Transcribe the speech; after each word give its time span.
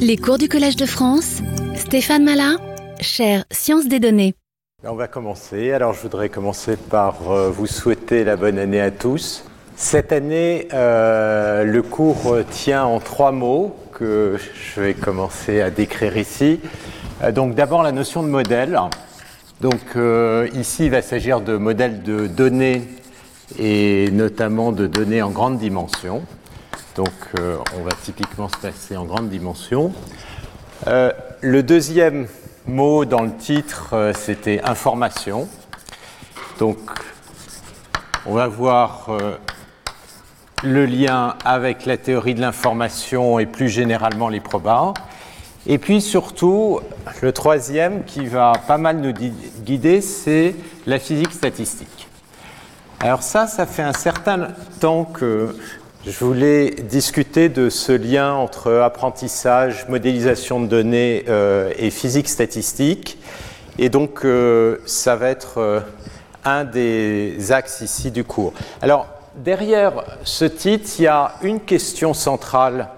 Les 0.00 0.16
cours 0.16 0.38
du 0.38 0.48
Collège 0.48 0.76
de 0.76 0.86
France, 0.86 1.42
Stéphane 1.74 2.24
Malin, 2.24 2.56
chère 3.00 3.44
Sciences 3.50 3.86
des 3.86 4.00
données. 4.00 4.34
On 4.84 4.94
va 4.94 5.08
commencer. 5.08 5.72
Alors 5.72 5.92
je 5.92 6.00
voudrais 6.00 6.28
commencer 6.28 6.76
par 6.76 7.30
euh, 7.30 7.50
vous 7.50 7.66
souhaiter 7.66 8.24
la 8.24 8.36
bonne 8.36 8.58
année 8.58 8.80
à 8.80 8.90
tous. 8.90 9.44
Cette 9.76 10.12
année, 10.12 10.68
euh, 10.72 11.64
le 11.64 11.82
cours 11.82 12.36
tient 12.50 12.84
en 12.84 13.00
trois 13.00 13.32
mots 13.32 13.76
que 13.92 14.36
je 14.74 14.80
vais 14.80 14.94
commencer 14.94 15.60
à 15.60 15.70
décrire 15.70 16.16
ici. 16.16 16.60
Euh, 17.22 17.32
donc 17.32 17.54
d'abord 17.54 17.82
la 17.82 17.92
notion 17.92 18.22
de 18.22 18.28
modèle. 18.28 18.78
Donc 19.60 19.96
ici, 20.54 20.84
il 20.84 20.90
va 20.90 21.02
s'agir 21.02 21.40
de 21.40 21.56
modèles 21.56 22.02
de 22.02 22.28
données 22.28 22.82
et 23.58 24.08
notamment 24.12 24.70
de 24.70 24.86
données 24.86 25.20
en 25.20 25.30
grande 25.30 25.58
dimension. 25.58 26.22
Donc 26.98 27.12
euh, 27.38 27.58
on 27.78 27.82
va 27.84 27.92
typiquement 27.92 28.48
se 28.48 28.56
passer 28.56 28.96
en 28.96 29.04
grande 29.04 29.28
dimension. 29.28 29.92
Euh, 30.88 31.12
le 31.40 31.62
deuxième 31.62 32.26
mot 32.66 33.04
dans 33.04 33.22
le 33.22 33.32
titre, 33.36 33.90
euh, 33.92 34.12
c'était 34.12 34.60
information. 34.64 35.48
Donc 36.58 36.78
on 38.26 38.34
va 38.34 38.48
voir 38.48 39.16
le 40.64 40.86
lien 40.86 41.36
avec 41.44 41.86
la 41.86 41.96
théorie 41.96 42.34
de 42.34 42.40
l'information 42.40 43.38
et 43.38 43.46
plus 43.46 43.68
généralement 43.68 44.28
les 44.28 44.40
probas. 44.40 44.92
Et 45.68 45.78
puis 45.78 46.00
surtout, 46.00 46.80
le 47.22 47.30
troisième 47.30 48.02
qui 48.06 48.26
va 48.26 48.54
pas 48.66 48.76
mal 48.76 48.96
nous 48.96 49.12
guider, 49.12 50.00
c'est 50.00 50.56
la 50.84 50.98
physique 50.98 51.30
statistique. 51.30 52.08
Alors 52.98 53.22
ça, 53.22 53.46
ça 53.46 53.66
fait 53.66 53.84
un 53.84 53.92
certain 53.92 54.48
temps 54.80 55.04
que 55.04 55.54
je 56.06 56.24
voulais 56.24 56.70
discuter 56.70 57.48
de 57.48 57.70
ce 57.70 57.90
lien 57.92 58.32
entre 58.32 58.72
apprentissage, 58.72 59.88
modélisation 59.88 60.60
de 60.60 60.66
données 60.66 61.24
euh, 61.28 61.72
et 61.76 61.90
physique 61.90 62.28
statistique. 62.28 63.18
Et 63.78 63.88
donc, 63.88 64.24
euh, 64.24 64.78
ça 64.86 65.16
va 65.16 65.28
être 65.28 65.58
euh, 65.58 65.80
un 66.44 66.64
des 66.64 67.50
axes 67.50 67.80
ici 67.80 68.12
du 68.12 68.22
cours. 68.22 68.52
Alors, 68.80 69.06
derrière 69.36 70.04
ce 70.22 70.44
titre, 70.44 70.88
il 70.98 71.02
y 71.02 71.08
a 71.08 71.34
une 71.42 71.60
question 71.60 72.14
centrale 72.14 72.88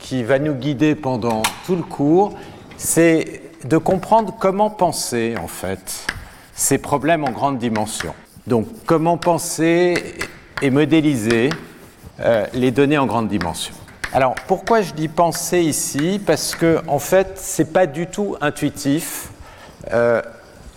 qui 0.00 0.24
va 0.24 0.38
nous 0.40 0.54
guider 0.54 0.96
pendant 0.96 1.42
tout 1.66 1.76
le 1.76 1.82
cours, 1.82 2.36
c'est 2.76 3.42
de 3.64 3.76
comprendre 3.76 4.34
comment 4.40 4.70
penser, 4.70 5.34
en 5.40 5.48
fait, 5.48 6.06
ces 6.54 6.78
problèmes 6.78 7.24
en 7.24 7.30
grande 7.30 7.58
dimension. 7.58 8.14
Donc, 8.46 8.66
comment 8.86 9.18
penser 9.18 9.94
et 10.62 10.70
modéliser 10.70 11.50
euh, 12.22 12.44
les 12.52 12.70
données 12.70 12.98
en 12.98 13.06
grande 13.06 13.28
dimension. 13.28 13.74
Alors 14.12 14.34
pourquoi 14.46 14.82
je 14.82 14.92
dis 14.92 15.08
penser 15.08 15.60
ici? 15.60 16.20
Parce 16.24 16.54
que 16.54 16.80
en 16.86 16.98
fait, 16.98 17.32
c'est 17.36 17.72
pas 17.72 17.86
du 17.86 18.08
tout 18.08 18.36
intuitif 18.42 19.28
euh, 19.92 20.20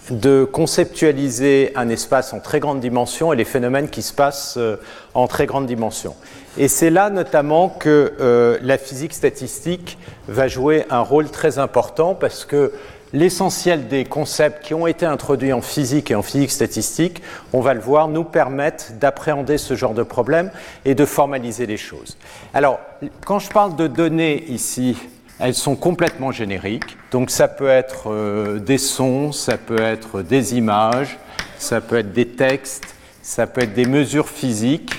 de 0.09 0.45
conceptualiser 0.45 1.73
un 1.75 1.89
espace 1.89 2.31
en 2.31 2.39
très 2.39 2.61
grande 2.61 2.79
dimension 2.79 3.33
et 3.33 3.35
les 3.35 3.43
phénomènes 3.43 3.89
qui 3.89 4.01
se 4.01 4.13
passent 4.13 4.55
euh, 4.57 4.77
en 5.13 5.27
très 5.27 5.45
grande 5.45 5.65
dimension. 5.65 6.15
Et 6.57 6.69
c'est 6.69 6.91
là 6.91 7.09
notamment 7.09 7.67
que 7.67 8.59
la 8.61 8.77
physique 8.77 9.13
statistique 9.13 9.97
va 10.27 10.47
jouer 10.47 10.85
un 10.91 10.99
rôle 10.99 11.31
très 11.31 11.57
important 11.57 12.13
parce 12.13 12.45
que 12.45 12.71
l'essentiel 13.13 13.87
des 13.87 14.03
concepts 14.03 14.65
qui 14.65 14.73
ont 14.73 14.87
été 14.87 15.05
introduits 15.05 15.53
en 15.53 15.61
physique 15.61 16.11
et 16.11 16.15
en 16.15 16.23
physique 16.23 16.51
statistique, 16.51 17.21
on 17.53 17.61
va 17.61 17.73
le 17.75 17.79
voir, 17.79 18.07
nous 18.07 18.23
permettent 18.23 18.95
d'appréhender 18.99 19.57
ce 19.59 19.75
genre 19.75 19.93
de 19.93 20.03
problème 20.03 20.51
et 20.83 20.95
de 20.95 21.05
formaliser 21.05 21.67
les 21.67 21.77
choses. 21.77 22.17
Alors, 22.53 22.79
quand 23.25 23.39
je 23.39 23.49
parle 23.49 23.75
de 23.75 23.87
données 23.87 24.43
ici, 24.49 24.97
elles 25.39 25.53
sont 25.53 25.75
complètement 25.75 26.31
génériques. 26.31 26.97
Donc 27.11 27.29
ça 27.29 27.47
peut 27.47 27.67
être 27.67 28.11
euh, 28.11 28.59
des 28.59 28.77
sons, 28.77 29.31
ça 29.31 29.57
peut 29.57 29.81
être 29.81 30.21
des 30.21 30.55
images, 30.55 31.17
ça 31.57 31.81
peut 31.81 31.97
être 31.97 32.13
des 32.13 32.27
textes, 32.27 32.95
ça 33.21 33.47
peut 33.47 33.61
être 33.61 33.73
des 33.73 33.85
mesures 33.85 34.29
physiques. 34.29 34.93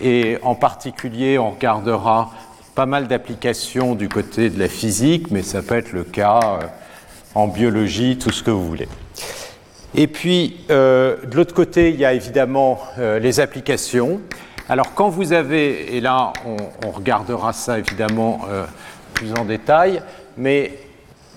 Et 0.00 0.38
en 0.42 0.54
particulier, 0.54 1.38
on 1.38 1.50
regardera 1.50 2.30
pas 2.74 2.86
mal 2.86 3.08
d'applications 3.08 3.94
du 3.94 4.08
côté 4.08 4.50
de 4.50 4.58
la 4.58 4.68
physique, 4.68 5.30
mais 5.30 5.42
ça 5.42 5.62
peut 5.62 5.76
être 5.76 5.92
le 5.92 6.04
cas 6.04 6.40
euh, 6.44 6.66
en 7.38 7.46
biologie, 7.46 8.18
tout 8.18 8.32
ce 8.32 8.42
que 8.42 8.50
vous 8.50 8.66
voulez. 8.66 8.88
Et 9.94 10.08
puis, 10.08 10.56
euh, 10.70 11.16
de 11.24 11.36
l'autre 11.36 11.54
côté, 11.54 11.90
il 11.90 11.96
y 11.96 12.04
a 12.04 12.12
évidemment 12.12 12.80
euh, 12.98 13.20
les 13.20 13.38
applications. 13.38 14.20
Alors, 14.68 14.92
quand 14.94 15.08
vous 15.08 15.32
avez, 15.32 15.96
et 15.96 16.00
là, 16.00 16.32
on, 16.44 16.90
regardera 16.90 17.52
ça 17.52 17.78
évidemment 17.78 18.40
euh, 18.50 18.64
plus 19.14 19.32
en 19.34 19.44
détail, 19.44 20.02
mais 20.36 20.72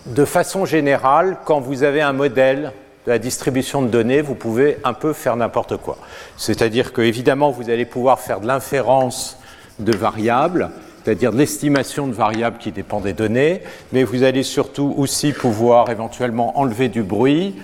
de 0.08 0.26
façon 0.26 0.66
générale, 0.66 1.38
quand 1.46 1.60
vous 1.60 1.84
avez 1.84 2.02
un 2.02 2.14
modèle 2.14 2.74
de 3.06 3.12
la 3.12 3.20
distribution 3.20 3.84
de 3.84 3.88
données, 3.88 4.22
vous 4.22 4.36
pouvez 4.36 4.80
un 4.84 4.94
peu 4.94 5.14
faire 5.14 5.36
n'importe 5.36 5.78
quoi. 5.78 6.00
C'est-à-dire 6.36 6.94
que, 6.94 7.02
évidemment, 7.02 7.52
vous 7.52 7.70
allez 7.70 7.86
pouvoir 7.86 8.20
faire 8.20 8.42
de 8.42 8.48
l'inférence 8.48 9.38
de 9.78 9.96
variables, 9.96 10.72
c'est-à-dire 11.04 11.32
l'estimation 11.32 12.08
de 12.08 12.14
variables 12.14 12.58
qui 12.58 12.72
dépendent 12.72 13.04
des 13.04 13.14
données, 13.14 13.62
mais 13.92 14.04
vous 14.04 14.24
allez 14.24 14.44
surtout 14.44 14.94
aussi 14.98 15.34
pouvoir 15.34 15.90
éventuellement 15.90 16.60
enlever 16.60 16.90
du 16.90 17.04
bruit, 17.04 17.56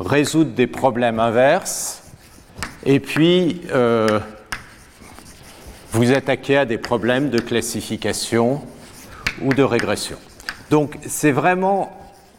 résoudre 0.00 0.52
des 0.52 0.66
problèmes 0.66 1.20
inverses, 1.20 2.02
et 2.84 3.00
puis 3.00 3.62
euh, 3.72 4.20
vous 5.92 6.12
attaquer 6.12 6.58
à 6.58 6.64
des 6.64 6.78
problèmes 6.78 7.30
de 7.30 7.38
classification 7.38 8.62
ou 9.42 9.52
de 9.52 9.62
régression. 9.62 10.16
Donc 10.70 10.96
c'est 11.06 11.32
vraiment 11.32 11.90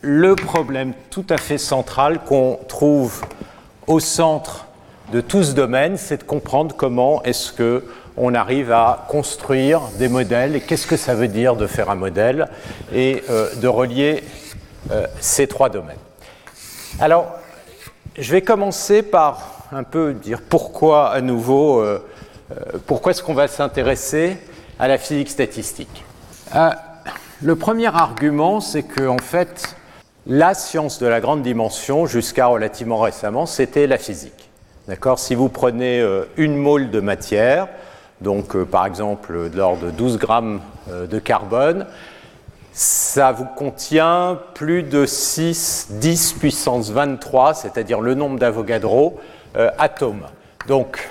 le 0.01 0.35
problème 0.35 0.93
tout 1.09 1.25
à 1.29 1.37
fait 1.37 1.57
central 1.57 2.19
qu'on 2.23 2.59
trouve 2.67 3.23
au 3.87 3.99
centre 3.99 4.67
de 5.11 5.21
tout 5.21 5.43
ce 5.43 5.53
domaine, 5.53 5.97
c'est 5.97 6.17
de 6.17 6.23
comprendre 6.23 6.75
comment 6.75 7.23
est-ce 7.23 7.53
que 7.53 7.85
on 8.17 8.33
arrive 8.33 8.71
à 8.71 9.05
construire 9.07 9.81
des 9.99 10.09
modèles 10.09 10.55
et 10.55 10.61
qu'est-ce 10.61 10.87
que 10.87 10.97
ça 10.97 11.13
veut 11.13 11.27
dire 11.27 11.55
de 11.55 11.67
faire 11.67 11.89
un 11.91 11.95
modèle 11.95 12.49
et 12.91 13.23
euh, 13.29 13.53
de 13.55 13.67
relier 13.67 14.23
euh, 14.91 15.05
ces 15.19 15.47
trois 15.47 15.69
domaines? 15.69 15.95
Alors, 16.99 17.31
je 18.17 18.31
vais 18.31 18.41
commencer 18.41 19.03
par 19.03 19.67
un 19.71 19.83
peu 19.83 20.13
dire 20.13 20.41
pourquoi 20.41 21.11
à 21.11 21.21
nouveau, 21.21 21.79
euh, 21.79 22.03
pourquoi 22.87 23.11
est-ce 23.11 23.21
qu'on 23.21 23.35
va 23.35 23.47
s'intéresser 23.47 24.37
à 24.79 24.87
la 24.87 24.97
physique 24.97 25.29
statistique? 25.29 26.03
le 27.43 27.55
premier 27.55 27.87
argument, 27.87 28.61
c'est 28.61 28.83
que 28.83 29.05
en 29.07 29.19
fait, 29.19 29.75
la 30.25 30.55
science 30.55 30.97
de 30.97 31.05
la 31.05 31.19
grande 31.19 31.43
dimension, 31.43 32.07
jusqu'à 32.07 32.47
relativement 32.47 32.99
récemment, 32.99 33.45
c'était 33.45 33.85
la 33.85 33.97
physique. 33.97 34.49
D'accord? 34.87 35.19
Si 35.19 35.35
vous 35.35 35.49
prenez 35.49 36.03
une 36.37 36.55
mole 36.55 36.89
de 36.89 36.99
matière, 37.01 37.67
donc 38.21 38.55
euh, 38.55 38.65
par 38.65 38.85
exemple 38.85 39.49
de 39.49 39.57
l'ordre 39.57 39.85
de 39.85 39.91
12 39.91 40.17
grammes 40.17 40.61
euh, 40.89 41.07
de 41.07 41.19
carbone, 41.19 41.85
ça 42.71 43.31
vous 43.31 43.45
contient 43.45 44.39
plus 44.53 44.83
de 44.83 45.05
6, 45.05 45.87
10 45.91 46.33
puissance 46.33 46.91
23, 46.91 47.53
c'est-à-dire 47.53 48.01
le 48.01 48.13
nombre 48.13 48.39
d'Avogadro, 48.39 49.19
euh, 49.55 49.69
atomes. 49.77 50.25
Donc 50.67 51.09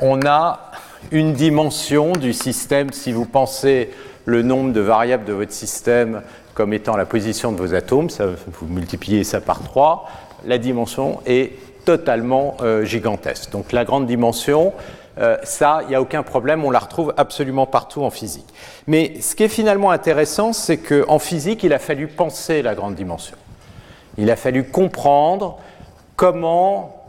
on 0.00 0.26
a 0.26 0.70
une 1.10 1.32
dimension 1.32 2.12
du 2.12 2.32
système, 2.32 2.92
si 2.92 3.12
vous 3.12 3.26
pensez 3.26 3.90
le 4.24 4.42
nombre 4.42 4.72
de 4.72 4.80
variables 4.80 5.24
de 5.24 5.34
votre 5.34 5.52
système 5.52 6.22
comme 6.54 6.72
étant 6.72 6.96
la 6.96 7.04
position 7.04 7.52
de 7.52 7.58
vos 7.58 7.74
atomes, 7.74 8.08
vous 8.46 8.66
multipliez 8.66 9.24
ça 9.24 9.40
par 9.40 9.62
3, 9.62 10.08
la 10.46 10.56
dimension 10.56 11.20
est 11.26 11.52
totalement 11.84 12.56
gigantesque. 12.84 13.50
Donc 13.50 13.72
la 13.72 13.84
grande 13.84 14.06
dimension, 14.06 14.72
euh, 15.18 15.36
ça, 15.44 15.80
il 15.82 15.88
n'y 15.88 15.94
a 15.94 16.00
aucun 16.00 16.22
problème, 16.22 16.64
on 16.64 16.70
la 16.70 16.80
retrouve 16.80 17.14
absolument 17.16 17.66
partout 17.66 18.02
en 18.02 18.10
physique. 18.10 18.46
Mais 18.86 19.20
ce 19.20 19.34
qui 19.34 19.44
est 19.44 19.48
finalement 19.48 19.90
intéressant, 19.90 20.52
c'est 20.52 20.78
qu'en 20.78 21.18
physique, 21.18 21.62
il 21.62 21.72
a 21.72 21.78
fallu 21.78 22.08
penser 22.08 22.62
la 22.62 22.74
grande 22.74 22.94
dimension. 22.94 23.36
Il 24.18 24.30
a 24.30 24.36
fallu 24.36 24.64
comprendre 24.64 25.58
comment 26.16 27.00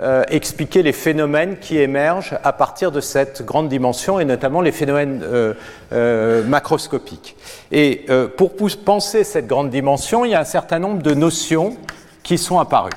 euh, 0.00 0.22
expliquer 0.28 0.82
les 0.82 0.92
phénomènes 0.92 1.58
qui 1.58 1.78
émergent 1.78 2.38
à 2.44 2.52
partir 2.52 2.92
de 2.92 3.00
cette 3.00 3.44
grande 3.44 3.68
dimension 3.68 4.20
et 4.20 4.24
notamment 4.24 4.60
les 4.60 4.70
phénomènes 4.70 5.22
euh, 5.24 6.44
macroscopiques. 6.44 7.36
Et 7.72 8.06
pour 8.36 8.52
penser 8.84 9.24
cette 9.24 9.48
grande 9.48 9.70
dimension, 9.70 10.24
il 10.24 10.30
y 10.30 10.34
a 10.34 10.40
un 10.40 10.44
certain 10.44 10.78
nombre 10.78 11.02
de 11.02 11.14
notions 11.14 11.76
qui 12.22 12.38
sont 12.38 12.60
apparues. 12.60 12.92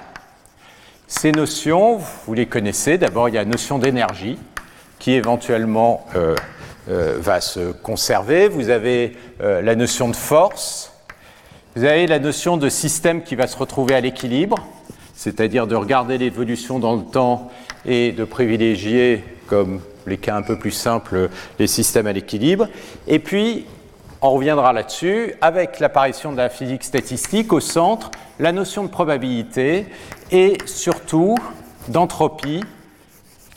Ces 1.07 1.31
notions, 1.31 1.97
vous 2.25 2.33
les 2.33 2.45
connaissez. 2.45 2.97
D'abord, 2.97 3.27
il 3.27 3.35
y 3.35 3.37
a 3.37 3.43
la 3.43 3.49
notion 3.49 3.79
d'énergie 3.79 4.37
qui 5.01 5.13
éventuellement 5.13 6.05
euh, 6.15 6.35
euh, 6.87 7.17
va 7.19 7.41
se 7.41 7.71
conserver. 7.71 8.47
Vous 8.47 8.69
avez 8.69 9.17
euh, 9.41 9.59
la 9.63 9.75
notion 9.75 10.07
de 10.07 10.15
force. 10.15 10.93
Vous 11.75 11.83
avez 11.85 12.05
la 12.05 12.19
notion 12.19 12.55
de 12.55 12.69
système 12.69 13.23
qui 13.23 13.35
va 13.35 13.47
se 13.47 13.57
retrouver 13.57 13.95
à 13.95 14.01
l'équilibre, 14.01 14.57
c'est-à-dire 15.15 15.65
de 15.65 15.75
regarder 15.75 16.19
l'évolution 16.19 16.77
dans 16.77 16.95
le 16.95 17.01
temps 17.01 17.49
et 17.83 18.11
de 18.11 18.23
privilégier, 18.23 19.23
comme 19.47 19.81
les 20.05 20.17
cas 20.17 20.35
un 20.35 20.43
peu 20.43 20.59
plus 20.59 20.71
simples, 20.71 21.29
les 21.57 21.67
systèmes 21.67 22.05
à 22.05 22.13
l'équilibre. 22.13 22.67
Et 23.07 23.17
puis, 23.17 23.65
on 24.21 24.29
reviendra 24.31 24.71
là-dessus, 24.71 25.33
avec 25.41 25.79
l'apparition 25.79 26.31
de 26.31 26.37
la 26.37 26.49
physique 26.49 26.83
statistique 26.83 27.53
au 27.53 27.59
centre, 27.59 28.11
la 28.39 28.51
notion 28.51 28.83
de 28.83 28.89
probabilité 28.89 29.87
et 30.31 30.57
surtout 30.65 31.37
d'entropie 31.87 32.61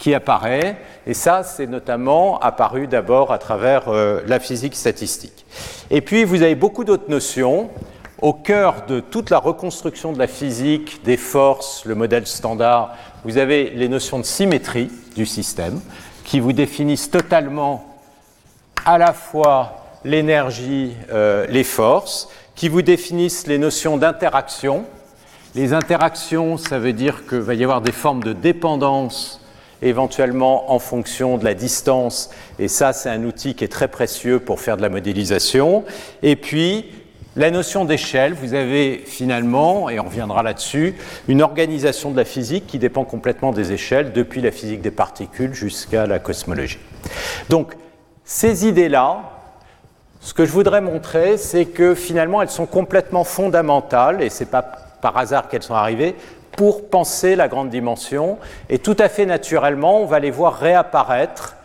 qui 0.05 0.13
apparaît. 0.13 0.77
Et 1.07 1.15
ça, 1.15 1.43
c'est 1.43 1.67
notamment 1.67 2.39
apparu 2.41 2.87
d'abord 2.87 3.33
à 3.33 3.39
travers 3.39 3.89
euh, 3.89 4.21
la 4.27 4.39
physique 4.39 4.75
statistique. 4.75 5.47
Et 5.91 6.03
puis, 6.03 6.25
vous 6.25 6.43
avez 6.43 6.55
beaucoup 6.55 6.85
d'autres 6.85 7.09
notions. 7.09 7.71
Au 8.21 8.35
cœur 8.35 8.85
de 8.87 9.01
toute 9.01 9.31
la 9.31 9.39
reconstruction 9.39 10.13
de 10.13 10.19
la 10.19 10.27
physique, 10.27 11.03
des 11.05 11.17
forces, 11.17 11.87
le 11.87 11.95
modèle 11.95 12.27
standard, 12.27 12.95
vous 13.25 13.39
avez 13.39 13.71
les 13.71 13.89
notions 13.89 14.19
de 14.19 14.25
symétrie 14.25 14.91
du 15.17 15.25
système 15.25 15.81
qui 16.23 16.39
vous 16.39 16.53
définissent 16.53 17.11
totalement 17.11 17.97
à 18.85 18.99
la 18.99 19.15
fois 19.15 19.87
l'énergie, 20.05 20.93
euh, 21.15 21.47
les 21.49 21.65
forces, 21.65 22.29
qui 22.55 22.69
vous 22.69 22.83
définissent 22.83 23.47
les 23.47 23.57
notions 23.57 23.97
d'interaction. 23.97 24.85
Les 25.55 25.73
interactions, 25.73 26.59
ça 26.59 26.79
veut 26.79 26.93
dire 26.93 27.27
qu'il 27.27 27.39
va 27.39 27.55
y 27.55 27.65
avoir 27.65 27.81
des 27.81 27.93
formes 27.93 28.23
de 28.23 28.35
dépendance 28.35 29.41
éventuellement 29.85 30.73
en 30.73 30.79
fonction 30.79 31.39
de 31.39 31.45
la 31.45 31.55
distance, 31.55 32.31
et 32.59 32.69
ça 32.69 32.93
c'est 32.93 33.11
un 33.11 33.25
outil 33.25 33.55
qui 33.55 33.65
est 33.65 33.69
très 33.69 33.89
précieux 33.89 34.41
pour 34.41 34.61
faire 34.61 34.77
de 34.77 34.83
la 34.83 34.89
modélisation. 34.89 35.85
Et 36.23 36.37
puis, 36.37 36.87
la 37.37 37.51
notion 37.51 37.85
d'échelle, 37.85 38.33
vous 38.33 38.55
avez 38.55 39.03
finalement, 39.05 39.91
et 39.91 39.99
on 39.99 40.05
reviendra 40.05 40.43
là-dessus, 40.45 40.95
une 41.27 41.43
organisation 41.43 42.13
de 42.13 42.17
la 42.17 42.25
physique 42.25 42.67
qui 42.67 42.79
dépend 42.79 43.05
complètement 43.05 43.51
des 43.51 43.73
échelles, 43.73 44.13
depuis 44.13 44.41
la 44.41 44.53
physique 44.53 44.81
des 44.83 44.93
particules 44.93 45.53
jusqu'à 45.53 46.07
la 46.07 46.21
cosmologie. 46.21 46.79
Donc, 47.49 47.75
ces 48.25 48.69
idées-là, 48.69 49.33
ce 50.21 50.33
que 50.33 50.47
je 50.47 50.53
voudrais 50.53 50.81
montrer, 50.81 51.37
c'est 51.37 51.67
que 51.67 51.97
finalement, 51.97 52.41
elles 52.41 52.51
sont 52.51 52.67
complètement 52.67 53.25
fondamentales, 53.25 54.23
et 54.23 54.31
ce 54.31 54.45
n'est 54.45 54.51
pas 54.51 54.63
par 55.03 55.19
hasard 55.19 55.49
qu'elles 55.49 55.63
sont 55.63 55.75
arrivées, 55.75 56.15
pour 56.57 56.89
penser 56.89 57.37
la 57.37 57.49
grande 57.49 57.71
dimension. 57.71 58.39
Et 58.69 58.79
tout 58.79 58.97
à 58.99 59.09
fait 59.09 59.27
naturellement, 59.27 60.01
on 60.01 60.07
va 60.07 60.21
les 60.21 60.31
voir 60.31 60.59
réapparaître 60.59 61.57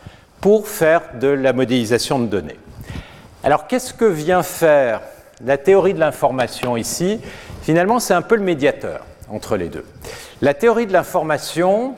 pour 0.42 0.68
faire 0.68 1.02
de 1.20 1.28
la 1.28 1.54
modélisation 1.54 2.20
de 2.20 2.26
données. 2.26 2.60
Alors, 3.44 3.68
qu'est-ce 3.68 3.94
que 3.94 4.06
vient 4.06 4.44
faire 4.44 5.02
la 5.44 5.58
théorie 5.58 5.94
de 5.94 6.00
l'information 6.00 6.76
ici? 6.76 7.20
Finalement, 7.62 8.00
c'est 8.00 8.14
un 8.14 8.22
peu 8.22 8.36
le 8.36 8.44
médiateur 8.44 9.06
entre 9.30 9.58
les 9.58 9.70
deux. 9.70 9.86
La 10.42 10.54
théorie 10.54 10.88
de 10.88 10.94
l'information, 10.94 11.96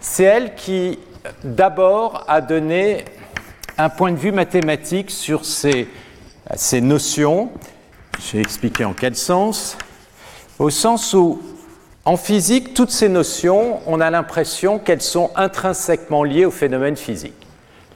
c'est 0.00 0.24
elle 0.24 0.54
qui, 0.54 0.98
d'abord, 1.44 2.24
a 2.28 2.40
donné 2.40 3.04
un 3.78 3.88
point 3.88 4.12
de 4.12 4.16
vue 4.16 4.32
mathématique 4.32 5.10
sur 5.10 5.44
ces, 5.44 5.88
notions. 6.80 7.50
Je 8.20 8.36
vais 8.36 8.42
expliquer 8.42 8.84
en 8.84 8.92
quel 8.92 9.16
sens? 9.16 9.76
Au 10.58 10.70
sens 10.70 11.14
où, 11.14 11.40
en 12.04 12.16
physique, 12.16 12.74
toutes 12.74 12.90
ces 12.90 13.08
notions, 13.08 13.80
on 13.86 14.00
a 14.00 14.10
l'impression 14.10 14.78
qu'elles 14.78 15.02
sont 15.02 15.30
intrinsèquement 15.36 16.24
liées 16.24 16.44
au 16.44 16.50
phénomène 16.50 16.96
physique. 16.96 17.34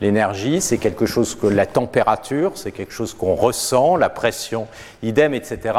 L'énergie, 0.02 0.60
c'est 0.60 0.76
quelque 0.76 1.06
chose 1.06 1.34
que 1.34 1.46
la 1.46 1.64
température, 1.64 2.52
c'est 2.54 2.70
quelque 2.70 2.92
chose 2.92 3.14
qu'on 3.14 3.34
ressent, 3.34 3.96
la 3.96 4.10
pression, 4.10 4.66
idem, 5.02 5.32
etc. 5.32 5.74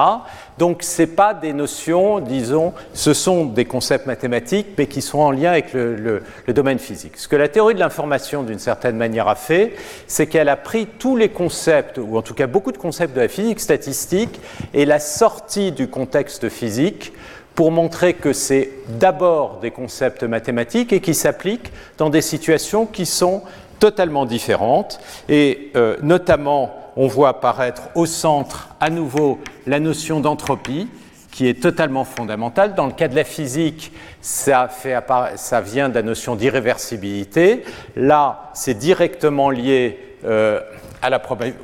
Donc, 0.57 0.81
ce 0.81 1.03
pas 1.03 1.35
des 1.35 1.53
notions, 1.53 2.19
disons, 2.19 2.74
ce 2.94 3.13
sont 3.13 3.45
des 3.45 3.65
concepts 3.65 4.07
mathématiques, 4.07 4.69
mais 4.75 4.88
qui 4.88 5.03
sont 5.03 5.19
en 5.19 5.30
lien 5.30 5.51
avec 5.51 5.71
le, 5.71 6.23
le 6.47 6.53
domaine 6.53 6.80
physique. 6.80 7.15
Ce 7.18 7.27
que 7.27 7.35
la 7.35 7.47
théorie 7.47 7.75
de 7.75 7.80
l'information, 7.80 8.41
d'une 8.41 8.57
certaine 8.57 8.97
manière, 8.97 9.27
a 9.27 9.35
fait, 9.35 9.75
c'est 10.07 10.25
qu'elle 10.25 10.50
a 10.50 10.57
pris 10.57 10.88
tous 10.88 11.15
les 11.15 11.30
concepts, 11.30 12.00
ou 12.00 12.18
en 12.18 12.23
tout 12.23 12.33
cas 12.33 12.47
beaucoup 12.47 12.71
de 12.71 12.80
concepts 12.80 13.15
de 13.15 13.21
la 13.21 13.27
physique 13.27 13.59
statistique, 13.59 14.41
et 14.73 14.85
l'a 14.85 15.00
sorti 15.00 15.71
du 15.71 15.89
contexte 15.89 16.50
physique 16.50 17.13
pour 17.57 17.71
montrer 17.71 18.13
que 18.13 18.33
c'est 18.33 18.69
d'abord 18.88 19.57
des 19.62 19.71
concepts 19.71 20.21
mathématiques 20.21 20.94
et 20.94 21.01
qui 21.01 21.15
s'appliquent 21.15 21.71
dans 21.98 22.12
des 22.12 22.21
situations 22.21 22.86
qui 22.86 23.07
sont 23.07 23.42
totalement 23.80 24.27
différentes. 24.27 25.00
Et 25.27 25.71
euh, 25.75 25.98
notamment, 26.04 26.75
on 26.95 27.07
voit 27.07 27.30
apparaître 27.30 27.89
au 27.95 28.06
centre 28.06 28.69
à 28.80 28.92
nouveau 28.92 29.39
la 29.65 29.80
notion 29.80 30.19
d'entropie 30.19 30.88
qui 31.31 31.48
est 31.48 31.59
totalement 31.59 32.04
fondamentale. 32.04 32.75
Dans 32.75 32.86
le 32.86 32.92
cas 32.92 33.07
de 33.07 33.15
la 33.15 33.24
physique, 33.24 33.92
ça, 34.21 34.68
fait 34.68 34.95
ça 35.36 35.59
vient 35.59 35.89
de 35.89 35.95
la 35.95 36.04
notion 36.04 36.36
d'irréversibilité. 36.36 37.63
Là, 37.95 38.51
c'est 38.54 38.77
directement 38.77 39.50
lié 39.50 39.98
euh, 40.25 40.62
à 41.01 41.09
la 41.09 41.19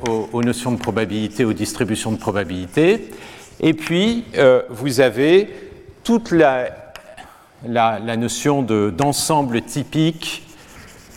aux, 0.09 0.29
aux, 0.33 0.43
notions 0.43 0.71
de 0.71 0.79
probabilité, 0.79 1.45
aux 1.45 1.53
distributions 1.53 2.11
de 2.11 2.17
probabilité. 2.17 3.09
Et 3.59 3.73
puis, 3.73 4.25
euh, 4.37 4.63
vous 4.69 4.99
avez 4.99 5.62
toute 6.03 6.31
la, 6.31 6.69
notion 8.17 8.61
d'ensemble 8.61 9.61
typique 9.61 10.43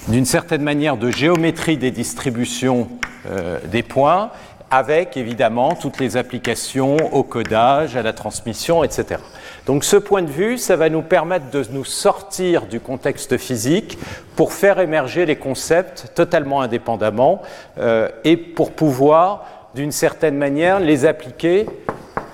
d'une 0.08 0.24
certaine 0.24 0.62
manière 0.62 0.96
de 0.96 1.10
géométrie 1.10 1.76
des 1.76 1.90
distributions 1.90 2.88
euh, 3.28 3.58
des 3.72 3.82
points, 3.82 4.30
avec 4.70 5.16
évidemment 5.16 5.74
toutes 5.74 5.98
les 5.98 6.16
applications 6.16 6.96
au 7.12 7.24
codage, 7.24 7.96
à 7.96 8.02
la 8.02 8.12
transmission, 8.12 8.84
etc. 8.84 9.20
Donc 9.66 9.82
ce 9.82 9.96
point 9.96 10.22
de 10.22 10.30
vue, 10.30 10.58
ça 10.58 10.76
va 10.76 10.88
nous 10.88 11.02
permettre 11.02 11.50
de 11.50 11.64
nous 11.72 11.84
sortir 11.84 12.66
du 12.66 12.78
contexte 12.78 13.36
physique 13.36 13.98
pour 14.36 14.52
faire 14.52 14.78
émerger 14.78 15.26
les 15.26 15.36
concepts 15.36 16.12
totalement 16.14 16.60
indépendamment 16.60 17.42
euh, 17.78 18.08
et 18.22 18.36
pour 18.36 18.72
pouvoir, 18.72 19.44
d'une 19.74 19.92
certaine 19.92 20.36
manière, 20.36 20.78
les 20.78 21.04
appliquer 21.04 21.66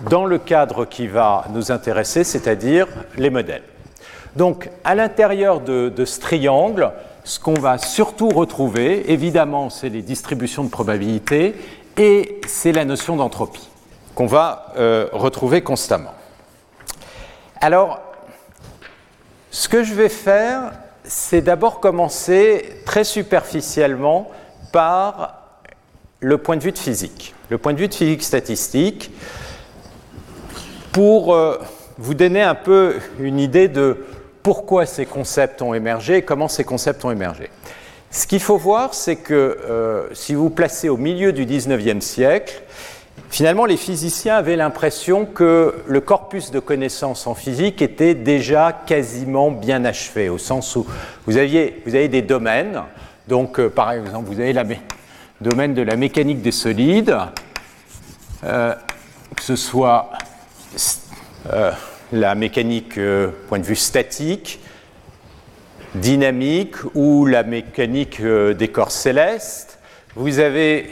dans 0.08 0.24
le 0.24 0.38
cadre 0.38 0.84
qui 0.84 1.06
va 1.06 1.44
nous 1.50 1.70
intéresser, 1.70 2.24
c'est-à-dire 2.24 2.86
les 3.16 3.30
modèles. 3.30 3.62
Donc 4.36 4.70
à 4.84 4.94
l'intérieur 4.94 5.60
de, 5.60 6.04
ce 6.04 6.20
triangle, 6.20 6.92
ce 7.24 7.38
qu'on 7.38 7.54
va 7.54 7.78
surtout 7.78 8.30
retrouver, 8.30 9.12
évidemment, 9.12 9.70
c'est 9.70 9.88
les 9.88 10.02
distributions 10.02 10.64
de 10.64 10.70
probabilité 10.70 11.54
et 11.96 12.40
c'est 12.46 12.72
la 12.72 12.84
notion 12.84 13.16
d'entropie 13.16 13.68
qu'on 14.14 14.26
va 14.26 14.72
euh, 14.76 15.08
retrouver 15.12 15.62
constamment. 15.62 16.12
Alors, 17.60 18.00
ce 19.50 19.68
que 19.68 19.82
je 19.84 19.94
vais 19.94 20.08
faire, 20.08 20.72
c'est 21.04 21.40
d'abord 21.40 21.80
commencer 21.80 22.80
très 22.84 23.04
superficiellement 23.04 24.30
par 24.72 25.38
le 26.20 26.38
point 26.38 26.56
de 26.56 26.62
vue 26.62 26.72
de 26.72 26.78
physique, 26.78 27.34
le 27.50 27.58
point 27.58 27.72
de 27.72 27.78
vue 27.78 27.88
de 27.88 27.94
physique 27.94 28.22
statistique, 28.22 29.10
pour 30.92 31.34
euh, 31.34 31.58
vous 31.98 32.14
donner 32.14 32.42
un 32.42 32.54
peu 32.54 32.96
une 33.18 33.40
idée 33.40 33.68
de 33.68 34.04
pourquoi 34.42 34.86
ces 34.86 35.06
concepts 35.06 35.62
ont 35.62 35.74
émergé 35.74 36.18
et 36.18 36.22
comment 36.22 36.48
ces 36.48 36.64
concepts 36.64 37.04
ont 37.04 37.10
émergé. 37.10 37.48
Ce 38.10 38.26
qu'il 38.26 38.40
faut 38.40 38.58
voir, 38.58 38.92
c'est 38.92 39.16
que 39.16 39.32
euh, 39.34 40.08
si 40.12 40.34
vous 40.34 40.50
placez 40.50 40.90
au 40.90 40.98
milieu 40.98 41.32
du 41.32 41.46
19e 41.46 42.02
siècle, 42.02 42.62
finalement 43.30 43.64
les 43.64 43.78
physiciens 43.78 44.36
avaient 44.36 44.56
l'impression 44.56 45.24
que 45.24 45.76
le 45.86 46.00
corpus 46.02 46.50
de 46.50 46.60
connaissances 46.60 47.26
en 47.26 47.34
physique 47.34 47.80
était 47.80 48.14
déjà 48.14 48.78
quasiment 48.86 49.50
bien 49.50 49.86
achevé, 49.86 50.28
au 50.28 50.38
sens 50.38 50.76
où 50.76 50.86
vous, 51.26 51.38
aviez, 51.38 51.82
avez 51.86 52.08
des 52.08 52.22
domaines, 52.22 52.82
donc 53.28 53.58
euh, 53.58 53.70
par 53.70 53.92
exemple 53.92 54.26
vous 54.26 54.40
avez 54.40 54.52
le 54.52 54.76
domaine 55.40 55.72
de 55.72 55.82
la 55.82 55.96
mécanique 55.96 56.42
des 56.42 56.52
solides, 56.52 57.16
que 58.42 59.42
ce 59.42 59.56
soit 59.56 60.10
la 62.12 62.34
mécanique 62.34 62.98
euh, 62.98 63.28
point 63.48 63.58
de 63.58 63.64
vue 63.64 63.76
statique, 63.76 64.60
dynamique 65.94 66.76
ou 66.94 67.26
la 67.26 67.42
mécanique 67.42 68.20
euh, 68.20 68.54
des 68.54 68.68
corps 68.68 68.92
célestes. 68.92 69.78
Vous 70.14 70.38
avez 70.38 70.90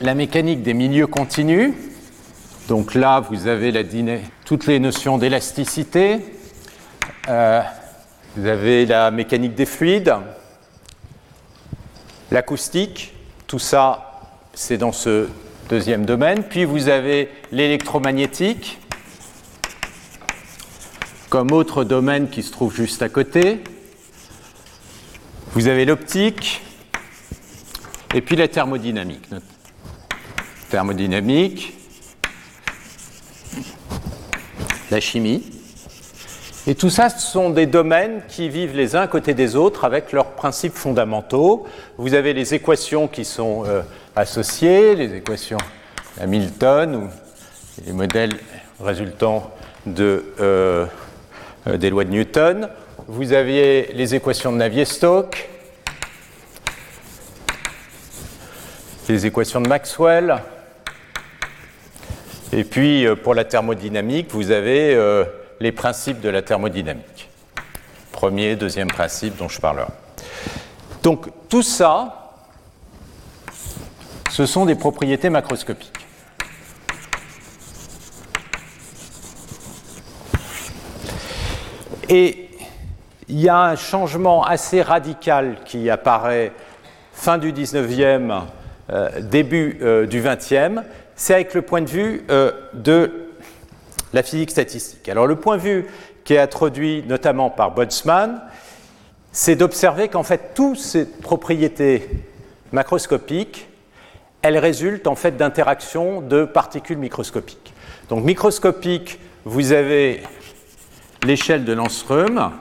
la 0.00 0.14
mécanique 0.14 0.62
des 0.62 0.74
milieux 0.74 1.06
continus. 1.06 1.72
Donc 2.68 2.94
là, 2.94 3.20
vous 3.20 3.46
avez 3.46 3.72
toutes 4.44 4.66
les 4.66 4.80
notions 4.80 5.18
d'élasticité. 5.18 6.18
Euh, 7.28 7.62
vous 8.36 8.46
avez 8.46 8.86
la 8.86 9.10
mécanique 9.10 9.54
des 9.54 9.66
fluides, 9.66 10.14
l'acoustique. 12.30 13.14
Tout 13.46 13.60
ça, 13.60 14.20
c'est 14.52 14.78
dans 14.78 14.92
ce 14.92 15.28
deuxième 15.68 16.04
domaine. 16.04 16.42
Puis 16.42 16.64
vous 16.64 16.88
avez 16.88 17.30
l'électromagnétique 17.52 18.80
comme 21.36 21.52
autre 21.52 21.84
domaine 21.84 22.30
qui 22.30 22.42
se 22.42 22.50
trouve 22.50 22.74
juste 22.74 23.02
à 23.02 23.10
côté. 23.10 23.62
Vous 25.52 25.68
avez 25.68 25.84
l'optique 25.84 26.62
et 28.14 28.22
puis 28.22 28.36
la 28.36 28.48
thermodynamique. 28.48 29.28
Thermodynamique, 30.70 31.74
la 34.90 34.98
chimie. 34.98 35.44
Et 36.66 36.74
tout 36.74 36.88
ça, 36.88 37.10
ce 37.10 37.30
sont 37.30 37.50
des 37.50 37.66
domaines 37.66 38.22
qui 38.28 38.48
vivent 38.48 38.74
les 38.74 38.96
uns 38.96 39.02
à 39.02 39.06
côté 39.06 39.34
des 39.34 39.56
autres 39.56 39.84
avec 39.84 40.12
leurs 40.12 40.30
principes 40.30 40.72
fondamentaux. 40.72 41.66
Vous 41.98 42.14
avez 42.14 42.32
les 42.32 42.54
équations 42.54 43.08
qui 43.08 43.26
sont 43.26 43.64
euh, 43.66 43.82
associées, 44.16 44.94
les 44.94 45.14
équations 45.14 45.58
Hamilton, 46.18 46.96
ou 46.96 47.08
les 47.84 47.92
modèles 47.92 48.32
résultant 48.80 49.50
de, 49.84 50.24
euh, 50.40 50.86
des 51.66 51.90
lois 51.90 52.04
de 52.04 52.10
Newton. 52.10 52.68
Vous 53.08 53.32
aviez 53.32 53.92
les 53.92 54.14
équations 54.14 54.52
de 54.52 54.56
Navier-Stokes, 54.56 55.48
les 59.08 59.26
équations 59.26 59.60
de 59.60 59.68
Maxwell, 59.68 60.42
et 62.52 62.64
puis 62.64 63.06
pour 63.22 63.34
la 63.34 63.44
thermodynamique, 63.44 64.30
vous 64.30 64.50
avez 64.50 64.96
les 65.60 65.72
principes 65.72 66.20
de 66.20 66.28
la 66.28 66.42
thermodynamique. 66.42 67.28
Premier, 68.12 68.56
deuxième 68.56 68.88
principe 68.88 69.36
dont 69.36 69.48
je 69.48 69.60
parlerai. 69.60 69.86
Donc 71.02 71.26
tout 71.48 71.62
ça, 71.62 72.32
ce 74.30 74.46
sont 74.46 74.66
des 74.66 74.74
propriétés 74.74 75.30
macroscopiques. 75.30 76.05
Et 82.08 82.48
il 83.28 83.40
y 83.40 83.48
a 83.48 83.58
un 83.58 83.76
changement 83.76 84.44
assez 84.44 84.80
radical 84.80 85.56
qui 85.64 85.90
apparaît 85.90 86.52
fin 87.12 87.38
du 87.38 87.52
19e, 87.52 88.42
euh, 88.90 89.20
début 89.20 89.78
euh, 89.82 90.06
du 90.06 90.22
20e, 90.22 90.84
c'est 91.16 91.34
avec 91.34 91.54
le 91.54 91.62
point 91.62 91.80
de 91.80 91.88
vue 91.88 92.24
euh, 92.30 92.52
de 92.74 93.30
la 94.12 94.22
physique 94.22 94.52
statistique. 94.52 95.08
Alors 95.08 95.26
le 95.26 95.34
point 95.34 95.56
de 95.56 95.62
vue 95.62 95.86
qui 96.22 96.34
est 96.34 96.38
introduit 96.38 97.02
notamment 97.08 97.50
par 97.50 97.72
Boltzmann, 97.72 98.40
c'est 99.32 99.56
d'observer 99.56 100.08
qu'en 100.08 100.22
fait 100.22 100.54
toutes 100.54 100.78
ces 100.78 101.06
propriétés 101.06 102.08
macroscopiques, 102.70 103.68
elles 104.42 104.58
résultent 104.58 105.08
en 105.08 105.16
fait 105.16 105.36
d'interactions 105.36 106.20
de 106.20 106.44
particules 106.44 106.98
microscopiques. 106.98 107.74
Donc 108.08 108.24
microscopique, 108.24 109.18
vous 109.44 109.72
avez 109.72 110.22
l'échelle 111.22 111.64
de 111.64 111.72
Landström, 111.72 112.52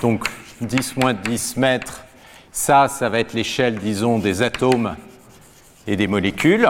donc 0.00 0.26
10 0.60 0.96
moins 0.96 1.14
10 1.14 1.56
mètres, 1.56 2.04
ça, 2.50 2.88
ça 2.88 3.08
va 3.08 3.20
être 3.20 3.32
l'échelle, 3.32 3.76
disons, 3.76 4.18
des 4.18 4.42
atomes 4.42 4.96
et 5.86 5.96
des 5.96 6.06
molécules. 6.06 6.68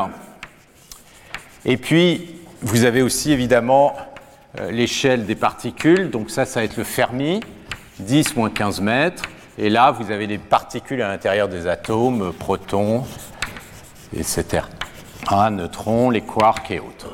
Et 1.64 1.76
puis, 1.76 2.36
vous 2.60 2.84
avez 2.84 3.02
aussi 3.02 3.32
évidemment 3.32 3.96
euh, 4.60 4.70
l'échelle 4.70 5.26
des 5.26 5.34
particules, 5.34 6.10
donc 6.10 6.30
ça, 6.30 6.44
ça 6.44 6.60
va 6.60 6.64
être 6.64 6.76
le 6.76 6.84
Fermi, 6.84 7.40
10 7.98 8.36
moins 8.36 8.50
15 8.50 8.80
mètres. 8.80 9.24
Et 9.58 9.68
là, 9.68 9.90
vous 9.90 10.10
avez 10.10 10.26
les 10.26 10.38
particules 10.38 11.02
à 11.02 11.08
l'intérieur 11.08 11.48
des 11.48 11.66
atomes, 11.66 12.32
protons, 12.32 13.04
etc. 14.16 14.64
Un, 15.28 15.50
neutrons, 15.50 16.10
les 16.10 16.22
quarks 16.22 16.70
et 16.70 16.80
autres. 16.80 17.12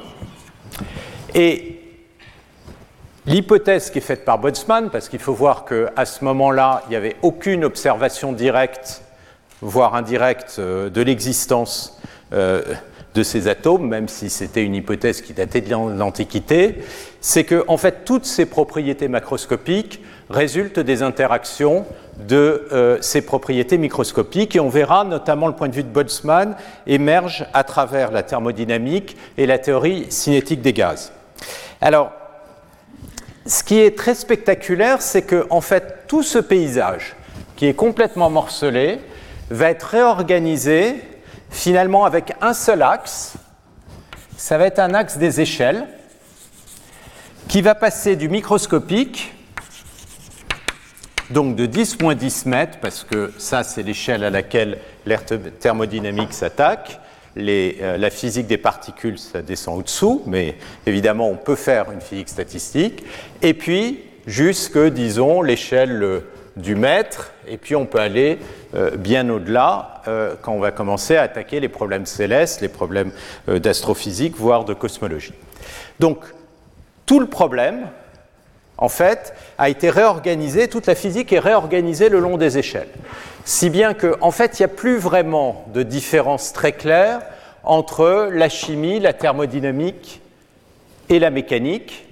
Et 1.34 1.77
l'hypothèse 3.28 3.90
qui 3.90 3.98
est 3.98 4.02
faite 4.02 4.24
par 4.24 4.38
Boltzmann, 4.38 4.90
parce 4.90 5.08
qu'il 5.08 5.18
faut 5.18 5.34
voir 5.34 5.64
qu'à 5.64 6.04
ce 6.04 6.24
moment-là, 6.24 6.82
il 6.86 6.90
n'y 6.90 6.96
avait 6.96 7.16
aucune 7.22 7.64
observation 7.64 8.32
directe, 8.32 9.02
voire 9.60 9.94
indirecte, 9.94 10.56
euh, 10.58 10.88
de 10.88 11.02
l'existence 11.02 12.00
euh, 12.32 12.62
de 13.14 13.22
ces 13.22 13.48
atomes, 13.48 13.86
même 13.86 14.08
si 14.08 14.30
c'était 14.30 14.64
une 14.64 14.74
hypothèse 14.74 15.22
qui 15.22 15.32
datait 15.32 15.60
de 15.60 15.70
l'Antiquité, 15.70 16.82
c'est 17.20 17.44
que 17.44 17.64
en 17.66 17.76
fait 17.76 18.04
toutes 18.04 18.24
ces 18.24 18.46
propriétés 18.46 19.08
macroscopiques 19.08 20.00
résultent 20.30 20.78
des 20.78 21.02
interactions 21.02 21.84
de 22.18 22.68
euh, 22.72 22.98
ces 23.00 23.22
propriétés 23.22 23.78
microscopiques 23.78 24.54
et 24.56 24.60
on 24.60 24.68
verra 24.68 25.04
notamment 25.04 25.48
le 25.48 25.54
point 25.54 25.68
de 25.68 25.74
vue 25.74 25.82
de 25.82 25.88
Boltzmann 25.88 26.54
émerge 26.86 27.46
à 27.54 27.64
travers 27.64 28.12
la 28.12 28.22
thermodynamique 28.22 29.16
et 29.36 29.46
la 29.46 29.58
théorie 29.58 30.06
cinétique 30.10 30.60
des 30.60 30.72
gaz. 30.72 31.12
Alors, 31.80 32.12
ce 33.48 33.64
qui 33.64 33.78
est 33.80 33.96
très 33.96 34.14
spectaculaire, 34.14 35.00
c'est 35.00 35.22
que 35.22 35.46
en 35.50 35.62
fait 35.62 36.06
tout 36.06 36.22
ce 36.22 36.38
paysage 36.38 37.16
qui 37.56 37.66
est 37.66 37.74
complètement 37.74 38.30
morcelé 38.30 39.00
va 39.50 39.70
être 39.70 39.84
réorganisé 39.84 40.96
finalement 41.50 42.04
avec 42.04 42.34
un 42.42 42.52
seul 42.52 42.82
axe. 42.82 43.34
Ça 44.36 44.58
va 44.58 44.66
être 44.66 44.78
un 44.78 44.92
axe 44.92 45.16
des 45.16 45.40
échelles 45.40 45.86
qui 47.48 47.62
va 47.62 47.74
passer 47.74 48.16
du 48.16 48.28
microscopique, 48.28 49.34
donc 51.30 51.56
de 51.56 51.64
10 51.64 52.00
moins 52.02 52.14
10 52.14 52.44
mètres, 52.46 52.78
parce 52.80 53.02
que 53.02 53.32
ça 53.38 53.64
c'est 53.64 53.82
l'échelle 53.82 54.24
à 54.24 54.30
laquelle 54.30 54.78
l'air 55.06 55.22
thermodynamique 55.58 56.34
s'attaque, 56.34 57.00
euh, 57.36 57.96
la 57.96 58.10
physique 58.10 58.46
des 58.46 58.58
particules, 58.58 59.18
ça 59.18 59.42
descend 59.42 59.78
au-dessous, 59.78 60.22
mais 60.26 60.56
évidemment, 60.86 61.28
on 61.28 61.36
peut 61.36 61.56
faire 61.56 61.90
une 61.92 62.00
physique 62.00 62.28
statistique. 62.28 63.04
Et 63.42 63.54
puis, 63.54 64.00
jusque, 64.26 64.78
disons, 64.78 65.42
l'échelle 65.42 66.22
du 66.58 66.74
mètre, 66.74 67.32
et 67.46 67.56
puis 67.56 67.76
on 67.76 67.86
peut 67.86 68.00
aller 68.00 68.38
euh, 68.74 68.96
bien 68.96 69.28
au-delà 69.30 70.02
euh, 70.08 70.34
quand 70.42 70.52
on 70.52 70.58
va 70.58 70.70
commencer 70.70 71.16
à 71.16 71.22
attaquer 71.22 71.60
les 71.60 71.68
problèmes 71.68 72.06
célestes, 72.06 72.60
les 72.60 72.68
problèmes 72.68 73.12
euh, 73.48 73.58
d'astrophysique, 73.58 74.36
voire 74.36 74.64
de 74.64 74.74
cosmologie. 74.74 75.34
Donc, 76.00 76.24
tout 77.06 77.20
le 77.20 77.26
problème, 77.26 77.88
en 78.76 78.88
fait, 78.88 79.34
a 79.56 79.68
été 79.68 79.90
réorganisé, 79.90 80.68
toute 80.68 80.86
la 80.86 80.94
physique 80.94 81.32
est 81.32 81.38
réorganisée 81.38 82.08
le 82.08 82.20
long 82.20 82.36
des 82.36 82.58
échelles. 82.58 82.88
Si 83.48 83.70
bien 83.70 83.94
qu'en 83.94 84.10
en 84.20 84.30
fait, 84.30 84.58
il 84.58 84.62
n'y 84.62 84.66
a 84.66 84.74
plus 84.74 84.98
vraiment 84.98 85.64
de 85.72 85.82
différence 85.82 86.52
très 86.52 86.72
claire 86.72 87.22
entre 87.64 88.28
la 88.30 88.50
chimie, 88.50 89.00
la 89.00 89.14
thermodynamique 89.14 90.20
et 91.08 91.18
la 91.18 91.30
mécanique. 91.30 92.06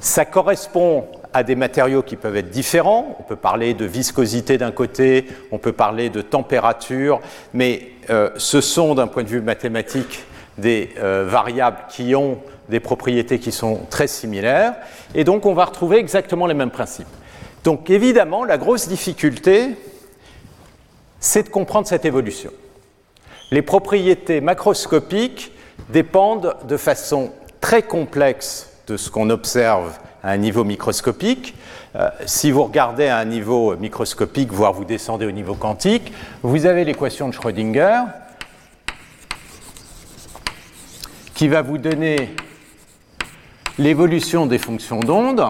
Ça 0.00 0.24
correspond 0.24 1.04
à 1.34 1.42
des 1.42 1.54
matériaux 1.54 2.02
qui 2.02 2.16
peuvent 2.16 2.38
être 2.38 2.48
différents. 2.48 3.14
On 3.20 3.24
peut 3.24 3.36
parler 3.36 3.74
de 3.74 3.84
viscosité 3.84 4.56
d'un 4.56 4.70
côté, 4.70 5.26
on 5.52 5.58
peut 5.58 5.74
parler 5.74 6.08
de 6.08 6.22
température, 6.22 7.20
mais 7.52 7.82
euh, 8.08 8.30
ce 8.36 8.62
sont 8.62 8.94
d'un 8.94 9.08
point 9.08 9.22
de 9.22 9.28
vue 9.28 9.42
mathématique 9.42 10.24
des 10.56 10.94
euh, 10.96 11.26
variables 11.28 11.84
qui 11.90 12.14
ont 12.14 12.38
des 12.70 12.80
propriétés 12.80 13.38
qui 13.38 13.52
sont 13.52 13.80
très 13.90 14.06
similaires, 14.06 14.76
et 15.14 15.24
donc 15.24 15.44
on 15.44 15.52
va 15.52 15.66
retrouver 15.66 15.98
exactement 15.98 16.46
les 16.46 16.54
mêmes 16.54 16.70
principes. 16.70 17.06
Donc 17.64 17.90
évidemment, 17.90 18.44
la 18.44 18.56
grosse 18.56 18.88
difficulté, 18.88 19.76
c'est 21.26 21.42
de 21.42 21.48
comprendre 21.48 21.88
cette 21.88 22.04
évolution. 22.04 22.52
Les 23.50 23.62
propriétés 23.62 24.40
macroscopiques 24.40 25.50
dépendent 25.88 26.56
de 26.68 26.76
façon 26.76 27.32
très 27.60 27.82
complexe 27.82 28.70
de 28.86 28.96
ce 28.96 29.10
qu'on 29.10 29.28
observe 29.30 29.98
à 30.22 30.30
un 30.30 30.36
niveau 30.36 30.62
microscopique. 30.62 31.56
Euh, 31.96 32.08
si 32.26 32.52
vous 32.52 32.62
regardez 32.62 33.08
à 33.08 33.18
un 33.18 33.24
niveau 33.24 33.76
microscopique, 33.76 34.52
voire 34.52 34.72
vous 34.72 34.84
descendez 34.84 35.26
au 35.26 35.32
niveau 35.32 35.54
quantique, 35.54 36.12
vous 36.42 36.64
avez 36.64 36.84
l'équation 36.84 37.28
de 37.28 37.34
Schrödinger 37.34 38.02
qui 41.34 41.48
va 41.48 41.60
vous 41.60 41.78
donner 41.78 42.34
l'évolution 43.78 44.46
des 44.46 44.58
fonctions 44.58 45.00
d'onde 45.00 45.48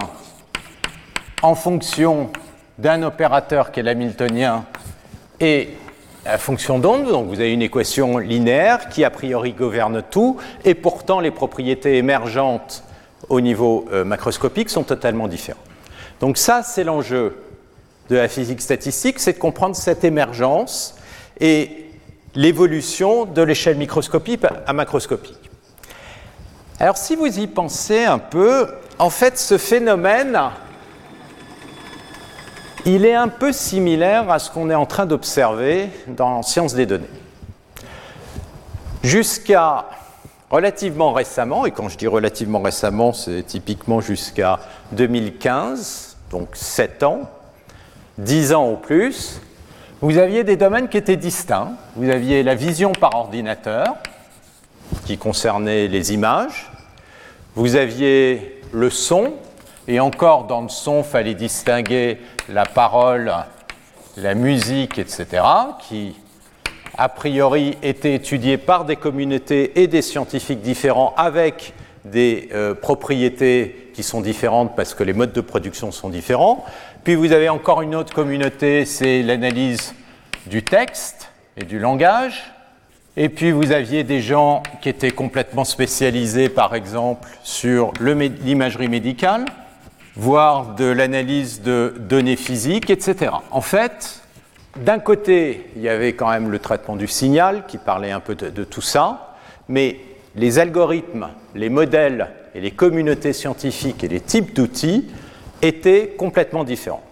en 1.43 1.55
fonction 1.55 2.31
d'un 2.79 3.03
opérateur 3.03 3.73
qui 3.73 3.81
est 3.81 3.83
l'hamiltonien 3.83 4.65
et 5.41 5.71
la 6.25 6.39
fonction 6.39 6.79
d'onde. 6.79 7.09
Donc 7.09 7.29
vous 7.29 7.41
avez 7.41 7.53
une 7.53 7.63
équation 7.63 8.19
linéaire 8.19 8.89
qui 8.89 9.05
a 9.05 9.11
priori 9.11 9.53
gouverne 9.53 10.03
tout, 10.11 10.37
et 10.65 10.75
pourtant 10.75 11.21
les 11.21 11.31
propriétés 11.31 11.97
émergentes 11.97 12.83
au 13.29 13.41
niveau 13.41 13.87
euh, 13.93 14.05
macroscopique 14.05 14.71
sont 14.71 14.85
totalement 14.85 15.29
différents. 15.29 15.59
Donc 16.21 16.39
ça, 16.39 16.63
c'est 16.63 16.85
l'enjeu 16.85 17.37
de 18.09 18.17
la 18.17 18.29
physique 18.29 18.61
statistique, 18.61 19.19
c'est 19.19 19.35
de 19.35 19.39
comprendre 19.39 19.75
cette 19.75 20.05
émergence 20.05 20.97
et 21.41 21.87
l'évolution 22.35 23.25
de 23.25 23.43
l'échelle 23.43 23.77
microscopique 23.77 24.43
à 24.67 24.73
macroscopique. 24.73 25.51
Alors 26.79 26.97
si 26.97 27.17
vous 27.17 27.39
y 27.39 27.47
pensez 27.47 28.05
un 28.05 28.19
peu, 28.19 28.69
en 28.99 29.11
fait 29.11 29.39
ce 29.39 29.59
phénomène, 29.59 30.39
il 32.87 33.05
est 33.05 33.15
un 33.15 33.29
peu 33.29 33.53
similaire 33.53 34.31
à 34.31 34.39
ce 34.39 34.49
qu'on 34.49 34.71
est 34.71 34.75
en 34.75 34.87
train 34.87 35.07
d'observer 35.07 35.91
dans 36.07 36.43
sciences 36.43 36.75
des 36.75 36.87
données. 36.87 37.05
Jusqu'à 39.03 39.87
relativement 40.51 41.13
récemment, 41.13 41.67
et 41.67 41.73
quand 41.73 41.89
je 41.89 41.99
dis 41.99 42.07
relativement 42.07 42.63
récemment, 42.63 43.13
c'est 43.13 43.43
typiquement 43.43 44.01
jusqu'à 44.01 44.61
2015, 44.93 46.17
donc 46.31 46.51
7 46.55 47.03
ans, 47.03 47.29
10 48.19 48.55
ans 48.55 48.71
ou 48.71 48.77
plus, 48.77 49.41
vous 50.01 50.19
aviez 50.19 50.45
des 50.45 50.57
domaines 50.57 50.89
qui 50.89 50.97
étaient 50.97 51.17
distincts. 51.17 51.73
Vous 51.97 52.09
aviez 52.09 52.45
la 52.45 52.55
vision 52.55 52.93
par 52.93 53.17
ordinateur, 53.17 53.97
qui 55.07 55.19
concernait 55.19 55.89
les 55.89 56.15
images. 56.15 56.71
Vous 57.57 57.75
aviez 57.75 58.63
le 58.73 58.91
son, 58.91 59.33
et 59.89 60.01
encore 60.01 60.45
dans 60.45 60.63
le 60.63 60.69
son, 60.69 61.03
fallait 61.03 61.35
distinguer 61.35 62.19
la 62.49 62.65
parole, 62.65 63.33
la 64.17 64.35
musique, 64.35 64.99
etc., 64.99 65.43
qui 65.89 66.15
a 66.99 67.09
priori 67.09 67.77
été 67.83 68.15
étudié 68.15 68.57
par 68.57 68.85
des 68.85 68.97
communautés 68.97 69.81
et 69.81 69.87
des 69.87 70.03
scientifiques 70.03 70.63
différents 70.63 71.15
avec 71.17 71.75
des 72.05 72.49
euh, 72.53 72.75
propriétés 72.75 73.91
qui 73.95 74.03
sont 74.03 74.21
différentes 74.21 74.77
parce 74.77 74.95
que 74.95 75.03
les 75.03 75.13
modes 75.13 75.33
de 75.33 75.41
production 75.41 75.91
sont 75.91 76.09
différents. 76.09 76.65
Puis 77.05 77.15
vous 77.15 77.33
avez 77.33 77.49
encore 77.49 77.83
une 77.83 77.95
autre 77.95 78.15
communauté, 78.15 78.85
c'est 78.85 79.23
l'analyse 79.23 79.95
du 80.47 80.63
texte 80.63 81.31
et 81.57 81.65
du 81.65 81.79
langage. 81.79 82.53
Et 83.17 83.29
puis 83.29 83.51
vous 83.51 83.73
aviez 83.73 84.05
des 84.05 84.21
gens 84.21 84.63
qui 84.83 84.89
étaient 84.89 85.11
complètement 85.11 85.65
spécialisés, 85.65 86.49
par 86.49 86.75
exemple, 86.75 87.29
sur 87.43 87.93
l'imagerie 88.01 88.89
médicale, 88.89 89.47
voire 90.17 90.75
de 90.75 90.87
l'analyse 90.87 91.63
de 91.63 91.95
données 91.99 92.37
physiques, 92.37 92.91
etc. 92.91 93.33
En 93.51 93.61
fait, 93.61 94.23
d'un 94.77 94.99
côté, 94.99 95.71
il 95.77 95.83
y 95.83 95.89
avait 95.89 96.15
quand 96.15 96.31
même 96.31 96.51
le 96.51 96.59
traitement 96.59 96.97
du 96.97 97.07
signal 97.07 97.65
qui 97.67 97.79
parlait 97.79 98.13
un 98.13 98.21
peu 98.21 98.35
de, 98.35 98.49
de 98.49 98.65
tout 98.65 98.83
ça, 98.83 99.37
mais 99.69 100.01
les 100.35 100.59
algorithmes, 100.59 101.29
les 101.55 101.69
modèles 101.69 102.29
et 102.55 102.61
les 102.61 102.71
communautés 102.71 103.33
scientifiques 103.33 104.05
et 104.05 104.09
les 104.09 104.21
types 104.21 104.55
d'outils 104.55 105.07
étaient 105.63 106.15
complètement 106.19 106.65
différents. 106.65 107.03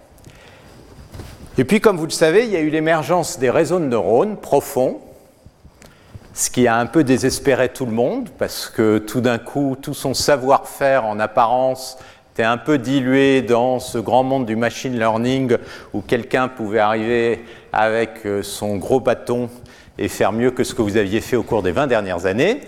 Et 1.57 1.63
puis, 1.63 1.79
comme 1.79 1.97
vous 1.97 2.05
le 2.05 2.11
savez, 2.11 2.45
il 2.45 2.51
y 2.51 2.57
a 2.57 2.59
eu 2.59 2.69
l'émergence 2.69 3.39
des 3.39 3.49
réseaux 3.49 3.79
de 3.79 3.85
neurones 3.85 4.37
profonds, 4.37 4.99
ce 6.33 6.49
qui 6.49 6.67
a 6.67 6.75
un 6.77 6.85
peu 6.85 7.05
désespéré 7.05 7.69
tout 7.69 7.85
le 7.85 7.93
monde, 7.93 8.29
parce 8.37 8.67
que 8.67 8.97
tout 8.97 9.21
d'un 9.21 9.37
coup, 9.37 9.77
tout 9.81 9.93
son 9.93 10.13
savoir-faire 10.13 11.05
en 11.05 11.17
apparence 11.19 11.97
un 12.43 12.57
peu 12.57 12.77
dilué 12.77 13.41
dans 13.41 13.79
ce 13.79 13.97
grand 13.97 14.23
monde 14.23 14.45
du 14.45 14.55
machine 14.55 14.97
learning 14.97 15.57
où 15.93 16.01
quelqu'un 16.01 16.47
pouvait 16.47 16.79
arriver 16.79 17.45
avec 17.71 18.25
euh, 18.25 18.43
son 18.43 18.75
gros 18.77 18.99
bâton 18.99 19.49
et 19.97 20.07
faire 20.07 20.33
mieux 20.33 20.51
que 20.51 20.63
ce 20.63 20.73
que 20.73 20.81
vous 20.81 20.97
aviez 20.97 21.21
fait 21.21 21.37
au 21.37 21.43
cours 21.43 21.63
des 21.63 21.71
20 21.71 21.87
dernières 21.87 22.25
années. 22.25 22.59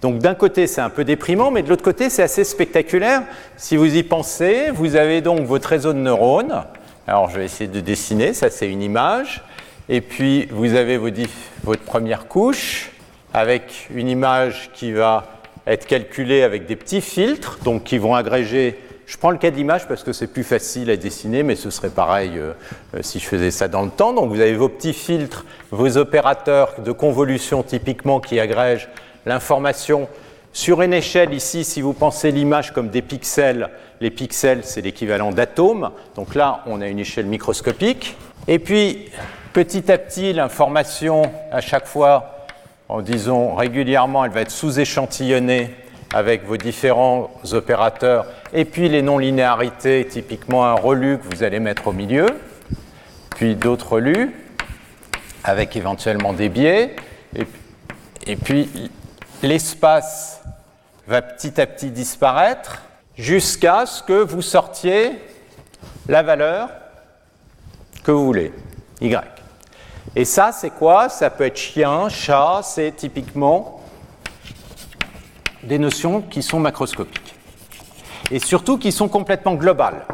Donc 0.00 0.18
d'un 0.18 0.34
côté, 0.34 0.68
c'est 0.68 0.80
un 0.80 0.90
peu 0.90 1.04
déprimant, 1.04 1.50
mais 1.50 1.62
de 1.62 1.68
l'autre 1.68 1.82
côté, 1.82 2.08
c'est 2.08 2.22
assez 2.22 2.44
spectaculaire. 2.44 3.22
Si 3.56 3.76
vous 3.76 3.96
y 3.96 4.04
pensez, 4.04 4.70
vous 4.72 4.94
avez 4.94 5.20
donc 5.20 5.40
votre 5.40 5.68
réseau 5.68 5.92
de 5.92 5.98
neurones. 5.98 6.64
Alors 7.08 7.30
je 7.30 7.38
vais 7.38 7.44
essayer 7.44 7.68
de 7.68 7.80
dessiner, 7.80 8.34
ça 8.34 8.50
c'est 8.50 8.70
une 8.70 8.82
image. 8.82 9.42
Et 9.88 10.00
puis 10.00 10.46
vous 10.52 10.74
avez 10.74 10.98
votre 11.64 11.82
première 11.82 12.28
couche 12.28 12.92
avec 13.34 13.88
une 13.92 14.08
image 14.08 14.70
qui 14.74 14.92
va 14.92 15.26
être 15.66 15.86
calculée 15.86 16.42
avec 16.42 16.66
des 16.66 16.76
petits 16.76 17.00
filtres, 17.00 17.58
donc 17.64 17.84
qui 17.84 17.98
vont 17.98 18.14
agréger 18.14 18.78
je 19.08 19.16
prends 19.16 19.30
le 19.30 19.38
cas 19.38 19.50
d'image 19.50 19.88
parce 19.88 20.04
que 20.04 20.12
c'est 20.12 20.26
plus 20.26 20.44
facile 20.44 20.90
à 20.90 20.96
dessiner, 20.96 21.42
mais 21.42 21.56
ce 21.56 21.70
serait 21.70 21.88
pareil 21.88 22.32
euh, 22.36 22.52
euh, 22.94 22.98
si 23.00 23.18
je 23.18 23.24
faisais 23.24 23.50
ça 23.50 23.66
dans 23.66 23.82
le 23.82 23.90
temps. 23.90 24.12
Donc 24.12 24.28
vous 24.28 24.40
avez 24.40 24.52
vos 24.54 24.68
petits 24.68 24.92
filtres, 24.92 25.46
vos 25.70 25.96
opérateurs 25.96 26.74
de 26.84 26.92
convolution 26.92 27.62
typiquement 27.62 28.20
qui 28.20 28.38
agrègent 28.38 28.90
l'information 29.24 30.08
sur 30.52 30.82
une 30.82 30.92
échelle 30.92 31.32
ici, 31.32 31.64
si 31.64 31.80
vous 31.80 31.94
pensez 31.94 32.30
l'image 32.30 32.74
comme 32.74 32.90
des 32.90 33.00
pixels, 33.00 33.70
les 34.02 34.10
pixels 34.10 34.60
c'est 34.62 34.82
l'équivalent 34.82 35.32
d'atomes. 35.32 35.90
Donc 36.14 36.34
là, 36.34 36.62
on 36.66 36.82
a 36.82 36.88
une 36.88 36.98
échelle 36.98 37.26
microscopique. 37.26 38.14
Et 38.46 38.58
puis, 38.58 39.10
petit 39.54 39.90
à 39.90 39.96
petit, 39.96 40.34
l'information, 40.34 41.22
à 41.50 41.62
chaque 41.62 41.86
fois, 41.86 42.46
en 42.90 43.00
disons 43.00 43.54
régulièrement, 43.54 44.26
elle 44.26 44.32
va 44.32 44.42
être 44.42 44.50
sous-échantillonnée 44.50 45.70
avec 46.12 46.46
vos 46.46 46.56
différents 46.56 47.30
opérateurs, 47.52 48.26
et 48.52 48.64
puis 48.64 48.88
les 48.88 49.02
non-linéarités, 49.02 50.06
typiquement 50.06 50.64
un 50.66 50.74
relu 50.74 51.18
que 51.18 51.34
vous 51.34 51.42
allez 51.42 51.60
mettre 51.60 51.88
au 51.88 51.92
milieu, 51.92 52.26
puis 53.36 53.54
d'autres 53.56 53.92
relus, 53.92 54.34
avec 55.44 55.76
éventuellement 55.76 56.32
des 56.32 56.48
biais, 56.48 56.96
et, 58.26 58.36
puis 58.36 58.90
l'espace 59.42 60.42
va 61.06 61.22
petit 61.22 61.60
à 61.60 61.66
petit 61.66 61.90
disparaître 61.90 62.82
jusqu'à 63.16 63.86
ce 63.86 64.02
que 64.02 64.22
vous 64.22 64.42
sortiez 64.42 65.12
la 66.08 66.22
valeur 66.22 66.70
que 68.02 68.10
vous 68.10 68.24
voulez, 68.24 68.52
y. 69.00 69.16
Et 70.16 70.24
ça, 70.24 70.52
c'est 70.52 70.70
quoi? 70.70 71.08
Ça 71.08 71.30
peut 71.30 71.44
être 71.44 71.56
chien, 71.56 72.08
chat, 72.08 72.60
c'est 72.62 72.92
typiquement 72.92 73.77
des 75.62 75.78
notions 75.78 76.22
qui 76.22 76.42
sont 76.42 76.60
macroscopiques. 76.60 77.34
Et 78.30 78.38
surtout 78.38 78.78
qui 78.78 78.92
sont 78.92 79.08
complètement 79.08 79.54
globales. 79.54 80.06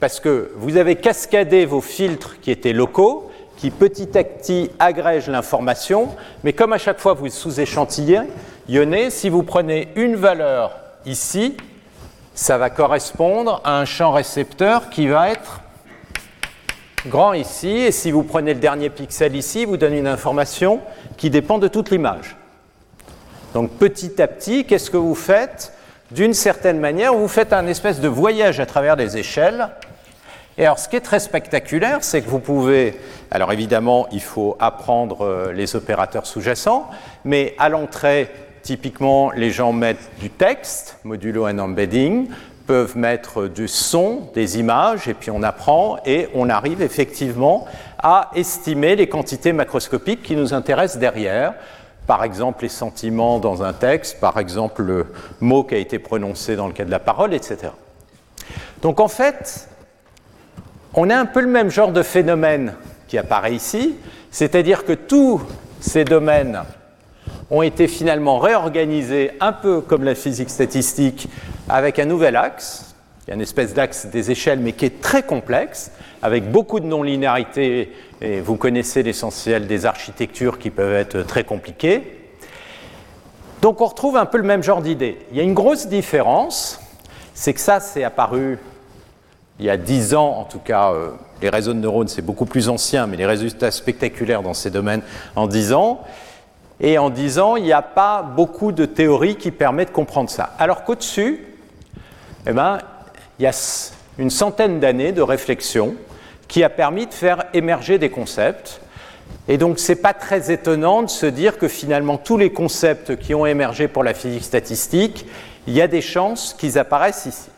Parce 0.00 0.20
que 0.20 0.52
vous 0.56 0.76
avez 0.76 0.96
cascadé 0.96 1.66
vos 1.66 1.80
filtres 1.80 2.40
qui 2.40 2.50
étaient 2.50 2.72
locaux, 2.72 3.30
qui 3.56 3.70
petit 3.70 4.18
à 4.18 4.24
petit 4.24 4.70
agrègent 4.78 5.28
l'information, 5.28 6.08
mais 6.42 6.52
comme 6.52 6.72
à 6.72 6.78
chaque 6.78 6.98
fois 6.98 7.14
vous 7.14 7.28
sous-échantillonnez, 7.28 9.10
si 9.10 9.28
vous 9.28 9.42
prenez 9.42 9.88
une 9.94 10.16
valeur 10.16 10.76
ici, 11.06 11.56
ça 12.34 12.58
va 12.58 12.68
correspondre 12.68 13.60
à 13.64 13.78
un 13.78 13.84
champ 13.84 14.10
récepteur 14.10 14.90
qui 14.90 15.06
va 15.06 15.30
être 15.30 15.60
grand 17.06 17.32
ici, 17.34 17.68
et 17.68 17.92
si 17.92 18.10
vous 18.10 18.22
prenez 18.22 18.54
le 18.54 18.60
dernier 18.60 18.90
pixel 18.90 19.36
ici, 19.36 19.64
vous 19.64 19.76
donne 19.76 19.94
une 19.94 20.08
information 20.08 20.80
qui 21.16 21.30
dépend 21.30 21.58
de 21.58 21.68
toute 21.68 21.90
l'image. 21.90 22.36
Donc 23.54 23.70
petit 23.78 24.20
à 24.20 24.26
petit, 24.26 24.64
qu'est-ce 24.64 24.90
que 24.90 24.96
vous 24.96 25.14
faites 25.14 25.72
D'une 26.10 26.34
certaine 26.34 26.80
manière, 26.80 27.14
vous 27.14 27.28
faites 27.28 27.52
un 27.52 27.68
espèce 27.68 28.00
de 28.00 28.08
voyage 28.08 28.58
à 28.58 28.66
travers 28.66 28.96
des 28.96 29.16
échelles. 29.16 29.68
Et 30.58 30.66
alors 30.66 30.80
ce 30.80 30.88
qui 30.88 30.96
est 30.96 31.00
très 31.00 31.20
spectaculaire, 31.20 31.98
c'est 32.02 32.20
que 32.20 32.28
vous 32.28 32.40
pouvez, 32.40 32.98
alors 33.30 33.52
évidemment, 33.52 34.08
il 34.10 34.22
faut 34.22 34.56
apprendre 34.58 35.24
euh, 35.24 35.52
les 35.52 35.76
opérateurs 35.76 36.26
sous-jacents, 36.26 36.90
mais 37.24 37.54
à 37.58 37.68
l'entrée, 37.68 38.28
typiquement, 38.62 39.30
les 39.30 39.52
gens 39.52 39.72
mettent 39.72 40.10
du 40.18 40.30
texte, 40.30 40.98
modulo 41.04 41.46
and 41.46 41.58
embedding, 41.58 42.28
peuvent 42.66 42.96
mettre 42.96 43.46
du 43.46 43.68
son, 43.68 44.30
des 44.34 44.58
images, 44.58 45.06
et 45.06 45.14
puis 45.14 45.30
on 45.30 45.44
apprend 45.44 45.98
et 46.04 46.28
on 46.34 46.48
arrive 46.48 46.82
effectivement 46.82 47.66
à 47.98 48.30
estimer 48.34 48.96
les 48.96 49.08
quantités 49.08 49.52
macroscopiques 49.52 50.22
qui 50.24 50.34
nous 50.34 50.54
intéressent 50.54 50.98
derrière 50.98 51.54
par 52.06 52.24
exemple 52.24 52.62
les 52.62 52.68
sentiments 52.68 53.38
dans 53.38 53.62
un 53.62 53.72
texte, 53.72 54.20
par 54.20 54.38
exemple 54.38 54.82
le 54.82 55.06
mot 55.40 55.64
qui 55.64 55.74
a 55.74 55.78
été 55.78 55.98
prononcé 55.98 56.56
dans 56.56 56.66
le 56.66 56.72
cas 56.72 56.84
de 56.84 56.90
la 56.90 56.98
parole, 56.98 57.34
etc. 57.34 57.72
Donc 58.82 59.00
en 59.00 59.08
fait, 59.08 59.68
on 60.94 61.10
a 61.10 61.16
un 61.16 61.26
peu 61.26 61.40
le 61.40 61.48
même 61.48 61.70
genre 61.70 61.92
de 61.92 62.02
phénomène 62.02 62.74
qui 63.08 63.18
apparaît 63.18 63.54
ici, 63.54 63.96
c'est-à-dire 64.30 64.84
que 64.84 64.92
tous 64.92 65.40
ces 65.80 66.04
domaines 66.04 66.62
ont 67.50 67.62
été 67.62 67.88
finalement 67.88 68.38
réorganisés 68.38 69.32
un 69.40 69.52
peu 69.52 69.80
comme 69.80 70.04
la 70.04 70.14
physique 70.14 70.50
statistique 70.50 71.28
avec 71.68 71.98
un 71.98 72.04
nouvel 72.04 72.36
axe, 72.36 72.83
il 73.26 73.30
y 73.30 73.32
a 73.32 73.34
une 73.34 73.40
espèce 73.40 73.74
d'axe 73.74 74.06
des 74.06 74.30
échelles 74.30 74.60
mais 74.60 74.72
qui 74.72 74.84
est 74.84 75.00
très 75.00 75.22
complexe, 75.22 75.90
avec 76.22 76.50
beaucoup 76.50 76.80
de 76.80 76.86
non-linéarité 76.86 77.92
et 78.20 78.40
vous 78.40 78.56
connaissez 78.56 79.02
l'essentiel 79.02 79.66
des 79.66 79.86
architectures 79.86 80.58
qui 80.58 80.70
peuvent 80.70 80.94
être 80.94 81.22
très 81.22 81.44
compliquées. 81.44 82.20
Donc 83.62 83.80
on 83.80 83.86
retrouve 83.86 84.16
un 84.16 84.26
peu 84.26 84.38
le 84.38 84.44
même 84.44 84.62
genre 84.62 84.82
d'idée. 84.82 85.18
Il 85.30 85.36
y 85.36 85.40
a 85.40 85.42
une 85.42 85.54
grosse 85.54 85.86
différence, 85.86 86.80
c'est 87.34 87.54
que 87.54 87.60
ça, 87.60 87.80
c'est 87.80 88.04
apparu 88.04 88.58
il 89.60 89.66
y 89.66 89.70
a 89.70 89.76
dix 89.76 90.14
ans, 90.14 90.38
en 90.38 90.44
tout 90.44 90.58
cas, 90.58 90.92
euh, 90.92 91.10
les 91.40 91.48
réseaux 91.48 91.74
de 91.74 91.78
neurones, 91.78 92.08
c'est 92.08 92.22
beaucoup 92.22 92.46
plus 92.46 92.68
ancien, 92.68 93.06
mais 93.06 93.16
les 93.16 93.26
résultats 93.26 93.70
spectaculaires 93.70 94.42
dans 94.42 94.54
ces 94.54 94.70
domaines 94.70 95.02
en 95.36 95.46
dix 95.46 95.72
ans. 95.72 96.00
Et 96.80 96.98
en 96.98 97.08
dix 97.08 97.38
ans, 97.38 97.54
il 97.54 97.62
n'y 97.62 97.72
a 97.72 97.82
pas 97.82 98.22
beaucoup 98.22 98.72
de 98.72 98.84
théories 98.84 99.36
qui 99.36 99.52
permettent 99.52 99.90
de 99.90 99.94
comprendre 99.94 100.28
ça. 100.28 100.50
Alors 100.58 100.82
qu'au-dessus, 100.82 101.46
eh 102.48 102.52
ben, 102.52 102.78
il 103.38 103.42
y 103.42 103.46
a 103.46 103.92
une 104.18 104.30
centaine 104.30 104.80
d'années 104.80 105.12
de 105.12 105.22
réflexion 105.22 105.94
qui 106.48 106.62
a 106.62 106.70
permis 106.70 107.06
de 107.06 107.14
faire 107.14 107.44
émerger 107.52 107.98
des 107.98 108.10
concepts. 108.10 108.80
Et 109.48 109.58
donc, 109.58 109.78
ce 109.78 109.92
n'est 109.92 109.96
pas 109.96 110.14
très 110.14 110.52
étonnant 110.52 111.02
de 111.02 111.10
se 111.10 111.26
dire 111.26 111.58
que 111.58 111.68
finalement, 111.68 112.16
tous 112.16 112.36
les 112.36 112.52
concepts 112.52 113.16
qui 113.16 113.34
ont 113.34 113.46
émergé 113.46 113.88
pour 113.88 114.04
la 114.04 114.14
physique 114.14 114.44
statistique, 114.44 115.26
il 115.66 115.74
y 115.74 115.82
a 115.82 115.88
des 115.88 116.00
chances 116.00 116.54
qu'ils 116.54 116.78
apparaissent 116.78 117.26
ici. 117.26 117.48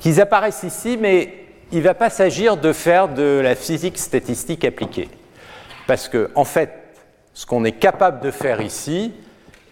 Qu'ils 0.00 0.20
apparaissent 0.20 0.64
ici, 0.64 0.98
mais 1.00 1.32
il 1.72 1.78
ne 1.78 1.84
va 1.84 1.94
pas 1.94 2.10
s'agir 2.10 2.56
de 2.56 2.72
faire 2.72 3.08
de 3.08 3.40
la 3.42 3.54
physique 3.54 3.98
statistique 3.98 4.64
appliquée. 4.64 5.08
Parce 5.86 6.08
que, 6.08 6.30
en 6.34 6.44
fait, 6.44 6.70
ce 7.32 7.46
qu'on 7.46 7.64
est 7.64 7.72
capable 7.72 8.20
de 8.20 8.30
faire 8.30 8.60
ici 8.60 9.12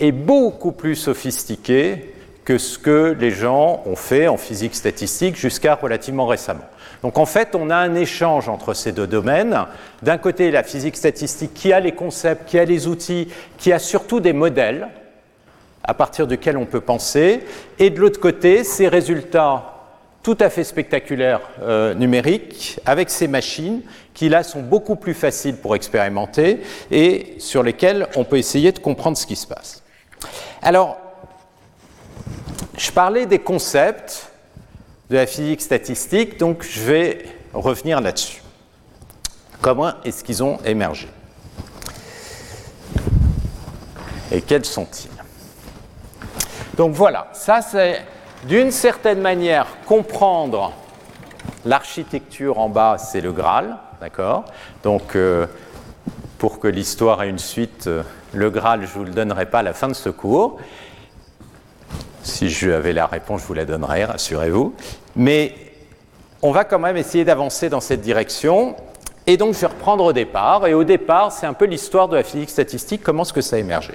est 0.00 0.12
beaucoup 0.12 0.72
plus 0.72 0.96
sophistiqué 0.96 2.12
que 2.44 2.59
ce 2.59 2.78
que 2.78 3.16
les 3.18 3.31
gens 3.31 3.83
ont 3.87 3.96
fait 3.96 4.28
en 4.28 4.37
physique 4.37 4.74
statistique 4.74 5.37
jusqu'à 5.37 5.74
relativement 5.74 6.26
récemment. 6.26 6.64
Donc 7.02 7.18
en 7.18 7.26
fait, 7.26 7.55
on 7.55 7.70
a 7.70 7.76
un 7.76 7.94
échange 7.94 8.48
entre 8.48 8.74
ces 8.74 8.92
deux 8.92 9.07
domaines. 9.07 9.66
D'un 10.02 10.18
côté, 10.18 10.50
la 10.50 10.62
physique 10.62 10.96
statistique 10.96 11.55
qui 11.55 11.72
a 11.72 11.81
les 11.81 11.92
concepts, 11.92 12.48
qui 12.48 12.59
a 12.59 12.64
les 12.64 12.87
outils, 12.87 13.28
qui 13.59 13.72
a 13.72 13.78
surtout 13.78 14.20
des 14.20 14.33
modèles 14.33 14.88
à 15.85 15.94
partir 15.94 16.26
duquel 16.28 16.57
on 16.57 16.66
peut 16.66 16.81
penser, 16.81 17.40
et 17.81 17.90
de 17.90 17.98
l'autre 18.00 18.20
côté, 18.20 18.62
ces 18.62 18.87
résultats 18.87 19.72
tout 20.22 20.38
à 20.38 20.48
fait 20.50 20.62
spectaculaire 20.62 21.40
euh, 21.62 21.94
numérique 21.94 22.78
avec 22.87 23.11
ces 23.11 23.26
machines 23.26 23.83
qui 24.14 24.28
là 24.28 24.44
sont 24.44 24.62
beaucoup 24.62 24.94
plus 24.94 25.14
faciles 25.14 25.57
pour 25.57 25.74
expérimenter 25.74 26.61
et 26.92 27.35
sur 27.38 27.64
lesquelles 27.64 28.07
on 28.14 28.22
peut 28.22 28.38
essayer 28.38 28.70
de 28.70 28.78
comprendre 28.78 29.16
ce 29.16 29.26
qui 29.26 29.35
se 29.35 29.48
passe. 29.48 29.83
Alors, 30.62 31.01
je 32.76 32.90
parlais 32.90 33.26
des 33.26 33.38
concepts 33.38 34.30
de 35.10 35.16
la 35.16 35.26
physique 35.26 35.60
statistique, 35.60 36.38
donc 36.38 36.62
je 36.62 36.80
vais 36.80 37.26
revenir 37.52 38.00
là-dessus. 38.00 38.42
Comment 39.60 39.92
est-ce 40.04 40.24
qu'ils 40.24 40.42
ont 40.42 40.58
émergé? 40.64 41.08
Et 44.30 44.40
quels 44.40 44.64
sont-ils? 44.64 45.10
Donc 46.76 46.94
voilà, 46.94 47.28
ça 47.32 47.60
c'est 47.60 48.02
d'une 48.46 48.70
certaine 48.70 49.20
manière 49.20 49.66
comprendre 49.86 50.72
l'architecture 51.64 52.58
en 52.58 52.68
bas, 52.68 52.96
c'est 52.98 53.20
le 53.20 53.32
Graal, 53.32 53.76
d'accord? 54.00 54.44
Donc 54.82 55.14
euh, 55.14 55.46
pour 56.38 56.58
que 56.58 56.66
l'histoire 56.66 57.22
ait 57.22 57.28
une 57.28 57.38
suite, 57.38 57.86
euh, 57.86 58.02
le 58.32 58.50
Graal, 58.50 58.80
je 58.80 58.86
ne 58.86 58.98
vous 58.98 59.04
le 59.04 59.12
donnerai 59.12 59.46
pas 59.46 59.60
à 59.60 59.62
la 59.62 59.74
fin 59.74 59.88
de 59.88 59.94
ce 59.94 60.08
cours. 60.08 60.58
Si 62.22 62.48
j'avais 62.48 62.92
la 62.92 63.06
réponse, 63.06 63.42
je 63.42 63.46
vous 63.46 63.54
la 63.54 63.64
donnerai, 63.64 64.04
rassurez-vous. 64.04 64.74
Mais 65.16 65.54
on 66.40 66.52
va 66.52 66.64
quand 66.64 66.78
même 66.78 66.96
essayer 66.96 67.24
d'avancer 67.24 67.68
dans 67.68 67.80
cette 67.80 68.00
direction. 68.00 68.76
Et 69.26 69.37
donc, 69.37 69.54
je 69.54 69.61
vais 69.61 69.66
reprendre 69.66 70.04
au 70.04 70.12
départ. 70.12 70.66
Et 70.66 70.74
au 70.74 70.85
départ, 70.85 71.32
c'est 71.32 71.46
un 71.46 71.52
peu 71.52 71.64
l'histoire 71.64 72.08
de 72.08 72.16
la 72.16 72.22
physique 72.22 72.50
statistique, 72.50 73.02
comment 73.02 73.22
est-ce 73.22 73.32
que 73.32 73.40
ça 73.40 73.56
a 73.56 73.58
émergé. 73.58 73.94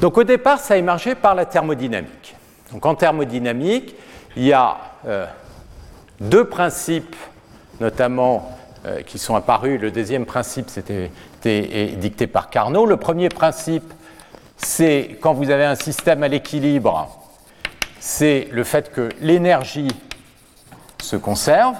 Donc, 0.00 0.18
au 0.18 0.24
départ, 0.24 0.58
ça 0.58 0.74
a 0.74 0.76
émergé 0.76 1.14
par 1.14 1.34
la 1.34 1.46
thermodynamique. 1.46 2.34
Donc, 2.72 2.84
en 2.86 2.94
thermodynamique, 2.94 3.94
il 4.36 4.44
y 4.44 4.52
a 4.52 4.76
euh, 5.06 5.26
deux 6.20 6.44
principes, 6.44 7.16
notamment, 7.80 8.56
euh, 8.84 9.02
qui 9.02 9.18
sont 9.18 9.36
apparus. 9.36 9.80
Le 9.80 9.92
deuxième 9.92 10.26
principe, 10.26 10.68
c'était 10.68 11.10
dicté 11.96 12.26
par 12.26 12.50
Carnot. 12.50 12.86
Le 12.86 12.96
premier 12.96 13.28
principe, 13.28 13.92
c'est 14.56 15.18
quand 15.20 15.34
vous 15.34 15.50
avez 15.50 15.64
un 15.64 15.74
système 15.74 16.22
à 16.22 16.28
l'équilibre, 16.28 17.08
c'est 18.00 18.48
le 18.50 18.64
fait 18.64 18.92
que 18.92 19.08
l'énergie 19.20 19.88
se 21.00 21.16
conserve. 21.16 21.76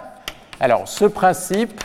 Alors 0.61 0.87
ce 0.87 1.04
principe, 1.04 1.82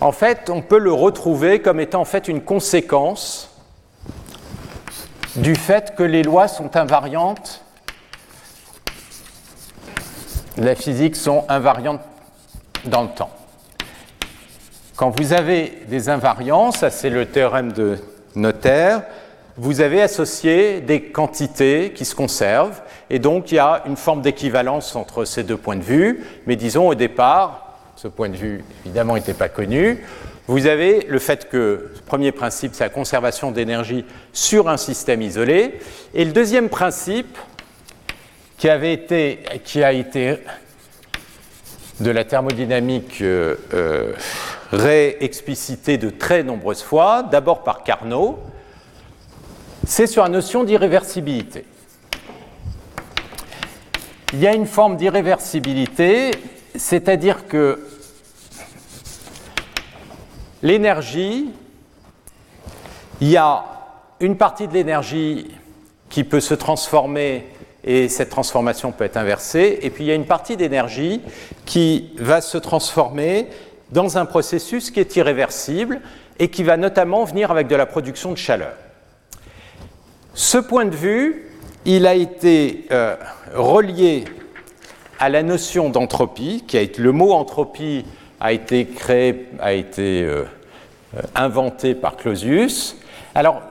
en 0.00 0.12
fait, 0.12 0.50
on 0.50 0.62
peut 0.62 0.78
le 0.78 0.92
retrouver 0.92 1.62
comme 1.62 1.80
étant 1.80 2.00
en 2.00 2.04
fait 2.04 2.28
une 2.28 2.42
conséquence 2.42 3.48
du 5.36 5.54
fait 5.54 5.94
que 5.94 6.02
les 6.02 6.22
lois 6.22 6.48
sont 6.48 6.76
invariantes, 6.76 7.64
la 10.56 10.74
physique 10.74 11.16
sont 11.16 11.44
invariantes 11.48 12.02
dans 12.84 13.02
le 13.02 13.08
temps. 13.08 13.30
Quand 15.02 15.10
vous 15.20 15.32
avez 15.32 15.72
des 15.88 16.08
invariants, 16.08 16.70
ça 16.70 16.88
c'est 16.88 17.10
le 17.10 17.26
théorème 17.26 17.72
de 17.72 17.98
Noether, 18.36 18.98
vous 19.56 19.80
avez 19.80 20.00
associé 20.00 20.80
des 20.80 21.02
quantités 21.02 21.90
qui 21.92 22.04
se 22.04 22.14
conservent, 22.14 22.80
et 23.10 23.18
donc 23.18 23.50
il 23.50 23.56
y 23.56 23.58
a 23.58 23.82
une 23.86 23.96
forme 23.96 24.22
d'équivalence 24.22 24.94
entre 24.94 25.24
ces 25.24 25.42
deux 25.42 25.56
points 25.56 25.74
de 25.74 25.82
vue, 25.82 26.24
mais 26.46 26.54
disons 26.54 26.86
au 26.86 26.94
départ, 26.94 27.80
ce 27.96 28.06
point 28.06 28.28
de 28.28 28.36
vue 28.36 28.64
évidemment 28.84 29.16
n'était 29.16 29.34
pas 29.34 29.48
connu, 29.48 30.04
vous 30.46 30.68
avez 30.68 31.04
le 31.08 31.18
fait 31.18 31.48
que, 31.48 31.90
le 31.96 32.00
premier 32.06 32.30
principe, 32.30 32.70
c'est 32.72 32.84
la 32.84 32.90
conservation 32.90 33.50
d'énergie 33.50 34.04
sur 34.32 34.68
un 34.68 34.76
système 34.76 35.20
isolé, 35.20 35.80
et 36.14 36.24
le 36.24 36.30
deuxième 36.30 36.68
principe, 36.68 37.36
qui, 38.56 38.68
avait 38.68 38.92
été, 38.92 39.40
qui 39.64 39.82
a 39.82 39.92
été 39.92 40.36
de 42.02 42.10
la 42.10 42.24
thermodynamique 42.24 43.22
euh, 43.22 43.56
euh, 43.72 44.12
de 44.72 46.10
très 46.10 46.42
nombreuses 46.42 46.82
fois, 46.82 47.22
d'abord 47.22 47.62
par 47.62 47.84
Carnot, 47.84 48.38
c'est 49.86 50.06
sur 50.06 50.22
la 50.22 50.28
notion 50.28 50.64
d'irréversibilité. 50.64 51.64
Il 54.32 54.40
y 54.40 54.46
a 54.46 54.54
une 54.54 54.66
forme 54.66 54.96
d'irréversibilité, 54.96 56.30
c'est-à-dire 56.74 57.46
que 57.46 57.86
l'énergie, 60.62 61.50
il 63.20 63.28
y 63.28 63.36
a 63.36 63.64
une 64.20 64.36
partie 64.36 64.68
de 64.68 64.72
l'énergie 64.72 65.50
qui 66.08 66.24
peut 66.24 66.40
se 66.40 66.54
transformer 66.54 67.46
et 67.84 68.08
cette 68.08 68.30
transformation 68.30 68.92
peut 68.92 69.04
être 69.04 69.16
inversée, 69.16 69.78
et 69.82 69.90
puis 69.90 70.04
il 70.04 70.06
y 70.06 70.10
a 70.12 70.14
une 70.14 70.26
partie 70.26 70.56
d'énergie 70.56 71.20
qui 71.64 72.10
va 72.18 72.40
se 72.40 72.58
transformer 72.58 73.48
dans 73.90 74.18
un 74.18 74.24
processus 74.24 74.90
qui 74.90 75.00
est 75.00 75.16
irréversible 75.16 76.00
et 76.38 76.48
qui 76.48 76.62
va 76.62 76.76
notamment 76.76 77.24
venir 77.24 77.50
avec 77.50 77.66
de 77.68 77.76
la 77.76 77.86
production 77.86 78.32
de 78.32 78.38
chaleur. 78.38 78.74
Ce 80.34 80.58
point 80.58 80.86
de 80.86 80.96
vue, 80.96 81.50
il 81.84 82.06
a 82.06 82.14
été 82.14 82.86
euh, 82.90 83.16
relié 83.54 84.24
à 85.18 85.28
la 85.28 85.42
notion 85.42 85.90
d'entropie, 85.90 86.64
le 86.98 87.12
mot 87.12 87.32
entropie 87.32 88.04
a 88.40 88.52
été 88.52 88.86
créé, 88.86 89.48
a 89.60 89.72
été 89.72 90.22
euh, 90.22 90.44
inventé 91.34 91.94
par 91.94 92.16
Clausius. 92.16 92.96
Alors, 93.34 93.62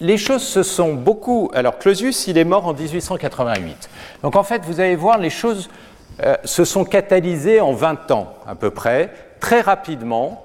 les 0.00 0.16
choses 0.16 0.42
se 0.42 0.62
sont 0.62 0.94
beaucoup. 0.94 1.50
Alors, 1.54 1.78
Clausius, 1.78 2.26
il 2.26 2.38
est 2.38 2.44
mort 2.44 2.66
en 2.66 2.74
1888. 2.74 3.88
Donc, 4.22 4.36
en 4.36 4.42
fait, 4.42 4.62
vous 4.64 4.80
allez 4.80 4.96
voir, 4.96 5.18
les 5.18 5.30
choses 5.30 5.68
se 6.44 6.64
sont 6.64 6.84
catalysées 6.84 7.60
en 7.60 7.72
20 7.72 8.10
ans 8.10 8.34
à 8.44 8.56
peu 8.56 8.70
près 8.70 9.12
très 9.40 9.60
rapidement, 9.60 10.44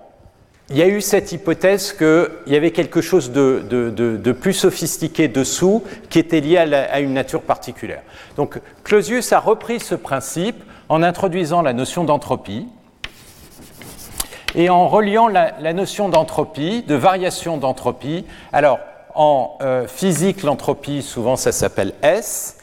il 0.70 0.78
y 0.78 0.82
a 0.82 0.88
eu 0.88 1.02
cette 1.02 1.32
hypothèse 1.32 1.94
qu'il 1.94 2.54
y 2.54 2.56
avait 2.56 2.72
quelque 2.72 3.02
chose 3.02 3.32
de, 3.32 4.32
plus 4.32 4.54
sophistiqué 4.54 5.28
dessous 5.28 5.84
qui 6.10 6.20
était 6.20 6.40
lié 6.40 6.58
à, 6.58 7.00
une 7.00 7.14
nature 7.14 7.42
particulière. 7.42 8.02
Donc 8.38 8.60
Clausius 8.84 9.34
a 9.34 9.40
repris 9.40 9.80
ce 9.80 9.96
principe 9.96 10.64
en 10.90 11.04
introduisant 11.04 11.62
la 11.62 11.74
notion 11.74 12.04
d'entropie 12.04 12.68
et 14.56 14.70
en 14.70 14.88
reliant 14.88 15.28
la, 15.28 15.74
notion 15.74 16.10
d'entropie, 16.10 16.84
de 16.84 16.96
variation 16.96 17.58
d'entropie. 17.58 18.26
Alors 18.54 18.80
en 19.16 19.58
euh, 19.62 19.88
physique, 19.88 20.44
l'entropie, 20.44 21.02
souvent 21.02 21.36
ça 21.36 21.52
s'appelle 21.52 21.94
S, 22.02 22.58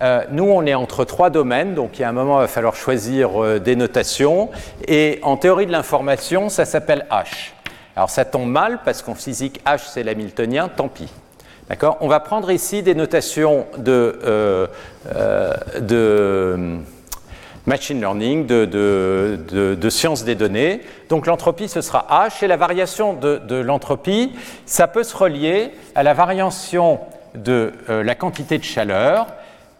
euh, 0.00 0.22
nous, 0.30 0.44
on 0.44 0.64
est 0.64 0.74
entre 0.74 1.04
trois 1.04 1.28
domaines, 1.28 1.74
donc 1.74 1.98
il 1.98 2.02
y 2.02 2.04
a 2.04 2.08
un 2.08 2.12
moment, 2.12 2.38
il 2.38 2.42
va 2.42 2.48
falloir 2.48 2.76
choisir 2.76 3.42
euh, 3.42 3.58
des 3.58 3.74
notations. 3.74 4.48
Et 4.86 5.18
en 5.22 5.36
théorie 5.36 5.66
de 5.66 5.72
l'information, 5.72 6.48
ça 6.48 6.64
s'appelle 6.64 7.06
H. 7.10 7.52
Alors 7.96 8.10
ça 8.10 8.24
tombe 8.24 8.48
mal 8.48 8.78
parce 8.84 9.02
qu'en 9.02 9.16
physique, 9.16 9.60
H 9.66 9.80
c'est 9.88 10.04
l'hamiltonien, 10.04 10.68
tant 10.68 10.86
pis. 10.86 11.12
D'accord? 11.68 11.96
On 12.00 12.06
va 12.06 12.20
prendre 12.20 12.50
ici 12.50 12.82
des 12.82 12.94
notations 12.94 13.66
de, 13.76 14.68
de 15.80 16.78
machine 17.68 18.00
learning, 18.00 18.46
de, 18.46 18.64
de, 18.64 19.74
de, 19.74 19.90
sciences 19.90 20.24
des 20.24 20.34
données. 20.34 20.80
Donc 21.08 21.26
l'entropie, 21.26 21.68
ce 21.68 21.80
sera 21.80 22.06
H, 22.10 22.44
et 22.44 22.48
la 22.48 22.56
variation 22.56 23.14
de, 23.14 23.56
l'entropie, 23.56 24.32
ça 24.66 24.88
peut 24.88 25.04
se 25.04 25.16
relier 25.16 25.70
à 25.94 26.02
la 26.02 26.14
variation 26.14 26.98
de 27.34 27.72
la 27.88 28.14
quantité 28.14 28.58
de 28.58 28.64
chaleur 28.64 29.26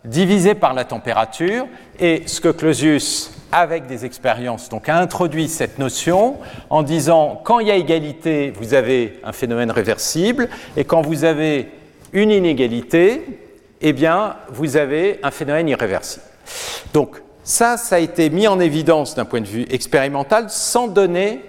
divisé 0.05 0.55
par 0.55 0.75
la 0.75 0.85
température, 0.85 1.67
et 1.99 2.23
ce 2.27 2.41
que 2.41 2.49
Clausius, 2.49 3.33
avec 3.51 3.87
des 3.87 4.05
expériences, 4.05 4.69
donc 4.69 4.89
a 4.89 4.97
introduit 4.97 5.49
cette 5.49 5.79
notion 5.79 6.37
en 6.71 6.83
disant 6.83 7.41
quand 7.45 7.59
il 7.59 7.69
y 7.69 7.71
a 7.71 7.77
égalité, 7.77 8.53
vous 8.57 8.75
avez 8.75 9.21
un 9.25 9.33
phénomène 9.33 9.71
réversible, 9.71 10.49
et 10.77 10.85
quand 10.85 11.03
vous 11.03 11.25
avez 11.25 11.71
une 12.13 12.31
inégalité, 12.31 13.23
eh 13.81 13.93
bien, 13.93 14.37
vous 14.51 14.77
avez 14.77 15.19
un 15.23 15.31
phénomène 15.31 15.69
irréversible. 15.69 16.25
Donc, 16.93 17.21
ça, 17.49 17.79
ça 17.79 17.97
a 17.97 17.99
été 17.99 18.29
mis 18.29 18.47
en 18.47 18.61
évidence 18.61 19.15
d'un 19.15 19.25
point 19.25 19.41
de 19.41 19.47
vue 19.47 19.67
expérimental 19.71 20.51
sans 20.51 20.87
donner 20.87 21.41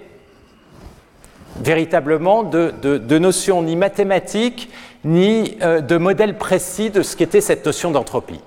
véritablement 1.60 2.42
de, 2.42 3.18
notions 3.18 3.62
ni 3.62 3.76
mathématiques 3.76 4.70
ni 5.04 5.58
euh, 5.60 5.82
de 5.82 5.98
modèle 5.98 6.38
précis 6.38 6.88
de 6.88 7.02
ce 7.02 7.16
qu'était 7.16 7.42
cette 7.42 7.66
notion 7.66 7.90
d'entropie. 7.90 8.40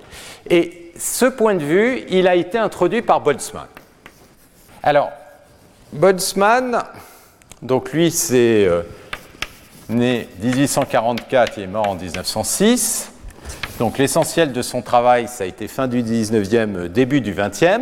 Et 0.49 0.91
ce 0.97 1.25
point 1.25 1.53
de 1.53 1.63
vue, 1.63 2.03
il 2.09 2.27
a 2.27 2.35
été 2.35 2.57
introduit 2.57 3.03
par 3.03 3.21
Boltzmann. 3.21 3.67
Alors, 4.81 5.11
Boltzmann, 5.91 6.83
donc 7.61 7.93
lui, 7.93 8.09
c'est 8.09 8.65
euh, 8.65 8.81
né 9.89 10.27
1844, 10.41 11.57
il 11.57 11.63
est 11.65 11.67
mort 11.67 11.87
en 11.87 11.95
1906. 11.95 13.12
Donc 13.79 13.97
l'essentiel 13.97 14.51
de 14.53 14.61
son 14.61 14.81
travail, 14.81 15.27
ça 15.27 15.43
a 15.43 15.47
été 15.47 15.67
fin 15.67 15.87
du 15.87 16.03
19e, 16.03 16.87
début 16.87 17.21
du 17.21 17.33
20e. 17.33 17.81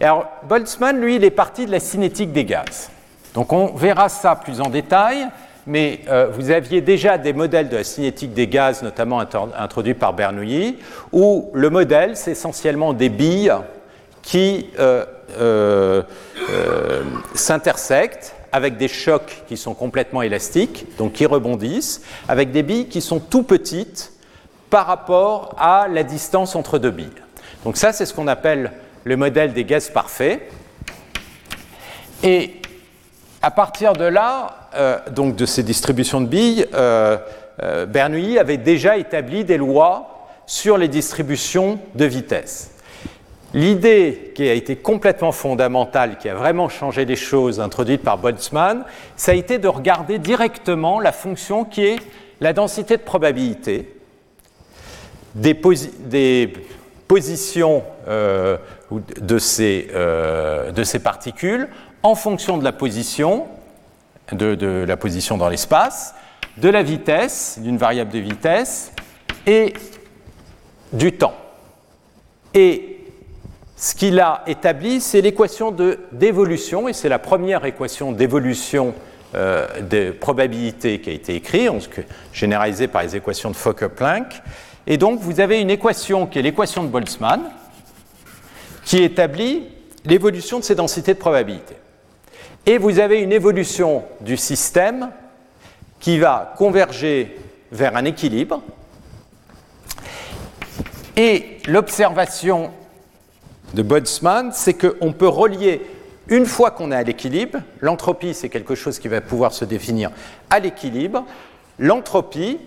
alors, 0.00 0.26
Boltzmann, 0.48 1.00
lui, 1.00 1.16
il 1.16 1.24
est 1.24 1.30
parti 1.30 1.66
de 1.66 1.70
la 1.70 1.80
cinétique 1.80 2.32
des 2.32 2.44
gaz. 2.44 2.90
Donc 3.34 3.52
on 3.52 3.68
verra 3.74 4.08
ça 4.08 4.36
plus 4.36 4.60
en 4.60 4.68
détail. 4.68 5.26
mais 5.66 6.00
euh, 6.08 6.28
vous 6.32 6.50
aviez 6.50 6.80
déjà 6.80 7.18
des 7.18 7.32
modèles 7.32 7.68
de 7.68 7.76
la 7.76 7.84
cinétique 7.84 8.34
des 8.34 8.48
gaz, 8.48 8.82
notamment 8.82 9.20
introduits 9.58 9.94
par 9.94 10.12
Bernoulli, 10.12 10.78
où 11.12 11.50
le 11.54 11.70
modèle, 11.70 12.16
c'est 12.16 12.32
essentiellement 12.32 12.92
des 12.92 13.08
billes 13.08 13.54
qui 14.22 14.66
euh, 14.78 15.04
euh, 15.38 16.02
s'intersectent 17.34 18.34
avec 18.52 18.76
des 18.76 18.88
chocs 18.88 19.42
qui 19.48 19.56
sont 19.56 19.74
complètement 19.74 20.20
élastiques, 20.20 20.86
donc 20.98 21.14
qui 21.14 21.24
rebondissent, 21.24 22.02
avec 22.28 22.50
des 22.50 22.62
billes 22.62 22.88
qui 22.88 23.00
sont 23.00 23.18
tout 23.18 23.42
petites 23.42 24.12
par 24.72 24.86
rapport 24.86 25.54
à 25.58 25.86
la 25.86 26.02
distance 26.02 26.56
entre 26.56 26.78
deux 26.78 26.90
billes. 26.90 27.12
Donc 27.62 27.76
ça, 27.76 27.92
c'est 27.92 28.06
ce 28.06 28.14
qu'on 28.14 28.26
appelle 28.26 28.72
le 29.04 29.18
modèle 29.18 29.52
des 29.52 29.66
gaz 29.66 29.90
parfaits. 29.90 30.50
Et 32.22 32.54
à 33.42 33.50
partir 33.50 33.92
de 33.92 34.06
là, 34.06 34.70
euh, 34.74 34.98
donc 35.10 35.36
de 35.36 35.44
ces 35.44 35.62
distributions 35.62 36.22
de 36.22 36.26
billes, 36.26 36.66
euh, 36.72 37.18
euh, 37.62 37.84
Bernoulli 37.84 38.38
avait 38.38 38.56
déjà 38.56 38.96
établi 38.96 39.44
des 39.44 39.58
lois 39.58 40.30
sur 40.46 40.78
les 40.78 40.88
distributions 40.88 41.78
de 41.94 42.06
vitesse. 42.06 42.70
L'idée 43.52 44.32
qui 44.34 44.48
a 44.48 44.54
été 44.54 44.76
complètement 44.76 45.32
fondamentale, 45.32 46.16
qui 46.16 46.30
a 46.30 46.34
vraiment 46.34 46.70
changé 46.70 47.04
les 47.04 47.16
choses, 47.16 47.60
introduite 47.60 48.02
par 48.02 48.16
Boltzmann, 48.16 48.86
ça 49.16 49.32
a 49.32 49.34
été 49.34 49.58
de 49.58 49.68
regarder 49.68 50.18
directement 50.18 50.98
la 50.98 51.12
fonction 51.12 51.66
qui 51.66 51.84
est 51.84 51.98
la 52.40 52.54
densité 52.54 52.96
de 52.96 53.02
probabilité 53.02 53.98
des, 55.34 55.58
des 56.00 56.52
positions 57.08 57.82
de, 58.06 59.38
ces, 59.38 59.88
de 59.92 60.84
ces 60.84 60.98
particules 60.98 61.68
en 62.02 62.14
fonction 62.14 62.58
de 62.58 62.64
la 62.64 62.72
position, 62.72 63.46
de, 64.32 64.84
la 64.86 64.96
position 64.96 65.36
dans 65.36 65.48
l'espace, 65.48 66.14
de 66.56 66.68
la 66.68 66.82
vitesse, 66.82 67.58
d'une 67.60 67.76
variable 67.78 68.10
de 68.10 68.18
vitesse, 68.18 68.92
et 69.46 69.72
du 70.92 71.12
temps. 71.12 71.34
Et 72.54 72.98
ce 73.76 73.94
qu'il 73.94 74.20
a 74.20 74.42
établi, 74.46 75.00
c'est 75.00 75.20
l'équation 75.20 75.74
d'évolution, 76.12 76.88
et 76.88 76.92
c'est 76.92 77.08
la 77.08 77.18
première 77.18 77.64
équation 77.64 78.12
d'évolution 78.12 78.94
euh, 79.34 79.80
de 79.80 80.10
probabilité 80.10 81.00
qui 81.00 81.10
a 81.10 81.12
été 81.12 81.34
écrite, 81.34 81.70
généralisée 82.32 82.88
par 82.88 83.02
les 83.02 83.16
équations 83.16 83.50
de 83.50 83.56
Fokker-Planck. 83.56 84.42
Et 84.86 84.96
donc, 84.96 85.20
vous 85.20 85.40
avez 85.40 85.60
une 85.60 85.70
équation 85.70 86.26
qui 86.26 86.38
est 86.38 86.42
l'équation 86.42 86.82
de 86.82 86.88
Boltzmann, 86.88 87.42
qui 88.84 89.02
établit 89.02 89.68
l'évolution 90.04 90.58
de 90.58 90.64
ces 90.64 90.74
densités 90.74 91.14
de 91.14 91.18
probabilité. 91.18 91.76
Et 92.66 92.78
vous 92.78 92.98
avez 92.98 93.20
une 93.20 93.32
évolution 93.32 94.04
du 94.20 94.36
système 94.36 95.10
qui 96.00 96.18
va 96.18 96.54
converger 96.56 97.36
vers 97.70 97.96
un 97.96 98.04
équilibre. 98.04 98.62
Et 101.16 101.58
l'observation 101.66 102.72
de 103.74 103.82
Boltzmann, 103.82 104.50
c'est 104.52 104.74
qu'on 104.74 105.12
peut 105.12 105.28
relier, 105.28 105.82
une 106.28 106.46
fois 106.46 106.70
qu'on 106.70 106.92
est 106.92 106.96
à 106.96 107.02
l'équilibre, 107.02 107.58
l'entropie 107.80 108.34
c'est 108.34 108.48
quelque 108.48 108.74
chose 108.74 108.98
qui 108.98 109.08
va 109.08 109.20
pouvoir 109.20 109.52
se 109.52 109.64
définir 109.64 110.10
à 110.50 110.58
l'équilibre, 110.58 111.24
l'entropie, 111.78 112.58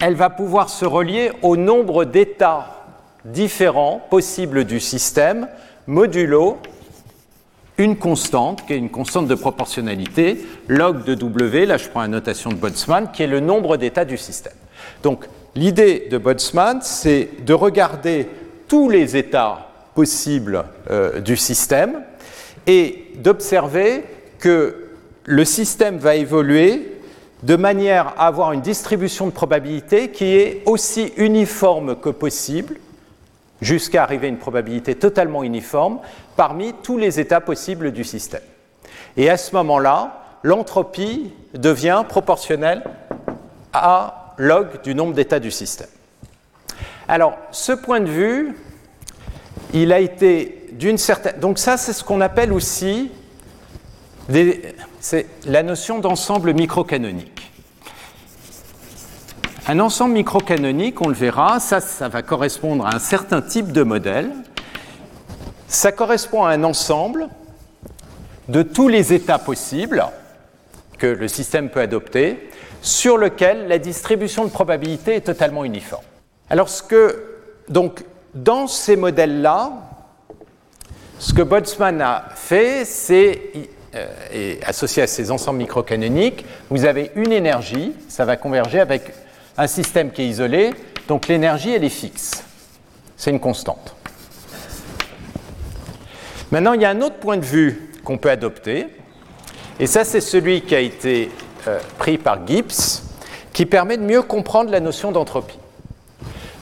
elle 0.00 0.14
va 0.14 0.30
pouvoir 0.30 0.68
se 0.70 0.84
relier 0.84 1.32
au 1.42 1.56
nombre 1.56 2.04
d'états 2.04 2.84
différents 3.24 4.00
possibles 4.10 4.64
du 4.64 4.80
système 4.80 5.48
modulo 5.86 6.58
une 7.78 7.96
constante, 7.96 8.66
qui 8.66 8.72
est 8.72 8.78
une 8.78 8.90
constante 8.90 9.28
de 9.28 9.34
proportionnalité, 9.36 10.44
log 10.66 11.04
de 11.04 11.14
W, 11.14 11.64
là 11.64 11.76
je 11.76 11.88
prends 11.88 12.02
la 12.02 12.08
notation 12.08 12.50
de 12.50 12.56
Boltzmann, 12.56 13.12
qui 13.12 13.22
est 13.22 13.28
le 13.28 13.38
nombre 13.38 13.76
d'états 13.76 14.04
du 14.04 14.16
système. 14.16 14.52
Donc 15.04 15.26
l'idée 15.54 16.08
de 16.10 16.18
Boltzmann, 16.18 16.80
c'est 16.82 17.28
de 17.44 17.54
regarder 17.54 18.28
tous 18.66 18.90
les 18.90 19.16
états 19.16 19.68
possibles 19.94 20.64
euh, 20.90 21.20
du 21.20 21.36
système 21.36 22.02
et 22.66 23.12
d'observer 23.16 24.04
que 24.40 24.88
le 25.24 25.44
système 25.44 25.98
va 25.98 26.16
évoluer 26.16 26.97
de 27.42 27.56
manière 27.56 28.14
à 28.18 28.26
avoir 28.26 28.52
une 28.52 28.60
distribution 28.60 29.26
de 29.26 29.32
probabilité 29.32 30.10
qui 30.10 30.36
est 30.36 30.62
aussi 30.66 31.12
uniforme 31.16 31.96
que 31.96 32.08
possible 32.08 32.76
jusqu'à 33.60 34.02
arriver 34.02 34.26
à 34.26 34.30
une 34.30 34.38
probabilité 34.38 34.94
totalement 34.94 35.42
uniforme 35.42 36.00
parmi 36.36 36.74
tous 36.82 36.98
les 36.98 37.20
états 37.20 37.40
possibles 37.40 37.92
du 37.92 38.04
système. 38.04 38.42
Et 39.16 39.30
à 39.30 39.36
ce 39.36 39.54
moment-là, 39.56 40.22
l'entropie 40.42 41.32
devient 41.54 42.04
proportionnelle 42.08 42.82
à 43.72 44.34
log 44.36 44.82
du 44.82 44.94
nombre 44.94 45.14
d'états 45.14 45.40
du 45.40 45.50
système. 45.50 45.88
Alors, 47.08 47.36
ce 47.50 47.72
point 47.72 48.00
de 48.00 48.08
vue, 48.08 48.56
il 49.72 49.92
a 49.92 50.00
été 50.00 50.66
d'une 50.72 50.98
certaine... 50.98 51.40
Donc 51.40 51.58
ça, 51.58 51.76
c'est 51.76 51.92
ce 51.92 52.04
qu'on 52.04 52.20
appelle 52.20 52.52
aussi 52.52 53.10
c'est 55.00 55.26
la 55.44 55.62
notion 55.62 55.98
d'ensemble 55.98 56.54
microcanonique. 56.54 57.50
Un 59.66 59.80
ensemble 59.80 60.14
microcanonique, 60.14 61.00
on 61.00 61.08
le 61.08 61.14
verra, 61.14 61.60
ça, 61.60 61.80
ça 61.80 62.08
va 62.08 62.22
correspondre 62.22 62.86
à 62.86 62.94
un 62.94 62.98
certain 62.98 63.42
type 63.42 63.70
de 63.72 63.82
modèle. 63.82 64.30
Ça 65.66 65.92
correspond 65.92 66.44
à 66.44 66.50
un 66.52 66.64
ensemble 66.64 67.28
de 68.48 68.62
tous 68.62 68.88
les 68.88 69.12
états 69.12 69.38
possibles 69.38 70.04
que 70.96 71.06
le 71.06 71.28
système 71.28 71.68
peut 71.68 71.80
adopter, 71.80 72.50
sur 72.80 73.18
lequel 73.18 73.68
la 73.68 73.78
distribution 73.78 74.44
de 74.44 74.50
probabilité 74.50 75.16
est 75.16 75.26
totalement 75.26 75.64
uniforme. 75.64 76.04
Alors, 76.50 76.68
ce 76.68 76.82
que, 76.82 77.24
donc, 77.68 78.04
dans 78.34 78.66
ces 78.66 78.96
modèles-là, 78.96 79.72
ce 81.18 81.34
que 81.34 81.42
Boltzmann 81.42 82.00
a 82.00 82.24
fait, 82.34 82.84
c'est, 82.84 83.52
euh, 83.94 84.54
associé 84.64 85.02
à 85.02 85.06
ces 85.06 85.30
ensembles 85.30 85.58
microcanoniques, 85.58 86.44
vous 86.70 86.84
avez 86.84 87.10
une 87.14 87.32
énergie, 87.32 87.94
ça 88.08 88.24
va 88.24 88.36
converger 88.36 88.80
avec 88.80 89.12
un 89.56 89.66
système 89.66 90.10
qui 90.10 90.22
est 90.22 90.28
isolé, 90.28 90.74
donc 91.08 91.28
l'énergie, 91.28 91.72
elle 91.72 91.84
est 91.84 91.88
fixe. 91.88 92.44
C'est 93.16 93.30
une 93.30 93.40
constante. 93.40 93.94
Maintenant, 96.50 96.74
il 96.74 96.82
y 96.82 96.84
a 96.84 96.90
un 96.90 97.00
autre 97.00 97.16
point 97.16 97.36
de 97.36 97.44
vue 97.44 97.90
qu'on 98.04 98.18
peut 98.18 98.30
adopter, 98.30 98.88
et 99.80 99.86
ça, 99.86 100.04
c'est 100.04 100.20
celui 100.20 100.62
qui 100.62 100.74
a 100.74 100.80
été 100.80 101.30
euh, 101.66 101.78
pris 101.98 102.18
par 102.18 102.46
Gibbs, 102.46 103.02
qui 103.52 103.66
permet 103.66 103.96
de 103.96 104.02
mieux 104.02 104.22
comprendre 104.22 104.70
la 104.70 104.80
notion 104.80 105.12
d'entropie. 105.12 105.58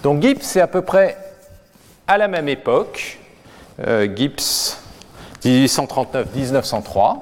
Donc 0.02 0.22
Gibbs, 0.22 0.42
c'est 0.42 0.60
à 0.60 0.66
peu 0.66 0.82
près 0.82 1.16
à 2.06 2.18
la 2.18 2.28
même 2.28 2.48
époque, 2.48 3.18
euh, 3.86 4.08
Gibbs 4.14 4.76
1839-1903. 5.46 7.18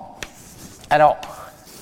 Alors, 0.89 1.17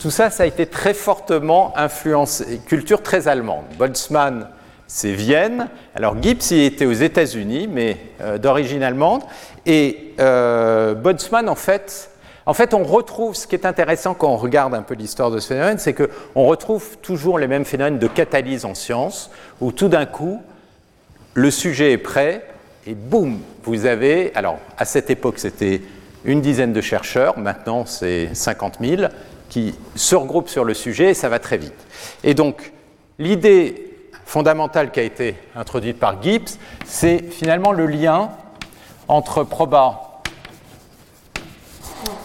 tout 0.00 0.10
ça, 0.10 0.30
ça 0.30 0.42
a 0.42 0.46
été 0.46 0.66
très 0.66 0.94
fortement 0.94 1.72
influencé, 1.76 2.60
culture 2.66 3.02
très 3.02 3.28
allemande. 3.28 3.64
Boltzmann, 3.78 4.48
c'est 4.88 5.12
Vienne. 5.12 5.68
Alors 5.94 6.20
Gibbs, 6.20 6.50
il 6.50 6.64
était 6.64 6.86
aux 6.86 6.92
États-Unis, 6.92 7.68
mais 7.70 7.98
euh, 8.20 8.38
d'origine 8.38 8.82
allemande. 8.82 9.22
Et 9.66 10.14
euh, 10.18 10.94
Boltzmann, 10.94 11.48
en 11.48 11.54
fait, 11.54 12.10
en 12.44 12.54
fait, 12.54 12.74
on 12.74 12.82
retrouve, 12.82 13.36
ce 13.36 13.46
qui 13.46 13.54
est 13.54 13.64
intéressant 13.64 14.14
quand 14.14 14.28
on 14.28 14.36
regarde 14.36 14.74
un 14.74 14.82
peu 14.82 14.94
l'histoire 14.94 15.30
de 15.30 15.38
ce 15.38 15.46
phénomène, 15.46 15.78
c'est 15.78 15.94
qu'on 15.94 16.46
retrouve 16.46 16.98
toujours 16.98 17.38
les 17.38 17.46
mêmes 17.46 17.64
phénomènes 17.64 18.00
de 18.00 18.08
catalyse 18.08 18.64
en 18.64 18.74
science, 18.74 19.30
où 19.60 19.70
tout 19.70 19.88
d'un 19.88 20.06
coup, 20.06 20.42
le 21.34 21.52
sujet 21.52 21.92
est 21.92 21.98
prêt, 21.98 22.44
et 22.84 22.94
boum, 22.94 23.38
vous 23.62 23.86
avez, 23.86 24.32
alors 24.34 24.58
à 24.76 24.84
cette 24.84 25.08
époque 25.08 25.38
c'était 25.38 25.82
une 26.24 26.40
dizaine 26.40 26.72
de 26.72 26.80
chercheurs, 26.80 27.38
maintenant 27.38 27.84
c'est 27.86 28.34
50 28.34 28.78
000, 28.80 29.02
qui 29.48 29.74
se 29.94 30.14
regroupent 30.14 30.48
sur 30.48 30.64
le 30.64 30.74
sujet 30.74 31.10
et 31.10 31.14
ça 31.14 31.28
va 31.28 31.38
très 31.38 31.58
vite. 31.58 31.74
Et 32.24 32.34
donc, 32.34 32.72
l'idée 33.18 33.90
fondamentale 34.24 34.90
qui 34.90 35.00
a 35.00 35.02
été 35.02 35.36
introduite 35.54 35.98
par 35.98 36.22
Gibbs, 36.22 36.58
c'est 36.86 37.22
finalement 37.30 37.72
le 37.72 37.86
lien 37.86 38.30
entre 39.08 39.44
proba 39.44 40.22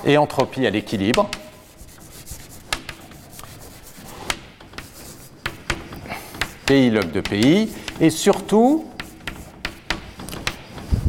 et 0.05 0.17
entropie 0.17 0.65
à 0.65 0.69
l'équilibre. 0.69 1.29
PI 6.65 6.89
log 6.89 7.11
de 7.11 7.21
PI, 7.21 7.73
et 7.99 8.09
surtout 8.09 8.85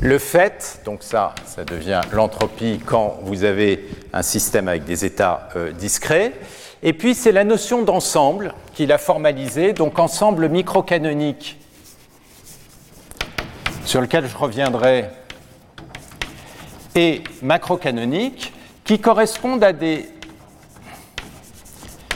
le 0.01 0.19
fait, 0.19 0.81
donc 0.85 1.03
ça, 1.03 1.35
ça 1.45 1.65
devient 1.65 2.01
l'entropie 2.13 2.81
quand 2.85 3.19
vous 3.23 3.45
avez 3.45 3.89
un 4.13 4.23
système 4.23 4.69
avec 4.69 4.85
des 4.85 5.05
états 5.05 5.49
euh, 5.57 5.73
discrets. 5.73 6.35
Et 6.83 6.93
puis 6.93 7.15
c'est 7.15 7.33
la 7.33 7.45
notion 7.45 7.83
d'ensemble 7.83 8.55
qu'il 8.75 8.93
a 8.93 8.99
formalisée, 8.99 9.73
donc 9.73 9.99
ensemble 9.99 10.49
microcanonique, 10.49 11.59
sur 13.85 14.01
lequel 14.01 14.29
je 14.29 14.37
reviendrai, 14.37 15.11
et 16.95 17.23
macrocanonique, 17.43 18.53
qui 18.85 19.01
correspondent 19.01 19.65
à 19.65 19.73
des 19.73 20.09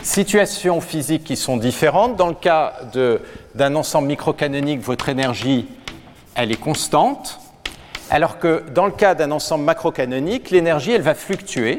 situations 0.03 0.81
physiques 0.81 1.25
qui 1.25 1.37
sont 1.37 1.57
différentes. 1.57 2.16
Dans 2.16 2.29
le 2.29 2.35
cas 2.35 2.75
d'un 3.55 3.75
ensemble 3.75 4.09
microcanonique, 4.09 4.81
votre 4.81 5.09
énergie, 5.09 5.68
elle 6.35 6.51
est 6.51 6.61
constante, 6.61 7.41
alors 8.12 8.38
que 8.38 8.62
dans 8.75 8.85
le 8.85 8.92
cas 8.92 9.14
d'un 9.14 9.31
ensemble 9.31 9.64
macrocanonique, 9.64 10.51
l'énergie, 10.51 10.92
elle 10.92 11.01
va 11.01 11.14
fluctuer. 11.14 11.79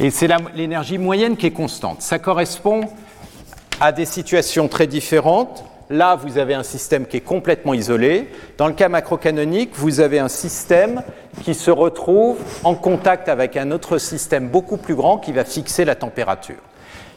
Et 0.00 0.08
c'est 0.08 0.28
l'énergie 0.54 0.96
moyenne 0.96 1.36
qui 1.36 1.44
est 1.44 1.50
constante. 1.50 2.00
Ça 2.00 2.18
correspond 2.18 2.88
à 3.82 3.92
des 3.92 4.06
situations 4.06 4.66
très 4.66 4.86
différentes. 4.86 5.64
Là, 5.90 6.16
vous 6.16 6.38
avez 6.38 6.54
un 6.54 6.62
système 6.62 7.04
qui 7.06 7.18
est 7.18 7.20
complètement 7.20 7.74
isolé. 7.74 8.30
Dans 8.56 8.66
le 8.66 8.72
cas 8.72 8.88
macrocanonique, 8.88 9.72
vous 9.74 10.00
avez 10.00 10.18
un 10.18 10.28
système 10.28 11.02
qui 11.42 11.52
se 11.52 11.70
retrouve 11.70 12.38
en 12.64 12.74
contact 12.74 13.28
avec 13.28 13.58
un 13.58 13.70
autre 13.70 13.98
système 13.98 14.48
beaucoup 14.48 14.78
plus 14.78 14.94
grand 14.94 15.18
qui 15.18 15.32
va 15.32 15.44
fixer 15.44 15.84
la 15.84 15.96
température. 15.96 16.62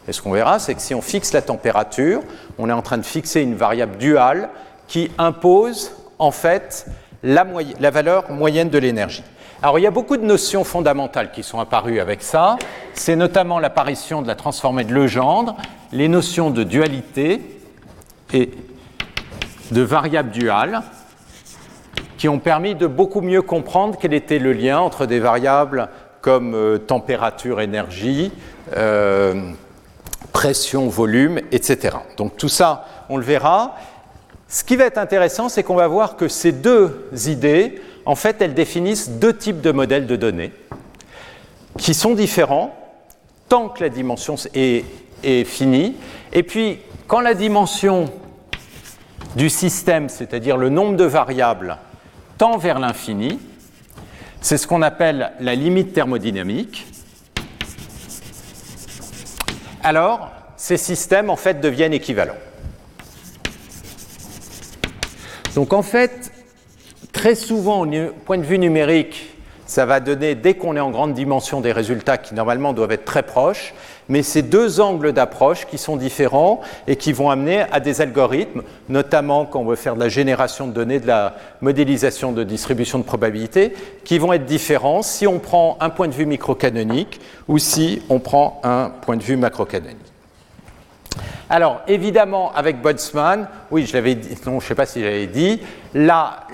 Et 0.10 0.12
ce 0.12 0.22
qu'on 0.22 0.32
verra, 0.32 0.60
c'est 0.60 0.76
que 0.76 0.82
si 0.82 0.94
on 0.94 1.02
fixe 1.02 1.32
la 1.32 1.42
température, 1.42 2.22
on 2.58 2.68
est 2.68 2.74
en 2.74 2.82
train 2.82 2.98
de 2.98 3.06
fixer 3.06 3.40
une 3.40 3.56
variable 3.56 3.96
duale 3.96 4.50
qui 4.90 5.10
impose 5.18 5.94
en 6.20 6.32
fait 6.32 6.86
la, 7.24 7.90
valeur 7.90 8.32
moyenne 8.32 8.70
de 8.70 8.78
l'énergie. 8.78 9.24
Alors 9.62 9.80
il 9.80 9.84
y 9.84 9.88
a 9.88 9.92
beaucoup 9.92 10.18
de 10.18 10.26
notions 10.26 10.64
fondamentales 10.64 11.32
qui 11.32 11.42
sont 11.42 11.60
apparues 11.60 12.00
avec 12.00 12.22
ça. 12.22 12.58
C'est 12.94 13.16
notamment 13.16 13.60
l'apparition 13.60 14.22
de 14.22 14.28
la 14.28 14.36
transformée 14.36 14.84
de 14.84 14.94
Legendre, 14.94 15.56
les 15.92 16.10
notions 16.10 16.50
de 16.50 16.64
dualité 16.64 17.42
et 18.34 18.52
de 19.72 19.82
variable 19.82 20.32
duale 20.32 20.82
qui 22.18 22.28
ont 22.28 22.40
permis 22.40 22.76
de 22.76 22.88
beaucoup 22.88 23.22
mieux 23.22 23.42
comprendre 23.42 23.98
quel 24.00 24.14
était 24.14 24.40
le 24.40 24.54
lien 24.54 24.80
entre 24.80 25.06
des 25.06 25.20
variables 25.20 25.90
comme 26.22 26.56
euh, 26.56 26.78
température, 26.78 27.60
énergie, 27.60 28.32
euh, 28.78 29.52
pression, 30.32 30.88
volume, 30.88 31.40
etc. 31.52 31.98
Donc 32.18 32.38
tout 32.38 32.50
ça, 32.50 32.86
on 33.10 33.18
le 33.18 33.24
verra. 33.24 33.76
Ce 34.54 34.64
qui 34.64 34.76
va 34.76 34.84
être 34.84 35.00
intéressant, 35.00 35.50
c'est 35.50 35.64
qu'on 35.64 35.74
va 35.74 35.88
voir 35.88 36.16
que 36.16 36.28
ces 36.28 36.52
deux 36.52 37.10
idées 37.26 37.82
en 38.06 38.14
fait, 38.14 38.40
elles 38.40 38.54
définissent 38.54 39.10
deux 39.10 39.36
types 39.36 39.62
de 39.62 39.72
modèles 39.72 40.06
de 40.06 40.16
données 40.16 40.52
qui 41.80 41.96
sont 41.96 42.14
différents 42.14 42.76
tant 43.50 43.68
que 43.70 43.82
la 43.82 43.90
dimension 43.90 44.36
est, 44.54 44.86
finie. 45.46 45.96
Et 46.34 46.44
puis, 46.44 46.78
quand 47.08 47.20
la 47.20 47.34
dimension 47.34 48.12
du 49.36 49.50
système, 49.50 50.08
c'est-à-dire 50.08 50.56
le 50.56 50.70
nombre 50.70 50.98
de 50.98 51.06
variables, 51.06 51.78
tend 52.38 52.58
vers 52.58 52.78
l'infini, 52.78 53.40
c'est 54.40 54.58
ce 54.58 54.68
qu'on 54.68 54.84
appelle 54.84 55.32
la 55.40 55.56
limite 55.56 55.94
thermodynamique. 55.94 56.86
Alors, 59.82 60.30
ces 60.58 60.78
systèmes, 60.78 61.32
en 61.32 61.38
fait, 61.38 61.60
deviennent 61.60 61.94
équivalents. 61.94 62.38
Donc, 65.56 65.74
en 65.74 65.84
fait, 65.84 66.32
Très 67.14 67.36
souvent, 67.36 67.86
au 67.86 68.10
point 68.26 68.40
de 68.40 68.44
vue 68.44 68.58
numérique, 68.58 69.30
ça 69.68 69.86
va 69.86 70.00
donner, 70.00 70.34
dès 70.34 70.56
qu'on 70.56 70.76
est 70.76 70.82
en 70.82 70.90
grande 70.90 71.14
dimension, 71.14 71.62
des 71.62 71.72
résultats 71.72 72.18
qui 72.18 72.34
normalement 72.34 72.74
doivent 72.74 72.92
être 72.92 73.06
très 73.06 73.22
proches, 73.22 73.76
mais 74.10 74.24
c'est 74.24 74.42
deux 74.42 74.82
angles 74.82 75.14
d'approche 75.14 75.68
qui 75.68 75.78
sont 75.78 75.96
différents 75.96 76.62
et 76.88 76.96
qui 76.96 77.14
vont 77.14 77.30
amener 77.30 77.66
à 77.72 77.80
des 77.80 78.02
algorithmes, 78.02 78.64
notamment 78.90 79.46
quand 79.46 79.60
on 79.60 79.66
veut 79.66 79.76
faire 79.76 79.96
de 79.96 80.00
la 80.00 80.10
génération 80.10 80.68
de 80.68 80.74
données, 80.74 81.00
de 81.00 81.08
la 81.08 81.36
modélisation 81.62 82.32
de 82.32 82.44
distribution 82.44 82.98
de 82.98 83.04
probabilité, 83.04 83.74
qui 84.04 84.18
vont 84.18 84.34
être 84.34 84.46
différents 84.46 85.04
si 85.04 85.28
on 85.28 85.38
prend 85.38 85.78
un 85.82 85.92
point 85.92 86.08
de 86.08 86.14
vue 86.14 86.26
microcanonique 86.26 87.22
ou 87.48 87.60
si 87.60 88.02
on 88.10 88.20
prend 88.20 88.60
un 88.64 88.90
point 88.90 89.18
de 89.18 89.24
vue 89.24 89.38
macrocanonique. 89.38 90.13
Alors, 91.50 91.82
évidemment, 91.88 92.52
avec 92.54 92.82
Boltzmann, 92.82 93.48
oui, 93.70 93.86
je 93.86 93.94
l'avais 93.94 94.16
dit, 94.16 94.30
non, 94.46 94.60
je 94.60 94.66
ne 94.66 94.70
sais 94.70 94.76
pas 94.76 94.86
si 94.86 95.02
j'avais 95.02 95.28
dit, 95.28 95.62
là, 95.94 96.48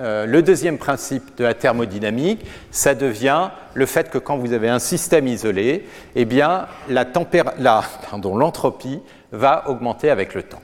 euh, 0.00 0.26
le 0.26 0.42
deuxième 0.42 0.78
principe 0.78 1.36
de 1.38 1.44
la 1.44 1.54
thermodynamique, 1.54 2.44
ça 2.70 2.94
devient 2.94 3.50
le 3.74 3.86
fait 3.86 4.10
que 4.10 4.18
quand 4.18 4.36
vous 4.36 4.52
avez 4.52 4.68
un 4.68 4.78
système 4.78 5.26
isolé, 5.26 5.86
eh 6.14 6.24
bien, 6.24 6.66
l'entropie 6.88 7.40
va 9.32 9.68
augmenter 9.68 10.10
avec 10.10 10.34
le 10.34 10.42
temps. 10.42 10.62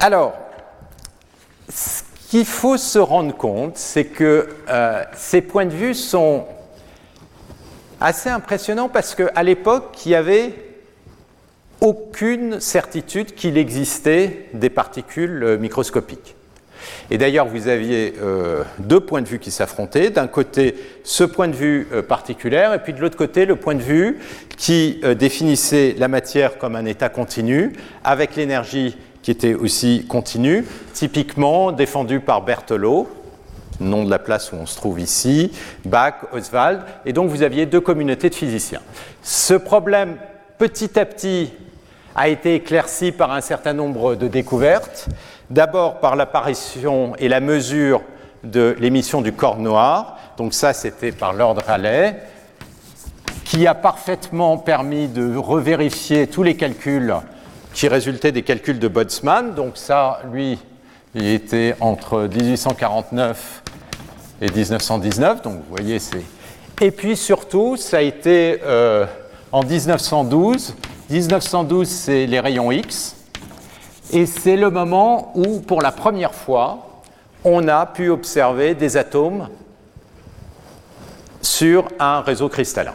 Alors, 0.00 0.34
ce 1.68 2.02
qu'il 2.28 2.46
faut 2.46 2.76
se 2.76 2.98
rendre 2.98 3.36
compte, 3.36 3.76
c'est 3.76 4.06
que 4.06 4.48
euh, 4.68 5.04
ces 5.14 5.42
points 5.42 5.66
de 5.66 5.74
vue 5.74 5.94
sont 5.94 6.46
assez 8.02 8.28
impressionnants 8.28 8.88
parce 8.88 9.14
qu'à 9.14 9.42
l'époque, 9.42 10.04
il 10.04 10.12
y 10.12 10.14
avait 10.14 10.54
aucune 11.80 12.60
certitude 12.60 13.34
qu'il 13.34 13.58
existait 13.58 14.48
des 14.54 14.70
particules 14.70 15.42
euh, 15.42 15.58
microscopiques. 15.58 16.36
Et 17.10 17.18
d'ailleurs, 17.18 17.46
vous 17.46 17.68
aviez 17.68 18.14
euh, 18.20 18.62
deux 18.78 19.00
points 19.00 19.22
de 19.22 19.28
vue 19.28 19.38
qui 19.38 19.50
s'affrontaient. 19.50 20.10
D'un 20.10 20.26
côté, 20.26 20.74
ce 21.04 21.24
point 21.24 21.48
de 21.48 21.54
vue 21.54 21.88
euh, 21.92 22.02
particulier, 22.02 22.68
et 22.74 22.78
puis 22.78 22.92
de 22.92 23.00
l'autre 23.00 23.16
côté, 23.16 23.46
le 23.46 23.56
point 23.56 23.74
de 23.74 23.82
vue 23.82 24.18
qui 24.56 25.00
définissait 25.18 25.96
la 25.98 26.06
matière 26.08 26.58
comme 26.58 26.76
un 26.76 26.86
état 26.86 27.08
continu, 27.08 27.72
avec 28.04 28.36
l'énergie 28.36 28.96
qui 29.22 29.30
était 29.30 29.54
aussi 29.54 30.06
continue, 30.08 30.64
typiquement 30.92 31.72
défendu 31.72 32.20
par 32.20 32.42
Berthelot, 32.42 33.08
nom 33.80 34.04
de 34.04 34.10
la 34.10 34.18
place 34.18 34.52
où 34.52 34.56
on 34.56 34.66
se 34.66 34.76
trouve 34.76 35.00
ici, 35.00 35.52
Bach, 35.84 36.14
Oswald, 36.32 36.82
et 37.04 37.12
donc 37.12 37.28
vous 37.30 37.42
aviez 37.42 37.66
deux 37.66 37.80
communautés 37.80 38.30
de 38.30 38.34
physiciens. 38.34 38.80
Ce 39.22 39.54
problème, 39.54 40.16
petit 40.58 40.98
à 40.98 41.04
petit, 41.04 41.52
a 42.14 42.28
été 42.28 42.54
éclairci 42.54 43.12
par 43.12 43.32
un 43.32 43.40
certain 43.40 43.72
nombre 43.72 44.14
de 44.14 44.28
découvertes. 44.28 45.08
D'abord 45.50 46.00
par 46.00 46.16
l'apparition 46.16 47.14
et 47.16 47.28
la 47.28 47.40
mesure 47.40 48.02
de 48.44 48.76
l'émission 48.78 49.22
du 49.22 49.32
corps 49.32 49.58
noir. 49.58 50.18
Donc 50.36 50.54
ça, 50.54 50.72
c'était 50.72 51.12
par 51.12 51.32
Lord 51.32 51.58
Rayleigh, 51.66 52.16
qui 53.44 53.66
a 53.66 53.74
parfaitement 53.74 54.58
permis 54.58 55.08
de 55.08 55.36
revérifier 55.36 56.26
tous 56.26 56.42
les 56.42 56.56
calculs 56.56 57.14
qui 57.74 57.88
résultaient 57.88 58.32
des 58.32 58.42
calculs 58.42 58.78
de 58.78 58.88
Boltzmann. 58.88 59.54
Donc 59.54 59.76
ça, 59.76 60.20
lui, 60.32 60.58
il 61.14 61.26
était 61.26 61.74
entre 61.80 62.22
1849 62.22 63.61
et 64.42 64.50
1919. 64.50 65.40
Donc 65.42 65.54
vous 65.54 65.74
voyez, 65.74 65.98
c'est... 65.98 66.22
Et 66.82 66.90
puis 66.90 67.16
surtout, 67.16 67.76
ça 67.76 67.98
a 67.98 68.00
été 68.02 68.60
euh, 68.64 69.06
en 69.52 69.62
1912 69.62 70.74
1912, 71.12 71.88
c'est 71.88 72.26
les 72.26 72.40
rayons 72.40 72.72
X. 72.72 73.16
Et 74.12 74.24
c'est 74.24 74.56
le 74.56 74.70
moment 74.70 75.32
où, 75.34 75.60
pour 75.60 75.82
la 75.82 75.92
première 75.92 76.34
fois, 76.34 77.02
on 77.44 77.68
a 77.68 77.84
pu 77.86 78.08
observer 78.08 78.74
des 78.74 78.96
atomes 78.96 79.48
sur 81.42 81.88
un 81.98 82.20
réseau 82.20 82.48
cristallin. 82.48 82.94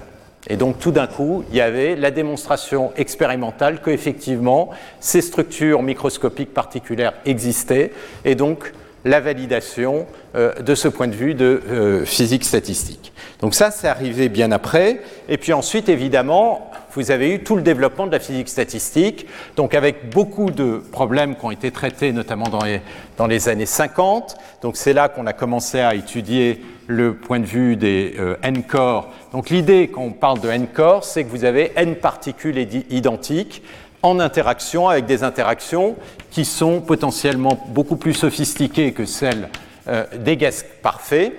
Et 0.50 0.56
donc 0.56 0.80
tout 0.80 0.92
d'un 0.92 1.08
coup, 1.08 1.44
il 1.50 1.58
y 1.58 1.62
avait 1.62 1.96
la 1.96 2.10
démonstration 2.10 2.92
expérimentale 2.96 3.82
qu'effectivement, 3.82 4.70
ces 5.00 5.22
structures 5.22 5.84
microscopiques 5.84 6.54
particulières 6.54 7.14
existaient, 7.26 7.92
et 8.26 8.34
donc 8.34 8.74
la 9.08 9.20
validation 9.20 10.06
euh, 10.36 10.54
de 10.56 10.76
ce 10.76 10.88
point 10.88 11.08
de 11.08 11.16
vue 11.16 11.34
de 11.34 11.62
euh, 11.70 12.06
physique 12.06 12.44
statistique. 12.44 13.14
Donc 13.42 13.56
ça, 13.56 13.72
c'est 13.72 13.88
arrivé 13.88 14.30
bien 14.30 14.52
après. 14.52 15.02
Et 15.30 15.38
puis 15.38 15.54
ensuite, 15.54 15.90
évidemment, 15.90 16.72
vous 16.94 17.12
avez 17.12 17.36
eu 17.36 17.44
tout 17.44 17.56
le 17.56 17.62
développement 17.62 18.08
de 18.08 18.12
la 18.12 18.20
physique 18.20 18.50
statistique, 18.50 19.28
donc 19.56 19.76
avec 19.76 20.10
beaucoup 20.10 20.50
de 20.50 20.82
problèmes 20.92 21.36
qui 21.36 21.46
ont 21.46 21.52
été 21.52 21.70
traités 21.70 22.12
notamment 22.12 22.50
dans 22.50 22.64
les, 22.64 22.82
dans 23.18 23.28
les 23.28 23.50
années 23.50 23.68
50. 23.68 24.36
Donc 24.64 24.78
c'est 24.78 24.94
là 24.94 25.08
qu'on 25.08 25.28
a 25.28 25.34
commencé 25.34 25.80
à 25.80 25.94
étudier 25.94 26.62
le 26.88 27.14
point 27.14 27.40
de 27.40 27.46
vue 27.46 27.76
des 27.76 28.16
euh, 28.18 28.36
n-corps. 28.42 29.12
Donc 29.32 29.50
l'idée 29.50 29.90
quand 29.90 30.02
on 30.02 30.12
parle 30.12 30.40
de 30.40 30.50
n-corps, 30.50 31.04
c'est 31.04 31.24
que 31.24 31.30
vous 31.30 31.46
avez 31.46 31.72
n 31.76 31.96
particules 31.96 32.58
identiques 32.90 33.62
en 34.04 34.20
interaction 34.20 34.90
avec 34.90 35.06
des 35.06 35.24
interactions 35.24 35.96
qui 36.32 36.46
sont 36.46 36.82
potentiellement 36.82 37.60
beaucoup 37.68 37.96
plus 37.96 38.14
sophistiquées 38.14 38.94
que 38.94 39.06
celles 39.06 39.50
euh, 39.88 40.06
des 40.18 40.38
gaz 40.38 40.66
parfaits. 40.82 41.34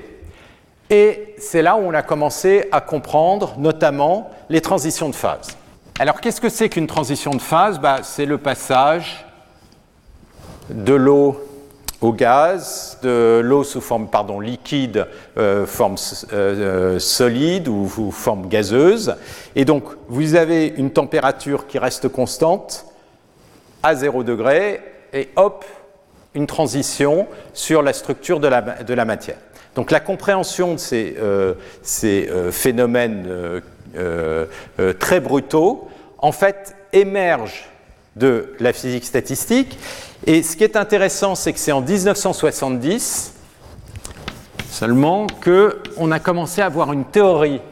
Et 0.91 1.35
c'est 1.39 1.63
là 1.63 1.77
où 1.77 1.81
on 1.81 1.95
a 1.95 2.03
commencé 2.03 2.67
à 2.73 2.81
comprendre 2.81 3.55
notamment 3.59 4.31
les 4.49 4.61
transitions 4.61 5.09
de 5.09 5.15
phase. 5.15 5.57
Alors 5.99 6.21
qu'est-ce 6.21 6.41
que 6.41 6.49
c'est 6.49 6.69
qu'une 6.69 6.87
transition 6.87 7.33
de 7.33 7.41
phase? 7.41 7.79
Bah, 7.79 8.01
C'est 8.03 8.25
le 8.25 8.39
passage 8.39 9.27
de 10.71 10.95
l'eau 10.95 11.41
au 12.01 12.13
gaz, 12.13 12.99
de 13.03 13.41
l'eau 13.45 13.65
sous 13.65 13.81
forme 13.81 14.09
pardon, 14.09 14.39
liquide, 14.41 15.07
euh, 15.37 15.67
forme 15.67 15.97
euh, 16.33 16.99
solide 16.99 17.69
ou, 17.69 18.11
forme 18.11 18.49
gazeuse. 18.49 19.17
Et 19.57 19.65
donc 19.65 19.85
vous 20.09 20.35
avez 20.35 20.67
une 20.67 20.91
température 20.91 21.67
qui 21.67 21.79
reste 21.79 22.09
constante 22.09 22.87
à 23.83 23.95
0 23.95 24.23
degré 24.23 24.81
et 25.13 25.29
hop, 25.37 25.65
une 26.35 26.47
transition 26.47 27.27
sur 27.53 27.83
la 27.83 27.93
structure 27.93 28.41
de 28.41 28.49
la, 28.49 29.05
matière. 29.05 29.39
Donc 29.75 29.91
la 29.91 30.01
compréhension 30.01 30.75
de 30.75 30.79
ces, 30.79 31.17
euh, 31.19 31.55
euh, 32.05 32.53
phénomènes 32.53 33.63
euh, 33.97 34.47
très 34.99 35.21
brutaux, 35.21 35.89
en 36.19 36.33
fait, 36.33 36.77
émergent 36.93 37.69
de 38.17 38.55
la 38.61 38.73
physique 38.73 39.05
statistique. 39.05 39.79
Et 40.31 40.43
ce 40.43 40.59
qui 40.59 40.65
est 40.65 40.77
intéressant, 40.77 41.35
c'est 41.35 41.55
que 41.55 41.59
c'est 41.59 41.73
en 41.73 41.81
1970 41.81 43.33
seulement 44.71 45.27
qu'on 45.43 46.11
a 46.11 46.21
commencé 46.21 46.61
à 46.61 46.67
avoir 46.67 46.93
une 46.93 47.07
théorie 47.07 47.63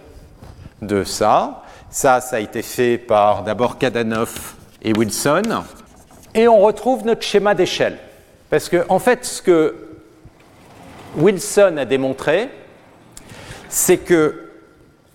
de 0.80 1.04
ça. 1.04 1.64
Ça, 1.90 2.22
ça 2.22 2.36
a 2.36 2.38
été 2.40 2.62
fait 2.62 2.96
par 2.96 3.42
d'abord 3.42 3.76
Kadanoff 3.76 4.56
et 4.80 4.94
Wilson. 4.94 5.42
Et 6.34 6.48
on 6.48 6.62
retrouve 6.62 7.04
notre 7.04 7.20
schéma 7.20 7.54
d'échelle. 7.54 7.98
Parce 8.48 8.70
que, 8.70 8.86
en 8.88 9.00
fait, 9.00 9.26
ce 9.26 9.42
que 9.42 9.74
Wilson 11.18 11.76
a 11.76 11.84
démontré, 11.84 12.48
c'est 13.68 13.98
que 13.98 14.48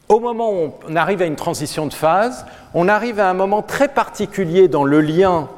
au 0.10 0.20
moment 0.20 0.54
où 0.54 0.74
on 0.88 0.96
arrive 0.96 1.24
à 1.24 1.26
une 1.26 1.38
transition 1.38 1.88
de 1.88 1.94
phase, 1.94 2.46
on 2.76 2.88
arrive 2.88 3.20
à 3.20 3.32
un 3.32 3.34
moment 3.34 3.64
très 3.64 3.88
particulier 3.88 4.68
dans 4.68 4.84
le 4.84 5.02
lien 5.02 5.50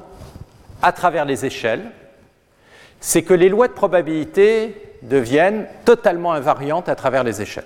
à 0.83 0.91
travers 0.91 1.25
les 1.25 1.45
échelles, 1.45 1.89
c'est 2.99 3.23
que 3.23 3.33
les 3.33 3.49
lois 3.49 3.67
de 3.67 3.73
probabilité 3.73 4.75
deviennent 5.01 5.65
totalement 5.85 6.33
invariantes 6.33 6.89
à 6.89 6.95
travers 6.95 7.23
les 7.23 7.41
échelles. 7.41 7.65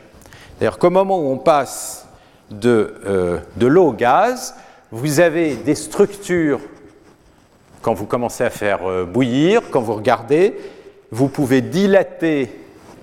D'ailleurs, 0.59 0.79
qu'au 0.79 0.89
moment 0.89 1.19
où 1.19 1.31
on 1.31 1.37
passe 1.37 2.07
de, 2.49 2.95
euh, 3.05 3.39
de 3.57 3.67
l'eau 3.67 3.87
au 3.87 3.93
gaz, 3.93 4.55
vous 4.91 5.19
avez 5.19 5.55
des 5.55 5.75
structures, 5.75 6.61
quand 7.81 7.93
vous 7.93 8.05
commencez 8.05 8.43
à 8.43 8.49
faire 8.49 8.89
euh, 8.89 9.05
bouillir, 9.05 9.61
quand 9.69 9.81
vous 9.81 9.95
regardez, 9.95 10.57
vous 11.11 11.27
pouvez 11.27 11.61
dilater 11.61 12.51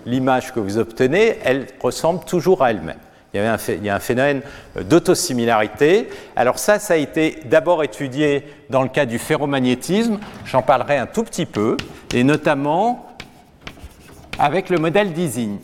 l'image 0.06 0.52
que 0.52 0.60
vous 0.60 0.78
obtenez, 0.78 1.38
elle 1.44 1.66
ressemble 1.80 2.24
toujours 2.24 2.62
à 2.62 2.70
elle-même. 2.70 2.98
Il 3.34 3.40
y, 3.40 3.42
a 3.42 3.52
un, 3.52 3.56
a 3.88 3.94
un 3.96 4.00
phénomène 4.00 4.42
d'autosimilarité. 4.80 6.08
Alors 6.36 6.60
ça, 6.60 6.78
ça 6.78 6.94
a 6.94 6.96
été 6.96 7.40
d'abord 7.46 7.82
étudié 7.82 8.44
dans 8.70 8.82
le 8.82 8.88
cas 8.88 9.06
du 9.06 9.18
ferromagnétisme, 9.18 10.20
j'en 10.44 10.62
parlerai 10.62 10.98
un 10.98 11.06
tout 11.06 11.24
petit 11.24 11.46
peu, 11.46 11.76
et 12.14 12.22
notamment 12.22 13.06
avec 14.38 14.70
le 14.70 14.78
modèle 14.78 15.12
d'Ising. 15.12 15.58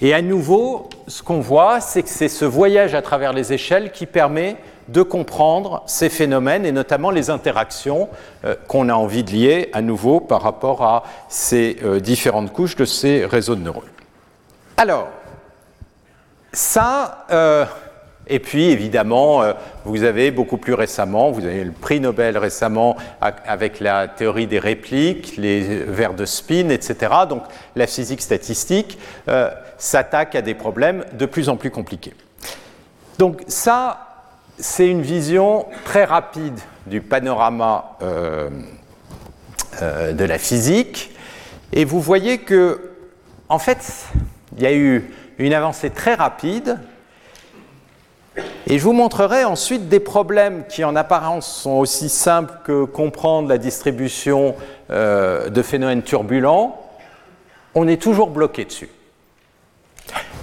Et 0.00 0.14
à 0.14 0.22
nouveau, 0.22 0.88
ce 1.08 1.22
qu'on 1.22 1.40
voit, 1.40 1.80
c'est 1.80 2.02
que 2.02 2.08
c'est 2.08 2.28
ce 2.28 2.44
voyage 2.44 2.94
à 2.94 3.02
travers 3.02 3.32
les 3.32 3.52
échelles 3.52 3.92
qui 3.92 4.06
permet 4.06 4.56
de 4.88 5.02
comprendre 5.02 5.82
ces 5.86 6.08
phénomènes 6.08 6.64
et 6.64 6.72
notamment 6.72 7.10
les 7.10 7.30
interactions 7.30 8.08
euh, 8.44 8.54
qu'on 8.66 8.88
a 8.88 8.94
envie 8.94 9.22
de 9.22 9.30
lier 9.30 9.70
à 9.72 9.82
nouveau 9.82 10.20
par 10.20 10.42
rapport 10.42 10.82
à 10.82 11.04
ces 11.28 11.76
euh, 11.84 12.00
différentes 12.00 12.52
couches 12.52 12.76
de 12.76 12.84
ces 12.84 13.24
réseaux 13.24 13.54
de 13.54 13.62
neurones. 13.62 13.84
Alors, 14.76 15.08
ça, 16.52 17.26
euh, 17.30 17.64
et 18.26 18.38
puis 18.38 18.70
évidemment, 18.70 19.42
euh, 19.42 19.52
vous 19.84 20.02
avez 20.02 20.30
beaucoup 20.30 20.56
plus 20.56 20.74
récemment, 20.74 21.30
vous 21.30 21.44
avez 21.44 21.64
le 21.64 21.72
prix 21.72 22.00
Nobel 22.00 22.36
récemment 22.38 22.96
avec 23.20 23.80
la 23.80 24.08
théorie 24.08 24.46
des 24.46 24.58
répliques, 24.58 25.36
les 25.36 25.60
vers 25.84 26.14
de 26.14 26.24
spin, 26.24 26.68
etc. 26.70 27.12
Donc 27.28 27.42
la 27.76 27.86
physique 27.86 28.20
statistique 28.20 28.98
euh, 29.28 29.50
s'attaque 29.78 30.34
à 30.34 30.42
des 30.42 30.54
problèmes 30.54 31.04
de 31.12 31.26
plus 31.26 31.48
en 31.48 31.56
plus 31.56 31.70
compliqués. 31.70 32.14
Donc 33.18 33.42
ça, 33.46 34.06
c'est 34.58 34.88
une 34.88 35.02
vision 35.02 35.66
très 35.84 36.04
rapide 36.04 36.58
du 36.86 37.00
panorama 37.00 37.96
de 39.80 40.24
la 40.24 40.38
physique. 40.38 41.14
Et 41.72 41.84
vous 41.84 42.00
voyez 42.00 42.38
que, 42.38 42.90
en 43.48 43.58
fait, 43.58 44.06
il 44.56 44.62
y 44.62 44.66
a 44.66 44.74
eu 44.74 45.10
une 45.40 45.54
avancée 45.54 45.90
très 45.90 46.14
rapide. 46.14 46.78
Et 48.66 48.78
je 48.78 48.84
vous 48.84 48.92
montrerai 48.92 49.44
ensuite 49.44 49.88
des 49.88 49.98
problèmes 49.98 50.64
qui 50.68 50.84
en 50.84 50.94
apparence 50.94 51.62
sont 51.62 51.78
aussi 51.78 52.08
simples 52.08 52.52
que 52.64 52.84
comprendre 52.84 53.48
la 53.48 53.58
distribution 53.58 54.54
euh, 54.90 55.48
de 55.48 55.62
phénomènes 55.62 56.02
turbulents. 56.02 56.80
On 57.74 57.88
est 57.88 58.00
toujours 58.00 58.30
bloqué 58.30 58.66
dessus. 58.66 58.90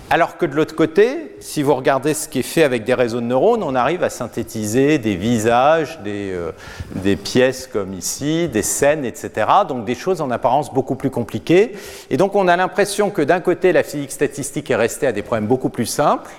Alors 0.10 0.38
que 0.38 0.46
de 0.46 0.56
l'autre 0.56 0.74
côté, 0.74 1.36
si 1.42 1.62
vous 1.62 1.76
regardez 1.76 2.14
ce 2.14 2.30
qui 2.30 2.40
est 2.40 2.44
fait 2.44 2.64
avec 2.64 2.86
des 2.86 2.94
réseaux 2.94 3.20
de 3.20 3.26
neurones, 3.26 3.62
on 3.62 3.76
arrive 3.76 4.04
à 4.04 4.10
synthétiser 4.10 5.00
des 5.00 5.16
visages, 5.16 6.00
des, 6.00 6.32
euh, 6.32 7.16
pièces 7.18 7.68
comme 7.68 7.94
ici, 7.94 8.48
des 8.48 8.62
scènes, 8.62 9.04
etc. 9.04 9.48
Donc 9.68 9.84
des 9.84 9.96
choses 9.96 10.22
en 10.22 10.32
apparence 10.32 10.74
beaucoup 10.74 10.96
plus 10.96 11.10
compliquées. 11.10 11.74
Et 12.10 12.16
donc 12.16 12.36
on 12.36 12.48
a 12.48 12.56
l'impression 12.56 13.10
que 13.10 13.22
d'un 13.22 13.42
côté, 13.42 13.74
la 13.74 13.84
physique 13.84 14.14
statistique 14.14 14.72
est 14.72 14.78
restée 14.78 15.08
à 15.08 15.12
des 15.12 15.24
problèmes 15.24 15.48
beaucoup 15.48 15.70
plus 15.70 15.86
simples, 15.86 16.32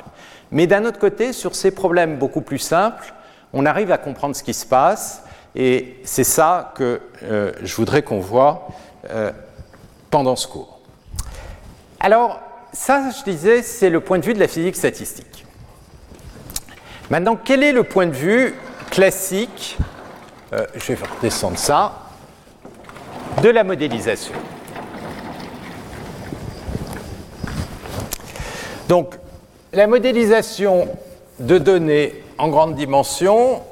mais 0.51 0.67
d'un 0.67 0.87
autre 0.87 0.99
côté, 0.99 1.35
sur 1.35 1.55
ces 1.55 1.71
problèmes 1.71 2.17
beaucoup 2.17 2.41
plus 2.41 2.59
simples, 2.59 3.13
on 3.53 3.67
arrive 3.67 3.93
à 3.93 3.99
comprendre 3.99 4.35
ce 4.35 4.43
qui 4.43 4.55
se 4.55 4.65
passe. 4.65 5.25
Et 5.55 5.97
c'est 6.05 6.25
ça 6.25 6.73
que 6.75 7.01
euh, 7.25 7.53
je 7.63 7.75
voudrais 7.75 8.03
qu'on 8.03 8.21
voit 8.21 8.69
euh, 9.11 9.31
pendant 10.11 10.37
ce 10.37 10.47
cours. 10.47 10.81
Alors, 12.01 12.41
ça, 12.73 13.11
je 13.11 13.31
disais, 13.31 13.63
c'est 13.63 13.91
le 13.91 14.01
point 14.01 14.19
de 14.19 14.25
vue 14.25 14.35
de 14.35 14.41
la 14.41 14.49
physique 14.49 14.77
statistique. 14.77 15.47
Maintenant, 17.11 17.37
quel 17.43 17.63
est 17.63 17.73
le 17.73 17.85
point 17.85 18.07
de 18.07 18.13
vue 18.13 18.55
classique, 18.91 19.79
euh, 20.53 20.67
je 20.75 20.93
vais 20.93 21.07
redescendre 21.17 21.59
ça, 21.59 22.11
de 23.43 23.49
la 23.49 23.65
modélisation? 23.65 24.35
Donc, 28.89 29.15
la 29.73 29.87
modélisation 29.87 30.89
de 31.39 31.59
données 31.59 32.23
en 32.39 32.49
grande 32.49 32.75
dimension, 32.75 33.63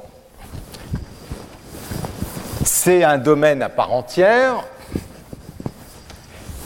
c'est 2.63 3.03
un 3.03 3.17
domaine 3.17 3.61
à 3.61 3.69
part 3.69 3.93
entière. 3.93 4.63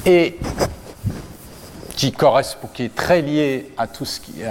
Et 0.06 0.38
qui 2.02 2.12
correspond, 2.12 2.68
qui 2.74 2.86
est 2.86 2.96
très 2.96 3.22
lié 3.22 3.74
à 3.78 3.86
tout 3.86 4.06
ce 4.06 4.20
qui, 4.20 4.42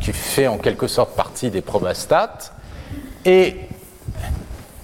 qui 0.00 0.12
fait 0.12 0.46
en 0.46 0.56
quelque 0.56 0.86
sorte 0.86 1.16
partie 1.16 1.50
des 1.50 1.60
probastats. 1.60 2.38
Et 3.24 3.56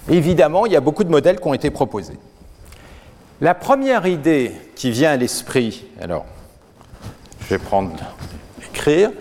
évidemment, 0.09 0.67
il 0.67 0.73
y 0.73 0.77
a 0.77 0.81
beaucoup 0.81 1.05
de 1.05 1.11
modèles 1.11 1.39
qui 1.39 1.47
ont 1.47 1.55
été 1.55 1.71
proposés. 1.71 2.19
La 3.41 3.55
première 3.55 4.05
idée 4.09 4.53
qui 4.75 4.91
vient 4.91 5.13
à 5.13 5.17
l'esprit, 5.17 5.85
alors 6.01 6.27
je 7.43 7.51
vais 7.51 7.59
prendre 7.59 7.95
écrire. 8.69 9.13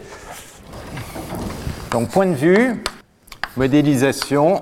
Donc 1.91 2.09
point 2.09 2.25
de 2.25 2.33
vue, 2.33 2.83
modélisation. 3.57 4.59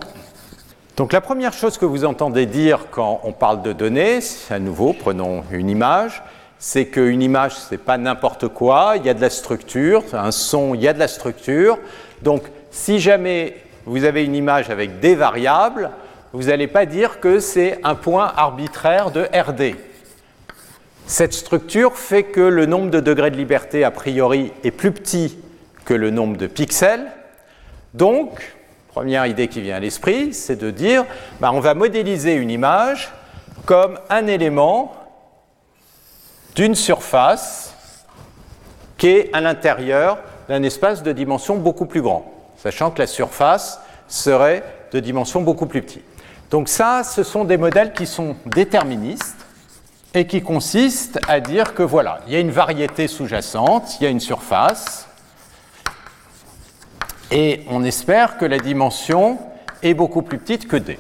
Donc 0.98 1.14
la 1.14 1.22
première 1.22 1.54
chose 1.54 1.78
que 1.78 1.86
vous 1.86 2.04
entendez 2.04 2.48
dire 2.48 2.88
quand 2.92 3.22
on 3.24 3.32
parle 3.32 3.62
de 3.62 3.72
données, 3.72 4.20
à 4.50 4.60
nouveau, 4.60 4.92
prenons 4.92 5.46
une 5.52 5.70
image, 5.70 6.22
c'est 6.60 6.86
qu'une 6.86 7.22
image, 7.22 7.56
ce 7.56 7.72
n'est 7.72 7.80
pas 7.80 7.98
n'importe 7.98 8.48
quoi, 8.48 8.94
il 8.96 9.06
y 9.06 9.10
a 9.10 9.14
de 9.14 9.22
la 9.22 9.30
structure, 9.30 10.04
un 10.14 10.32
son, 10.32 10.74
il 10.74 10.82
y 10.82 10.88
a 10.88 10.94
de 10.94 11.00
la 11.00 11.08
structure. 11.08 11.78
Donc, 12.22 12.44
si 12.72 13.00
jamais 13.00 13.56
vous 13.86 14.04
avez 14.04 14.24
une 14.24 14.36
image 14.36 14.70
avec 14.70 15.00
des 15.00 15.16
variables, 15.16 15.92
vous 16.34 16.44
n'allez 16.44 16.68
pas 16.68 16.86
dire 16.86 17.20
que 17.20 17.40
c'est 17.40 17.80
un 17.84 17.96
point 17.96 18.32
arbitraire 18.36 19.12
de 19.12 19.22
RD. 19.34 19.76
Cette 21.08 21.34
structure 21.34 21.98
fait 21.98 22.24
que 22.24 22.42
le 22.42 22.66
nombre 22.66 22.90
de 22.90 23.00
degrés 23.00 23.32
de 23.32 23.38
liberté, 23.38 23.84
a 23.84 23.92
priori, 23.92 24.52
est 24.64 24.72
plus 24.72 24.92
petit 24.92 25.38
que 25.86 25.94
le 25.94 26.10
nombre 26.10 26.36
de 26.36 26.48
pixels. 26.48 27.06
Donc, 27.94 28.56
première 28.88 29.28
idée 29.28 29.48
qui 29.48 29.62
vient 29.62 29.76
à 29.76 29.80
l'esprit, 29.80 30.34
c'est 30.34 30.56
de 30.56 30.72
dire, 30.72 31.06
bah, 31.40 31.52
on 31.54 31.60
va 31.60 31.76
modéliser 31.76 32.34
une 32.34 32.50
image 32.50 33.14
comme 33.66 34.00
un 34.10 34.26
élément 34.26 34.94
d'une 36.56 36.76
surface 36.76 37.76
qui 38.98 39.08
est 39.08 39.30
à 39.34 39.42
l'intérieur 39.42 40.18
d'un 40.48 40.64
espace 40.64 41.04
de 41.04 41.12
dimension 41.12 41.58
beaucoup 41.58 41.86
plus 41.86 42.02
grand, 42.02 42.32
sachant 42.58 42.92
que 42.92 43.00
la 43.00 43.08
surface 43.08 43.80
serait 44.08 44.64
de 44.92 45.00
dimension 45.00 45.42
beaucoup 45.42 45.66
plus 45.66 45.82
petite. 45.82 46.06
Donc 46.50 46.70
ça, 46.70 47.04
ce 47.04 47.24
sont 47.24 47.44
des 47.44 47.58
modèles 47.58 47.92
qui 47.92 48.08
sont 48.08 48.36
déterministes 48.46 49.36
et 50.14 50.26
qui 50.28 50.42
consistent 50.42 51.20
à 51.28 51.42
dire 51.42 51.74
que 51.74 51.84
voilà, 51.84 52.22
il 52.28 52.34
y 52.34 52.36
a 52.38 52.40
une 52.40 52.52
variété 52.52 53.08
sous-jacente, 53.08 54.00
il 54.00 54.04
y 54.06 54.08
a 54.08 54.10
une 54.10 54.22
surface, 54.22 55.08
et 57.32 57.66
on 57.70 57.84
espère 57.84 58.38
que 58.38 58.46
la 58.46 58.60
dimension 58.60 59.40
est 59.84 59.94
beaucoup 59.94 60.22
plus 60.22 60.38
petite 60.38 60.68
que 60.68 60.78
D. 60.78 60.98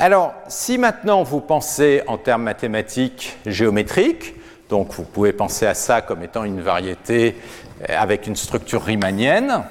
Alors, 0.00 0.32
si 0.46 0.78
maintenant 0.78 1.24
vous 1.24 1.40
pensez 1.40 2.02
en 2.06 2.18
termes 2.18 2.44
mathématiques 2.44 3.36
géométriques, 3.44 4.36
donc 4.70 4.92
vous 4.92 5.02
pouvez 5.02 5.32
penser 5.32 5.66
à 5.66 5.74
ça 5.74 6.02
comme 6.02 6.22
étant 6.22 6.44
une 6.44 6.60
variété 6.60 7.34
euh, 7.82 7.94
avec 7.98 8.28
une 8.28 8.36
structure 8.36 8.84
riemannienne, 8.84 9.64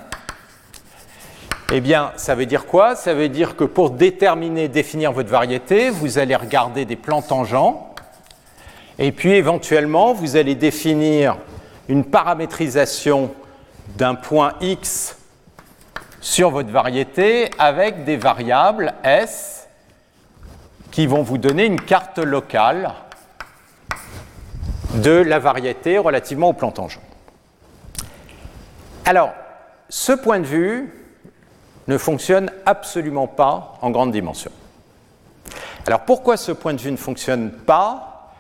eh 1.72 1.80
bien, 1.80 2.12
ça 2.18 2.36
veut 2.36 2.46
dire 2.46 2.66
quoi? 2.66 2.98
Ça 2.98 3.14
veut 3.14 3.30
dire 3.30 3.56
que 3.56 3.64
pour 3.64 3.92
déterminer, 3.92 4.68
définir 4.68 5.14
votre 5.14 5.30
variété, 5.30 5.90
vous 5.90 6.18
allez 6.18 6.36
regarder 6.36 6.84
des 6.84 6.98
plans 6.98 7.22
tangents, 7.22 7.96
et 9.00 9.14
puis 9.14 9.32
éventuellement, 9.32 10.12
vous 10.12 10.36
allez 10.36 10.56
définir 10.56 11.38
une 11.88 12.04
paramétrisation 12.04 13.34
d'un 13.96 14.16
point 14.16 14.56
x 14.60 15.16
sur 16.20 16.50
votre 16.50 16.70
variété 16.70 17.50
avec 17.58 18.04
des 18.04 18.18
variables 18.18 18.94
s 19.06 19.57
qui 20.92 21.08
vont 21.08 21.24
vous 21.24 21.38
donner 21.38 21.66
une 21.66 21.82
carte 21.82 22.20
locale 22.20 22.94
de 24.96 25.12
la 25.12 25.40
variété 25.40 25.98
relativement 25.98 26.50
au 26.50 26.54
plan 26.54 26.72
tangent. 26.72 27.00
Alors, 29.06 29.34
ce 29.90 30.12
point 30.12 30.40
de 30.40 30.46
vue 30.46 30.94
ne 31.88 31.98
fonctionne 31.98 32.52
absolument 32.66 33.28
pas 33.28 33.78
en 33.82 33.90
grande 33.90 34.12
dimension. 34.12 34.52
Alors 35.86 36.02
pourquoi 36.02 36.36
ce 36.36 36.52
point 36.52 36.74
de 36.74 36.82
vue 36.82 36.92
ne 36.92 36.98
fonctionne 36.98 37.52
pas? 37.52 38.34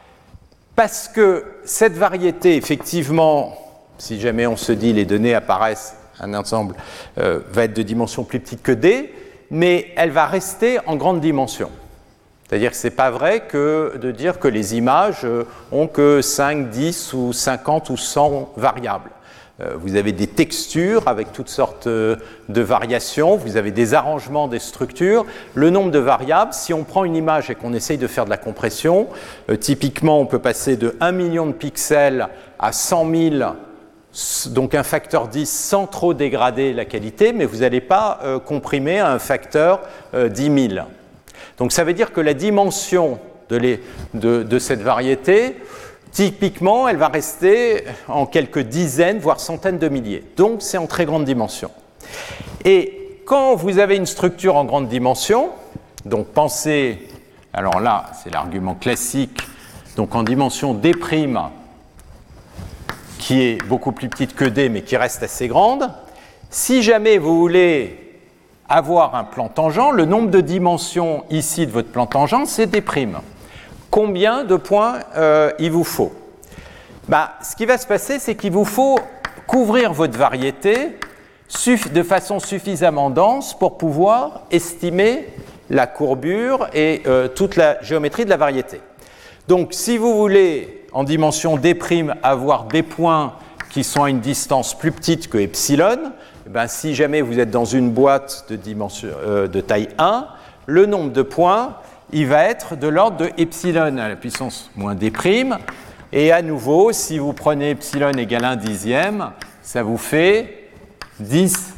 Parce 0.76 1.08
que 1.08 1.46
cette 1.64 1.94
variété, 1.94 2.58
effectivement, 2.58 3.58
si 3.98 4.20
jamais 4.20 4.46
on 4.46 4.58
se 4.58 4.74
dit 4.74 4.92
les 4.92 5.06
données 5.06 5.34
apparaissent, 5.34 5.96
un 6.20 6.34
ensemble 6.34 6.76
euh, 7.18 7.40
va 7.50 7.64
être 7.64 7.74
de 7.74 7.84
dimension 7.84 8.24
plus 8.24 8.40
petite 8.40 8.62
que 8.62 8.72
D, 8.72 9.14
mais 9.50 9.92
elle 9.96 10.12
va 10.12 10.26
rester 10.26 10.80
en 10.86 10.98
grande 10.98 11.22
dimension. 11.22 11.72
C'est-à-dire 12.48 12.72
que 12.72 12.78
ce 12.78 12.88
n'est 12.88 12.92
pas 12.92 13.12
vrai 13.12 13.42
que 13.42 13.98
de 14.02 14.12
dire 14.12 14.40
que 14.40 14.48
les 14.48 14.76
images 14.76 15.26
euh, 15.26 15.44
ont 15.72 15.88
que 15.88 16.22
5, 16.22 16.70
10 16.70 17.14
ou 17.14 17.34
50 17.34 17.90
ou 17.90 17.98
100 17.98 18.54
variables. 18.56 19.10
Euh, 19.60 19.74
vous 19.78 19.98
avez 19.98 20.14
des 20.14 20.28
textures 20.28 21.08
avec 21.08 21.34
toutes 21.34 21.50
sortes 21.50 21.88
euh, 21.88 22.16
de 22.48 22.62
variations, 22.62 23.36
vous 23.36 23.58
avez 23.58 23.72
des 23.72 23.94
arrangements 23.94 24.48
des 24.48 24.60
structures. 24.60 25.26
Le 25.56 25.70
nombre 25.72 25.92
de 25.92 26.00
variables, 26.00 26.54
si 26.54 26.74
on 26.74 26.86
prend 26.86 27.04
une 27.04 27.18
image 27.18 27.50
et 27.50 27.56
qu'on 27.56 27.74
essaye 27.74 27.98
de 27.98 28.08
faire 28.08 28.24
de 28.24 28.30
la 28.30 28.38
compression, 28.38 29.08
typiquement 29.60 30.22
on 30.22 30.26
peut 30.26 30.40
passer 30.40 30.78
de 30.78 30.96
1 31.02 31.12
million 31.12 31.48
de 31.48 31.52
pixels 31.52 32.30
à 32.60 32.72
100 32.72 33.12
000 33.12 33.36
donc 34.48 34.74
un 34.74 34.84
facteur 34.84 35.28
10 35.28 35.48
sans 35.48 35.86
trop 35.86 36.14
dégrader 36.16 36.74
la 36.74 36.86
qualité, 36.86 37.34
mais 37.34 37.46
vous 37.46 37.58
n'allez 37.58 37.82
pas 37.82 38.20
comprimer 38.46 39.00
à 39.00 39.12
un 39.12 39.20
facteur 39.20 39.82
10 40.16 40.70
000. 40.76 40.88
Donc 41.58 41.72
ça 41.72 41.84
veut 41.84 41.94
dire 41.94 42.14
que 42.14 42.22
la 42.22 42.34
dimension 42.34 43.20
de, 43.50 44.60
cette 44.60 44.82
variété, 44.82 45.56
Typiquement, 46.12 46.88
elle 46.88 46.98
va 46.98 47.10
rester 47.10 47.84
en 48.08 48.26
quelques 48.26 48.62
dizaines, 48.62 49.20
voire 49.20 49.40
centaines 49.40 49.78
de 49.78 49.90
milliers. 49.90 50.24
Donc, 50.36 50.62
c'est 50.62 50.78
en 50.78 50.88
très 50.88 51.06
grande 51.06 51.26
dimension. 51.26 51.70
Et 52.66 53.20
quand 53.26 53.56
vous 53.56 53.78
avez 53.78 53.98
une 53.98 54.06
structure 54.06 54.56
en 54.56 54.66
grande 54.66 54.88
dimension, 54.88 55.50
donc 56.06 56.28
pensez, 56.28 57.08
alors 57.54 57.82
là, 57.82 58.06
c'est 58.24 58.34
l'argument 58.34 58.74
classique, 58.74 59.42
donc 59.96 60.16
en 60.16 60.24
dimension 60.24 60.74
D', 60.74 60.96
qui 63.20 63.42
est 63.42 63.64
beaucoup 63.66 63.92
plus 63.92 64.10
petite 64.10 64.34
que 64.34 64.46
D, 64.46 64.70
mais 64.70 64.82
qui 64.82 64.96
reste 64.96 65.22
assez 65.22 65.48
grande, 65.48 65.92
si 66.50 66.82
jamais 66.82 67.18
vous 67.18 67.38
voulez 67.38 68.07
avoir 68.70 69.16
un 69.16 69.24
plan 69.24 69.48
tangent, 69.48 69.92
le 69.92 70.06
nombre 70.06 70.30
de 70.30 70.42
dimensions 70.42 71.24
ici 71.30 71.66
de 71.66 71.72
votre 71.72 71.90
plan 71.90 72.06
tangent, 72.06 72.46
c'est 72.46 72.68
D' 72.68 72.84
combien 73.90 74.44
de 74.44 74.56
points 74.56 75.00
euh, 75.16 75.52
il 75.60 75.72
vous 75.72 75.84
faut? 75.84 76.12
Bah, 77.08 77.34
Ce 77.42 77.56
qui 77.56 77.66
va 77.66 77.78
se 77.78 77.88
passer, 77.88 78.20
c'est 78.20 78.36
qu'il 78.36 78.52
vous 78.52 78.66
faut 78.66 79.00
couvrir 79.46 79.94
votre 79.94 80.18
variété 80.18 80.98
de 81.94 82.04
façon 82.04 82.40
suffisamment 82.40 83.10
dense 83.10 83.58
pour 83.58 83.78
pouvoir 83.78 84.42
estimer 84.52 85.28
la 85.70 85.88
courbure 85.88 86.68
et 86.74 87.04
euh, 87.08 87.28
toute 87.28 87.56
la 87.56 87.82
géométrie 87.82 88.26
de 88.26 88.30
la 88.30 88.38
variété. 88.38 88.82
Donc 89.48 89.70
si 89.72 89.98
vous 89.98 90.16
voulez 90.16 90.86
en 90.92 91.04
dimension 91.04 91.58
D' 91.58 91.78
avoir 92.22 92.66
des 92.66 92.84
points 92.84 93.34
qui 93.70 93.84
sont 93.84 94.04
à 94.04 94.10
une 94.10 94.20
distance 94.20 94.78
plus 94.78 94.92
petite 94.92 95.30
que 95.30 95.38
epsilon, 95.38 96.12
ben, 96.50 96.68
si 96.68 96.96
jamais 96.96 97.22
vous 97.22 97.40
êtes 97.40 97.52
dans 97.52 97.66
une 97.66 97.92
boîte 97.92 98.46
de, 98.50 98.60
euh, 99.06 99.48
taille 99.62 99.90
1, 99.98 100.28
le 100.66 100.86
nombre 100.86 101.12
de 101.12 101.22
points 101.22 101.78
il 102.12 102.28
va 102.28 102.46
être 102.46 102.76
de 102.76 102.88
l'ordre 102.88 103.18
de 103.18 103.30
epsilon 103.38 103.98
à 103.98 104.10
la 104.10 104.16
puissance 104.16 104.70
moins 104.76 104.96
d'. 104.96 105.12
Et 106.14 106.32
à 106.32 106.42
nouveau, 106.42 106.94
si 106.94 107.18
vous 107.18 107.34
prenez 107.34 107.72
epsilon 107.72 108.12
égale 108.14 108.46
1 108.46 108.56
dixième, 108.56 109.32
ça 109.62 109.84
vous 109.84 109.98
fait 109.98 110.70
10 111.20 111.74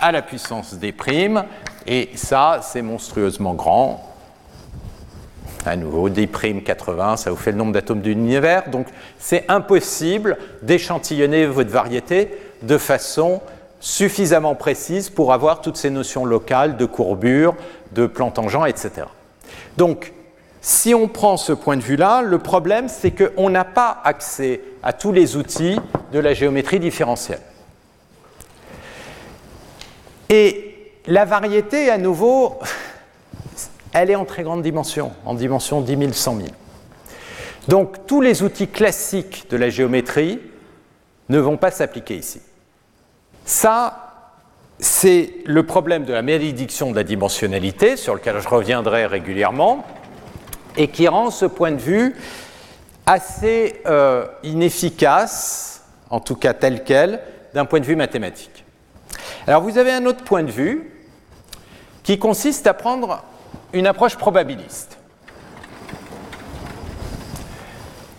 à 0.00 0.10
la 0.10 0.22
puissance 0.22 0.74
d'. 0.74 0.92
Et 1.86 2.10
ça, 2.16 2.60
c'est 2.62 2.82
monstrueusement 2.82 3.54
grand. 3.54 4.04
À 5.64 5.76
nouveau, 5.76 6.08
d' 6.08 6.28
80, 6.64 7.16
ça 7.16 7.30
vous 7.30 7.36
fait 7.36 7.52
le 7.52 7.58
nombre 7.58 7.72
d'atomes 7.72 8.00
de 8.00 8.08
l'univers. 8.08 8.70
Donc, 8.70 8.88
c'est 9.18 9.44
impossible 9.48 10.38
d'échantillonner 10.62 11.46
votre 11.46 11.70
variété 11.70 12.36
de 12.62 12.78
façon 12.78 13.40
suffisamment 13.80 14.54
précise 14.54 15.10
pour 15.10 15.32
avoir 15.32 15.60
toutes 15.60 15.76
ces 15.76 15.90
notions 15.90 16.24
locales 16.24 16.76
de 16.76 16.84
courbure, 16.84 17.54
de 17.92 18.06
plan 18.06 18.30
tangent, 18.30 18.66
etc. 18.66 19.06
Donc, 19.76 20.12
si 20.60 20.94
on 20.94 21.08
prend 21.08 21.36
ce 21.36 21.52
point 21.52 21.76
de 21.76 21.82
vue-là, 21.82 22.22
le 22.22 22.38
problème, 22.38 22.88
c'est 22.88 23.12
qu'on 23.12 23.48
n'a 23.48 23.64
pas 23.64 24.00
accès 24.04 24.60
à 24.82 24.92
tous 24.92 25.12
les 25.12 25.36
outils 25.36 25.78
de 26.12 26.18
la 26.18 26.34
géométrie 26.34 26.80
différentielle. 26.80 27.40
Et 30.28 30.92
la 31.06 31.24
variété, 31.24 31.90
à 31.90 31.98
nouveau, 31.98 32.58
elle 33.92 34.10
est 34.10 34.16
en 34.16 34.24
très 34.24 34.42
grande 34.42 34.62
dimension, 34.62 35.12
en 35.24 35.34
dimension 35.34 35.80
10 35.80 35.96
000, 35.96 36.12
100 36.12 36.36
000. 36.36 36.48
Donc 37.68 38.06
tous 38.06 38.20
les 38.20 38.42
outils 38.42 38.68
classiques 38.68 39.46
de 39.50 39.56
la 39.56 39.70
géométrie 39.70 40.40
ne 41.28 41.38
vont 41.38 41.56
pas 41.56 41.70
s'appliquer 41.70 42.16
ici. 42.16 42.40
Ça, 43.48 44.34
c'est 44.78 45.36
le 45.46 45.62
problème 45.62 46.04
de 46.04 46.12
la 46.12 46.20
malédiction 46.20 46.90
de 46.90 46.96
la 46.96 47.02
dimensionnalité, 47.02 47.96
sur 47.96 48.14
lequel 48.14 48.42
je 48.42 48.46
reviendrai 48.46 49.06
régulièrement, 49.06 49.86
et 50.76 50.88
qui 50.88 51.08
rend 51.08 51.30
ce 51.30 51.46
point 51.46 51.70
de 51.70 51.80
vue 51.80 52.14
assez 53.06 53.80
euh, 53.86 54.26
inefficace, 54.42 55.82
en 56.10 56.20
tout 56.20 56.34
cas 56.34 56.52
tel 56.52 56.84
quel, 56.84 57.22
d'un 57.54 57.64
point 57.64 57.80
de 57.80 57.86
vue 57.86 57.96
mathématique. 57.96 58.66
Alors 59.46 59.62
vous 59.62 59.78
avez 59.78 59.92
un 59.92 60.04
autre 60.04 60.24
point 60.24 60.42
de 60.42 60.50
vue 60.50 60.92
qui 62.02 62.18
consiste 62.18 62.66
à 62.66 62.74
prendre 62.74 63.24
une 63.72 63.86
approche 63.86 64.16
probabiliste. 64.16 64.98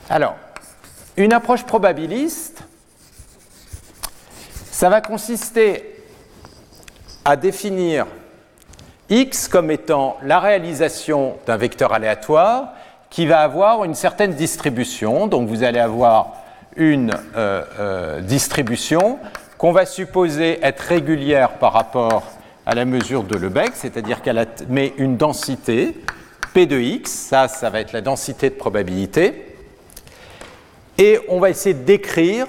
Alors, 0.10 0.38
une 1.18 1.34
approche 1.34 1.66
probabiliste, 1.66 2.64
ça 4.80 4.88
va 4.88 5.02
consister 5.02 5.84
à 7.26 7.36
définir 7.36 8.06
x 9.10 9.50
comme 9.50 9.72
étant 9.72 10.16
la 10.24 10.40
réalisation 10.40 11.36
d'un 11.46 11.58
vecteur 11.58 11.92
aléatoire 11.92 12.70
qui 13.10 13.26
va 13.26 13.42
avoir 13.42 13.84
une 13.84 13.94
certaine 13.94 14.36
distribution. 14.36 15.28
Donc 15.28 15.50
vous 15.50 15.64
allez 15.64 15.82
avoir 15.82 16.32
une 16.78 17.12
euh, 17.36 17.62
euh, 17.78 18.22
distribution 18.22 19.20
qu'on 19.58 19.74
va 19.74 19.86
supposer 19.86 20.60
être 20.64 20.80
régulière 20.80 21.58
par 21.58 21.74
rapport 21.74 22.24
à 22.66 22.74
la 22.74 22.86
mesure 22.86 23.24
de 23.24 23.36
Lebesgue, 23.36 23.74
c'est-à-dire 23.74 24.22
qu'elle 24.22 24.48
met 24.70 24.94
une 24.98 25.18
densité 25.18 25.94
P 26.54 26.68
de 26.68 26.80
x, 26.80 27.12
ça, 27.12 27.50
ça 27.50 27.70
va 27.70 27.82
être 27.82 27.92
la 27.92 28.00
densité 28.00 28.50
de 28.50 28.56
probabilité, 28.56 29.58
et 30.98 31.20
on 31.28 31.42
va 31.42 31.50
essayer 31.50 31.76
d'écrire 31.76 32.48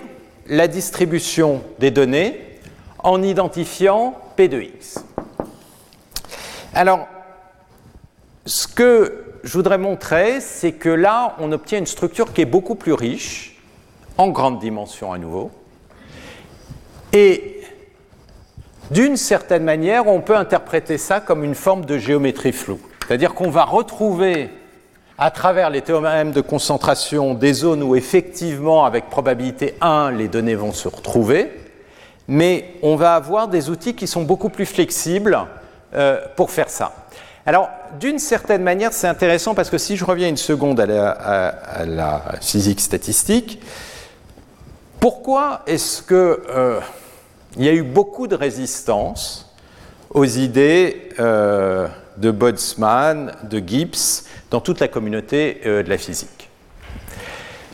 la 0.51 0.67
distribution 0.67 1.63
des 1.79 1.93
données 1.93 2.59
en 2.99 3.23
identifiant 3.23 4.19
P 4.37 4.49
de 4.49 4.61
x. 4.61 5.03
Alors, 6.75 7.07
ce 8.45 8.67
que 8.67 9.25
je 9.45 9.53
voudrais 9.53 9.79
montrer, 9.79 10.41
c'est 10.41 10.73
que 10.73 10.89
là, 10.89 11.37
on 11.39 11.53
obtient 11.53 11.79
une 11.79 11.87
structure 11.87 12.33
qui 12.33 12.43
est 12.43 12.47
beaucoup 12.47 12.75
plus 12.75 12.93
riche, 12.93 13.63
en 14.19 14.29
grande 14.29 14.59
dimension 14.59 15.13
à 15.13 15.19
nouveau, 15.19 15.53
et 17.13 17.61
d'une 18.91 19.17
certaine 19.17 19.63
manière, 19.63 20.09
on 20.09 20.21
peut 20.21 20.37
interpréter 20.37 20.99
ça 20.99 21.21
comme 21.21 21.45
une 21.45 21.55
forme 21.55 21.85
de 21.85 21.97
géométrie 21.97 22.53
floue. 22.53 22.81
C'est-à-dire 23.07 23.35
qu'on 23.35 23.51
va 23.51 23.65
retrouver 23.65 24.51
à 25.23 25.31
travers 25.31 25.69
les 25.69 25.83
théorèmes 25.83 26.33
de 26.33 26.41
concentration 26.41 27.35
des 27.35 27.53
zones 27.53 27.83
où 27.83 27.95
effectivement, 27.95 28.87
avec 28.87 29.11
probabilité 29.11 29.75
1, 29.83 30.13
les 30.13 30.29
données 30.29 30.55
vont 30.55 30.73
se 30.73 30.89
retrouver, 30.89 31.53
mais 32.27 32.77
on 32.83 32.97
va 32.97 33.17
avoir 33.17 33.47
des 33.47 33.69
outils 33.69 33.95
qui 33.95 34.07
sont 34.07 34.23
beaucoup 34.23 34.49
plus 34.49 34.65
flexibles 34.65 35.39
euh, 35.93 36.23
pour 36.37 36.51
faire 36.51 36.71
ça. 36.71 36.95
Alors, 37.45 37.69
d'une 38.01 38.19
certaine 38.19 38.63
manière, 38.63 38.95
c'est 38.95 39.09
intéressant 39.09 39.55
parce 39.55 39.69
que 39.69 39.77
si 39.77 39.95
je 39.99 40.07
reviens 40.07 40.29
une 40.29 40.39
seconde 40.39 40.81
à 40.81 40.87
la, 41.85 42.23
physique 42.41 42.81
statistique, 42.81 43.61
pourquoi 45.01 45.61
est-ce 45.67 46.03
qu'il 46.03 46.17
euh, 46.17 46.81
y 47.59 47.69
a 47.69 47.73
eu 47.75 47.83
beaucoup 47.83 48.27
de 48.27 48.37
résistance 48.37 49.55
aux 50.09 50.25
idées 50.25 51.11
euh, 51.19 51.89
de 52.17 52.31
Boltzmann, 52.31 53.33
de 53.43 53.59
Gibbs, 53.59 54.25
dans 54.51 54.61
toute 54.61 54.81
la 54.81 54.89
communauté 54.89 55.61
de 55.65 55.89
la 55.89 55.99
physique 55.99 56.49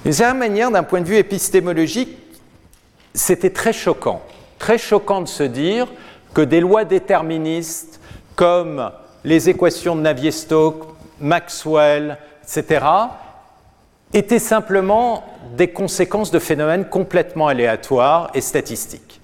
D'une 0.04 0.12
certaine 0.12 0.38
manière, 0.38 0.70
d'un 0.70 0.82
point 0.82 1.00
de 1.00 1.06
vue 1.06 1.16
épistémologique, 1.16 2.18
c'était 3.14 3.50
très 3.50 3.72
choquant 3.72 4.22
très 4.58 4.78
choquant 4.78 5.20
de 5.20 5.28
se 5.28 5.42
dire 5.42 5.86
que 6.34 6.40
des 6.40 6.60
lois 6.60 6.84
déterministes 6.84 8.00
comme 8.34 8.90
les 9.24 9.48
équations 9.48 9.96
de 9.96 10.02
Navier-Stokes, 10.02 10.86
Maxwell, 11.20 12.18
etc., 12.42 12.84
étaient 14.12 14.38
simplement 14.38 15.24
des 15.56 15.68
conséquences 15.68 16.30
de 16.30 16.38
phénomènes 16.38 16.88
complètement 16.88 17.48
aléatoires 17.48 18.30
et 18.34 18.40
statistiques. 18.40 19.20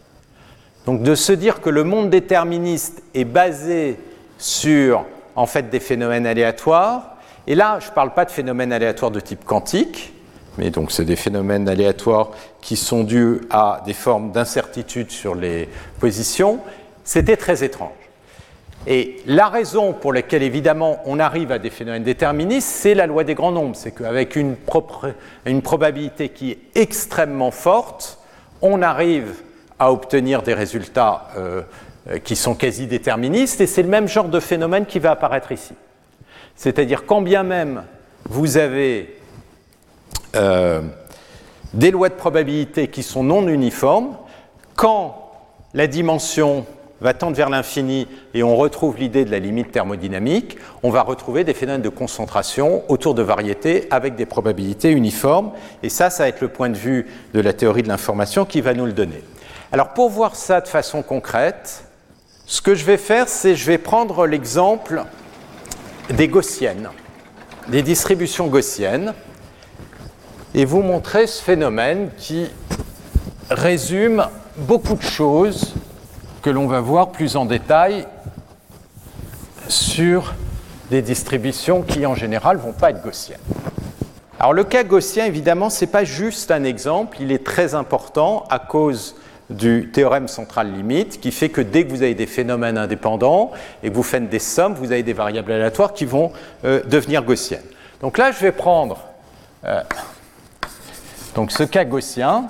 Donc 0.87 1.03
de 1.03 1.15
se 1.15 1.33
dire 1.33 1.61
que 1.61 1.71
le 1.71 1.85
monde 1.85 2.11
déterministe 2.11 3.03
est 3.15 3.25
basé 3.25 3.97
sur 4.39 5.05
en 5.37 5.47
fait 5.47 5.71
des 5.71 5.79
phénomènes 5.79 6.27
aléatoires, 6.27 7.12
et 7.47 7.55
là 7.55 7.78
je 7.80 7.88
ne 7.88 7.95
parle 7.95 8.14
pas 8.14 8.24
de 8.24 8.30
phénomènes 8.30 8.72
aléatoires 8.72 9.11
de 9.11 9.20
type 9.20 9.45
quantique, 9.45 10.12
mais 10.59 10.70
donc 10.70 10.93
c'est 10.93 11.05
des 11.05 11.16
phénomènes 11.16 11.68
aléatoires 11.68 12.30
qui 12.61 12.76
sont 12.76 13.05
dus 13.05 13.40
à 13.51 13.82
des 13.86 13.95
formes 13.95 14.32
d'incertitude 14.32 15.11
sur 15.11 15.34
les 15.34 15.68
positions, 15.99 16.61
c'était 17.05 17.36
très 17.36 17.64
étrange. 17.64 17.90
Et 18.86 19.20
la 19.26 19.49
raison 19.49 19.93
pour 19.93 20.12
laquelle 20.12 20.43
évidemment 20.43 21.01
on 21.05 21.20
arrive 21.20 21.53
à 21.53 21.59
des 21.59 21.70
phénomènes 21.70 22.03
déterministes, 22.03 22.68
c'est 22.68 22.95
la 22.95 23.07
loi 23.07 23.22
des 23.22 23.34
grands 23.34 23.53
nombres. 23.53 23.76
C'est 23.76 23.93
qu'avec 23.93 24.34
une, 24.34 24.57
une, 25.47 25.62
probabilité 25.62 26.30
qui 26.30 26.51
est 26.51 26.59
extrêmement 26.74 27.53
forte, 27.53 28.18
on 28.61 28.82
arrive 28.82 29.34
à 29.78 29.93
obtenir 29.93 30.43
des 30.43 30.55
résultats 30.55 31.28
euh, 31.36 31.62
qui 32.24 32.34
sont 32.34 32.55
quasi 32.55 32.88
déterministes, 32.88 33.61
et 33.61 33.66
c'est 33.68 33.82
le 33.82 33.88
même 33.88 34.09
genre 34.09 34.28
de 34.28 34.40
phénomène 34.40 34.86
qui 34.86 34.99
va 34.99 35.12
apparaître 35.12 35.53
ici. 35.53 35.74
C'est-à-dire 36.57 37.07
quand 37.07 37.23
bien 37.23 37.43
même 37.43 37.85
vous 38.29 38.57
avez 38.57 39.17
euh, 40.37 40.83
des 41.75 41.91
lois 41.91 42.09
de 42.09 42.15
probabilité 42.15 42.89
qui 42.89 43.03
sont 43.03 43.25
non 43.25 43.49
uniformes, 43.49 44.17
quand 44.77 45.31
la 45.75 45.87
dimension 45.87 46.67
va 47.01 47.15
tendre 47.15 47.37
vers 47.37 47.51
l'infini 47.51 48.07
et 48.33 48.43
on 48.43 48.57
retrouve 48.57 48.97
l'idée 48.99 49.25
de 49.25 49.31
la 49.31 49.41
limite 49.41 49.73
thermodynamique, 49.73 50.57
on 50.83 50.91
va 50.91 51.03
retrouver 51.03 51.43
des 51.43 51.55
phénomènes 51.55 51.83
de 51.83 51.89
concentration 51.89 52.85
autour 52.89 53.15
de 53.15 53.23
variétés 53.23 53.89
avec 53.91 54.15
des 54.15 54.27
probabilités 54.27 54.93
uniformes. 54.93 55.51
Et 55.83 55.89
ça, 55.89 56.11
ça 56.11 56.23
va 56.25 56.29
être 56.29 56.41
le 56.41 56.49
point 56.49 56.71
de 56.71 56.77
vue 56.77 57.09
de 57.35 57.41
la 57.41 57.53
théorie 57.53 57.83
de 57.83 57.89
l'information 57.89 58.45
qui 58.45 58.61
va 58.61 58.73
nous 58.73 58.87
le 58.87 58.93
donner. 58.93 59.23
Alors 59.73 59.95
pour 59.95 60.11
voir 60.11 60.37
ça 60.37 60.61
de 60.61 60.69
façon 60.69 61.03
concrète, 61.03 61.85
ce 62.47 62.61
que 62.61 62.75
je 62.75 62.85
vais 62.85 62.99
faire, 62.99 63.29
c'est 63.29 63.57
je 63.57 63.67
vais 63.67 63.79
prendre 63.79 64.27
l'exemple 64.27 65.05
des 66.11 66.29
gaussiennes, 66.29 66.89
des 67.69 67.83
distributions 67.83 68.47
gaussiennes, 68.49 69.15
et 70.55 70.65
vous 70.65 70.83
montrer 70.83 71.27
ce 71.27 71.43
phénomène 71.43 72.11
qui 72.19 72.47
résume 73.51 74.27
beaucoup 74.57 74.95
de 74.95 75.03
choses 75.03 75.75
que 76.43 76.51
l'on 76.51 76.67
va 76.67 76.81
voir 76.81 77.11
plus 77.11 77.37
en 77.37 77.47
détail 77.47 78.07
sur 79.69 80.35
des 80.91 81.01
distributions 81.01 81.83
qui 81.83 82.05
en 82.05 82.15
général 82.15 82.59
ne 82.59 82.63
vont 82.63 82.73
pas 82.73 82.91
être 82.91 83.03
gaussiennes. 83.03 83.39
Alors 84.39 84.53
le 84.53 84.65
cas 84.65 84.85
gaussien, 84.85 85.25
évidemment, 85.25 85.71
ce 85.71 85.85
n'est 85.85 85.91
pas 85.91 86.05
juste 86.05 86.51
un 86.51 86.65
exemple, 86.65 87.19
il 87.21 87.33
est 87.33 87.45
très 87.45 87.75
important 87.75 88.45
à 88.51 88.59
cause 88.59 89.15
du 89.53 89.91
théorème 89.93 90.29
central 90.29 90.73
limite 90.73 91.21
qui 91.21 91.31
fait 91.31 91.49
que 91.49 91.61
dès 91.61 91.85
que 91.85 91.91
vous 91.91 92.03
avez 92.03 92.15
des 92.15 92.27
phénomènes 92.27 92.79
indépendants 92.79 93.53
et 93.83 93.91
que 93.91 93.95
vous 93.95 94.03
faites 94.03 94.29
des 94.29 94.39
sommes, 94.39 94.75
vous 94.75 94.93
avez 94.93 95.03
des 95.03 95.13
variables 95.13 95.53
aléatoires 95.53 95.93
qui 95.93 96.05
vont 96.05 96.33
euh, 96.65 96.83
devenir 96.85 97.23
gaussiennes. 97.23 97.63
Donc 98.01 98.19
là, 98.19 98.33
je 98.33 98.41
vais 98.41 98.53
prendre 98.53 98.99
euh, 99.65 99.83
donc 101.35 101.53
ce 101.53 101.63
cas 101.63 101.85
gaussien 101.85 102.47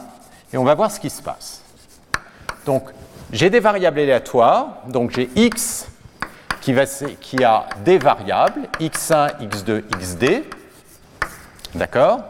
et 0.52 0.56
on 0.56 0.64
va 0.64 0.74
voir 0.74 0.90
ce 0.90 1.00
qui 1.00 1.10
se 1.10 1.22
passe. 1.22 1.62
Donc 2.66 2.84
j'ai 3.32 3.50
des 3.50 3.60
variables 3.60 3.98
aléatoires, 3.98 4.82
donc 4.88 5.12
j'ai 5.12 5.28
x 5.36 5.88
qui, 6.62 7.44
a 7.44 7.66
des 7.84 7.98
variables, 7.98 8.68
x1, 8.78 9.48
x2, 9.48 9.82
xd. 9.98 10.44
D'accord? 11.74 12.20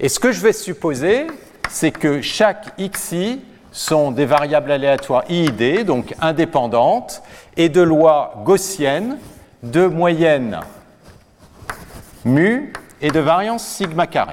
Et 0.00 0.08
ce 0.08 0.18
que 0.18 0.32
je 0.32 0.40
vais 0.40 0.52
supposer, 0.52 1.26
c'est 1.68 1.90
que 1.90 2.22
chaque 2.22 2.74
xi 2.78 3.40
sont 3.76 4.10
des 4.10 4.24
variables 4.24 4.72
aléatoires 4.72 5.24
iid, 5.28 5.84
donc 5.84 6.14
indépendantes, 6.18 7.22
et 7.58 7.68
de 7.68 7.82
lois 7.82 8.40
gaussiennes 8.42 9.18
de 9.62 9.86
moyenne 9.86 10.60
mu 12.24 12.72
et 13.02 13.10
de 13.10 13.20
variance 13.20 13.66
sigma 13.66 14.06
carré. 14.06 14.32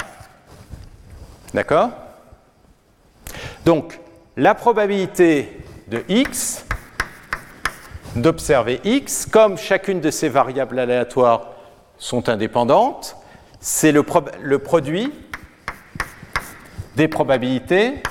D'accord? 1.53 1.89
Donc, 3.65 3.99
la 4.37 4.55
probabilité 4.55 5.59
de 5.89 6.05
x, 6.07 6.65
d'observer 8.15 8.79
x, 8.85 9.25
comme 9.25 9.57
chacune 9.57 9.99
de 9.99 10.09
ces 10.09 10.29
variables 10.29 10.79
aléatoires 10.79 11.47
sont 11.97 12.29
indépendantes, 12.29 13.17
c'est 13.59 13.91
le, 13.91 14.03
produit 14.03 15.11
des 16.95 17.09
probabilités 17.09 18.01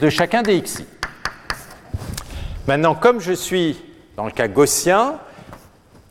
de 0.00 0.08
chacun 0.08 0.42
des 0.42 0.62
xi. 0.62 0.86
Maintenant, 2.66 2.94
comme 2.94 3.20
je 3.20 3.32
suis 3.32 3.82
dans 4.16 4.24
le 4.24 4.30
cas 4.30 4.48
gaussien, 4.48 5.16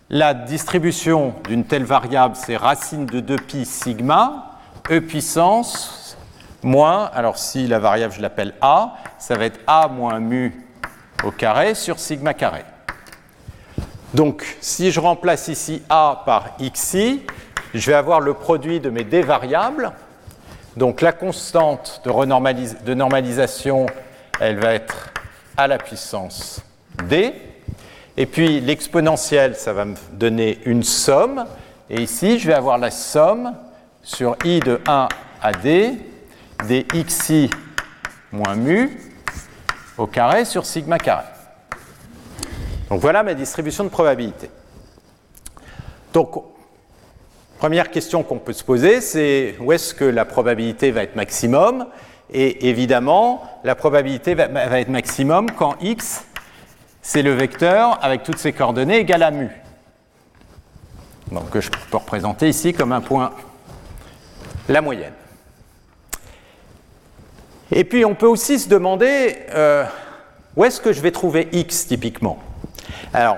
la 0.10 0.34
distribution 0.34 1.34
d'une 1.48 1.66
telle 1.66 1.86
variable, 1.86 2.36
c'est 2.36 2.56
racine 2.56 3.08
de 3.08 3.20
2pi 3.20 3.66
sigma, 3.66 4.60
e 4.92 5.00
puissance 5.00 6.18
moins, 6.62 7.10
alors 7.14 7.38
si 7.38 7.68
la 7.68 7.80
variable 7.80 8.14
je 8.14 8.22
l'appelle 8.22 8.54
a, 8.62 8.94
ça 9.18 9.36
va 9.36 9.46
être 9.46 9.60
a 9.66 9.88
moins 9.88 10.20
mu 10.20 10.66
au 11.24 11.32
carré 11.32 11.74
sur 11.74 12.00
sigma 12.00 12.34
carré. 12.34 12.64
Donc, 14.14 14.58
si 14.62 14.92
je 14.92 15.00
remplace 15.00 15.48
ici 15.48 15.82
A 15.90 16.24
par 16.26 16.58
xi, 16.58 17.24
je 17.74 17.92
vais 17.92 17.96
avoir 17.96 18.20
le 18.20 18.34
produit 18.34 18.80
de 18.80 18.90
mes 18.90 19.04
d 19.04 19.22
variables. 19.22 19.94
Donc, 20.78 21.02
la 21.02 21.12
constante 21.12 22.02
de, 22.06 22.94
normalisation, 22.94 23.86
elle 24.40 24.60
va 24.60 24.74
être 24.74 25.12
à 25.58 25.68
la 25.68 25.78
puissance 25.78 26.62
d. 27.08 27.34
Et 28.18 28.26
puis, 28.26 28.60
l'exponentielle, 28.60 29.56
ça 29.56 29.74
va 29.74 29.86
me 29.86 29.96
donner 30.14 30.60
une 30.66 30.84
somme. 30.84 31.46
Et 31.90 32.02
ici, 32.02 32.40
je 32.40 32.48
vais 32.48 32.54
avoir 32.54 32.78
la 32.78 32.92
somme 32.92 33.56
sur 34.04 34.36
i 34.46 34.60
de 34.60 34.80
1 34.88 35.08
à 35.42 35.52
d, 35.54 35.98
xi 37.08 37.50
moins 38.32 38.56
mu, 38.56 39.12
au 39.98 40.08
carré 40.08 40.46
sur 40.46 40.66
sigma 40.66 40.98
carré. 40.98 41.26
Donc 42.90 43.02
voilà 43.02 43.24
ma 43.24 43.34
distribution 43.34 43.84
de 43.84 43.90
probabilité. 43.90 44.50
Donc, 46.14 46.44
première 47.60 47.91
question 47.91 48.24
qu'on 48.24 48.39
peut 48.39 48.53
se 48.53 48.64
poser, 48.64 49.01
c'est 49.01 49.55
où 49.60 49.74
est-ce 49.74 49.93
que 49.93 50.05
la 50.05 50.24
probabilité 50.24 50.91
va 50.91 51.03
être 51.03 51.18
maximum? 51.18 51.88
Et 52.32 52.70
évidemment, 52.70 53.43
la 53.66 53.76
probabilité 53.76 54.34
va, 54.34 54.80
être 54.80 54.88
maximum 54.88 55.51
quand 55.51 55.76
x, 55.82 56.24
c'est 57.01 57.22
le 57.22 57.34
vecteur 57.34 57.99
avec 58.01 58.24
toutes 58.24 58.38
ses 58.38 58.53
coordonnées 58.53 58.99
égales 58.99 59.24
à 59.24 59.32
mu. 59.32 59.49
Donc 61.34 61.49
que 61.49 61.60
je 61.60 61.70
peux 61.70 61.97
représenter 61.97 62.47
ici 62.47 62.72
comme 62.72 62.93
un 62.93 63.01
point, 63.01 63.34
la 64.70 64.82
moyenne. 64.82 65.14
Et 67.72 67.84
puis 67.84 68.05
on 68.05 68.16
peut 68.16 68.28
aussi 68.28 68.57
se 68.57 68.70
demander 68.70 69.36
euh, 69.53 69.84
où 70.55 70.64
est-ce 70.64 70.80
que 70.80 70.93
je 70.93 71.01
vais 71.01 71.12
trouver 71.12 71.49
x 71.51 71.88
typiquement? 71.88 72.39
Alors, 73.14 73.38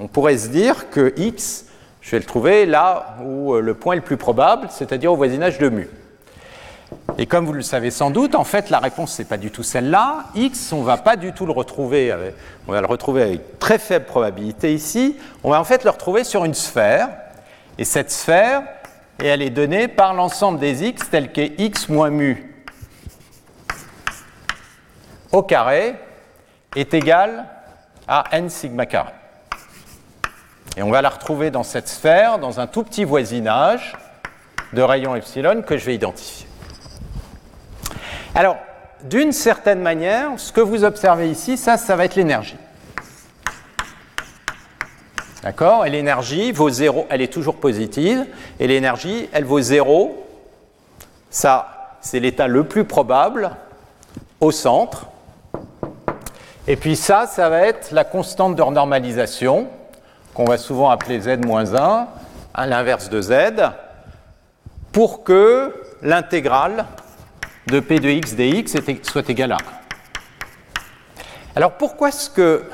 on 0.00 0.08
pourrait 0.08 0.36
se 0.36 0.48
dire 0.48 0.90
que 0.90 1.14
x, 1.16 1.65
je 2.06 2.12
vais 2.12 2.20
le 2.20 2.24
trouver 2.24 2.66
là 2.66 3.16
où 3.24 3.52
euh, 3.52 3.60
le 3.60 3.74
point 3.74 3.94
est 3.94 3.96
le 3.96 4.02
plus 4.02 4.16
probable, 4.16 4.68
c'est-à-dire 4.70 5.12
au 5.12 5.16
voisinage 5.16 5.58
de 5.58 5.68
mu. 5.68 5.90
Et 7.18 7.26
comme 7.26 7.44
vous 7.44 7.52
le 7.52 7.62
savez 7.62 7.90
sans 7.90 8.10
doute, 8.10 8.36
en 8.36 8.44
fait, 8.44 8.70
la 8.70 8.78
réponse, 8.78 9.18
n'est 9.18 9.24
pas 9.24 9.38
du 9.38 9.50
tout 9.50 9.64
celle-là. 9.64 10.26
X, 10.36 10.72
on 10.72 10.82
va 10.82 10.98
pas 10.98 11.16
du 11.16 11.32
tout 11.32 11.46
le 11.46 11.52
retrouver, 11.52 12.14
on 12.68 12.72
va 12.72 12.80
le 12.80 12.86
retrouver 12.86 13.22
avec 13.22 13.58
très 13.58 13.80
faible 13.80 14.04
probabilité 14.04 14.72
ici. 14.72 15.16
On 15.42 15.50
va 15.50 15.60
en 15.60 15.64
fait 15.64 15.82
le 15.82 15.90
retrouver 15.90 16.22
sur 16.22 16.44
une 16.44 16.54
sphère. 16.54 17.08
Et 17.76 17.84
cette 17.84 18.12
sphère, 18.12 18.62
elle 19.18 19.42
est 19.42 19.50
donnée 19.50 19.88
par 19.88 20.14
l'ensemble 20.14 20.60
des 20.60 20.84
x 20.84 21.10
tel 21.10 21.32
qu'est 21.32 21.54
x 21.58 21.88
moins 21.88 22.10
mu 22.10 22.52
au 25.32 25.42
carré 25.42 25.96
est 26.76 26.94
égal 26.94 27.46
à 28.06 28.26
n 28.30 28.48
sigma 28.48 28.86
carré. 28.86 29.12
Et 30.76 30.82
on 30.82 30.90
va 30.90 31.00
la 31.00 31.08
retrouver 31.08 31.50
dans 31.50 31.62
cette 31.62 31.88
sphère, 31.88 32.38
dans 32.38 32.60
un 32.60 32.66
tout 32.66 32.82
petit 32.82 33.04
voisinage 33.04 33.96
de 34.74 34.82
rayon 34.82 35.16
epsilon 35.16 35.62
que 35.62 35.78
je 35.78 35.86
vais 35.86 35.94
identifier. 35.94 36.46
Alors, 38.34 38.58
d'une 39.04 39.32
certaine 39.32 39.80
manière, 39.80 40.32
ce 40.36 40.52
que 40.52 40.60
vous 40.60 40.84
observez 40.84 41.30
ici, 41.30 41.56
ça, 41.56 41.78
ça 41.78 41.96
va 41.96 42.04
être 42.04 42.14
l'énergie. 42.14 42.58
D'accord? 45.42 45.86
Et 45.86 45.90
l'énergie 45.90 46.52
vaut 46.52 46.68
0, 46.68 47.06
elle 47.08 47.22
est 47.22 47.32
toujours 47.32 47.56
positive, 47.56 48.26
et 48.60 48.66
l'énergie, 48.66 49.30
elle 49.32 49.44
vaut 49.44 49.60
0. 49.60 50.26
Ça, 51.30 51.96
c'est 52.02 52.20
l'état 52.20 52.48
le 52.48 52.64
plus 52.64 52.84
probable 52.84 53.52
au 54.40 54.50
centre. 54.50 55.06
Et 56.68 56.76
puis 56.76 56.96
ça, 56.96 57.26
ça 57.26 57.48
va 57.48 57.60
être 57.60 57.92
la 57.92 58.04
constante 58.04 58.56
de 58.56 58.62
renormalisation, 58.62 59.68
qu'on 60.36 60.44
va 60.44 60.58
souvent 60.58 60.90
appeler 60.90 61.18
z-1, 61.18 62.06
à 62.52 62.66
l'inverse 62.66 63.08
de 63.08 63.22
z, 63.22 63.32
pour 64.92 65.24
que 65.24 65.74
l'intégrale 66.02 66.84
de 67.68 67.80
p 67.80 67.98
de 68.00 68.10
x 68.10 68.34
dx 68.34 69.02
soit 69.02 69.30
égale 69.30 69.52
à 69.52 69.56
1. 69.56 69.58
Alors 71.56 71.72
pourquoi 71.78 72.10
est-ce 72.10 72.28
que 72.28 72.64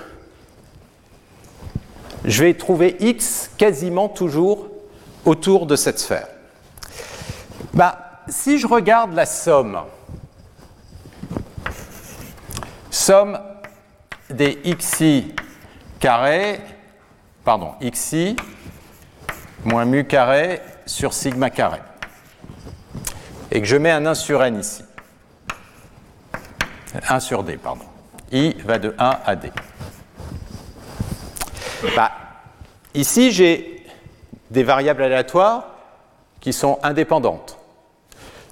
je 2.25 2.43
vais 2.43 2.55
trouver 2.55 2.97
x 2.99 3.49
quasiment 3.57 4.09
toujours 4.09 4.67
autour 5.25 5.67
de 5.67 5.77
cette 5.77 6.01
sphère? 6.01 6.27
Bah, 7.75 8.25
Si 8.29 8.59
je 8.59 8.67
regarde 8.67 9.15
la 9.15 9.27
somme, 9.27 9.83
somme 12.91 13.39
des 14.31 14.57
xi 14.79 15.33
carré, 16.01 16.61
pardon, 17.45 17.73
xi 17.81 18.37
moins 19.65 19.85
mu 19.85 20.05
carré 20.05 20.61
sur 20.87 21.13
sigma 21.13 21.51
carré, 21.51 21.81
et 23.51 23.61
que 23.61 23.67
je 23.67 23.77
mets 23.77 23.91
un 23.91 24.07
1 24.07 24.15
sur 24.15 24.43
n 24.43 24.59
ici, 24.59 24.83
1 27.09 27.21
sur 27.21 27.43
d, 27.43 27.57
pardon, 27.57 27.85
i 28.31 28.55
va 28.65 28.79
de 28.79 28.95
1 28.99 29.19
à 29.25 29.37
d. 29.37 29.51
Bah, 31.97 32.13
ici, 32.95 33.33
j'ai 33.33 33.85
des 34.51 34.63
variables 34.63 35.03
aléatoires 35.03 35.67
qui 36.41 36.53
sont 36.53 36.79
indépendantes. 36.83 37.59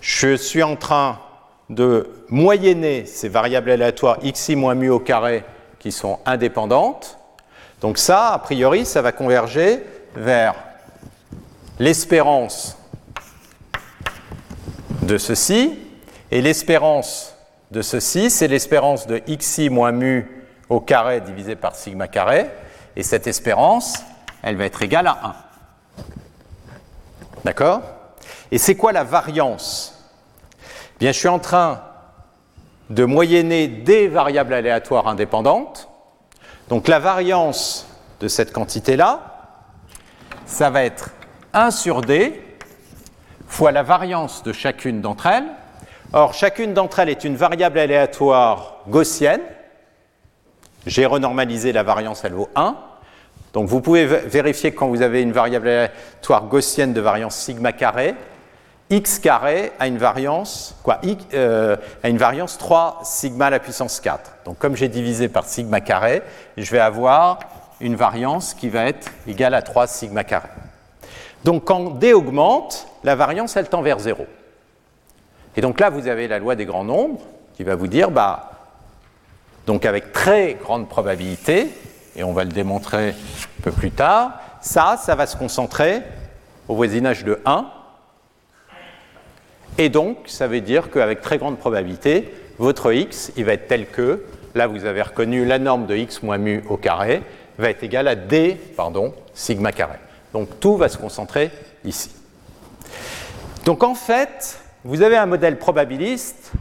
Je 0.01 0.37
suis 0.37 0.63
en 0.63 0.77
train 0.77 1.21
de 1.69 2.11
moyenner 2.29 3.07
ces 3.07 3.29
variables 3.29 3.71
aléatoires 3.71 4.19
xi 4.19 4.57
moins 4.57 4.75
mu 4.75 4.91
au 4.91 4.99
carré 4.99 5.45
qui 5.79 5.93
sont 5.93 6.19
indépendantes. 6.27 7.20
Donc 7.81 7.99
ça, 7.99 8.33
a 8.33 8.39
priori, 8.39 8.85
ça 8.85 9.03
va 9.03 9.13
converger 9.13 9.83
vers 10.15 10.55
l'espérance 11.79 12.77
de 15.03 15.19
ceci. 15.19 15.79
Et 16.31 16.43
l'espérance 16.43 17.35
de 17.71 17.83
ceci, 17.83 18.31
c'est 18.31 18.49
l'espérance 18.49 19.07
de 19.07 19.19
xi 19.19 19.71
moins 19.71 19.93
mu 19.93 20.45
au 20.69 20.81
carré 20.81 21.21
divisé 21.21 21.57
par 21.57 21.75
sigma 21.75 22.07
carré. 22.07 22.51
Et 22.97 23.03
cette 23.03 23.27
espérance, 23.27 24.05
elle 24.43 24.57
va 24.57 24.65
être 24.65 24.83
égale 24.83 25.09
à 25.09 25.19
1. 25.25 25.35
D'accord? 27.45 27.83
Et 28.53 28.59
c'est 28.59 28.77
quoi 28.77 28.93
la 28.93 29.05
variance? 29.05 29.97
Bien, 30.99 31.13
je 31.13 31.19
suis 31.19 31.29
en 31.29 31.39
train 31.39 31.83
de 32.91 33.05
moyenner 33.05 33.69
des 33.69 34.09
variables 34.09 34.53
aléatoires 34.53 35.09
indépendantes. 35.09 35.90
Donc 36.71 36.87
la 36.87 37.01
variance 37.01 37.87
de 38.21 38.29
cette 38.29 38.53
quantité-là, 38.53 39.59
ça 40.47 40.71
va 40.71 40.85
être 40.85 41.11
1 41.53 41.73
sur 41.73 42.01
d 42.01 42.41
fois 43.49 43.73
la 43.73 43.83
variance 43.83 44.45
de 44.45 44.53
chacune 44.53 45.01
d'entre 45.01 45.27
elles. 45.27 45.49
Or, 46.13 46.33
chacune 46.33 46.73
d'entre 46.73 47.01
elles 47.01 47.09
est 47.09 47.25
une 47.25 47.35
variable 47.35 47.81
aléatoire 47.81 48.77
gaussienne. 48.87 49.41
J'ai 50.87 51.07
renormalisé 51.07 51.73
la 51.73 51.83
variance, 51.83 52.25
elle 52.25 52.35
vaut 52.35 52.49
1. 52.55 52.77
Donc 53.53 53.67
vous 53.67 53.81
pouvez 53.81 54.07
vérifier 54.07 54.73
quand 54.73 54.87
vous 54.87 55.03
avez 55.03 55.23
une 55.23 55.33
variable 55.33 55.67
aléatoire 55.67 56.45
gaussienne 56.45 56.93
de 56.93 57.01
variance 57.01 57.35
sigma 57.35 57.73
carré, 57.73 58.15
x 58.91 59.21
carré 59.21 59.73
a 59.79 59.87
une 59.87 59.99
variance, 59.99 60.77
quoi, 60.83 61.01
euh, 61.33 61.77
a 62.03 62.09
une 62.09 62.19
variance 62.19 62.59
3 62.59 63.01
sigma 63.05 63.47
à 63.47 63.51
la 63.51 63.61
puissance 63.61 64.01
4. 64.01 64.39
Donc 64.45 64.59
comme 64.59 64.77
j'ai 64.77 64.89
divisé 64.89 65.29
par 65.29 65.45
sigma 65.45 65.81
carré, 65.81 66.23
je 66.57 66.71
vais 66.71 66.81
avoir 66.81 67.39
une 67.81 67.95
variance 67.95 68.53
qui 68.53 68.69
va 68.69 68.87
être 68.87 69.11
égale 69.29 69.55
à 69.55 69.63
3 69.63 69.87
sigma 69.87 70.25
carré. 70.25 70.49
Donc 71.45 71.65
quand 71.65 71.99
d 71.99 72.13
augmente, 72.13 72.89
la 73.05 73.15
variance 73.15 73.57
elle 73.57 73.69
tend 73.69 73.81
vers 73.81 74.01
0. 74.01 74.27
Et 75.57 75.61
donc 75.61 75.79
là 75.79 75.89
vous 75.89 76.09
avez 76.09 76.27
la 76.27 76.39
loi 76.39 76.57
des 76.57 76.67
grands 76.67 76.85
nombres 76.85 77.21
qui 77.55 77.65
va 77.65 77.77
vous 77.77 77.87
dire 77.87 78.11
bah 78.11 78.51
donc 79.67 79.87
avec 79.87 80.13
très 80.13 80.55
grande 80.55 80.89
probabilité, 80.89 81.71
et 82.17 82.25
on 82.25 82.33
va 82.33 82.43
le 82.43 82.51
démontrer 82.51 83.11
un 83.11 83.63
peu 83.63 83.71
plus 83.71 83.93
tard, 83.93 84.33
ça, 84.61 84.99
ça 85.01 85.15
va 85.15 85.27
se 85.27 85.37
concentrer 85.37 86.03
au 86.67 86.75
voisinage 86.75 87.25
de 87.25 87.41
1. 87.45 87.67
Et 89.79 89.89
donc, 89.89 90.19
ça 90.27 90.47
veut 90.47 90.61
dire 90.61 90.91
qu'avec 90.91 91.21
très 91.21 91.39
grande 91.39 91.59
probabilité, 91.59 92.35
votre 92.59 92.93
x, 92.93 93.33
il 93.37 93.45
va 93.45 93.55
être 93.55 93.69
tel 93.69 93.87
que, 93.87 94.25
là 94.55 94.67
vous 94.67 94.85
avez 94.85 95.03
reconnu 95.03 95.45
la 95.45 95.59
norme 95.59 95.87
de 95.87 95.97
x 95.97 96.23
moins 96.23 96.39
mu 96.39 96.63
au 96.69 96.77
carré, 96.77 97.23
va 97.59 97.71
être 97.71 97.83
égal 97.83 98.09
à 98.09 98.15
d, 98.15 98.59
pardon, 98.77 99.15
sigma 99.35 99.73
carré. 99.73 99.99
Donc 100.33 100.61
tout 100.61 100.77
va 100.77 100.89
se 100.89 100.99
concentrer 100.99 101.51
ici. 101.85 102.11
Donc 103.65 103.83
en 103.83 103.95
fait, 103.95 104.59
vous 104.85 105.03
avez 105.03 105.17
un 105.17 105.27
modèle 105.27 105.59
probabiliste 105.59 106.53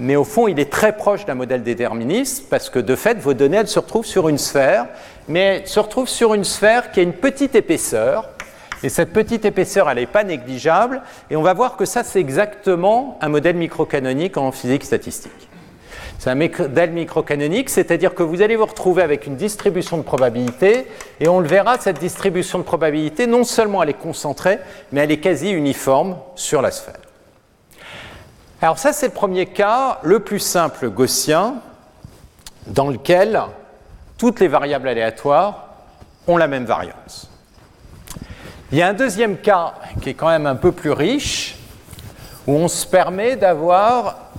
mais 0.00 0.16
au 0.16 0.24
fond, 0.24 0.48
il 0.48 0.58
est 0.58 0.72
très 0.72 0.96
proche 0.96 1.26
d'un 1.26 1.34
modèle 1.34 1.62
déterministe 1.62 2.48
parce 2.48 2.70
que 2.70 2.78
de 2.78 2.96
fait, 2.96 3.18
vos 3.18 3.34
données, 3.34 3.58
elles 3.58 3.68
se 3.68 3.78
retrouvent 3.78 4.06
sur 4.06 4.30
une 4.30 4.38
sphère, 4.38 4.86
mais 5.28 5.62
se 5.66 5.78
retrouvent 5.78 6.08
sur 6.08 6.32
une 6.32 6.42
sphère 6.42 6.90
qui 6.90 7.00
a 7.00 7.02
une 7.02 7.12
petite 7.12 7.54
épaisseur. 7.54 8.30
Et 8.82 8.88
cette 8.88 9.12
petite 9.12 9.44
épaisseur, 9.44 9.90
elle 9.90 9.98
n'est 9.98 10.06
pas 10.06 10.24
négligeable. 10.24 11.02
Et 11.30 11.36
on 11.36 11.42
va 11.42 11.52
voir 11.52 11.76
que 11.76 11.84
ça, 11.84 12.02
c'est 12.02 12.20
exactement 12.20 13.18
un 13.20 13.28
modèle 13.28 13.56
microcanonique 13.56 14.36
en 14.36 14.52
physique 14.52 14.84
statistique. 14.84 15.48
C'est 16.18 16.28
un 16.28 16.34
modèle 16.34 16.90
microcanonique, 16.92 17.70
c'est-à-dire 17.70 18.14
que 18.14 18.22
vous 18.22 18.42
allez 18.42 18.56
vous 18.56 18.66
retrouver 18.66 19.02
avec 19.02 19.26
une 19.26 19.36
distribution 19.36 19.96
de 19.96 20.02
probabilité, 20.02 20.86
et 21.18 21.28
on 21.28 21.40
le 21.40 21.48
verra, 21.48 21.78
cette 21.78 21.98
distribution 21.98 22.58
de 22.58 22.62
probabilité, 22.62 23.26
non 23.26 23.42
seulement 23.42 23.82
elle 23.82 23.88
est 23.88 23.94
concentrée, 23.94 24.58
mais 24.92 25.00
elle 25.00 25.12
est 25.12 25.20
quasi 25.20 25.50
uniforme 25.50 26.18
sur 26.34 26.60
la 26.60 26.72
sphère. 26.72 27.00
Alors 28.60 28.78
ça, 28.78 28.92
c'est 28.92 29.06
le 29.06 29.14
premier 29.14 29.46
cas, 29.46 29.98
le 30.02 30.20
plus 30.20 30.40
simple 30.40 30.90
gaussien, 30.90 31.54
dans 32.66 32.88
lequel 32.88 33.40
toutes 34.18 34.40
les 34.40 34.48
variables 34.48 34.88
aléatoires 34.88 35.68
ont 36.26 36.36
la 36.36 36.48
même 36.48 36.66
variance. 36.66 37.29
Il 38.72 38.78
y 38.78 38.82
a 38.82 38.88
un 38.88 38.94
deuxième 38.94 39.38
cas 39.38 39.74
qui 40.00 40.10
est 40.10 40.14
quand 40.14 40.28
même 40.28 40.46
un 40.46 40.54
peu 40.54 40.70
plus 40.70 40.92
riche, 40.92 41.56
où 42.46 42.54
on 42.54 42.68
se 42.68 42.86
permet 42.86 43.34
d'avoir 43.34 44.30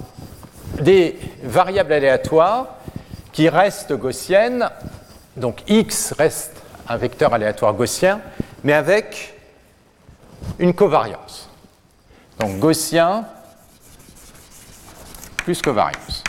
des 0.80 1.20
variables 1.44 1.92
aléatoires 1.92 2.78
qui 3.34 3.50
restent 3.50 3.92
gaussiennes, 3.92 4.70
donc 5.36 5.64
x 5.68 6.14
reste 6.14 6.62
un 6.88 6.96
vecteur 6.96 7.34
aléatoire 7.34 7.74
gaussien, 7.74 8.22
mais 8.64 8.72
avec 8.72 9.38
une 10.60 10.74
covariance. 10.74 11.50
Donc 12.40 12.58
gaussien 12.58 13.26
plus 15.38 15.62
covariance. 15.62 16.24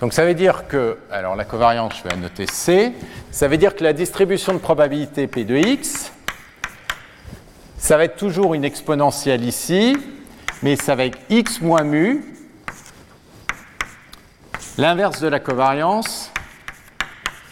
Donc 0.00 0.12
ça 0.12 0.24
veut 0.24 0.34
dire 0.34 0.66
que, 0.66 0.98
alors 1.12 1.36
la 1.36 1.44
covariance, 1.44 1.94
je 1.98 2.08
vais 2.08 2.16
noter 2.16 2.46
C, 2.46 2.92
ça 3.38 3.46
veut 3.46 3.56
dire 3.56 3.76
que 3.76 3.84
la 3.84 3.92
distribution 3.92 4.52
de 4.52 4.58
probabilité 4.58 5.28
P 5.28 5.44
de 5.44 5.54
x, 5.54 6.10
ça 7.76 7.96
va 7.96 8.02
être 8.02 8.16
toujours 8.16 8.54
une 8.54 8.64
exponentielle 8.64 9.44
ici, 9.44 9.96
mais 10.64 10.74
ça 10.74 10.96
va 10.96 11.04
être 11.04 11.18
x 11.30 11.60
moins 11.60 11.84
mu, 11.84 12.24
l'inverse 14.76 15.20
de 15.20 15.28
la 15.28 15.38
covariance, 15.38 16.32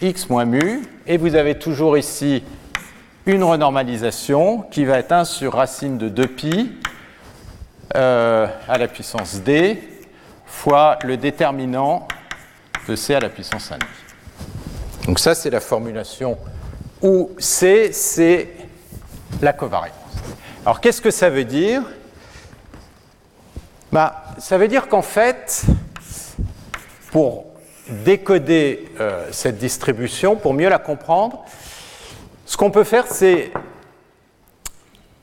x 0.02 0.28
moins 0.28 0.44
mu, 0.44 0.82
et 1.06 1.18
vous 1.18 1.36
avez 1.36 1.56
toujours 1.56 1.96
ici 1.96 2.42
une 3.24 3.44
renormalisation 3.44 4.62
qui 4.62 4.84
va 4.84 4.98
être 4.98 5.12
1 5.12 5.24
sur 5.24 5.52
racine 5.52 5.98
de 5.98 6.08
2pi 6.08 6.68
euh, 7.94 8.48
à 8.68 8.76
la 8.76 8.88
puissance 8.88 9.40
d 9.40 9.80
fois 10.46 10.98
le 11.04 11.16
déterminant 11.16 12.08
de 12.88 12.96
c 12.96 13.14
à 13.14 13.20
la 13.20 13.28
puissance 13.28 13.70
1. 13.70 13.78
Donc 15.06 15.20
ça, 15.20 15.34
c'est 15.36 15.50
la 15.50 15.60
formulation 15.60 16.36
où 17.00 17.30
c, 17.38 17.92
c'est 17.92 18.48
la 19.40 19.52
covariance. 19.52 19.94
Alors 20.64 20.80
qu'est-ce 20.80 21.00
que 21.00 21.12
ça 21.12 21.30
veut 21.30 21.44
dire? 21.44 21.82
Bah, 23.92 24.24
Ça 24.38 24.58
veut 24.58 24.66
dire 24.66 24.88
qu'en 24.88 25.02
fait, 25.02 25.62
pour 27.12 27.46
décoder 27.88 28.90
euh, 28.98 29.28
cette 29.30 29.58
distribution, 29.58 30.34
pour 30.34 30.54
mieux 30.54 30.68
la 30.68 30.80
comprendre, 30.80 31.44
ce 32.44 32.56
qu'on 32.56 32.72
peut 32.72 32.84
faire, 32.84 33.06
c'est 33.06 33.52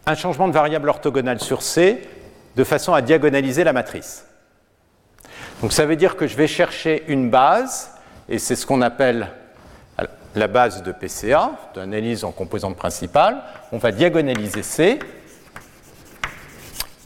un 0.05 0.15
changement 0.15 0.47
de 0.47 0.53
variable 0.53 0.87
orthogonale 0.87 1.41
sur 1.41 1.61
C 1.61 2.07
de 2.55 2.63
façon 2.63 2.93
à 2.93 3.01
diagonaliser 3.01 3.65
la 3.65 3.73
matrice. 3.73 4.25
Donc 5.61 5.73
ça 5.73 5.85
veut 5.85 5.97
dire 5.97 6.15
que 6.15 6.25
je 6.25 6.37
vais 6.37 6.47
chercher 6.47 7.03
une 7.07 7.29
base, 7.29 7.91
et 8.29 8.39
c'est 8.39 8.55
ce 8.55 8.65
qu'on 8.65 8.81
appelle 8.81 9.29
la 10.35 10.47
base 10.47 10.83
de 10.83 10.91
PCA, 10.91 11.51
d'analyse 11.75 12.23
en 12.23 12.31
composante 12.31 12.75
principale. 12.75 13.37
On 13.71 13.77
va 13.77 13.91
diagonaliser 13.91 14.63
C. 14.63 14.99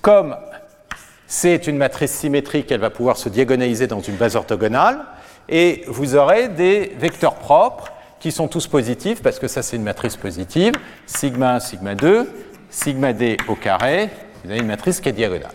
Comme 0.02 0.36
c'est 1.28 1.68
une 1.68 1.78
matrice 1.78 2.12
symétrique, 2.12 2.72
elle 2.72 2.80
va 2.80 2.90
pouvoir 2.90 3.18
se 3.18 3.28
diagonaliser 3.28 3.88
dans 3.88 4.00
une 4.00 4.16
base 4.16 4.36
orthogonale, 4.36 5.00
et 5.50 5.84
vous 5.88 6.16
aurez 6.16 6.48
des 6.48 6.96
vecteurs 6.98 7.36
propres 7.36 7.92
qui 8.20 8.32
sont 8.32 8.48
tous 8.48 8.68
positifs, 8.68 9.22
parce 9.22 9.38
que 9.38 9.48
ça 9.48 9.62
c'est 9.62 9.76
une 9.76 9.84
matrice 9.84 10.16
positive, 10.16 10.74
sigma 11.06 11.56
1, 11.56 11.60
sigma 11.60 11.96
2, 11.96 12.32
sigma 12.70 13.14
d 13.14 13.38
au 13.48 13.56
carré, 13.56 14.10
vous 14.44 14.52
avez 14.52 14.60
une 14.60 14.68
matrice 14.68 15.02
qui 15.02 15.10
est 15.10 15.14
diagonale. 15.14 15.52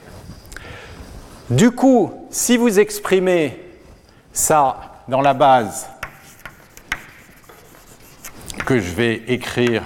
Du 1.49 1.71
coup, 1.71 2.13
si 2.31 2.57
vous 2.57 2.79
exprimez 2.79 3.59
ça 4.33 5.03
dans 5.09 5.21
la 5.21 5.35
base 5.35 5.89
que 8.67 8.79
je 8.79 8.95
vais 8.95 9.23
écrire, 9.29 9.83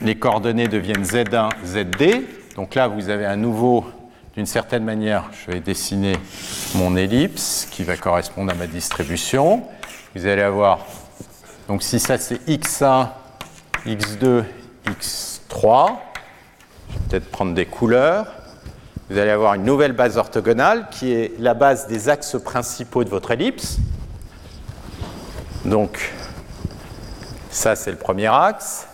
les 0.00 0.14
coordonnées 0.16 0.68
deviennent 0.68 1.04
Z1, 1.04 1.50
ZD. 1.64 2.24
Donc 2.56 2.74
là, 2.74 2.88
vous 2.88 3.08
avez 3.08 3.24
à 3.24 3.36
nouveau, 3.36 3.86
d'une 4.34 4.46
certaine 4.46 4.84
manière, 4.84 5.30
je 5.32 5.52
vais 5.52 5.60
dessiner 5.60 6.16
mon 6.74 6.96
ellipse 6.96 7.66
qui 7.70 7.84
va 7.84 7.96
correspondre 7.96 8.52
à 8.52 8.54
ma 8.54 8.66
distribution. 8.66 9.62
Vous 10.14 10.26
allez 10.26 10.42
avoir, 10.42 10.86
donc 11.68 11.82
si 11.82 12.00
ça 12.00 12.18
c'est 12.18 12.46
X1, 12.48 13.08
X2, 13.86 14.44
X3, 14.86 15.88
je 16.88 16.94
vais 16.94 17.00
peut-être 17.08 17.30
prendre 17.30 17.54
des 17.54 17.66
couleurs. 17.66 18.26
Vous 19.10 19.18
allez 19.18 19.30
avoir 19.30 19.54
une 19.54 19.64
nouvelle 19.64 19.92
base 19.92 20.18
orthogonale 20.18 20.88
qui 20.90 21.12
est 21.12 21.32
la 21.38 21.54
base 21.54 21.86
des 21.86 22.08
axes 22.08 22.36
principaux 22.42 23.04
de 23.04 23.08
votre 23.08 23.30
ellipse. 23.30 23.78
Donc, 25.64 26.12
ça, 27.58 27.74
c'est 27.74 27.90
le 27.90 27.96
premier 27.96 28.28
axe. 28.28 28.86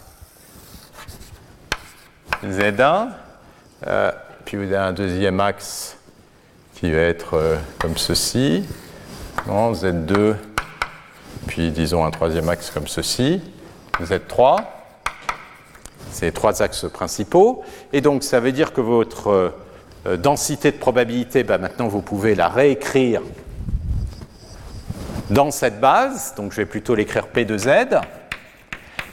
Z1. 2.42 3.08
Euh, 3.86 4.10
puis 4.46 4.56
vous 4.56 4.62
avez 4.62 4.76
un 4.76 4.94
deuxième 4.94 5.38
axe 5.38 5.98
qui 6.74 6.90
va 6.90 7.00
être 7.00 7.34
euh, 7.34 7.56
comme 7.78 7.98
ceci. 7.98 8.64
Z2. 9.46 10.36
Puis 11.46 11.72
disons 11.72 12.06
un 12.06 12.10
troisième 12.10 12.48
axe 12.48 12.70
comme 12.70 12.88
ceci. 12.88 13.42
Z3. 14.00 14.64
C'est 16.10 16.32
trois 16.32 16.62
axes 16.62 16.86
principaux. 16.90 17.62
Et 17.92 18.00
donc 18.00 18.22
ça 18.22 18.40
veut 18.40 18.52
dire 18.52 18.72
que 18.72 18.80
votre 18.80 19.52
euh, 20.06 20.16
densité 20.16 20.72
de 20.72 20.78
probabilité, 20.78 21.44
bah, 21.44 21.58
maintenant 21.58 21.88
vous 21.88 22.00
pouvez 22.00 22.34
la 22.34 22.48
réécrire 22.48 23.20
dans 25.28 25.50
cette 25.50 25.80
base. 25.80 26.34
Donc 26.34 26.52
je 26.52 26.56
vais 26.56 26.66
plutôt 26.66 26.94
l'écrire 26.94 27.26
P 27.26 27.44
de 27.44 27.58
Z. 27.58 27.68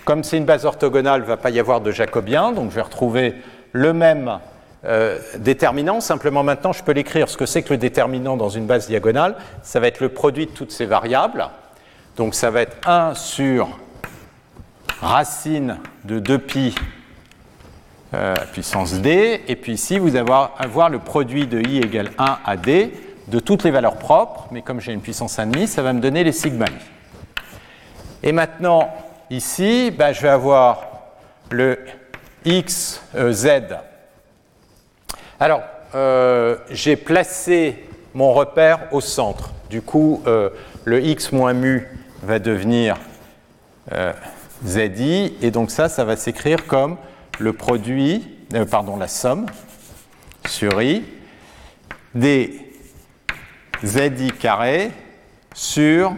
Comme 0.06 0.24
c'est 0.24 0.38
une 0.38 0.46
base 0.46 0.66
orthogonale, 0.66 1.22
il 1.22 1.24
ne 1.24 1.28
va 1.28 1.38
pas 1.38 1.52
y 1.52 1.60
avoir 1.60 1.82
de 1.82 1.92
jacobien, 1.92 2.52
donc 2.52 2.72
je 2.72 2.76
vais 2.76 2.82
retrouver 2.82 3.36
le 3.72 3.94
même 3.94 4.40
euh, 4.84 5.20
déterminant. 5.38 6.02
Simplement 6.02 6.44
maintenant, 6.44 6.74
je 6.74 6.84
peux 6.84 6.92
l'écrire. 6.92 7.30
Ce 7.30 7.38
que 7.38 7.46
c'est 7.46 7.62
que 7.62 7.70
le 7.70 7.78
déterminant 7.78 8.36
dans 8.36 8.50
une 8.50 8.66
base 8.66 8.88
diagonale, 8.88 9.36
ça 9.62 9.80
va 9.80 9.88
être 9.88 10.00
le 10.00 10.10
produit 10.10 10.48
de 10.48 10.52
toutes 10.52 10.72
ces 10.72 10.86
variables. 10.86 11.48
Donc 12.18 12.34
ça 12.34 12.50
va 12.50 12.62
être 12.62 12.78
1 12.88 13.14
sur 13.14 13.78
racine 15.02 15.78
de 16.04 16.20
2pi 16.20 16.76
euh, 18.14 18.34
puissance 18.52 18.96
d. 18.96 19.42
Et 19.48 19.56
puis 19.56 19.74
ici, 19.74 20.00
vous 20.00 20.16
allez 20.16 20.32
avoir 20.58 20.90
le 20.90 21.00
produit 21.00 21.46
de 21.46 21.62
i 21.62 21.78
égale 21.78 22.10
1 22.18 22.40
à 22.44 22.58
d 22.58 22.92
de 23.28 23.40
toutes 23.40 23.64
les 23.64 23.72
valeurs 23.72 23.98
propres. 23.98 24.48
Mais 24.52 24.64
comme 24.64 24.82
j'ai 24.82 24.94
une 24.94 25.02
puissance 25.02 25.38
1,5, 25.38 25.68
ça 25.68 25.84
va 25.84 25.94
me 25.94 26.02
donner 26.02 26.24
les 26.24 26.32
sigma 26.32 26.66
i. 26.66 26.72
Et 28.24 28.32
maintenant, 28.32 28.92
Ici, 29.32 29.92
ben, 29.92 30.12
je 30.12 30.24
vais 30.24 30.28
avoir 30.28 30.90
le 31.52 31.80
x, 32.44 33.02
euh, 33.16 33.32
z. 33.32 33.62
Alors, 35.40 35.62
euh, 35.96 36.58
j'ai 36.70 36.98
placé 36.98 37.88
mon 38.14 38.34
repère 38.34 38.90
au 38.92 39.00
centre. 39.00 39.52
Du 39.70 39.82
coup, 39.82 40.22
euh, 40.28 40.50
le 40.84 41.02
x 41.02 41.32
moins 41.32 41.54
mu 41.54 41.88
va 42.22 42.40
devenir 42.40 42.98
zi, 44.66 45.34
et 45.42 45.50
donc 45.50 45.72
ça, 45.72 45.88
ça 45.88 46.04
va 46.04 46.18
s'écrire 46.18 46.68
comme 46.68 46.98
le 47.40 47.54
produit, 47.54 48.28
pardon, 48.70 48.98
la 48.98 49.08
somme 49.08 49.46
sur 50.46 50.82
i 50.82 51.06
des 52.14 52.60
zi 53.82 54.32
carré 54.38 54.92
sur 55.54 56.14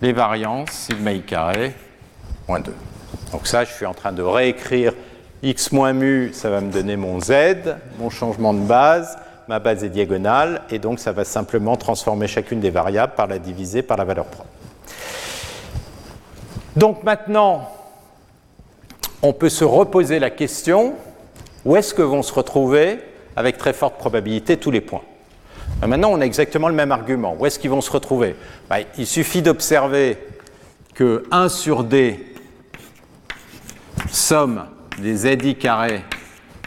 les 0.00 0.14
variances 0.14 0.70
sigma 0.70 1.12
i 1.12 1.20
carré 1.20 1.74
2. 2.48 2.72
Donc 3.32 3.46
ça, 3.46 3.64
je 3.64 3.72
suis 3.72 3.86
en 3.86 3.94
train 3.94 4.12
de 4.12 4.22
réécrire 4.22 4.94
x 5.42 5.70
moins 5.72 5.92
mu, 5.92 6.32
ça 6.32 6.50
va 6.50 6.60
me 6.60 6.72
donner 6.72 6.96
mon 6.96 7.20
z, 7.20 7.32
mon 7.98 8.10
changement 8.10 8.54
de 8.54 8.60
base, 8.60 9.18
ma 9.46 9.58
base 9.58 9.84
est 9.84 9.88
diagonale, 9.88 10.62
et 10.70 10.78
donc 10.78 10.98
ça 10.98 11.12
va 11.12 11.24
simplement 11.24 11.76
transformer 11.76 12.26
chacune 12.26 12.60
des 12.60 12.70
variables 12.70 13.14
par 13.14 13.26
la 13.26 13.38
diviser 13.38 13.82
par 13.82 13.96
la 13.96 14.04
valeur 14.04 14.24
propre. 14.24 14.48
Donc 16.76 17.02
maintenant, 17.04 17.70
on 19.22 19.32
peut 19.32 19.48
se 19.48 19.64
reposer 19.64 20.18
la 20.18 20.30
question, 20.30 20.94
où 21.64 21.76
est-ce 21.76 21.92
que 21.92 22.02
vont 22.02 22.22
se 22.22 22.32
retrouver, 22.32 22.98
avec 23.36 23.58
très 23.58 23.72
forte 23.72 23.96
probabilité, 23.96 24.56
tous 24.56 24.70
les 24.70 24.80
points? 24.80 25.02
Maintenant, 25.86 26.10
on 26.10 26.20
a 26.20 26.24
exactement 26.24 26.68
le 26.68 26.74
même 26.74 26.92
argument. 26.92 27.36
Où 27.38 27.46
est-ce 27.46 27.58
qu'ils 27.58 27.70
vont 27.70 27.80
se 27.80 27.90
retrouver? 27.90 28.34
Ben, 28.68 28.84
Il 28.96 29.06
suffit 29.06 29.42
d'observer 29.42 30.18
que 30.94 31.24
1 31.30 31.48
sur 31.48 31.84
d 31.84 32.18
somme 34.10 34.66
des 34.98 35.16
zi 35.16 35.54
carré 35.56 36.04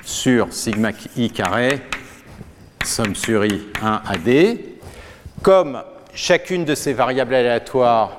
sur 0.04 0.54
sigma 0.54 0.92
i 1.18 1.30
carré, 1.32 1.82
somme 2.84 3.16
sur 3.16 3.46
i 3.46 3.62
1 3.82 4.02
à 4.06 4.18
d. 4.18 4.78
Comme 5.42 5.82
chacune 6.14 6.66
de 6.66 6.76
ces 6.76 6.94
variables 6.94 7.36
aléatoires 7.36 8.18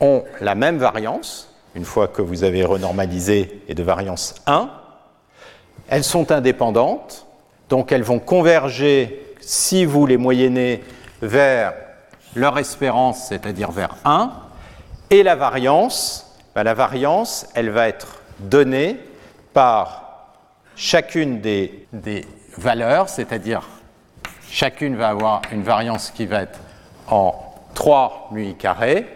ont 0.00 0.24
la 0.40 0.54
même 0.54 0.78
variance, 0.78 1.54
une 1.74 1.84
fois 1.84 2.08
que 2.08 2.22
vous 2.22 2.44
avez 2.44 2.64
renormalisé 2.64 3.62
et 3.68 3.74
de 3.74 3.82
variance 3.82 4.34
1, 4.46 4.70
elles 5.88 6.04
sont 6.04 6.32
indépendantes, 6.32 7.26
donc 7.68 7.92
elles 7.92 8.02
vont 8.02 8.18
converger, 8.18 9.34
si 9.40 9.84
vous 9.84 10.06
les 10.06 10.16
moyennez, 10.16 10.82
vers 11.22 11.74
leur 12.34 12.58
espérance, 12.58 13.28
c'est-à-dire 13.28 13.70
vers 13.70 13.96
1, 14.04 14.32
et 15.10 15.22
la 15.22 15.36
variance, 15.36 16.25
bah, 16.56 16.64
la 16.64 16.72
variance, 16.72 17.46
elle 17.54 17.68
va 17.68 17.86
être 17.86 18.22
donnée 18.38 18.96
par 19.52 20.30
chacune 20.74 21.42
des, 21.42 21.86
valeurs, 22.56 23.10
c'est-à-dire 23.10 23.68
chacune 24.50 24.96
va 24.96 25.08
avoir 25.08 25.42
une 25.52 25.62
variance 25.62 26.10
qui 26.10 26.24
va 26.24 26.44
être 26.44 26.58
en 27.08 27.34
3 27.74 28.30
mu 28.32 28.54
carré, 28.54 29.06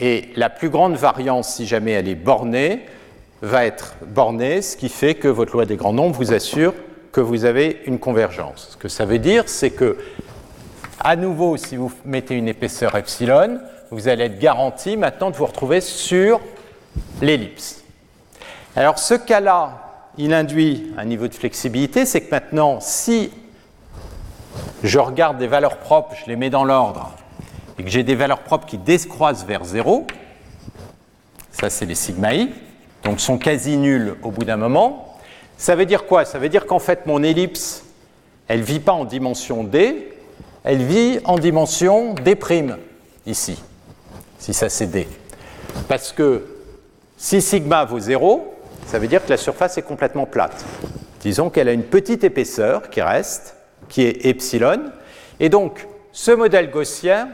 et 0.00 0.30
la 0.34 0.50
plus 0.50 0.70
grande 0.70 0.96
variance, 0.96 1.54
si 1.54 1.68
jamais 1.68 1.92
elle 1.92 2.08
est 2.08 2.16
bornée, 2.16 2.84
va 3.42 3.64
être 3.64 3.94
bornée, 4.04 4.60
ce 4.60 4.76
qui 4.76 4.88
fait 4.88 5.14
que 5.14 5.28
votre 5.28 5.52
loi 5.52 5.66
des 5.66 5.76
grands 5.76 5.92
nombres 5.92 6.16
vous 6.16 6.32
assure 6.32 6.74
que 7.12 7.20
vous 7.20 7.44
avez 7.44 7.80
une 7.86 8.00
convergence. 8.00 8.70
Ce 8.72 8.76
que 8.76 8.88
ça 8.88 9.04
veut 9.04 9.20
dire, 9.20 9.44
c'est 9.46 9.70
que, 9.70 9.98
à 10.98 11.14
nouveau, 11.14 11.56
si 11.56 11.76
vous 11.76 11.92
mettez 12.04 12.34
une 12.34 12.48
épaisseur 12.48 12.96
epsilon, 12.96 13.60
vous 13.92 14.08
allez 14.08 14.24
être 14.24 14.40
garanti 14.40 14.96
maintenant 14.96 15.30
de 15.30 15.36
vous 15.36 15.46
retrouver 15.46 15.80
sur 15.80 16.40
l'ellipse. 17.20 17.82
Alors 18.76 18.98
ce 18.98 19.14
cas-là, 19.14 20.04
il 20.18 20.34
induit 20.34 20.92
un 20.96 21.04
niveau 21.04 21.28
de 21.28 21.34
flexibilité, 21.34 22.04
c'est 22.04 22.22
que 22.22 22.30
maintenant, 22.30 22.80
si 22.80 23.30
je 24.82 24.98
regarde 24.98 25.38
des 25.38 25.46
valeurs 25.46 25.78
propres, 25.78 26.14
je 26.14 26.26
les 26.26 26.36
mets 26.36 26.50
dans 26.50 26.64
l'ordre, 26.64 27.12
et 27.78 27.84
que 27.84 27.90
j'ai 27.90 28.02
des 28.02 28.14
valeurs 28.14 28.40
propres 28.40 28.66
qui 28.66 28.78
décroissent 28.78 29.44
vers 29.44 29.64
0, 29.64 30.06
ça 31.52 31.70
c'est 31.70 31.86
les 31.86 31.94
sigma 31.94 32.34
i, 32.34 32.50
donc 33.04 33.20
sont 33.20 33.38
quasi 33.38 33.76
nuls 33.76 34.16
au 34.22 34.30
bout 34.30 34.44
d'un 34.44 34.56
moment, 34.56 35.16
ça 35.56 35.74
veut 35.74 35.86
dire 35.86 36.06
quoi? 36.06 36.24
Ça 36.24 36.38
veut 36.38 36.48
dire 36.48 36.66
qu'en 36.66 36.78
fait 36.78 37.06
mon 37.06 37.22
ellipse, 37.22 37.84
elle 38.48 38.60
ne 38.60 38.64
vit 38.64 38.80
pas 38.80 38.92
en 38.92 39.04
dimension 39.04 39.64
d, 39.64 40.12
elle 40.64 40.82
vit 40.82 41.20
en 41.24 41.38
dimension 41.38 42.14
d', 42.14 42.36
ici, 43.26 43.62
si 44.38 44.54
ça 44.54 44.68
c'est 44.68 44.86
d. 44.86 45.06
Parce 45.86 46.12
que 46.12 46.44
si 47.18 47.42
sigma 47.42 47.84
vaut 47.84 47.98
0, 47.98 48.54
ça 48.86 49.00
veut 49.00 49.08
dire 49.08 49.24
que 49.24 49.30
la 49.30 49.36
surface 49.36 49.76
est 49.76 49.82
complètement 49.82 50.24
plate. 50.24 50.64
Disons 51.20 51.50
qu'elle 51.50 51.68
a 51.68 51.72
une 51.72 51.82
petite 51.82 52.22
épaisseur 52.22 52.90
qui 52.90 53.02
reste, 53.02 53.56
qui 53.88 54.02
est 54.02 54.24
epsilon. 54.24 54.84
Et 55.40 55.48
donc, 55.48 55.88
ce 56.12 56.30
modèle 56.30 56.70
gaussien 56.70 57.28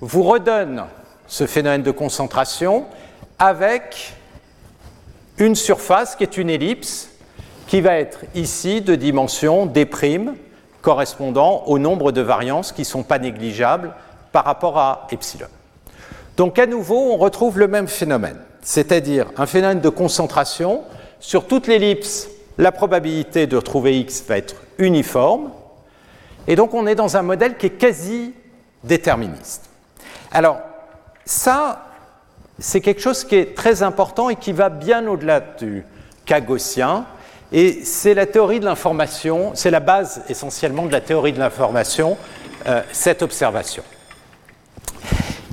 vous 0.00 0.22
redonne 0.22 0.84
ce 1.26 1.46
phénomène 1.46 1.82
de 1.82 1.90
concentration 1.90 2.86
avec 3.38 4.14
une 5.36 5.54
surface 5.54 6.16
qui 6.16 6.22
est 6.22 6.38
une 6.38 6.48
ellipse 6.48 7.10
qui 7.66 7.82
va 7.82 7.98
être 7.98 8.20
ici 8.34 8.80
de 8.80 8.94
dimension 8.94 9.66
d' 9.66 9.86
correspondant 10.80 11.64
au 11.66 11.78
nombre 11.78 12.10
de 12.10 12.22
variances 12.22 12.72
qui 12.72 12.82
ne 12.82 12.86
sont 12.86 13.02
pas 13.02 13.18
négligeables 13.18 13.92
par 14.32 14.44
rapport 14.44 14.78
à 14.78 15.06
epsilon. 15.10 15.48
Donc 16.38 16.58
à 16.58 16.66
nouveau, 16.66 17.12
on 17.12 17.16
retrouve 17.18 17.58
le 17.58 17.68
même 17.68 17.88
phénomène 17.88 18.38
c'est-à-dire 18.66 19.26
un 19.36 19.46
phénomène 19.46 19.80
de 19.80 19.88
concentration. 19.88 20.82
Sur 21.20 21.46
toute 21.46 21.68
l'ellipse, 21.68 22.28
la 22.58 22.72
probabilité 22.72 23.46
de 23.46 23.56
retrouver 23.56 24.00
x 24.00 24.24
va 24.26 24.38
être 24.38 24.56
uniforme, 24.78 25.52
Et 26.48 26.56
donc 26.56 26.74
on 26.74 26.86
est 26.86 26.96
dans 26.96 27.16
un 27.16 27.22
modèle 27.22 27.56
qui 27.56 27.66
est 27.66 27.78
quasi 27.78 28.34
déterministe. 28.82 29.70
Alors 30.32 30.58
ça, 31.24 31.86
c'est 32.58 32.80
quelque 32.80 33.00
chose 33.00 33.24
qui 33.24 33.36
est 33.36 33.56
très 33.56 33.84
important 33.84 34.30
et 34.30 34.36
qui 34.36 34.52
va 34.52 34.68
bien 34.68 35.06
au-delà 35.06 35.40
du 35.40 35.84
cas 36.24 36.40
gaussien. 36.40 37.06
Et 37.52 37.84
c'est 37.84 38.14
la 38.14 38.26
théorie 38.26 38.58
de 38.58 38.64
l'information, 38.64 39.52
c'est 39.54 39.70
la 39.70 39.80
base 39.80 40.22
essentiellement 40.28 40.86
de 40.86 40.92
la 40.92 41.00
théorie 41.00 41.32
de 41.32 41.38
l'information, 41.38 42.16
euh, 42.66 42.82
cette 42.90 43.22
observation. 43.22 43.84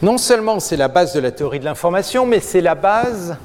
Non 0.03 0.17
seulement 0.17 0.59
c'est 0.59 0.75
la 0.75 0.89
base 0.89 1.13
de 1.13 1.21
la 1.21 1.31
théorie 1.31 1.61
de 1.61 1.63
l'information, 1.63 2.25
mais 2.25 2.41
c'est 2.41 2.59
la 2.59 2.75
base 2.75 3.37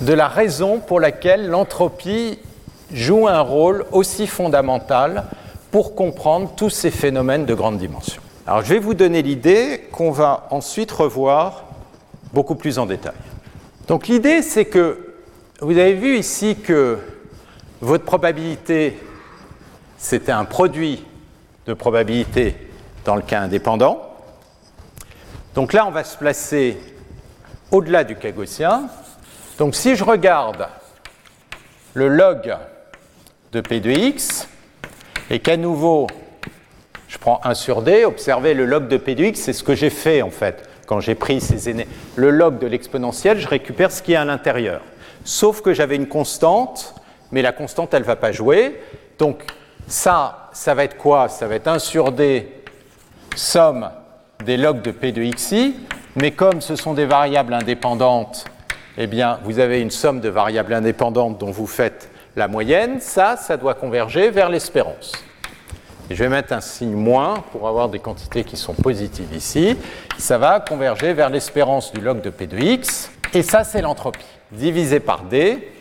de 0.00 0.12
la 0.14 0.26
raison 0.26 0.80
pour 0.80 1.00
laquelle 1.00 1.48
l'entropie 1.48 2.38
joue 2.94 3.28
un 3.28 3.42
rôle 3.42 3.84
aussi 3.92 4.26
fondamental 4.26 5.24
pour 5.70 5.94
comprendre 5.94 6.54
tous 6.56 6.70
ces 6.70 6.90
phénomènes 6.90 7.44
de 7.44 7.52
grande 7.52 7.76
dimension. 7.76 8.22
Alors 8.46 8.64
je 8.64 8.72
vais 8.72 8.78
vous 8.78 8.94
donner 8.94 9.20
l'idée 9.20 9.86
qu'on 9.92 10.12
va 10.12 10.46
ensuite 10.50 10.92
revoir 10.92 11.64
beaucoup 12.32 12.54
plus 12.54 12.78
en 12.78 12.86
détail. 12.86 13.12
Donc 13.88 14.08
l'idée 14.08 14.40
c'est 14.40 14.64
que 14.64 15.12
vous 15.60 15.76
avez 15.76 15.92
vu 15.92 16.16
ici 16.16 16.56
que 16.56 16.96
votre 17.82 18.04
probabilité 18.06 18.98
c'était 19.98 20.32
un 20.32 20.46
produit 20.46 21.04
de 21.66 21.74
probabilité 21.74 22.56
dans 23.04 23.14
le 23.14 23.20
cas 23.20 23.42
indépendant. 23.42 24.15
Donc 25.56 25.72
là 25.72 25.86
on 25.86 25.90
va 25.90 26.04
se 26.04 26.18
placer 26.18 26.76
au-delà 27.70 28.04
du 28.04 28.14
cas 28.14 28.30
gaussien. 28.30 28.88
Donc 29.56 29.74
si 29.74 29.96
je 29.96 30.04
regarde 30.04 30.68
le 31.94 32.08
log 32.08 32.54
de 33.52 33.62
P 33.62 33.80
de 33.80 33.90
X, 33.90 34.48
et 35.30 35.38
qu'à 35.38 35.56
nouveau, 35.56 36.08
je 37.08 37.16
prends 37.16 37.40
1 37.42 37.54
sur 37.54 37.80
D, 37.80 38.04
observez 38.04 38.52
le 38.52 38.66
log 38.66 38.86
de 38.86 38.98
P 38.98 39.14
de 39.14 39.24
X, 39.24 39.40
c'est 39.40 39.54
ce 39.54 39.64
que 39.64 39.74
j'ai 39.74 39.88
fait 39.88 40.20
en 40.20 40.30
fait. 40.30 40.68
Quand 40.86 41.00
j'ai 41.00 41.14
pris 41.14 41.40
ces 41.40 41.70
aînés, 41.70 41.88
le 42.16 42.30
log 42.30 42.58
de 42.58 42.66
l'exponentielle, 42.66 43.40
je 43.40 43.48
récupère 43.48 43.90
ce 43.90 44.02
qui 44.02 44.12
est 44.12 44.16
à 44.16 44.26
l'intérieur. 44.26 44.82
Sauf 45.24 45.62
que 45.62 45.72
j'avais 45.72 45.96
une 45.96 46.06
constante, 46.06 46.94
mais 47.32 47.40
la 47.40 47.52
constante, 47.52 47.94
elle 47.94 48.02
ne 48.02 48.06
va 48.06 48.16
pas 48.16 48.30
jouer. 48.30 48.78
Donc 49.18 49.46
ça, 49.88 50.50
ça 50.52 50.74
va 50.74 50.84
être 50.84 50.98
quoi? 50.98 51.30
Ça 51.30 51.46
va 51.46 51.54
être 51.54 51.66
1 51.66 51.78
sur 51.78 52.12
D, 52.12 52.62
somme 53.34 53.88
des 54.44 54.56
logs 54.56 54.82
de 54.82 54.90
P 54.90 55.12
de 55.12 55.22
XI. 55.22 55.74
Mais 56.16 56.30
comme 56.30 56.60
ce 56.60 56.76
sont 56.76 56.94
des 56.94 57.06
variables 57.06 57.54
indépendantes, 57.54 58.46
eh 58.98 59.06
bien, 59.06 59.38
vous 59.44 59.58
avez 59.58 59.80
une 59.80 59.90
somme 59.90 60.20
de 60.20 60.28
variables 60.28 60.72
indépendantes 60.72 61.38
dont 61.38 61.50
vous 61.50 61.66
faites 61.66 62.10
la 62.36 62.48
moyenne, 62.48 63.00
ça, 63.00 63.36
ça 63.36 63.56
doit 63.56 63.74
converger 63.74 64.30
vers 64.30 64.48
l'espérance. 64.48 65.12
je 66.10 66.16
vais 66.16 66.28
mettre 66.28 66.52
un 66.52 66.60
signe 66.60 66.94
moins 66.94 67.42
pour 67.50 67.66
avoir 67.66 67.88
des 67.88 67.98
quantités 67.98 68.44
qui 68.44 68.56
sont 68.56 68.74
positives 68.74 69.34
ici. 69.34 69.76
Ça 70.18 70.38
va 70.38 70.60
converger 70.60 71.14
vers 71.14 71.30
l'espérance 71.30 71.92
du 71.92 72.00
log 72.00 72.20
de 72.20 72.30
P 72.30 72.46
de 72.46 72.58
x. 72.58 73.10
Et 73.32 73.42
ça, 73.42 73.64
c'est 73.64 73.82
l'entropie. 73.82 74.26
Divisé 74.52 75.00
par 75.00 75.22
D, 75.24 75.72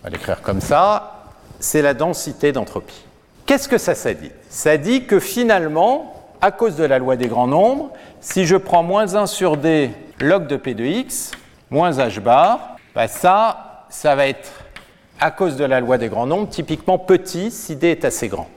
on 0.00 0.04
va 0.04 0.10
l'écrire 0.10 0.42
comme 0.42 0.60
ça, 0.60 1.24
c'est 1.58 1.82
la 1.82 1.94
densité 1.94 2.52
d'entropie. 2.52 3.04
Qu'est-ce 3.46 3.68
que 3.68 3.78
ça, 3.78 3.94
ça 3.94 4.14
dit? 4.14 4.30
Ça 4.48 4.76
dit 4.76 5.04
que 5.04 5.18
finalement, 5.18 6.19
à 6.40 6.50
cause 6.50 6.76
de 6.76 6.84
la 6.84 6.98
loi 6.98 7.16
des 7.16 7.28
grands 7.28 7.46
nombres, 7.46 7.90
si 8.20 8.46
je 8.46 8.56
prends 8.56 8.82
moins 8.82 9.14
1 9.14 9.26
sur 9.26 9.56
D 9.56 9.90
log 10.20 10.46
de 10.46 10.56
P 10.56 10.74
de 10.74 10.84
x, 10.84 11.32
moins 11.70 11.92
h 11.92 12.20
bar, 12.20 12.76
bah 12.94 13.08
ça, 13.08 13.86
ça 13.88 14.14
va 14.14 14.26
être 14.26 14.50
à 15.20 15.30
cause 15.30 15.56
de 15.56 15.64
la 15.64 15.80
loi 15.80 15.98
des 15.98 16.08
grands 16.08 16.26
nombres, 16.26 16.48
typiquement 16.48 16.98
petit 16.98 17.50
si 17.50 17.76
D 17.76 17.88
est 17.88 18.04
assez 18.04 18.28
grand. 18.28 18.48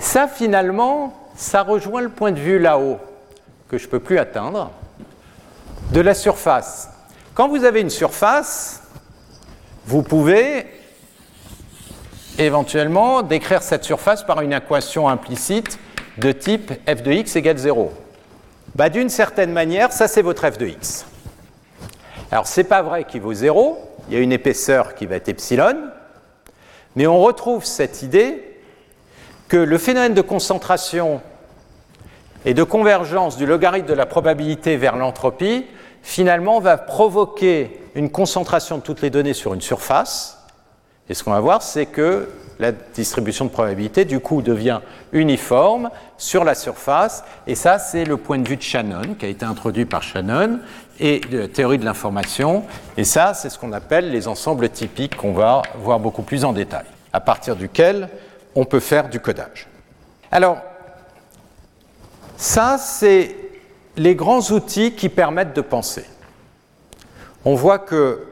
Ça, 0.00 0.28
finalement, 0.28 1.14
ça 1.36 1.62
rejoint 1.62 2.00
le 2.00 2.08
point 2.08 2.32
de 2.32 2.38
vue 2.38 2.58
là-haut, 2.58 2.98
que 3.68 3.78
je 3.78 3.86
ne 3.86 3.90
peux 3.90 4.00
plus 4.00 4.18
atteindre, 4.18 4.70
de 5.92 6.00
la 6.00 6.14
surface. 6.14 6.90
Quand 7.34 7.48
vous 7.48 7.64
avez 7.64 7.80
une 7.80 7.90
surface, 7.90 8.82
vous 9.86 10.02
pouvez 10.02 10.66
éventuellement 12.38 13.22
décrire 13.22 13.62
cette 13.62 13.84
surface 13.84 14.24
par 14.24 14.40
une 14.40 14.52
équation 14.52 15.08
implicite 15.08 15.78
de 16.18 16.32
type 16.32 16.72
f 16.86 17.02
de 17.02 17.12
x 17.12 17.36
égale 17.36 17.58
0. 17.58 17.92
Bah, 18.74 18.88
D'une 18.88 19.08
certaine 19.08 19.52
manière, 19.52 19.92
ça 19.92 20.08
c'est 20.08 20.22
votre 20.22 20.48
f 20.48 20.58
de 20.58 20.66
x. 20.66 21.06
Alors, 22.30 22.46
ce 22.46 22.60
n'est 22.60 22.66
pas 22.66 22.82
vrai 22.82 23.04
qu'il 23.04 23.22
vaut 23.22 23.32
0, 23.32 23.78
il 24.08 24.14
y 24.14 24.16
a 24.18 24.20
une 24.20 24.32
épaisseur 24.32 24.94
qui 24.94 25.06
va 25.06 25.16
être 25.16 25.28
epsilon, 25.28 25.76
mais 26.94 27.06
on 27.06 27.20
retrouve 27.20 27.64
cette 27.64 28.02
idée 28.02 28.42
que 29.48 29.56
le 29.56 29.78
phénomène 29.78 30.14
de 30.14 30.20
concentration 30.20 31.20
et 32.44 32.54
de 32.54 32.62
convergence 32.62 33.36
du 33.36 33.46
logarithme 33.46 33.86
de 33.86 33.94
la 33.94 34.06
probabilité 34.06 34.76
vers 34.76 34.96
l'entropie, 34.96 35.66
finalement, 36.02 36.60
va 36.60 36.76
provoquer 36.76 37.80
une 37.94 38.10
concentration 38.10 38.78
de 38.78 38.82
toutes 38.82 39.00
les 39.00 39.10
données 39.10 39.34
sur 39.34 39.54
une 39.54 39.60
surface. 39.60 40.37
Et 41.08 41.14
ce 41.14 41.24
qu'on 41.24 41.32
va 41.32 41.40
voir, 41.40 41.62
c'est 41.62 41.86
que 41.86 42.28
la 42.58 42.72
distribution 42.72 43.44
de 43.44 43.50
probabilité, 43.50 44.04
du 44.04 44.20
coup, 44.20 44.42
devient 44.42 44.80
uniforme 45.12 45.90
sur 46.16 46.44
la 46.44 46.54
surface. 46.54 47.22
Et 47.46 47.54
ça, 47.54 47.78
c'est 47.78 48.04
le 48.04 48.16
point 48.16 48.38
de 48.38 48.48
vue 48.48 48.56
de 48.56 48.62
Shannon, 48.62 49.14
qui 49.18 49.26
a 49.26 49.28
été 49.28 49.44
introduit 49.44 49.84
par 49.84 50.02
Shannon, 50.02 50.58
et 50.98 51.20
de 51.20 51.38
la 51.38 51.48
théorie 51.48 51.78
de 51.78 51.84
l'information. 51.84 52.64
Et 52.96 53.04
ça, 53.04 53.32
c'est 53.34 53.48
ce 53.48 53.58
qu'on 53.58 53.72
appelle 53.72 54.10
les 54.10 54.26
ensembles 54.26 54.68
typiques 54.68 55.16
qu'on 55.16 55.32
va 55.32 55.62
voir 55.76 56.00
beaucoup 56.00 56.22
plus 56.22 56.44
en 56.44 56.52
détail, 56.52 56.86
à 57.12 57.20
partir 57.20 57.54
duquel 57.54 58.08
on 58.56 58.64
peut 58.64 58.80
faire 58.80 59.08
du 59.08 59.20
codage. 59.20 59.68
Alors, 60.32 60.58
ça, 62.36 62.76
c'est 62.78 63.36
les 63.96 64.14
grands 64.14 64.42
outils 64.50 64.92
qui 64.92 65.08
permettent 65.08 65.54
de 65.54 65.60
penser. 65.60 66.04
On 67.44 67.54
voit 67.54 67.78
que 67.78 68.27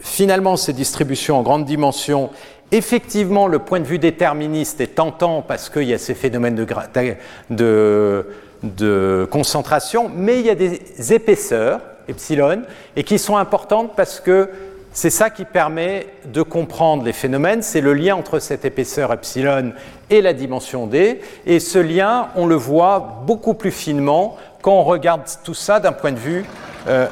finalement, 0.00 0.56
ces 0.56 0.72
distributions 0.72 1.38
en 1.38 1.42
grande 1.42 1.64
dimension 1.64 2.30
Effectivement, 2.72 3.48
le 3.48 3.58
point 3.58 3.80
de 3.80 3.84
vue 3.84 3.98
déterministe 3.98 4.80
est 4.80 4.94
tentant 4.94 5.42
parce 5.42 5.68
qu'il 5.68 5.84
y 5.84 5.94
a 5.94 5.98
ces 5.98 6.14
phénomènes 6.14 6.54
de, 6.54 8.26
de, 8.62 9.28
concentration, 9.28 10.08
mais 10.14 10.38
il 10.38 10.46
y 10.46 10.50
a 10.50 10.54
des 10.54 11.12
épaisseurs, 11.12 11.80
epsilon, 12.06 12.62
et 12.94 13.02
qui 13.02 13.18
sont 13.18 13.36
importantes 13.36 13.94
parce 13.96 14.20
que 14.20 14.50
c'est 14.92 15.10
ça 15.10 15.30
qui 15.30 15.44
permet 15.44 16.06
de 16.26 16.42
comprendre 16.42 17.04
les 17.04 17.12
phénomènes, 17.12 17.62
c'est 17.62 17.80
le 17.80 17.92
lien 17.92 18.14
entre 18.14 18.38
cette 18.38 18.64
épaisseur 18.64 19.12
epsilon 19.12 19.72
et 20.08 20.20
la 20.22 20.32
dimension 20.32 20.86
d, 20.86 21.20
et 21.46 21.58
ce 21.58 21.78
lien, 21.78 22.28
on 22.36 22.46
le 22.46 22.56
voit 22.56 23.22
beaucoup 23.26 23.54
plus 23.54 23.70
finement 23.72 24.36
quand 24.62 24.72
on 24.72 24.84
regarde 24.84 25.22
tout 25.42 25.54
ça 25.54 25.80
d'un 25.80 25.92
point 25.92 26.12
de 26.12 26.18
vue, 26.18 26.44
euh, 26.88 27.06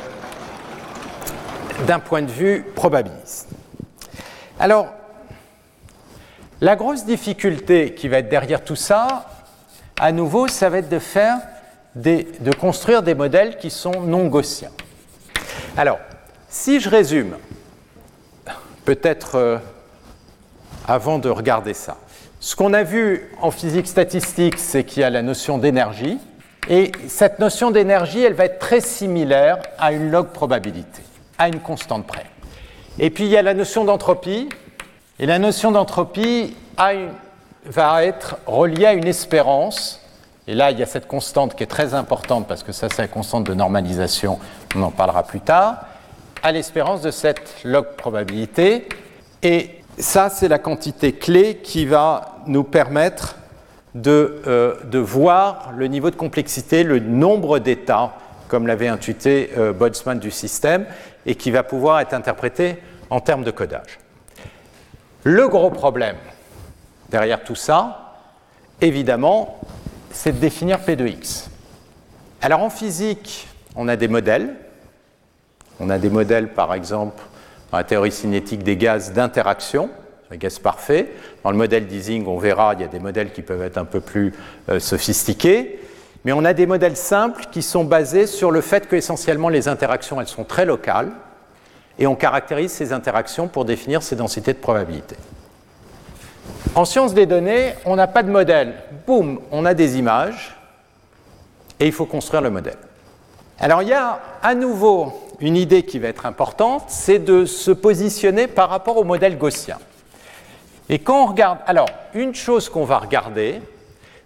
d'un 1.87 1.99
point 1.99 2.23
de 2.23 2.31
vue 2.31 2.65
probabiliste. 2.75 3.49
Alors, 4.59 4.89
la 6.61 6.77
grosse 6.77 7.05
difficulté 7.05 7.95
qui 7.95 8.09
va 8.09 8.19
être 8.19 8.29
derrière 8.29 8.65
tout 8.65 8.77
ça, 8.77 9.27
à 9.99 10.13
nouveau, 10.13 10.49
ça 10.49 10.69
va 10.69 10.79
être 10.79 10.89
de 10.89 10.99
faire 10.99 11.39
de 11.95 12.53
construire 12.59 13.03
des 13.03 13.15
modèles 13.15 13.59
qui 13.59 13.71
sont 13.71 14.03
non 14.03 14.27
gaussiens. 14.27 14.71
Alors, 15.77 15.99
si 16.49 16.81
je 16.81 16.89
résume, 16.89 17.37
peut-être 18.85 19.35
euh, 19.35 19.59
avant 20.87 21.19
de 21.19 21.29
regarder 21.29 21.75
ça, 21.75 21.97
ce 22.41 22.55
qu'on 22.55 22.73
a 22.73 22.85
vu 22.85 23.31
en 23.43 23.51
physique 23.51 23.89
statistique, 23.89 24.59
c'est 24.59 24.85
qu'il 24.85 25.03
y 25.03 25.05
a 25.05 25.11
la 25.11 25.23
notion 25.23 25.59
d'énergie, 25.59 26.19
et 26.69 26.93
cette 27.09 27.39
notion 27.39 27.71
d'énergie, 27.71 28.23
elle 28.23 28.35
va 28.35 28.45
être 28.45 28.59
très 28.59 28.81
similaire 28.81 29.59
à 29.79 29.93
une 29.93 30.11
log 30.11 30.29
probabilité, 30.29 31.03
à 31.39 31.49
une 31.49 31.61
constante 31.61 32.07
près. 32.07 32.27
Et 32.99 33.11
puis 33.11 33.25
il 33.25 33.31
y 33.31 33.37
a 33.37 33.43
la 33.43 33.55
notion 33.55 33.85
d'entropie, 33.85 34.49
et 35.19 35.27
la 35.27 35.39
notion 35.39 35.73
d'entropie 35.73 36.55
va 37.65 38.05
être 38.05 38.37
reliée 38.47 38.87
à 38.87 38.93
une 38.93 39.07
espérance. 39.07 40.01
Et 40.47 40.55
là, 40.55 40.71
il 40.71 40.79
y 40.79 40.83
a 40.83 40.87
cette 40.87 41.07
constante 41.07 41.55
qui 41.55 41.63
est 41.63 41.67
très 41.67 41.95
importante 41.95 42.47
parce 42.47 42.63
que 42.63 42.73
ça, 42.73 42.89
c'est 42.89 43.03
la 43.03 43.09
constante 43.09 43.45
de 43.45 43.53
normalisation. 43.53 44.39
On 44.75 44.83
en 44.83 44.91
parlera 44.91 45.25
plus 45.25 45.41
tard. 45.41 45.85
À 46.43 46.53
l'espérance 46.53 47.03
de 47.03 47.11
cette 47.11 47.65
log 47.65 47.85
probabilité. 47.97 48.89
Et 49.43 49.71
ça, 49.99 50.31
c'est 50.31 50.49
la 50.49 50.59
quantité 50.59 51.13
clé 51.13 51.57
qui 51.57 51.85
va 51.85 52.39
nous 52.47 52.65
permettre 52.65 53.37
de, 53.95 54.41
euh, 54.47 54.75
voir 54.93 55.73
le 55.77 55.89
niveau 55.89 56.11
de 56.11 56.17
complexité, 56.17 56.85
le 56.85 57.01
nombre 57.01 57.59
d'états, 57.59 58.13
comme 58.47 58.67
l'avait 58.67 58.89
intuité 58.89 59.51
euh, 59.59 59.73
Boltzmann 59.73 60.19
du 60.19 60.31
système, 60.31 60.87
et 61.29 61.37
qui 61.37 61.53
va 61.53 61.63
pouvoir 61.63 62.01
être 62.01 62.15
interprété 62.15 62.79
en 63.11 63.21
termes 63.21 63.45
de 63.45 63.53
codage. 63.53 63.99
Le 65.23 65.47
gros 65.47 65.71
problème 65.71 66.17
derrière 67.11 67.45
tout 67.45 67.55
ça, 67.55 68.17
évidemment, 68.81 69.61
c'est 70.11 70.33
de 70.33 70.39
définir 70.39 70.81
P 70.81 70.97
de 70.97 71.07
x. 71.07 71.51
Alors 72.41 72.63
en 72.63 72.71
physique, 72.71 73.47
on 73.77 73.87
a 73.89 73.97
des 73.97 74.09
modèles. 74.09 74.57
On 75.79 75.91
a 75.91 75.99
des 75.99 76.11
modèles, 76.11 76.55
par 76.55 76.75
exemple, 76.75 77.23
dans 77.71 77.79
la 77.79 77.85
théorie 77.85 78.11
cinétique 78.11 78.65
des 78.65 78.77
gaz 78.77 79.13
d'interaction 79.13 79.91
un 80.31 80.37
gaz 80.37 80.59
parfait. 80.59 81.13
Dans 81.43 81.51
le 81.51 81.57
modèle 81.57 81.87
d'Ising, 81.87 82.27
on 82.27 82.39
verra, 82.39 82.75
il 82.75 82.81
y 82.81 82.85
a 82.85 82.89
des 82.89 82.99
modèles 82.99 83.33
qui 83.33 83.43
peuvent 83.43 83.63
être 83.63 83.79
un 83.79 83.85
peu 83.85 84.01
plus 84.01 84.35
euh, 84.69 84.79
sophistiqués. 84.79 85.81
Mais 86.25 86.33
on 86.33 86.45
a 86.45 86.53
des 86.53 86.67
modèles 86.67 86.97
simples 86.97 87.47
qui 87.51 87.63
sont 87.63 87.85
basés 87.85 88.27
sur 88.27 88.51
le 88.51 88.61
fait 88.61 88.89
qu'essentiellement 88.89 89.49
les 89.49 89.69
interactions, 89.69 90.21
elles 90.21 90.29
sont 90.29 90.45
très 90.45 90.65
locales. 90.65 91.11
Et 91.99 92.07
on 92.07 92.15
caractérise 92.15 92.71
ces 92.71 92.93
interactions 92.93 93.49
pour 93.49 93.65
définir 93.65 94.03
ces 94.03 94.17
densités 94.17 94.53
de 94.53 94.59
probabilité. 94.59 95.17
En 96.75 96.85
sciences 96.85 97.15
des 97.15 97.27
données, 97.27 97.75
on 97.85 97.97
n'a 97.97 98.07
pas 98.07 98.23
de 98.23 98.31
modèle. 98.31 98.75
Boum, 99.07 99.41
on 99.51 99.65
a 99.65 99.75
des 99.75 99.99
images. 99.99 100.57
Et 101.81 101.87
il 101.87 101.93
faut 101.93 102.07
construire 102.07 102.43
le 102.43 102.51
modèle. 102.51 102.77
Alors 103.61 103.83
il 103.83 103.89
y 103.89 103.95
a 103.95 104.21
à 104.43 104.55
nouveau 104.55 105.13
une 105.41 105.57
idée 105.57 105.85
qui 105.85 105.99
va 105.99 106.09
être 106.09 106.27
importante, 106.27 106.85
c'est 106.89 107.19
de 107.19 107.45
se 107.45 107.71
positionner 107.71 108.47
par 108.47 108.71
rapport 108.71 108.97
au 108.97 109.05
modèle 109.05 109.39
gaussien. 109.39 109.79
Et 110.89 110.99
quand 110.99 111.25
on 111.25 111.27
regarde, 111.27 111.59
alors 111.67 111.89
une 112.15 112.35
chose 112.35 112.69
qu'on 112.69 112.85
va 112.85 112.99
regarder, 112.99 113.61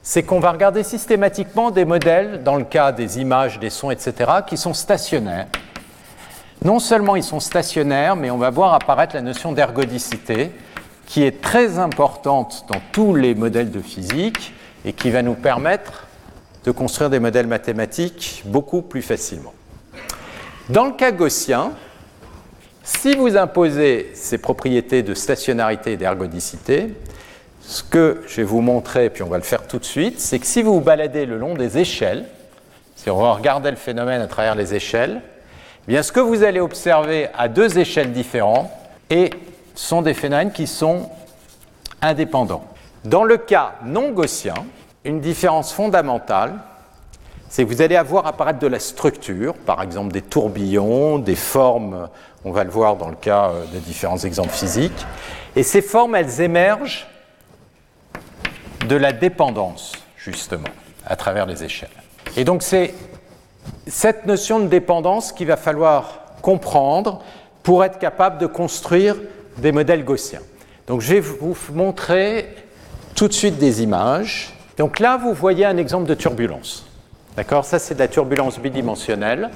c'est 0.02 0.24
qu'on 0.24 0.40
va 0.40 0.50
regarder 0.50 0.82
systématiquement 0.82 1.70
des 1.70 1.84
modèles, 1.84 2.42
dans 2.42 2.56
le 2.56 2.64
cas 2.64 2.92
des 2.92 3.20
images, 3.20 3.58
des 3.60 3.70
sons, 3.70 3.90
etc., 3.90 4.30
qui 4.46 4.56
sont 4.56 4.74
stationnaires. 4.74 5.46
Non 6.64 6.78
seulement 6.78 7.16
ils 7.16 7.22
sont 7.22 7.40
stationnaires, 7.40 8.16
mais 8.16 8.30
on 8.30 8.38
va 8.38 8.50
voir 8.50 8.74
apparaître 8.74 9.14
la 9.14 9.22
notion 9.22 9.52
d'ergodicité, 9.52 10.50
qui 11.06 11.22
est 11.22 11.40
très 11.40 11.78
importante 11.78 12.64
dans 12.68 12.80
tous 12.92 13.14
les 13.14 13.34
modèles 13.34 13.70
de 13.70 13.80
physique 13.80 14.54
et 14.84 14.92
qui 14.92 15.10
va 15.10 15.22
nous 15.22 15.34
permettre 15.34 16.06
de 16.64 16.70
construire 16.70 17.10
des 17.10 17.20
modèles 17.20 17.46
mathématiques 17.46 18.42
beaucoup 18.46 18.82
plus 18.82 19.02
facilement. 19.02 19.52
Dans 20.68 20.84
le 20.84 20.92
cas 20.92 21.10
gaussien, 21.12 21.72
si 22.84 23.14
vous 23.14 23.36
imposez 23.36 24.10
ces 24.14 24.38
propriétés 24.38 25.02
de 25.02 25.14
stationnarité 25.14 25.92
et 25.92 25.96
d'ergodicité, 25.96 26.94
ce 27.62 27.82
que 27.82 28.22
je 28.26 28.36
vais 28.36 28.42
vous 28.42 28.60
montrer, 28.60 29.08
puis 29.08 29.22
on 29.22 29.28
va 29.28 29.38
le 29.38 29.44
faire 29.44 29.66
tout 29.66 29.78
de 29.78 29.84
suite, 29.84 30.20
c'est 30.20 30.38
que 30.38 30.46
si 30.46 30.62
vous 30.62 30.74
vous 30.74 30.80
baladez 30.80 31.26
le 31.26 31.38
long 31.38 31.54
des 31.54 31.78
échelles, 31.78 32.24
si 32.96 33.08
on 33.08 33.20
va 33.20 33.32
regarder 33.32 33.70
le 33.70 33.76
phénomène 33.76 34.20
à 34.20 34.26
travers 34.26 34.54
les 34.54 34.74
échelles, 34.74 35.22
eh 35.86 35.92
bien 35.92 36.02
ce 36.02 36.12
que 36.12 36.20
vous 36.20 36.42
allez 36.42 36.60
observer 36.60 37.28
à 37.36 37.48
deux 37.48 37.78
échelles 37.78 38.12
différentes 38.12 38.70
et 39.10 39.30
sont 39.74 40.02
des 40.02 40.14
phénomènes 40.14 40.52
qui 40.52 40.66
sont 40.66 41.08
indépendants. 42.00 42.64
Dans 43.04 43.24
le 43.24 43.36
cas 43.36 43.74
non 43.84 44.10
gaussien, 44.10 44.54
une 45.04 45.20
différence 45.20 45.72
fondamentale, 45.72 46.54
c'est 47.48 47.64
que 47.64 47.68
vous 47.68 47.82
allez 47.82 47.96
avoir 47.96 48.26
apparaître 48.26 48.60
de 48.60 48.66
la 48.66 48.78
structure, 48.78 49.54
par 49.54 49.82
exemple 49.82 50.12
des 50.12 50.22
tourbillons, 50.22 51.18
des 51.18 51.34
formes, 51.34 52.08
on 52.44 52.50
va 52.50 52.64
le 52.64 52.70
voir 52.70 52.96
dans 52.96 53.08
le 53.08 53.16
cas 53.16 53.50
euh, 53.50 53.64
de 53.74 53.78
différents 53.78 54.18
exemples 54.18 54.50
physiques, 54.50 55.06
et 55.54 55.62
ces 55.62 55.82
formes, 55.82 56.14
elles 56.14 56.40
émergent 56.40 57.06
de 58.88 58.96
la 58.96 59.12
dépendance, 59.12 59.92
justement, 60.16 60.68
à 61.06 61.16
travers 61.16 61.46
les 61.46 61.64
échelles. 61.64 61.88
Et 62.36 62.44
donc 62.44 62.62
c'est 62.62 62.94
cette 63.86 64.26
notion 64.26 64.60
de 64.60 64.66
dépendance 64.66 65.32
qu'il 65.32 65.46
va 65.46 65.56
falloir 65.56 66.20
comprendre 66.42 67.22
pour 67.62 67.84
être 67.84 67.98
capable 67.98 68.38
de 68.38 68.46
construire 68.46 69.16
des 69.58 69.72
modèles 69.72 70.04
gaussiens. 70.04 70.40
Donc 70.86 71.00
je 71.00 71.14
vais 71.14 71.20
vous 71.20 71.56
montrer 71.72 72.48
tout 73.14 73.28
de 73.28 73.32
suite 73.32 73.58
des 73.58 73.82
images. 73.82 74.54
Donc 74.78 74.98
là, 74.98 75.16
vous 75.16 75.32
voyez 75.34 75.64
un 75.64 75.76
exemple 75.76 76.06
de 76.06 76.14
turbulence. 76.14 76.86
D'accord? 77.36 77.64
Ça, 77.64 77.78
c'est 77.78 77.94
de 77.94 78.00
la 78.00 78.08
turbulence 78.08 78.58
bidimensionnelle. 78.58 79.50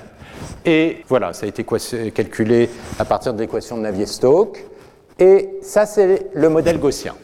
Et 0.64 1.04
voilà, 1.08 1.32
ça 1.32 1.46
a 1.46 1.48
été 1.48 1.64
calculé 1.64 2.70
à 2.98 3.04
partir 3.04 3.32
de 3.34 3.40
l'équation 3.40 3.76
de 3.76 3.82
Navier-Stokes. 3.82 4.58
Et 5.18 5.48
ça, 5.62 5.86
c'est 5.86 6.28
le 6.34 6.48
modèle 6.48 6.78
gaussien. 6.78 7.14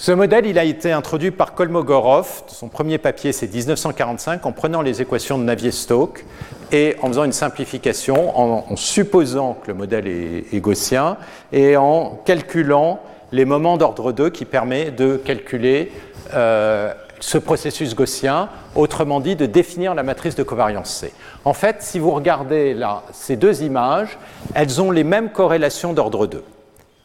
Ce 0.00 0.12
modèle, 0.12 0.46
il 0.46 0.60
a 0.60 0.64
été 0.64 0.92
introduit 0.92 1.32
par 1.32 1.54
Kolmogorov. 1.54 2.44
Son 2.46 2.68
premier 2.68 2.98
papier, 2.98 3.32
c'est 3.32 3.52
1945, 3.52 4.46
en 4.46 4.52
prenant 4.52 4.80
les 4.80 5.02
équations 5.02 5.38
de 5.38 5.42
Navier-Stokes 5.42 6.24
et 6.70 6.94
en 7.02 7.08
faisant 7.08 7.24
une 7.24 7.32
simplification, 7.32 8.38
en, 8.38 8.76
supposant 8.76 9.54
que 9.54 9.66
le 9.66 9.74
modèle 9.74 10.06
est, 10.06 10.60
gaussien 10.60 11.16
et 11.50 11.76
en 11.76 12.22
calculant 12.24 13.00
les 13.32 13.44
moments 13.44 13.76
d'ordre 13.76 14.12
2 14.12 14.30
qui 14.30 14.44
permet 14.44 14.92
de 14.92 15.16
calculer 15.16 15.90
euh, 16.32 16.94
ce 17.18 17.36
processus 17.36 17.96
gaussien, 17.96 18.50
autrement 18.76 19.18
dit 19.18 19.34
de 19.34 19.46
définir 19.46 19.96
la 19.96 20.04
matrice 20.04 20.36
de 20.36 20.44
covariance 20.44 20.90
C. 20.90 21.12
En 21.44 21.54
fait, 21.54 21.78
si 21.80 21.98
vous 21.98 22.12
regardez 22.12 22.72
là 22.72 23.02
ces 23.10 23.34
deux 23.34 23.64
images, 23.64 24.16
elles 24.54 24.80
ont 24.80 24.92
les 24.92 25.02
mêmes 25.02 25.30
corrélations 25.30 25.92
d'ordre 25.92 26.28
2. 26.28 26.44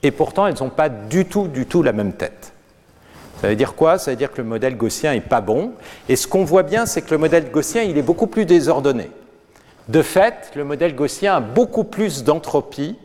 Et 0.03 0.11
pourtant, 0.11 0.45
elles 0.45 0.59
n'ont 0.59 0.69
pas 0.69 0.89
du 0.89 1.25
tout, 1.25 1.47
du 1.47 1.65
tout 1.65 1.81
la 1.81 1.91
même 1.91 2.13
tête. 2.13 2.52
Ça 3.43 3.49
veut 3.49 3.57
dire 3.57 3.75
quoi? 3.75 3.97
Ça 3.97 4.11
veut 4.11 4.15
dire 4.15 4.31
que 4.31 4.37
le 4.37 4.47
modèle 4.47 4.77
gaussien 4.77 5.11
n'est 5.11 5.19
pas 5.19 5.41
bon. 5.41 5.73
Et 6.07 6.15
ce 6.15 6.27
qu'on 6.27 6.45
voit 6.45 6.63
bien, 6.63 6.85
c'est 6.85 7.01
que 7.01 7.11
le 7.11 7.17
modèle 7.17 7.51
gaussien, 7.51 7.83
il 7.83 7.97
est 7.97 8.01
beaucoup 8.01 8.27
plus 8.27 8.45
désordonné. 8.45 9.11
De 9.89 10.01
fait, 10.01 10.53
le 10.55 10.63
modèle 10.63 10.95
gaussien 10.95 11.35
a 11.35 11.39
beaucoup 11.41 11.83
plus 11.83 12.23
d'entropie 12.23 12.97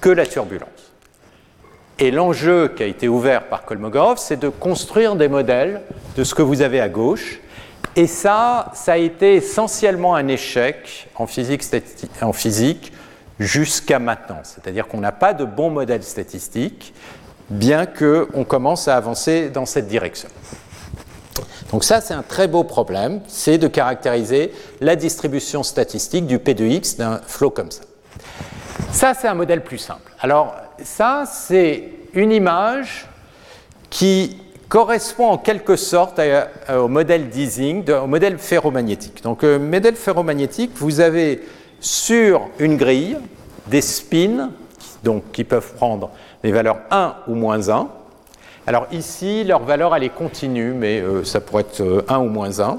que 0.00 0.08
la 0.08 0.24
turbulence. 0.24 0.68
Et 1.98 2.12
l'enjeu 2.12 2.68
qui 2.68 2.84
a 2.84 2.86
été 2.86 3.08
ouvert 3.08 3.48
par 3.48 3.64
Kolmogorov, 3.64 4.18
c'est 4.18 4.38
de 4.38 4.50
construire 4.50 5.16
des 5.16 5.26
modèles 5.26 5.80
de 6.16 6.22
ce 6.22 6.36
que 6.36 6.42
vous 6.42 6.62
avez 6.62 6.80
à 6.80 6.88
gauche. 6.88 7.40
Et 7.96 8.06
ça, 8.06 8.70
ça 8.74 8.92
a 8.92 8.98
été 8.98 9.34
essentiellement 9.34 10.14
un 10.14 10.28
échec 10.28 11.08
en 11.16 11.26
physique, 11.26 11.64
en 12.20 12.32
physique 12.32 12.92
jusqu'à 13.40 13.98
maintenant. 13.98 14.42
C'est-à-dire 14.44 14.86
qu'on 14.86 15.00
n'a 15.00 15.10
pas 15.10 15.34
de 15.34 15.44
bons 15.44 15.70
modèles 15.70 16.04
statistiques, 16.04 16.94
bien 17.52 17.86
qu'on 17.86 18.44
commence 18.44 18.88
à 18.88 18.96
avancer 18.96 19.50
dans 19.50 19.66
cette 19.66 19.86
direction. 19.86 20.28
Donc 21.70 21.84
ça, 21.84 22.00
c'est 22.00 22.14
un 22.14 22.22
très 22.22 22.48
beau 22.48 22.64
problème, 22.64 23.20
c'est 23.28 23.56
de 23.58 23.68
caractériser 23.68 24.52
la 24.80 24.96
distribution 24.96 25.62
statistique 25.62 26.26
du 26.26 26.38
P 26.38 26.54
de 26.54 26.64
X 26.64 26.96
d'un 26.96 27.20
flot 27.26 27.50
comme 27.50 27.70
ça. 27.70 27.82
Ça, 28.90 29.14
c'est 29.14 29.28
un 29.28 29.34
modèle 29.34 29.62
plus 29.62 29.78
simple. 29.78 30.12
Alors, 30.20 30.54
ça, 30.82 31.24
c'est 31.30 31.84
une 32.12 32.30
image 32.30 33.06
qui 33.88 34.36
correspond 34.68 35.28
en 35.28 35.38
quelque 35.38 35.76
sorte 35.76 36.20
au 36.74 36.88
modèle 36.88 37.28
d'Ising, 37.28 37.90
au 37.90 38.06
modèle 38.06 38.38
ferromagnétique. 38.38 39.22
Donc, 39.22 39.42
le 39.42 39.58
modèle 39.58 39.96
ferromagnétique, 39.96 40.72
vous 40.74 41.00
avez 41.00 41.42
sur 41.80 42.48
une 42.58 42.76
grille 42.76 43.16
des 43.66 43.80
spins 43.80 44.50
donc, 45.02 45.32
qui 45.32 45.44
peuvent 45.44 45.72
prendre 45.74 46.10
des 46.42 46.52
valeurs 46.52 46.78
1 46.90 47.14
ou 47.28 47.34
moins 47.34 47.68
1. 47.68 47.88
Alors 48.66 48.86
ici, 48.92 49.44
leur 49.44 49.64
valeur, 49.64 49.94
elle 49.96 50.04
est 50.04 50.08
continue, 50.08 50.72
mais 50.72 51.00
euh, 51.00 51.24
ça 51.24 51.40
pourrait 51.40 51.62
être 51.62 52.04
1 52.08 52.14
euh, 52.14 52.18
ou 52.18 52.28
moins 52.28 52.60
1. 52.60 52.78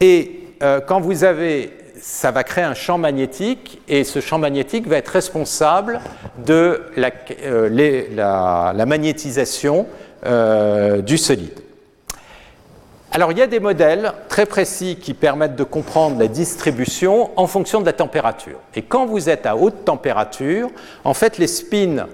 Et 0.00 0.40
euh, 0.62 0.80
quand 0.80 1.00
vous 1.00 1.24
avez, 1.24 1.72
ça 2.00 2.30
va 2.30 2.44
créer 2.44 2.64
un 2.64 2.74
champ 2.74 2.98
magnétique, 2.98 3.80
et 3.88 4.04
ce 4.04 4.20
champ 4.20 4.38
magnétique 4.38 4.86
va 4.86 4.98
être 4.98 5.08
responsable 5.08 6.00
de 6.44 6.82
la, 6.96 7.12
la 8.72 8.86
magnétisation 8.86 9.86
du 11.02 11.16
solide. 11.16 11.58
Alors 13.12 13.32
il 13.32 13.38
y 13.38 13.42
a 13.42 13.46
des 13.46 13.58
modèles 13.58 14.12
très 14.28 14.46
précis 14.46 14.96
qui 15.00 15.14
permettent 15.14 15.56
de 15.56 15.64
comprendre 15.64 16.18
la 16.18 16.28
distribution 16.28 17.30
en 17.36 17.46
fonction 17.46 17.80
de 17.80 17.86
la 17.86 17.92
température. 17.92 18.58
Et 18.74 18.82
quand 18.82 19.06
vous 19.06 19.28
êtes 19.28 19.46
à 19.46 19.56
haute 19.56 19.84
température, 19.84 20.68
en 21.04 21.14
fait 21.14 21.38
les 21.38 21.48
spins 21.48 22.06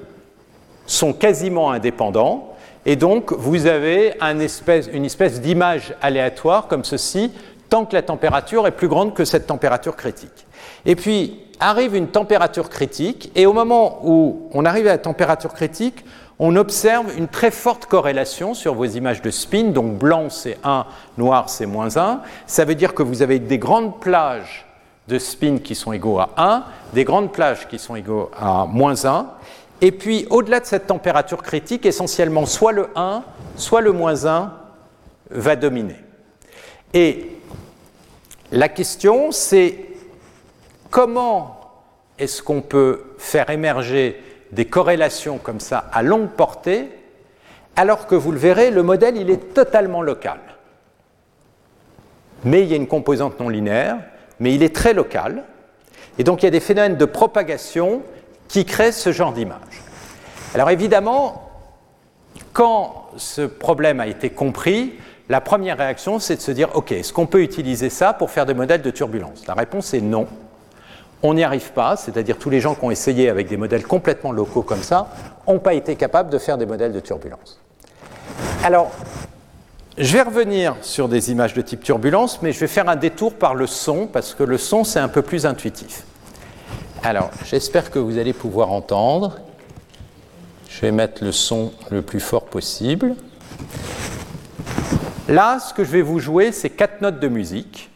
sont 0.87 1.13
quasiment 1.13 1.71
indépendants 1.71 2.57
et 2.89 2.95
donc, 2.95 3.33
vous 3.33 3.67
avez 3.67 4.15
une 4.21 4.41
espèce 5.05 5.41
d'image 5.41 5.93
aléatoire 6.01 6.69
comme 6.69 6.85
ceci, 6.85 7.33
tant 7.69 7.85
que 7.85 7.95
la 7.95 8.03
température 8.03 8.65
est 8.69 8.71
plus 8.71 8.87
grande 8.87 9.13
que 9.13 9.25
cette 9.25 9.49
température 9.49 9.97
critique. 9.97 10.47
Et 10.87 10.95
puis, 10.95 11.41
arrive 11.59 11.97
une 11.97 12.07
température 12.07 12.71
critique, 12.71 13.33
et 13.35 13.45
au 13.45 13.53
moment 13.53 13.99
où 14.05 14.49
on 14.53 14.65
arrive 14.65 14.87
à 14.87 14.91
la 14.91 14.99
température 14.99 15.53
critique, 15.53 16.05
on 16.39 16.55
observe 16.55 17.07
une 17.19 17.27
très 17.27 17.51
forte 17.51 17.87
corrélation 17.87 18.55
sur 18.55 18.75
vos 18.75 18.85
images 18.85 19.21
de 19.21 19.31
spin, 19.31 19.71
donc 19.71 19.95
blanc 19.99 20.29
c'est 20.29 20.59
1, 20.63 20.85
noir 21.19 21.49
c'est 21.49 21.67
moins 21.67 21.97
1. 21.97 22.21
Ça 22.47 22.65
veut 22.65 22.75
dire 22.77 22.95
que 22.95 23.03
vous 23.03 23.23
avez 23.23 23.41
des 23.41 23.59
grandes 23.59 23.99
plages 23.99 24.67
de 25.09 25.19
spin 25.19 25.59
qui 25.59 25.75
sont 25.75 25.93
égaux 25.93 26.21
à 26.21 26.29
1, 26.37 26.65
des 26.93 27.05
grandes 27.05 27.33
plages 27.33 27.67
qui 27.67 27.79
sont 27.79 27.97
égaux 27.97 28.31
à 28.39 28.67
moins 28.67 29.07
1, 29.07 29.27
et 29.81 29.93
puis, 29.93 30.27
au-delà 30.31 30.61
de 30.61 30.67
cette 30.67 30.87
température 30.87 31.43
critique, 31.43 31.85
essentiellement, 31.85 32.47
soit 32.47 32.73
le 32.73 32.89
1, 32.97 33.23
soit 33.57 33.83
le 33.83 33.93
moins 33.93 34.27
1 34.27 34.53
va 35.31 35.57
dominer. 35.57 35.97
Et 36.95 37.31
la 38.53 38.69
question, 38.69 39.33
c'est 39.33 39.79
comment 40.91 41.61
est-ce 42.19 42.43
qu'on 42.43 42.63
peut 42.63 43.03
faire 43.19 43.51
émerger 43.51 44.23
des 44.53 44.65
corrélations 44.65 45.39
comme 45.39 45.61
ça 45.61 45.91
à 45.93 46.03
longue 46.03 46.31
portée, 46.31 46.89
alors 47.75 48.07
que 48.07 48.15
vous 48.15 48.33
le 48.33 48.39
verrez, 48.39 48.71
le 48.71 48.83
modèle, 48.83 49.17
il 49.17 49.31
est 49.31 49.53
totalement 49.53 50.01
local. 50.01 50.39
Mais 52.45 52.63
il 52.63 52.69
y 52.69 52.73
a 52.73 52.77
une 52.77 52.87
composante 52.87 53.39
non 53.41 53.49
linéaire, 53.49 53.99
mais 54.41 54.55
il 54.55 54.63
est 54.63 54.75
très 54.75 54.95
local. 54.95 55.45
Et 56.19 56.25
donc, 56.25 56.43
il 56.43 56.47
y 56.47 56.49
a 56.49 56.53
des 56.53 56.61
phénomènes 56.61 56.97
de 56.97 57.05
propagation 57.05 58.03
qui 58.49 58.65
crée 58.65 58.93
ce 58.93 59.13
genre 59.13 59.33
d'image. 59.33 59.61
Alors 60.57 60.71
évidemment, 60.71 61.51
quand 62.55 63.09
ce 63.19 63.43
problème 63.43 64.01
a 64.01 64.07
été 64.07 64.31
compris, 64.31 64.95
la 65.29 65.43
première 65.43 65.77
réaction, 65.77 66.19
c'est 66.19 66.37
de 66.37 66.41
se 66.41 66.51
dire, 66.51 66.71
OK, 66.73 66.93
est-ce 66.93 67.13
qu'on 67.13 67.27
peut 67.27 67.43
utiliser 67.43 67.91
ça 67.91 68.15
pour 68.15 68.31
faire 68.31 68.47
des 68.47 68.55
modèles 68.55 68.81
de 68.81 68.91
turbulence? 68.91 69.47
La 69.47 69.53
réponse 69.53 69.93
est 69.93 70.01
non. 70.01 70.27
On 71.23 71.35
n'y 71.35 71.45
arrive 71.45 71.73
pas, 71.73 71.97
c'est-à-dire 71.97 72.39
tous 72.39 72.49
les 72.49 72.63
gens 72.63 72.75
qui 72.75 72.87
ont 72.87 72.91
essayé 72.91 73.29
avec 73.29 73.49
des 73.49 73.59
modèles 73.59 73.87
complètement 73.87 74.33
locaux 74.33 74.63
comme 74.63 74.83
ça 74.83 75.11
n'ont 75.47 75.59
pas 75.59 75.75
été 75.75 75.95
capables 75.95 76.31
de 76.31 76.39
faire 76.39 76.57
des 76.57 76.65
modèles 76.65 76.95
de 76.95 77.01
turbulence. 77.01 77.61
Alors, 78.65 78.93
je 79.99 80.11
vais 80.11 80.23
revenir 80.23 80.75
sur 80.81 81.11
des 81.11 81.31
images 81.31 81.53
de 81.53 81.61
type 81.61 81.83
turbulence, 81.83 82.41
mais 82.41 82.53
je 82.53 82.61
vais 82.61 82.67
faire 82.67 82.89
un 82.89 82.97
détour 82.97 83.35
par 83.35 83.55
le 83.55 83.67
son, 83.67 84.07
parce 84.07 84.33
que 84.33 84.43
le 84.43 84.57
son, 84.57 84.85
c'est 84.85 85.01
un 85.01 85.09
peu 85.09 85.21
plus 85.21 85.45
intuitif. 85.45 86.05
Alors, 87.03 87.29
j'espère 87.45 87.91
que 87.91 87.99
vous 87.99 88.17
allez 88.17 88.33
pouvoir 88.33 88.73
entendre. 88.73 89.37
Je 90.77 90.83
vais 90.83 90.93
mettre 90.93 91.25
le 91.25 91.33
son 91.33 91.73
le 91.91 92.03
plus 92.03 92.21
fort 92.21 92.45
possible. 92.45 93.15
Là, 95.27 95.59
ce 95.59 95.73
que 95.73 95.85
je 95.85 95.91
vais 95.91 96.03
vous 96.03 96.19
jouer, 96.19 96.53
c'est 96.53 96.69
quatre 96.69 97.01
notes 97.01 97.19
de 97.19 97.29
musique, 97.29 97.89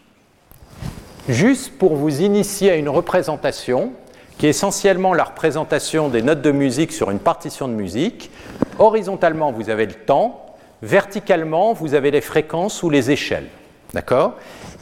juste 1.28 1.76
pour 1.76 1.94
vous 1.94 2.22
initier 2.22 2.70
à 2.70 2.76
une 2.76 2.88
représentation 2.88 3.92
qui 4.38 4.46
est 4.46 4.50
essentiellement 4.50 5.12
la 5.12 5.24
représentation 5.24 6.08
des 6.08 6.22
notes 6.22 6.40
de 6.40 6.52
musique 6.52 6.92
sur 6.92 7.10
une 7.10 7.18
partition 7.18 7.68
de 7.68 7.74
musique. 7.74 8.30
Horizontalement, 8.78 9.52
vous 9.52 9.68
avez 9.68 9.84
le 9.84 9.92
temps. 9.92 10.46
Verticalement, 10.80 11.74
vous 11.74 11.92
avez 11.92 12.10
les 12.10 12.22
fréquences 12.22 12.82
ou 12.82 12.88
les 12.88 13.10
échelles. 13.10 13.48
D'accord? 13.92 14.36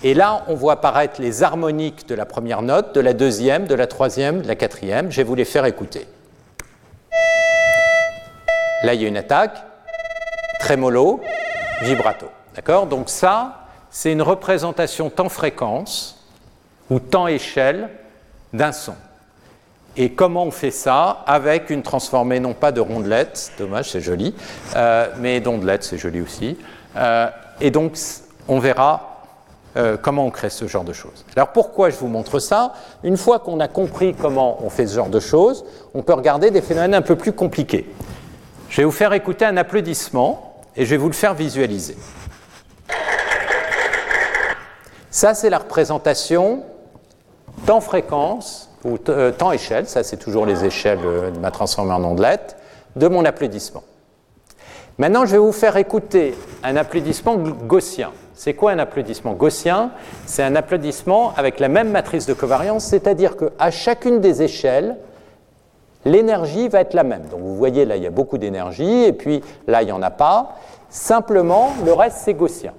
Et 0.04 0.14
là, 0.14 0.44
on 0.46 0.54
voit 0.54 0.74
apparaître 0.74 1.20
les 1.20 1.42
harmoniques 1.42 2.06
de 2.06 2.14
la 2.14 2.26
première 2.26 2.62
note, 2.62 2.94
de 2.94 3.00
la 3.00 3.12
deuxième, 3.12 3.66
de 3.66 3.74
la 3.74 3.88
troisième, 3.88 4.42
de 4.42 4.46
la 4.46 4.54
quatrième. 4.54 5.10
Je 5.10 5.16
vais 5.16 5.24
vous 5.24 5.34
les 5.34 5.44
faire 5.44 5.64
écouter. 5.64 6.06
Là, 8.84 8.94
il 8.94 9.02
y 9.02 9.05
a 9.05 9.09
une 9.09 9.16
attaque, 9.16 9.56
trémolo, 10.60 11.20
vibrato. 11.82 12.26
D'accord? 12.55 12.86
Donc 12.86 13.09
ça, 13.09 13.66
c'est 13.90 14.12
une 14.12 14.22
représentation 14.22 15.10
temps-fréquence 15.10 16.24
ou 16.90 17.00
temps-échelle 17.00 17.90
d'un 18.52 18.72
son. 18.72 18.94
Et 19.96 20.12
comment 20.12 20.44
on 20.44 20.52
fait 20.52 20.70
ça? 20.70 21.24
Avec 21.26 21.70
une 21.70 21.82
transformée 21.82 22.38
non 22.38 22.55
pas 22.55 22.70
de 22.70 22.80
rondelettes, 22.80 23.52
dommage, 23.59 23.90
c'est 23.90 24.00
joli, 24.00 24.34
euh, 24.76 25.09
mais 25.18 25.40
d'ondelettes, 25.40 25.82
c'est 25.82 25.98
joli 25.98 26.20
aussi. 26.20 26.56
Euh, 26.96 27.28
et 27.60 27.72
donc, 27.72 27.96
on 28.46 28.60
verra 28.60 29.22
euh, 29.76 29.96
comment 30.00 30.24
on 30.24 30.30
crée 30.30 30.50
ce 30.50 30.66
genre 30.68 30.84
de 30.84 30.92
choses. 30.92 31.24
Alors 31.36 31.48
pourquoi 31.48 31.90
je 31.90 31.96
vous 31.96 32.06
montre 32.06 32.38
ça? 32.38 32.74
Une 33.02 33.16
fois 33.16 33.40
qu'on 33.40 33.60
a 33.60 33.68
compris 33.68 34.14
comment 34.14 34.64
on 34.64 34.70
fait 34.70 34.86
ce 34.86 34.94
genre 34.94 35.10
de 35.10 35.20
choses, 35.20 35.64
on 35.94 36.02
peut 36.02 36.14
regarder 36.14 36.50
des 36.50 36.62
phénomènes 36.62 36.94
un 36.94 37.02
peu 37.02 37.16
plus 37.16 37.32
compliqués. 37.32 37.92
Je 38.68 38.78
vais 38.78 38.84
vous 38.84 38.90
faire 38.90 39.12
écouter 39.12 39.44
un 39.44 39.56
applaudissement 39.56 40.62
et 40.76 40.84
je 40.84 40.90
vais 40.90 40.96
vous 40.96 41.08
le 41.08 41.14
faire 41.14 41.34
visualiser. 41.34 41.96
Ça, 45.10 45.34
c'est 45.34 45.50
la 45.50 45.58
représentation 45.58 46.62
temps-fréquence 47.66 48.70
ou 48.84 48.98
euh, 49.08 49.32
temps-échelle, 49.32 49.88
ça 49.88 50.04
c'est 50.04 50.16
toujours 50.16 50.46
les 50.46 50.64
échelles 50.64 51.00
euh, 51.04 51.30
de 51.30 51.38
ma 51.38 51.50
transformée 51.50 51.92
en 51.92 52.04
ondelette, 52.04 52.56
de 52.94 53.08
mon 53.08 53.24
applaudissement. 53.24 53.82
Maintenant, 54.98 55.26
je 55.26 55.32
vais 55.32 55.38
vous 55.38 55.52
faire 55.52 55.76
écouter 55.76 56.34
un 56.62 56.76
applaudissement 56.76 57.36
gaussien. 57.36 58.10
C'est 58.34 58.54
quoi 58.54 58.72
un 58.72 58.78
applaudissement 58.78 59.32
gaussien? 59.32 59.90
C'est 60.26 60.42
un 60.42 60.54
applaudissement 60.54 61.32
avec 61.36 61.58
la 61.58 61.68
même 61.68 61.90
matrice 61.90 62.26
de 62.26 62.34
covariance, 62.34 62.84
c'est-à-dire 62.84 63.36
qu'à 63.36 63.70
chacune 63.70 64.20
des 64.20 64.42
échelles, 64.42 64.96
l'énergie 66.09 66.68
va 66.68 66.80
être 66.80 66.94
la 66.94 67.05
même. 67.05 67.26
Donc 67.30 67.40
vous 67.40 67.56
voyez, 67.56 67.85
là, 67.85 67.97
il 67.97 68.02
y 68.02 68.06
a 68.06 68.10
beaucoup 68.10 68.39
d'énergie, 68.39 69.05
et 69.05 69.12
puis 69.12 69.43
là, 69.66 69.82
il 69.82 69.86
n'y 69.86 69.93
en 69.93 70.02
a 70.02 70.10
pas. 70.10 70.56
Simplement, 70.89 71.72
le 71.85 71.93
reste, 71.93 72.18
c'est 72.24 72.35
gaussien. 72.35 72.72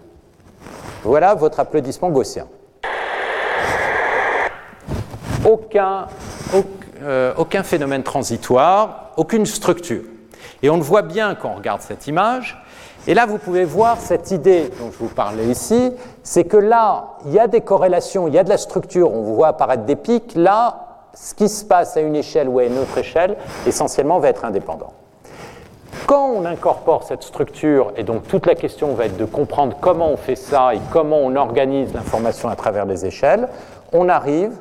Voilà 1.03 1.33
votre 1.35 1.59
applaudissement 1.59 2.09
gaussien 2.09 2.45
aucun, 5.45 6.07
euh, 7.03 7.33
aucun 7.37 7.63
phénomène 7.63 8.03
transitoire, 8.03 9.11
aucune 9.17 9.45
structure. 9.45 10.03
Et 10.61 10.69
on 10.69 10.77
le 10.77 10.83
voit 10.83 11.01
bien 11.01 11.35
quand 11.35 11.49
on 11.49 11.55
regarde 11.55 11.81
cette 11.81 12.07
image. 12.07 12.61
Et 13.07 13.13
là, 13.13 13.25
vous 13.25 13.37
pouvez 13.37 13.63
voir 13.63 13.97
cette 13.99 14.31
idée 14.31 14.69
dont 14.79 14.91
je 14.91 14.97
vous 14.97 15.07
parlais 15.07 15.45
ici, 15.45 15.93
c'est 16.21 16.43
que 16.43 16.57
là, 16.57 17.15
il 17.25 17.31
y 17.31 17.39
a 17.39 17.47
des 17.47 17.61
corrélations, 17.61 18.27
il 18.27 18.33
y 18.33 18.37
a 18.37 18.43
de 18.43 18.49
la 18.49 18.57
structure, 18.57 19.13
on 19.13 19.21
voit 19.21 19.47
apparaître 19.47 19.83
des 19.83 19.95
pics. 19.95 20.35
Là, 20.35 20.88
ce 21.21 21.33
qui 21.33 21.49
se 21.49 21.65
passe 21.65 21.97
à 21.97 22.01
une 22.01 22.15
échelle 22.15 22.47
ou 22.47 22.59
à 22.59 22.63
une 22.63 22.77
autre 22.77 22.97
échelle, 22.97 23.35
essentiellement, 23.67 24.19
va 24.19 24.29
être 24.29 24.45
indépendant. 24.45 24.93
Quand 26.07 26.29
on 26.29 26.45
incorpore 26.45 27.03
cette 27.03 27.23
structure, 27.23 27.91
et 27.97 28.03
donc 28.03 28.27
toute 28.27 28.45
la 28.45 28.55
question 28.55 28.93
va 28.93 29.05
être 29.05 29.17
de 29.17 29.25
comprendre 29.25 29.75
comment 29.81 30.09
on 30.09 30.17
fait 30.17 30.35
ça 30.35 30.73
et 30.73 30.79
comment 30.91 31.17
on 31.17 31.35
organise 31.35 31.93
l'information 31.93 32.47
à 32.47 32.55
travers 32.55 32.85
les 32.85 33.05
échelles, 33.05 33.49
on 33.91 34.07
arrive 34.07 34.53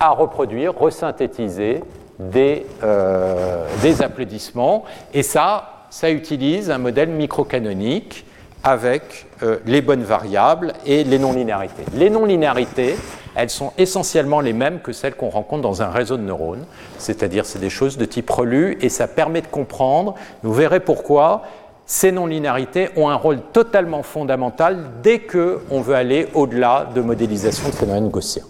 à 0.00 0.10
reproduire, 0.10 0.76
resynthétiser 0.76 1.84
des, 2.18 2.66
euh, 2.82 3.64
applaudissements. 4.00 4.84
Et 5.14 5.22
ça, 5.22 5.86
ça 5.90 6.10
utilise 6.10 6.70
un 6.70 6.78
modèle 6.78 7.10
microcanonique 7.10 8.26
avec 8.64 9.26
euh, 9.42 9.58
les 9.66 9.82
bonnes 9.82 10.02
variables 10.02 10.72
et 10.84 11.04
les 11.04 11.18
non-linéarités. 11.18 11.84
Les 11.94 12.10
non-linéarités, 12.10 12.96
elles 13.34 13.50
sont 13.50 13.72
essentiellement 13.78 14.40
les 14.40 14.52
mêmes 14.52 14.80
que 14.80 14.92
celles 14.92 15.14
qu'on 15.14 15.30
rencontre 15.30 15.62
dans 15.62 15.82
un 15.82 15.90
réseau 15.90 16.16
de 16.16 16.22
neurones, 16.22 16.64
c'est-à-dire 16.98 17.46
c'est 17.46 17.58
des 17.58 17.70
choses 17.70 17.96
de 17.96 18.04
type 18.04 18.28
relu 18.30 18.76
et 18.80 18.88
ça 18.88 19.08
permet 19.08 19.40
de 19.40 19.46
comprendre, 19.46 20.14
vous 20.42 20.52
verrez 20.52 20.80
pourquoi, 20.80 21.42
ces 21.86 22.12
non-linéarités 22.12 22.90
ont 22.96 23.08
un 23.08 23.16
rôle 23.16 23.40
totalement 23.52 24.02
fondamental 24.02 24.78
dès 25.02 25.18
qu'on 25.20 25.80
veut 25.80 25.94
aller 25.94 26.28
au-delà 26.34 26.88
de 26.94 27.00
modélisation 27.00 27.68
de 27.68 27.74
phénomènes 27.74 28.08
gaussiens. 28.08 28.44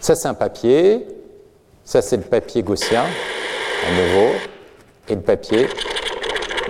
Ça, 0.00 0.14
c'est 0.14 0.28
un 0.28 0.34
papier. 0.34 1.06
Ça, 1.84 2.00
c'est 2.00 2.16
le 2.16 2.22
papier 2.22 2.62
gaussien, 2.62 3.02
à 3.02 3.90
nouveau. 3.90 4.32
Et 5.08 5.14
le 5.14 5.20
papier 5.20 5.66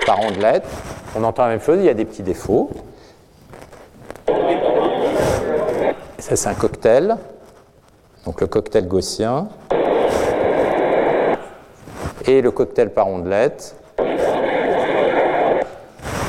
par 0.07 0.21
ondelette. 0.21 0.65
On 1.17 1.23
entend 1.23 1.43
la 1.43 1.51
même 1.51 1.61
chose, 1.61 1.79
il 1.81 1.85
y 1.85 1.89
a 1.89 1.95
des 1.95 2.05
petits 2.05 2.23
défauts. 2.23 2.71
Ça, 6.25 6.37
c'est 6.37 6.49
un 6.49 6.55
cocktail. 6.55 7.19
Donc 8.25 8.41
le 8.41 8.47
cocktail 8.47 8.89
gaussien. 8.89 9.47
Et 12.25 12.41
le 12.41 12.51
cocktail 12.51 12.95
par 12.95 13.09
ondelette. 13.09 13.77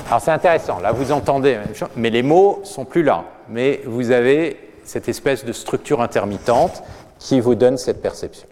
Alors 0.10 0.20
c'est 0.20 0.32
intéressant, 0.32 0.80
là 0.80 0.92
vous 0.92 1.14
entendez, 1.14 1.60
mais 1.96 2.10
les 2.10 2.24
mots 2.24 2.60
sont 2.66 2.84
plus 2.84 3.04
là. 3.04 3.24
Mais 3.48 3.84
vous 3.86 4.12
avez 4.12 4.60
cette 4.84 5.08
espèce 5.08 5.46
de 5.46 5.54
structure 5.54 6.02
intermittente 6.02 6.84
qui 7.18 7.40
vous 7.40 7.56
donne 7.56 7.78
cette 7.78 8.02
perception. 8.02 8.50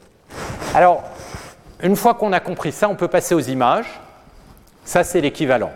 Alors, 0.73 1.03
une 1.81 1.97
fois 1.97 2.13
qu'on 2.13 2.31
a 2.31 2.39
compris 2.39 2.71
ça, 2.71 2.87
on 2.87 2.95
peut 2.95 3.09
passer 3.09 3.35
aux 3.35 3.41
images. 3.41 3.99
Ça, 4.85 5.03
c'est 5.03 5.19
l'équivalent. 5.19 5.71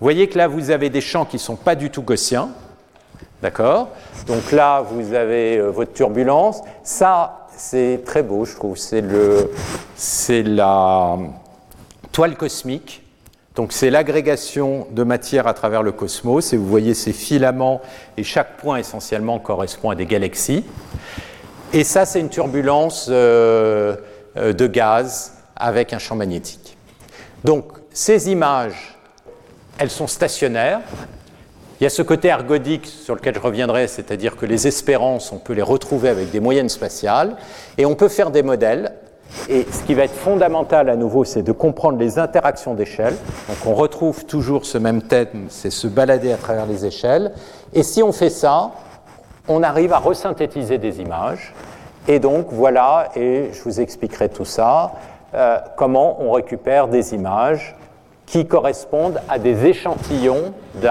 Vous 0.00 0.04
voyez 0.06 0.26
que 0.30 0.38
là, 0.38 0.48
vous 0.48 0.70
avez 0.70 0.88
des 0.88 1.02
champs 1.02 1.26
qui 1.26 1.36
ne 1.36 1.40
sont 1.40 1.56
pas 1.56 1.74
du 1.74 1.90
tout 1.90 2.02
gaussiens. 2.02 2.48
D'accord 3.42 3.90
Donc 4.26 4.50
là, 4.52 4.80
vous 4.80 5.12
avez 5.12 5.58
euh, 5.58 5.70
votre 5.70 5.92
turbulence. 5.92 6.60
Ça, 6.82 7.46
c'est 7.56 8.02
très 8.04 8.22
beau, 8.22 8.44
je 8.44 8.54
trouve. 8.54 8.76
C'est, 8.76 10.42
la 10.42 11.16
toile 12.12 12.36
cosmique 12.36 13.02
donc 13.56 13.72
c'est 13.72 13.88
l'agrégation 13.88 14.86
de 14.90 15.02
matière 15.02 15.46
à 15.46 15.54
travers 15.54 15.82
le 15.82 15.90
cosmos, 15.90 16.52
et 16.52 16.58
vous 16.58 16.66
voyez 16.66 16.92
ces 16.92 17.14
filaments, 17.14 17.80
et 18.18 18.22
chaque 18.22 18.58
point 18.58 18.76
essentiellement 18.76 19.38
correspond 19.38 19.88
à 19.88 19.94
des 19.94 20.04
galaxies. 20.04 20.62
Et 21.72 21.82
ça, 21.82 22.04
c'est 22.04 22.20
une 22.20 22.28
turbulence 22.28 23.08
euh, 23.10 23.96
euh, 24.36 24.52
de 24.52 24.66
gaz 24.66 25.32
avec 25.56 25.94
un 25.94 25.98
champ 25.98 26.16
magnétique. 26.16 26.76
Donc 27.44 27.72
ces 27.92 28.30
images, 28.30 28.94
elles 29.78 29.90
sont 29.90 30.06
stationnaires. 30.06 30.80
Il 31.80 31.84
y 31.84 31.86
a 31.86 31.90
ce 31.90 32.02
côté 32.02 32.28
ergodique 32.28 32.86
sur 32.86 33.14
lequel 33.14 33.34
je 33.34 33.40
reviendrai, 33.40 33.86
c'est-à-dire 33.86 34.36
que 34.36 34.46
les 34.46 34.66
espérances, 34.66 35.30
on 35.32 35.38
peut 35.38 35.52
les 35.52 35.62
retrouver 35.62 36.08
avec 36.08 36.30
des 36.30 36.40
moyennes 36.40 36.70
spatiales, 36.70 37.36
et 37.76 37.84
on 37.84 37.94
peut 37.94 38.08
faire 38.08 38.30
des 38.30 38.42
modèles 38.42 38.92
et 39.48 39.66
ce 39.70 39.82
qui 39.84 39.94
va 39.94 40.04
être 40.04 40.14
fondamental 40.14 40.88
à 40.88 40.96
nouveau, 40.96 41.24
c'est 41.24 41.42
de 41.42 41.52
comprendre 41.52 41.98
les 41.98 42.18
interactions 42.18 42.74
d'échelle. 42.74 43.14
Donc 43.48 43.58
on 43.66 43.74
retrouve 43.74 44.24
toujours 44.24 44.66
ce 44.66 44.78
même 44.78 45.02
thème, 45.02 45.46
c'est 45.48 45.70
se 45.70 45.86
balader 45.86 46.32
à 46.32 46.36
travers 46.36 46.66
les 46.66 46.86
échelles. 46.86 47.32
Et 47.72 47.82
si 47.82 48.02
on 48.02 48.12
fait 48.12 48.30
ça, 48.30 48.70
on 49.48 49.62
arrive 49.62 49.92
à 49.92 49.98
resynthétiser 49.98 50.78
des 50.78 51.00
images. 51.00 51.54
Et 52.08 52.18
donc 52.18 52.46
voilà, 52.50 53.08
et 53.16 53.50
je 53.52 53.62
vous 53.62 53.80
expliquerai 53.80 54.28
tout 54.28 54.44
ça, 54.44 54.92
euh, 55.34 55.58
comment 55.76 56.20
on 56.22 56.32
récupère 56.32 56.88
des 56.88 57.14
images 57.14 57.76
qui 58.26 58.46
correspondent 58.46 59.20
à 59.28 59.38
des 59.38 59.66
échantillons 59.66 60.52
d'une 60.74 60.90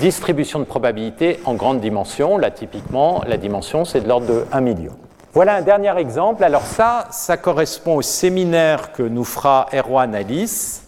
distribution 0.00 0.58
de 0.58 0.64
probabilité 0.64 1.40
en 1.44 1.54
grande 1.54 1.80
dimension. 1.80 2.38
Là, 2.38 2.50
typiquement, 2.50 3.22
la 3.26 3.36
dimension, 3.36 3.84
c'est 3.84 4.00
de 4.00 4.08
l'ordre 4.08 4.26
de 4.26 4.44
1 4.52 4.60
million. 4.60 4.92
Voilà 5.32 5.56
un 5.56 5.62
dernier 5.62 5.96
exemple. 5.98 6.44
Alors 6.44 6.62
ça, 6.62 7.08
ça 7.10 7.36
correspond 7.36 7.96
au 7.96 8.02
séminaire 8.02 8.92
que 8.92 9.02
nous 9.02 9.24
fera 9.24 9.66
Erwan 9.72 10.14
Alice. 10.14 10.84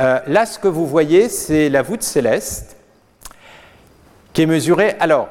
Euh, 0.00 0.18
là, 0.26 0.46
ce 0.46 0.58
que 0.58 0.68
vous 0.68 0.86
voyez, 0.86 1.28
c'est 1.28 1.68
la 1.68 1.82
voûte 1.82 2.02
céleste 2.02 2.76
qui 4.32 4.42
est 4.42 4.46
mesurée. 4.46 4.96
Alors, 4.98 5.28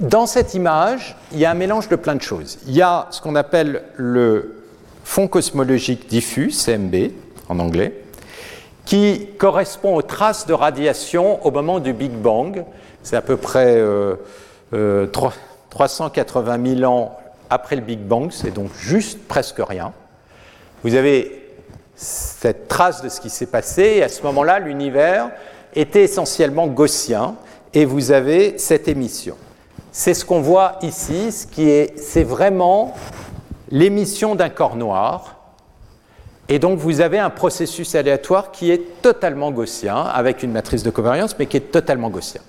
dans 0.00 0.26
cette 0.26 0.54
image, 0.54 1.16
il 1.30 1.38
y 1.38 1.44
a 1.44 1.50
un 1.50 1.54
mélange 1.54 1.88
de 1.88 1.96
plein 1.96 2.14
de 2.16 2.22
choses. 2.22 2.58
Il 2.66 2.74
y 2.74 2.82
a 2.82 3.06
ce 3.10 3.20
qu'on 3.20 3.36
appelle 3.36 3.84
le 3.96 4.64
fond 5.04 5.28
cosmologique 5.28 6.08
diffus, 6.08 6.48
CMB 6.48 7.12
en 7.48 7.58
anglais, 7.58 8.02
qui 8.90 9.28
correspond 9.38 9.94
aux 9.94 10.02
traces 10.02 10.46
de 10.46 10.52
radiation 10.52 11.44
au 11.46 11.52
moment 11.52 11.78
du 11.78 11.92
Big 11.92 12.10
Bang. 12.10 12.64
C'est 13.04 13.14
à 13.14 13.22
peu 13.22 13.36
près 13.36 13.76
euh, 13.76 14.16
euh, 14.74 15.06
380 15.70 16.76
000 16.78 16.92
ans 16.92 17.16
après 17.48 17.76
le 17.76 17.82
Big 17.82 18.00
Bang, 18.00 18.32
c'est 18.32 18.50
donc 18.50 18.70
juste 18.74 19.20
presque 19.28 19.60
rien. 19.60 19.92
Vous 20.82 20.96
avez 20.96 21.48
cette 21.94 22.66
trace 22.66 23.00
de 23.00 23.08
ce 23.08 23.20
qui 23.20 23.30
s'est 23.30 23.46
passé, 23.46 23.82
et 23.82 24.02
à 24.02 24.08
ce 24.08 24.22
moment-là, 24.24 24.58
l'univers 24.58 25.30
était 25.74 26.02
essentiellement 26.02 26.66
gaussien, 26.66 27.36
et 27.74 27.84
vous 27.84 28.10
avez 28.10 28.58
cette 28.58 28.88
émission 28.88 29.36
c'est 29.92 30.14
ce 30.14 30.24
qu'on 30.24 30.40
voit 30.40 30.78
ici, 30.82 31.32
ce 31.32 31.46
qui 31.46 31.68
est, 31.68 31.98
c'est 31.98 32.22
vraiment 32.22 32.94
l'émission 33.70 34.34
d'un 34.34 34.48
corps 34.48 34.76
noir. 34.76 35.39
Et 36.50 36.58
donc 36.58 36.80
vous 36.80 37.00
avez 37.00 37.20
un 37.20 37.30
processus 37.30 37.94
aléatoire 37.94 38.50
qui 38.50 38.72
est 38.72 39.00
totalement 39.02 39.52
gaussien, 39.52 39.96
avec 39.96 40.42
une 40.42 40.50
matrice 40.50 40.82
de 40.82 40.90
covariance, 40.90 41.36
mais 41.38 41.46
qui 41.46 41.56
est 41.56 41.70
totalement 41.72 42.10
gaussien. 42.10 42.40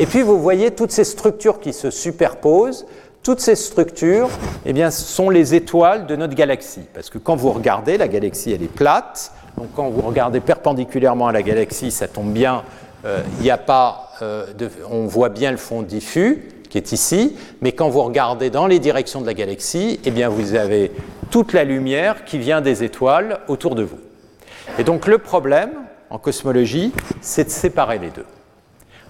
Et 0.00 0.06
puis 0.06 0.22
vous 0.22 0.40
voyez 0.40 0.72
toutes 0.72 0.90
ces 0.90 1.04
structures 1.04 1.60
qui 1.60 1.72
se 1.72 1.90
superposent. 1.90 2.86
Toutes 3.22 3.40
ces 3.40 3.56
structures 3.56 4.28
eh 4.64 4.72
bien, 4.72 4.90
sont 4.90 5.30
les 5.30 5.54
étoiles 5.54 6.06
de 6.06 6.14
notre 6.14 6.34
galaxie. 6.34 6.84
Parce 6.94 7.10
que 7.10 7.18
quand 7.18 7.34
vous 7.34 7.50
regardez, 7.50 7.98
la 7.98 8.06
galaxie, 8.06 8.52
elle 8.52 8.62
est 8.62 8.72
plate. 8.72 9.32
Donc 9.56 9.68
quand 9.74 9.88
vous 9.88 10.02
regardez 10.02 10.40
perpendiculairement 10.40 11.28
à 11.28 11.32
la 11.32 11.42
galaxie, 11.42 11.90
ça 11.90 12.06
tombe 12.06 12.32
bien, 12.32 12.62
euh, 13.04 13.22
il 13.40 13.50
a 13.50 13.58
pas, 13.58 14.10
euh, 14.22 14.46
on 14.90 15.06
voit 15.06 15.28
bien 15.28 15.50
le 15.50 15.56
fond 15.56 15.82
diffus 15.82 16.50
qui 16.68 16.78
est 16.78 16.92
ici, 16.92 17.36
mais 17.60 17.72
quand 17.72 17.88
vous 17.88 18.02
regardez 18.02 18.50
dans 18.50 18.66
les 18.66 18.78
directions 18.78 19.20
de 19.20 19.26
la 19.26 19.34
galaxie, 19.34 20.00
eh 20.04 20.10
bien 20.10 20.28
vous 20.28 20.54
avez 20.54 20.92
toute 21.30 21.52
la 21.52 21.64
lumière 21.64 22.24
qui 22.24 22.38
vient 22.38 22.60
des 22.60 22.84
étoiles 22.84 23.40
autour 23.48 23.74
de 23.74 23.82
vous. 23.82 23.98
Et 24.78 24.84
donc 24.84 25.06
le 25.06 25.18
problème 25.18 25.70
en 26.10 26.18
cosmologie, 26.18 26.92
c'est 27.20 27.44
de 27.44 27.50
séparer 27.50 27.98
les 27.98 28.10
deux. 28.10 28.26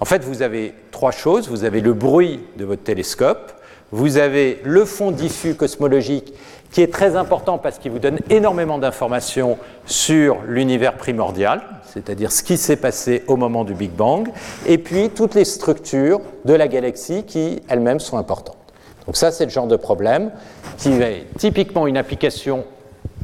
En 0.00 0.04
fait, 0.04 0.24
vous 0.24 0.42
avez 0.42 0.74
trois 0.90 1.10
choses. 1.10 1.48
Vous 1.48 1.64
avez 1.64 1.80
le 1.80 1.94
bruit 1.94 2.40
de 2.56 2.64
votre 2.64 2.82
télescope, 2.82 3.52
vous 3.92 4.16
avez 4.18 4.60
le 4.64 4.84
fond 4.84 5.10
diffus 5.10 5.54
cosmologique 5.54 6.34
qui 6.72 6.82
est 6.82 6.92
très 6.92 7.16
important 7.16 7.58
parce 7.58 7.78
qu'il 7.78 7.92
vous 7.92 7.98
donne 7.98 8.18
énormément 8.28 8.78
d'informations 8.78 9.56
sur 9.86 10.38
l'univers 10.46 10.96
primordial, 10.96 11.62
c'est-à-dire 11.86 12.32
ce 12.32 12.42
qui 12.42 12.56
s'est 12.56 12.76
passé 12.76 13.22
au 13.28 13.36
moment 13.36 13.64
du 13.64 13.74
Big 13.74 13.92
Bang, 13.92 14.28
et 14.66 14.76
puis 14.76 15.10
toutes 15.10 15.34
les 15.34 15.44
structures 15.44 16.20
de 16.44 16.52
la 16.52 16.68
galaxie 16.68 17.24
qui 17.24 17.62
elles-mêmes 17.68 18.00
sont 18.00 18.18
importantes. 18.18 18.65
Donc 19.06 19.16
ça, 19.16 19.30
c'est 19.30 19.44
le 19.44 19.50
genre 19.50 19.66
de 19.66 19.76
problème 19.76 20.30
qui 20.78 20.90
est 20.90 21.26
typiquement 21.38 21.86
une 21.86 21.96
application 21.96 22.64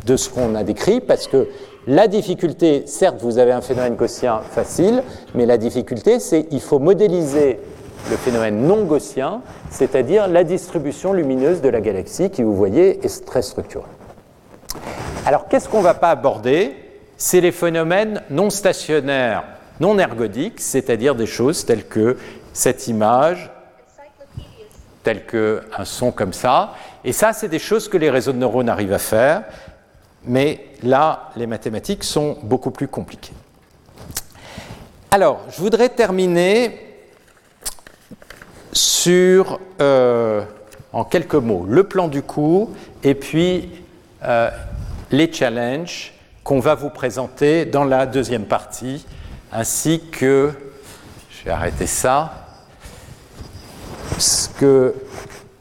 de 0.06 0.16
ce 0.16 0.28
qu'on 0.28 0.54
a 0.54 0.64
décrit, 0.64 1.00
parce 1.00 1.28
que 1.28 1.48
la 1.86 2.08
difficulté, 2.08 2.84
certes, 2.86 3.20
vous 3.20 3.38
avez 3.38 3.52
un 3.52 3.60
phénomène 3.60 3.96
gaussien 3.96 4.40
facile, 4.50 5.02
mais 5.34 5.46
la 5.46 5.58
difficulté, 5.58 6.20
c'est 6.20 6.44
qu'il 6.44 6.60
faut 6.60 6.78
modéliser 6.78 7.58
le 8.10 8.16
phénomène 8.16 8.66
non 8.66 8.84
gaussien, 8.84 9.42
c'est-à-dire 9.70 10.28
la 10.28 10.44
distribution 10.44 11.12
lumineuse 11.12 11.60
de 11.60 11.68
la 11.68 11.80
galaxie 11.80 12.30
qui, 12.30 12.42
vous 12.42 12.54
voyez, 12.54 13.04
est 13.04 13.24
très 13.24 13.42
structurée. 13.42 13.84
Alors, 15.24 15.46
qu'est-ce 15.48 15.68
qu'on 15.68 15.78
ne 15.78 15.84
va 15.84 15.94
pas 15.94 16.10
aborder? 16.10 16.74
C'est 17.16 17.40
les 17.40 17.52
phénomènes 17.52 18.22
non 18.30 18.50
stationnaires, 18.50 19.44
non 19.78 19.98
ergodiques, 19.98 20.60
c'est-à-dire 20.60 21.14
des 21.14 21.26
choses 21.26 21.64
telles 21.64 21.86
que 21.86 22.16
cette 22.52 22.88
image, 22.88 23.50
telles 25.02 25.26
qu'un 25.26 25.84
son 25.84 26.12
comme 26.12 26.32
ça. 26.32 26.74
Et 27.04 27.12
ça, 27.12 27.32
c'est 27.32 27.48
des 27.48 27.58
choses 27.58 27.88
que 27.88 27.96
les 27.96 28.10
réseaux 28.10 28.32
de 28.32 28.38
neurones 28.38 28.68
arrivent 28.68 28.92
à 28.92 28.98
faire, 28.98 29.44
mais 30.24 30.66
là, 30.82 31.30
les 31.36 31.46
mathématiques 31.46 32.04
sont 32.04 32.38
beaucoup 32.42 32.70
plus 32.70 32.88
compliquées. 32.88 33.34
Alors, 35.10 35.40
je 35.50 35.60
voudrais 35.60 35.88
terminer 35.88 36.92
sur, 38.72 39.60
euh, 39.80 40.42
en 40.92 41.04
quelques 41.04 41.34
mots, 41.34 41.66
le 41.68 41.84
plan 41.84 42.08
du 42.08 42.22
cours 42.22 42.70
et 43.02 43.14
puis 43.14 43.68
euh, 44.24 44.50
les 45.10 45.30
challenges 45.30 46.14
qu'on 46.44 46.60
va 46.60 46.74
vous 46.74 46.90
présenter 46.90 47.66
dans 47.66 47.84
la 47.84 48.06
deuxième 48.06 48.46
partie, 48.46 49.04
ainsi 49.52 50.02
que, 50.10 50.52
je 51.30 51.44
vais 51.44 51.50
arrêter 51.50 51.86
ça, 51.86 52.41
ce 54.18 54.48
que 54.48 54.94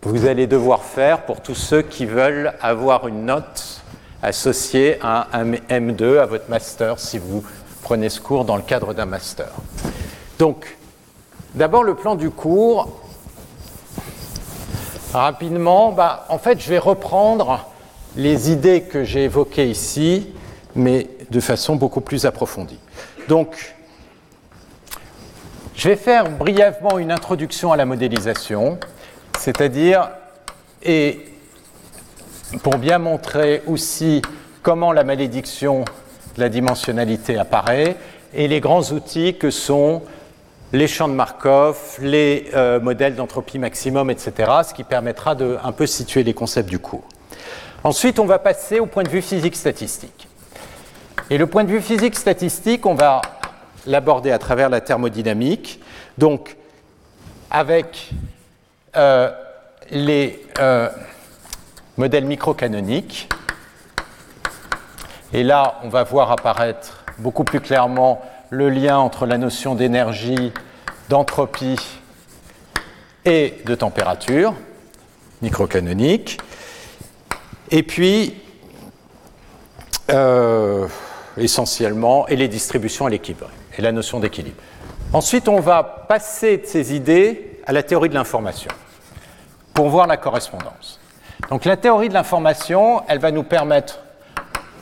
vous 0.03 0.25
allez 0.25 0.47
devoir 0.47 0.83
faire 0.83 1.25
pour 1.25 1.41
tous 1.41 1.55
ceux 1.55 1.81
qui 1.81 2.05
veulent 2.05 2.53
avoir 2.61 3.07
une 3.07 3.25
note 3.25 3.81
associée 4.23 4.97
à 5.01 5.27
un 5.33 5.51
M2, 5.51 6.19
à 6.19 6.25
votre 6.25 6.49
master, 6.49 6.99
si 6.99 7.17
vous 7.17 7.43
prenez 7.81 8.09
ce 8.09 8.19
cours 8.21 8.45
dans 8.45 8.55
le 8.55 8.61
cadre 8.61 8.93
d'un 8.93 9.05
master. 9.05 9.49
Donc, 10.39 10.77
d'abord 11.55 11.83
le 11.83 11.95
plan 11.95 12.15
du 12.15 12.29
cours. 12.29 12.99
Rapidement, 15.13 15.91
bah, 15.91 16.25
en 16.29 16.37
fait, 16.37 16.59
je 16.61 16.69
vais 16.69 16.79
reprendre 16.79 17.67
les 18.15 18.51
idées 18.51 18.83
que 18.83 19.03
j'ai 19.03 19.25
évoquées 19.25 19.69
ici, 19.69 20.29
mais 20.75 21.09
de 21.29 21.39
façon 21.39 21.75
beaucoup 21.75 22.01
plus 22.01 22.25
approfondie. 22.25 22.79
Donc, 23.27 23.75
je 25.81 25.87
vais 25.87 25.95
faire 25.95 26.29
brièvement 26.29 26.99
une 26.99 27.11
introduction 27.11 27.73
à 27.73 27.75
la 27.75 27.85
modélisation, 27.85 28.77
c'est-à-dire, 29.39 30.11
et 30.83 31.21
pour 32.61 32.77
bien 32.77 32.99
montrer 32.99 33.63
aussi 33.65 34.21
comment 34.61 34.91
la 34.91 35.03
malédiction 35.03 35.83
de 36.35 36.39
la 36.39 36.49
dimensionnalité 36.49 37.35
apparaît, 37.39 37.95
et 38.35 38.47
les 38.47 38.59
grands 38.59 38.91
outils 38.91 39.39
que 39.39 39.49
sont 39.49 40.03
les 40.71 40.87
champs 40.87 41.07
de 41.07 41.15
Markov, 41.15 41.97
les 41.99 42.51
euh, 42.53 42.79
modèles 42.79 43.15
d'entropie 43.15 43.57
maximum, 43.57 44.11
etc., 44.11 44.51
ce 44.69 44.75
qui 44.75 44.83
permettra 44.83 45.33
de 45.33 45.57
un 45.63 45.71
peu 45.71 45.87
situer 45.87 46.21
les 46.21 46.35
concepts 46.35 46.69
du 46.69 46.77
cours. 46.77 47.07
Ensuite, 47.83 48.19
on 48.19 48.25
va 48.25 48.37
passer 48.37 48.79
au 48.79 48.85
point 48.85 49.01
de 49.01 49.09
vue 49.09 49.23
physique 49.23 49.55
statistique. 49.55 50.27
Et 51.31 51.39
le 51.39 51.47
point 51.47 51.63
de 51.63 51.71
vue 51.71 51.81
physique 51.81 52.15
statistique, 52.15 52.85
on 52.85 52.93
va 52.93 53.23
l'aborder 53.85 54.31
à 54.31 54.39
travers 54.39 54.69
la 54.69 54.81
thermodynamique, 54.81 55.81
donc 56.17 56.57
avec 57.49 58.11
euh, 58.95 59.31
les 59.89 60.45
euh, 60.59 60.89
modèles 61.97 62.25
microcanoniques. 62.25 63.29
Et 65.33 65.43
là, 65.43 65.79
on 65.83 65.89
va 65.89 66.03
voir 66.03 66.31
apparaître 66.31 67.03
beaucoup 67.17 67.43
plus 67.43 67.59
clairement 67.59 68.21
le 68.49 68.69
lien 68.69 68.97
entre 68.97 69.25
la 69.25 69.37
notion 69.37 69.75
d'énergie, 69.75 70.51
d'entropie 71.09 71.79
et 73.25 73.61
de 73.65 73.75
température 73.75 74.53
microcanonique. 75.41 76.39
Et 77.69 77.83
puis, 77.83 78.35
euh, 80.09 80.87
essentiellement, 81.37 82.27
et 82.27 82.35
les 82.35 82.47
distributions 82.47 83.05
à 83.05 83.09
l'équilibre, 83.09 83.49
et 83.77 83.81
la 83.81 83.91
notion 83.91 84.19
d'équilibre. 84.19 84.61
Ensuite, 85.13 85.47
on 85.47 85.59
va 85.59 85.83
passer 85.83 86.57
de 86.57 86.65
ces 86.65 86.95
idées 86.95 87.59
à 87.65 87.73
la 87.73 87.83
théorie 87.83 88.09
de 88.09 88.13
l'information, 88.13 88.71
pour 89.73 89.89
voir 89.89 90.07
la 90.07 90.17
correspondance. 90.17 90.99
Donc 91.49 91.65
la 91.65 91.77
théorie 91.77 92.09
de 92.09 92.13
l'information, 92.13 93.03
elle 93.07 93.19
va 93.19 93.31
nous 93.31 93.43
permettre 93.43 93.99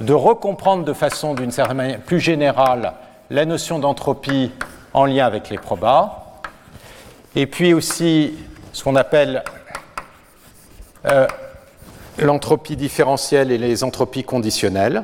de 0.02 0.14
recomprendre 0.14 0.86
de 0.86 0.94
façon 0.94 1.34
d'une 1.34 1.52
certaine 1.52 1.78
manière 1.78 2.00
plus 2.00 2.20
générale 2.20 2.94
la 3.30 3.46
notion 3.46 3.80
d'entropie 3.80 4.52
en 4.94 5.06
lien 5.06 5.26
avec 5.26 5.50
les 5.50 5.58
probas, 5.58 6.26
et 7.36 7.46
puis 7.46 7.74
aussi 7.74 8.36
ce 8.74 8.84
qu'on 8.84 8.96
appelle 8.96 9.44
euh, 11.06 11.28
l'entropie 12.18 12.76
différentielle 12.76 13.52
et 13.52 13.58
les 13.58 13.84
entropies 13.84 14.24
conditionnelles, 14.24 15.04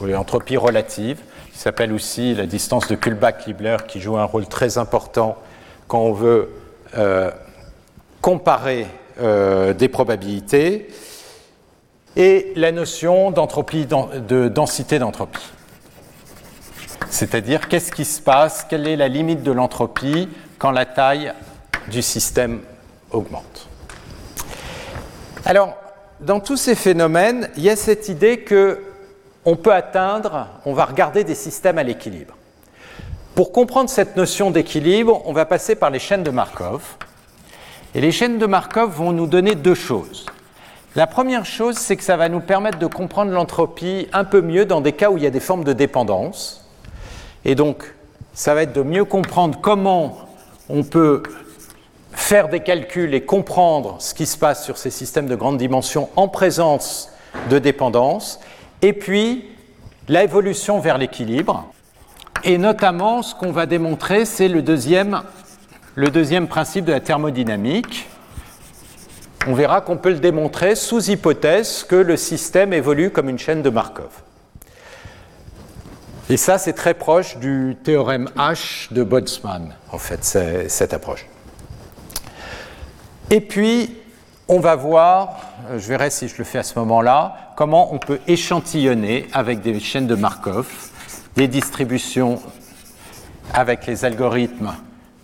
ou 0.00 0.06
les 0.06 0.14
entropies 0.14 0.56
relatives, 0.56 1.20
qui 1.54 1.60
s'appelle 1.60 1.92
aussi 1.92 2.34
la 2.34 2.46
distance 2.46 2.88
de 2.88 2.96
Kullback-Libler, 2.96 3.76
qui 3.86 4.00
joue 4.00 4.18
un 4.18 4.24
rôle 4.24 4.46
très 4.46 4.76
important 4.76 5.36
quand 5.86 6.00
on 6.00 6.12
veut 6.12 6.50
euh, 6.98 7.30
comparer 8.20 8.88
euh, 9.20 9.72
des 9.72 9.88
probabilités, 9.88 10.88
et 12.16 12.52
la 12.56 12.72
notion 12.72 13.30
d'entropie 13.30 13.86
de 13.86 14.48
densité 14.48 14.98
d'entropie. 14.98 15.52
C'est-à-dire 17.08 17.68
qu'est-ce 17.68 17.92
qui 17.92 18.04
se 18.04 18.20
passe, 18.20 18.66
quelle 18.68 18.88
est 18.88 18.96
la 18.96 19.08
limite 19.08 19.44
de 19.44 19.52
l'entropie 19.52 20.28
quand 20.58 20.72
la 20.72 20.86
taille 20.86 21.32
du 21.88 22.02
système 22.02 22.62
augmente? 23.12 23.68
Alors, 25.44 25.76
dans 26.20 26.40
tous 26.40 26.56
ces 26.56 26.74
phénomènes, 26.74 27.48
il 27.56 27.62
y 27.62 27.70
a 27.70 27.76
cette 27.76 28.08
idée 28.08 28.38
que 28.38 28.80
on 29.44 29.56
peut 29.56 29.72
atteindre, 29.72 30.48
on 30.64 30.72
va 30.72 30.84
regarder 30.84 31.24
des 31.24 31.34
systèmes 31.34 31.78
à 31.78 31.82
l'équilibre. 31.82 32.34
Pour 33.34 33.52
comprendre 33.52 33.90
cette 33.90 34.16
notion 34.16 34.50
d'équilibre, 34.50 35.22
on 35.26 35.32
va 35.32 35.44
passer 35.44 35.74
par 35.74 35.90
les 35.90 35.98
chaînes 35.98 36.22
de 36.22 36.30
Markov. 36.30 36.96
Et 37.94 38.00
les 38.00 38.12
chaînes 38.12 38.38
de 38.38 38.46
Markov 38.46 38.90
vont 38.90 39.12
nous 39.12 39.26
donner 39.26 39.54
deux 39.54 39.74
choses. 39.74 40.26
La 40.96 41.08
première 41.08 41.44
chose, 41.44 41.76
c'est 41.76 41.96
que 41.96 42.04
ça 42.04 42.16
va 42.16 42.28
nous 42.28 42.40
permettre 42.40 42.78
de 42.78 42.86
comprendre 42.86 43.32
l'entropie 43.32 44.08
un 44.12 44.24
peu 44.24 44.40
mieux 44.40 44.64
dans 44.64 44.80
des 44.80 44.92
cas 44.92 45.10
où 45.10 45.16
il 45.16 45.24
y 45.24 45.26
a 45.26 45.30
des 45.30 45.40
formes 45.40 45.64
de 45.64 45.72
dépendance. 45.72 46.64
Et 47.44 47.56
donc, 47.56 47.94
ça 48.32 48.54
va 48.54 48.62
être 48.62 48.72
de 48.72 48.82
mieux 48.82 49.04
comprendre 49.04 49.58
comment 49.60 50.18
on 50.68 50.84
peut 50.84 51.24
faire 52.12 52.48
des 52.48 52.60
calculs 52.60 53.14
et 53.14 53.24
comprendre 53.24 53.96
ce 53.98 54.14
qui 54.14 54.26
se 54.26 54.38
passe 54.38 54.64
sur 54.64 54.78
ces 54.78 54.90
systèmes 54.90 55.26
de 55.26 55.34
grande 55.34 55.58
dimension 55.58 56.08
en 56.14 56.28
présence 56.28 57.10
de 57.50 57.58
dépendance. 57.58 58.38
Et 58.82 58.92
puis, 58.92 59.44
l'évolution 60.08 60.80
vers 60.80 60.98
l'équilibre. 60.98 61.72
Et 62.42 62.58
notamment, 62.58 63.22
ce 63.22 63.34
qu'on 63.34 63.52
va 63.52 63.66
démontrer, 63.66 64.24
c'est 64.24 64.48
le 64.48 64.60
deuxième, 64.62 65.22
le 65.94 66.10
deuxième 66.10 66.46
principe 66.46 66.84
de 66.84 66.92
la 66.92 67.00
thermodynamique. 67.00 68.06
On 69.46 69.54
verra 69.54 69.80
qu'on 69.80 69.96
peut 69.96 70.10
le 70.10 70.18
démontrer 70.18 70.74
sous 70.74 71.10
hypothèse 71.10 71.84
que 71.84 71.96
le 71.96 72.16
système 72.16 72.72
évolue 72.72 73.10
comme 73.10 73.28
une 73.28 73.38
chaîne 73.38 73.62
de 73.62 73.70
Markov. 73.70 74.10
Et 76.30 76.38
ça, 76.38 76.56
c'est 76.56 76.72
très 76.72 76.94
proche 76.94 77.36
du 77.36 77.76
théorème 77.84 78.30
H 78.36 78.92
de 78.92 79.02
Boltzmann, 79.02 79.74
en 79.92 79.98
fait, 79.98 80.24
cette 80.68 80.94
approche. 80.94 81.26
Et 83.30 83.40
puis, 83.40 83.94
on 84.48 84.60
va 84.60 84.76
voir, 84.76 85.40
je 85.70 85.88
verrai 85.88 86.10
si 86.10 86.28
je 86.28 86.36
le 86.38 86.44
fais 86.44 86.58
à 86.58 86.62
ce 86.62 86.78
moment-là, 86.78 87.52
comment 87.56 87.94
on 87.94 87.98
peut 87.98 88.20
échantillonner 88.26 89.26
avec 89.32 89.60
des 89.62 89.80
chaînes 89.80 90.06
de 90.06 90.14
Markov 90.14 90.66
des 91.36 91.48
distributions 91.48 92.40
avec 93.52 93.86
les 93.86 94.04
algorithmes 94.04 94.72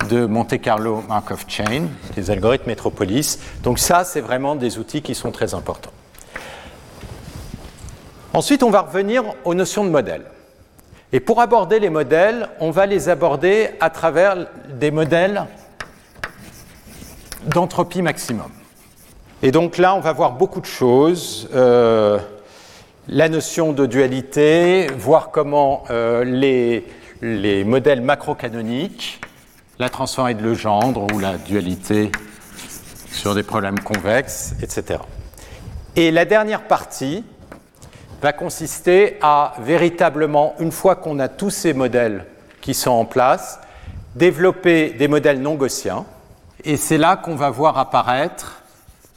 de 0.09 0.27
Monte 0.27 0.61
Carlo 0.61 1.03
Markov 1.09 1.45
Chain, 1.47 1.85
les 2.17 2.31
algorithmes 2.31 2.67
Metropolis. 2.67 3.39
Donc 3.63 3.79
ça, 3.79 4.05
c'est 4.05 4.21
vraiment 4.21 4.57
des 4.57 4.79
outils 4.79 5.03
qui 5.03 5.15
sont 5.15 5.31
très 5.31 5.55
importants. 5.55 5.93
Ensuite, 8.33 8.63
on 8.63 8.71
va 8.71 8.83
revenir 8.83 9.25
aux 9.45 9.55
notions 9.55 9.85
de 9.85 9.91
modèles. 9.91 10.25
Et 11.13 11.21
pour 11.21 11.41
aborder 11.41 11.81
les 11.81 11.91
modèles, 11.91 12.49
on 12.61 12.71
va 12.71 12.87
les 12.87 13.09
aborder 13.09 13.71
à 13.81 13.91
travers 13.91 14.47
des 14.69 14.91
modèles 14.91 15.47
d'entropie 17.47 18.03
maximum. 18.03 18.51
Et 19.43 19.53
donc 19.53 19.79
là, 19.79 19.95
on 19.95 20.01
va 20.01 20.13
voir 20.13 20.33
beaucoup 20.33 20.61
de 20.61 20.67
choses. 20.67 21.49
Euh, 21.55 22.19
la 23.09 23.31
notion 23.31 23.73
de 23.73 23.87
dualité, 23.87 24.87
voir 24.99 25.31
comment 25.31 25.85
euh, 25.89 26.25
les, 26.25 26.87
les, 27.23 27.65
modèles 27.65 28.03
macrocanoniques, 28.03 29.19
la 29.79 29.89
transformée 29.89 30.35
de 30.35 30.43
Legendre 30.43 31.07
ou 31.15 31.19
la 31.19 31.39
dualité 31.39 32.13
sur 33.11 33.35
des 33.35 33.43
problèmes 33.43 33.81
convexes, 33.81 34.55
etc. 34.63 35.01
Et 35.97 36.11
la 36.11 36.27
dernière 36.27 36.69
partie 36.69 37.25
va 38.21 38.35
consister 38.35 39.17
à 39.23 39.55
véritablement, 39.61 40.55
une 40.61 40.71
fois 40.71 40.97
qu'on 40.97 41.19
a 41.19 41.29
tous 41.29 41.49
ces 41.49 41.73
modèles 41.73 42.27
qui 42.61 42.75
sont 42.75 42.91
en 42.91 43.07
place, 43.07 43.59
développer 44.15 44.91
des 44.91 45.09
modèles 45.09 45.41
non 45.41 45.55
gaussiens. 45.55 46.05
Et 46.63 46.77
c'est 46.77 46.99
là 46.99 47.17
qu'on 47.17 47.37
va 47.37 47.49
voir 47.49 47.79
apparaître 47.79 48.60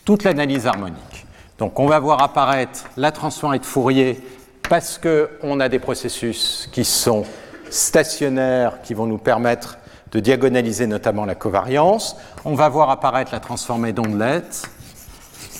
toute 0.05 0.23
l'analyse 0.23 0.67
harmonique. 0.67 1.25
Donc 1.59 1.79
on 1.79 1.85
va 1.85 1.99
voir 1.99 2.21
apparaître 2.21 2.85
la 2.97 3.11
transformée 3.11 3.59
de 3.59 3.65
Fourier 3.65 4.21
parce 4.69 4.99
qu'on 4.99 5.59
a 5.59 5.69
des 5.69 5.79
processus 5.79 6.69
qui 6.71 6.83
sont 6.83 7.25
stationnaires, 7.69 8.81
qui 8.81 8.93
vont 8.93 9.05
nous 9.05 9.17
permettre 9.17 9.77
de 10.11 10.19
diagonaliser 10.19 10.87
notamment 10.87 11.25
la 11.25 11.35
covariance. 11.35 12.17
On 12.45 12.53
va 12.53 12.69
voir 12.69 12.89
apparaître 12.89 13.31
la 13.31 13.39
transformée 13.39 13.93
d'Ondelet 13.93 14.43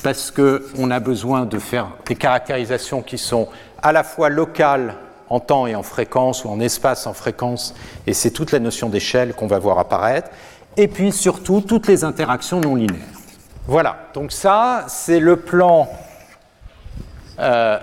parce 0.03 0.31
qu'on 0.31 0.91
a 0.91 0.99
besoin 0.99 1.45
de 1.45 1.57
faire 1.59 1.91
des 2.05 2.15
caractérisations 2.15 3.01
qui 3.01 3.17
sont 3.17 3.47
à 3.81 3.91
la 3.91 4.03
fois 4.03 4.29
locales 4.29 4.95
en 5.29 5.39
temps 5.39 5.65
et 5.65 5.75
en 5.75 5.83
fréquence, 5.83 6.45
ou 6.45 6.49
en 6.49 6.59
espace 6.59 7.07
en 7.07 7.13
fréquence, 7.13 7.73
et 8.05 8.13
c'est 8.13 8.29
toute 8.29 8.51
la 8.51 8.59
notion 8.59 8.89
d'échelle 8.89 9.33
qu'on 9.33 9.47
va 9.47 9.57
voir 9.57 9.79
apparaître, 9.79 10.29
et 10.77 10.87
puis 10.87 11.11
surtout 11.11 11.61
toutes 11.61 11.87
les 11.87 12.03
interactions 12.03 12.59
non 12.59 12.75
linéaires. 12.75 13.22
Voilà, 13.65 14.09
donc 14.13 14.33
ça, 14.33 14.85
c'est 14.89 15.21
le 15.21 15.37
plan 15.37 15.87
euh, 17.39 17.79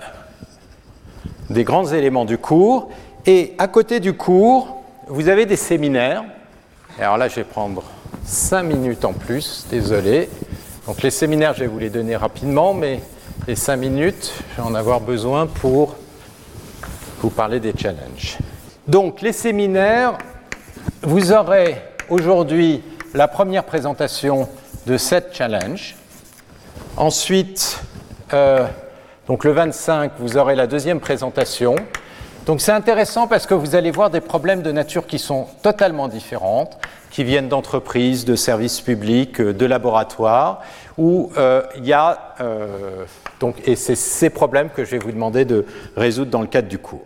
des 1.48 1.65
grands 1.65 1.86
éléments 1.86 2.27
du 2.27 2.36
cours. 2.36 2.90
Et 3.24 3.55
à 3.57 3.66
côté 3.66 3.98
du 3.98 4.12
cours, 4.12 4.82
vous 5.09 5.28
avez 5.28 5.47
des 5.47 5.57
séminaires. 5.57 6.24
Alors 6.98 7.16
là, 7.16 7.28
je 7.28 7.36
vais 7.36 7.44
prendre 7.44 7.82
5 8.27 8.62
minutes 8.62 9.07
en 9.07 9.15
plus, 9.15 9.66
désolé. 9.70 10.28
Donc 10.86 11.01
les 11.01 11.11
séminaires, 11.11 11.55
je 11.55 11.61
vais 11.61 11.66
vous 11.66 11.78
les 11.78 11.89
donner 11.89 12.15
rapidement, 12.15 12.74
mais 12.74 13.01
les 13.48 13.57
5 13.57 13.77
minutes, 13.77 14.35
je 14.51 14.57
vais 14.62 14.69
en 14.69 14.74
avoir 14.74 15.01
besoin 15.01 15.47
pour 15.47 15.97
vous 17.23 17.31
parler 17.31 17.59
des 17.59 17.73
challenges. 17.74 18.36
Donc 18.86 19.23
les 19.23 19.32
séminaires, 19.32 20.19
vous 21.02 21.32
aurez 21.32 21.82
aujourd'hui 22.11 22.82
la 23.15 23.28
première 23.28 23.65
présentation 23.65 24.49
de 24.87 24.97
cette 24.97 25.35
challenge. 25.35 25.97
Ensuite, 26.97 27.81
euh, 28.32 28.66
donc 29.27 29.45
le 29.45 29.53
25, 29.53 30.12
vous 30.19 30.37
aurez 30.37 30.55
la 30.55 30.66
deuxième 30.66 31.01
présentation. 31.01 31.74
Donc 32.47 32.61
c'est 32.61 32.73
intéressant 32.73 33.27
parce 33.27 33.47
que 33.47 33.55
vous 33.55 33.74
allez 33.74 33.91
voir 33.91 34.11
des 34.11 34.20
problèmes 34.20 34.62
de 34.62 34.73
nature 34.73 35.07
qui 35.07 35.19
sont 35.19 35.47
totalement 35.62 36.09
différentes, 36.09 36.78
qui 37.11 37.24
viennent 37.24 37.49
d'entreprises, 37.49 38.24
de 38.24 38.37
services 38.37 38.81
publics, 38.81 39.41
euh, 39.41 39.53
de 39.53 39.66
laboratoires, 39.66 40.61
où 40.97 41.32
euh, 41.37 41.62
il 41.77 41.87
y 41.87 41.93
a 41.93 42.19
donc 43.41 43.57
et 43.66 43.74
c'est 43.74 43.97
ces 43.97 44.31
problèmes 44.31 44.70
que 44.70 44.85
je 44.85 44.93
vais 44.93 44.99
vous 44.99 45.12
demander 45.12 45.45
de 45.45 45.66
résoudre 45.97 46.31
dans 46.31 46.41
le 46.43 46.47
cadre 46.47 46.69
du 46.69 46.78
cours. 46.78 47.05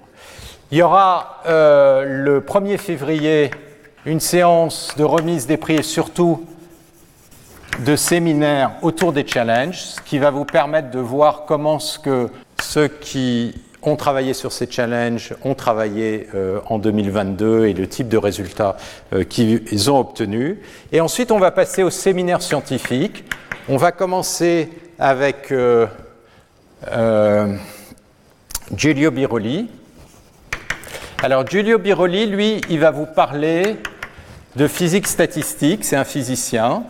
Il 0.71 0.79
y 0.79 0.83
aura 0.83 1.43
le 1.47 2.41
1er 2.41 2.79
février 2.79 3.51
une 4.07 4.21
séance 4.21 4.95
de 4.97 5.05
remise 5.05 5.47
des 5.47 5.57
prix 5.57 5.77
et 5.77 5.83
surtout 5.83 6.47
de 7.85 7.97
séminaires 7.97 8.73
autour 8.83 9.13
des 9.13 9.27
challenges, 9.27 9.81
ce 9.81 10.01
qui 10.01 10.19
va 10.19 10.31
vous 10.31 10.45
permettre 10.45 10.91
de 10.91 10.99
voir 10.99 11.45
comment 11.47 11.79
ceux 11.79 12.89
qui 13.01 13.55
ont 13.83 13.97
travaillé 13.97 14.35
sur 14.35 14.53
ces 14.53 14.71
challenges 14.71 15.35
ont 15.43 15.55
travaillé 15.55 16.29
euh, 16.35 16.61
en 16.67 16.79
2022 16.79 17.67
et 17.67 17.73
le 17.73 17.87
type 17.87 18.09
de 18.09 18.17
résultats 18.17 18.77
euh, 19.13 19.25
qu'ils 19.25 19.91
ont 19.91 19.99
obtenus. 19.99 20.57
Et 20.93 21.01
ensuite, 21.01 21.31
on 21.31 21.39
va 21.39 21.51
passer 21.51 21.83
au 21.83 21.91
séminaire 21.91 22.43
scientifique. 22.43 23.25
On 23.69 23.77
va 23.77 23.93
commencer 23.93 24.71
avec 24.99 25.51
euh, 25.51 25.87
Giulio 28.75 29.11
Biroli. 29.11 29.69
Alors, 31.23 31.47
Giulio 31.47 31.79
Biroli, 31.79 32.27
lui, 32.27 32.61
il 32.69 32.81
va 32.81 32.91
vous 32.91 33.07
parler 33.07 33.77
de 34.57 34.69
physique 34.69 35.07
statistique, 35.07 35.85
c'est 35.85 35.97
un 35.97 36.05
physicien 36.05 36.85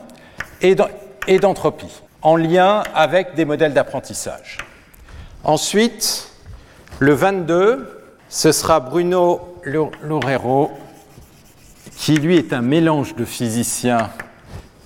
et 0.61 1.39
d'entropie, 1.39 2.03
en 2.23 2.37
lien 2.37 2.83
avec 2.95 3.35
des 3.35 3.45
modèles 3.45 3.73
d'apprentissage. 3.73 4.59
Ensuite, 5.45 6.31
le 6.99 7.15
22, 7.15 8.03
ce 8.29 8.53
sera 8.53 8.81
Bruno 8.81 9.61
Loureiro, 10.03 10.73
qui 11.97 12.17
lui 12.17 12.37
est 12.37 12.53
un 12.53 12.63
mélange 12.63 13.15
de 13.15 13.25
physicien 13.25 14.11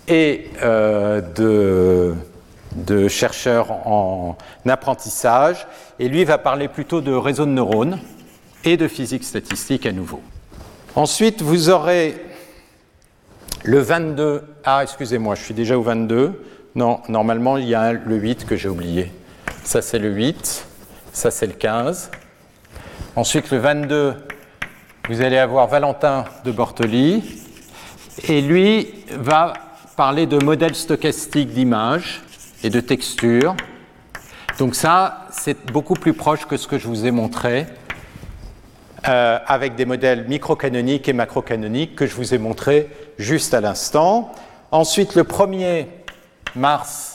et 0.07 0.51
euh, 0.63 1.21
de, 1.21 2.15
de 2.75 3.09
chercheur 3.09 3.87
en 3.87 4.37
apprentissage, 4.69 5.67
et 5.99 6.09
lui 6.09 6.25
va 6.25 6.39
parler 6.39 6.69
plutôt 6.69 7.01
de 7.01 7.13
réseaux 7.13 7.47
de 7.47 7.51
neurones 7.51 7.99
et 8.65 8.77
de 8.77 8.89
physique 8.89 9.25
statistique 9.25 9.87
à 9.87 9.93
nouveau. 9.93 10.21
Ensuite, 10.95 11.43
vous 11.43 11.71
aurez 11.71 12.28
le 13.69 13.81
22, 13.81 14.45
ah 14.65 14.81
excusez-moi, 14.83 15.35
je 15.35 15.43
suis 15.43 15.53
déjà 15.53 15.77
au 15.77 15.83
22. 15.83 16.43
Non, 16.75 17.03
normalement 17.11 17.59
il 17.59 17.69
y 17.69 17.75
a 17.75 17.93
le 17.93 18.17
8 18.17 18.47
que 18.47 18.57
j'ai 18.57 18.71
oublié. 18.71 19.13
Ça 19.63 19.83
c'est 19.83 19.99
le 19.99 20.11
8, 20.11 20.65
ça 21.13 21.31
c'est 21.31 21.47
le 21.47 21.53
15. 21.53 22.11
Ensuite 23.15 23.51
le 23.51 23.59
22, 23.59 24.15
vous 25.11 25.21
allez 25.21 25.37
avoir 25.37 25.67
Valentin 25.67 26.25
de 26.47 26.51
Bortoli. 26.51 27.23
Et 28.27 28.41
lui 28.41 28.95
va 29.11 29.53
parler 29.99 30.25
de 30.25 30.43
modèles 30.43 30.75
stochastiques 30.75 31.51
d'image 31.51 32.23
et 32.65 32.71
de 32.71 32.81
texture. 32.81 33.55
Donc 34.59 34.77
ça, 34.77 35.27
c'est 35.31 35.71
beaucoup 35.71 35.95
plus 35.95 36.15
proche 36.15 36.47
que 36.47 36.57
ce 36.57 36.67
que 36.67 36.79
je 36.79 36.89
vous 36.89 37.05
ai 37.05 37.11
montré. 37.11 37.67
Euh, 39.07 39.39
avec 39.47 39.77
des 39.77 39.85
modèles 39.85 40.27
microcanoniques 40.27 41.09
et 41.09 41.13
macrocanoniques 41.13 41.95
que 41.95 42.07
je 42.07 42.15
vous 42.17 42.35
ai 42.35 42.39
montrés 42.39 42.89
juste 43.19 43.53
à 43.53 43.61
l'instant. 43.61 44.33
Ensuite, 44.71 45.15
le 45.15 45.25
1er 45.25 45.87
mars, 46.55 47.13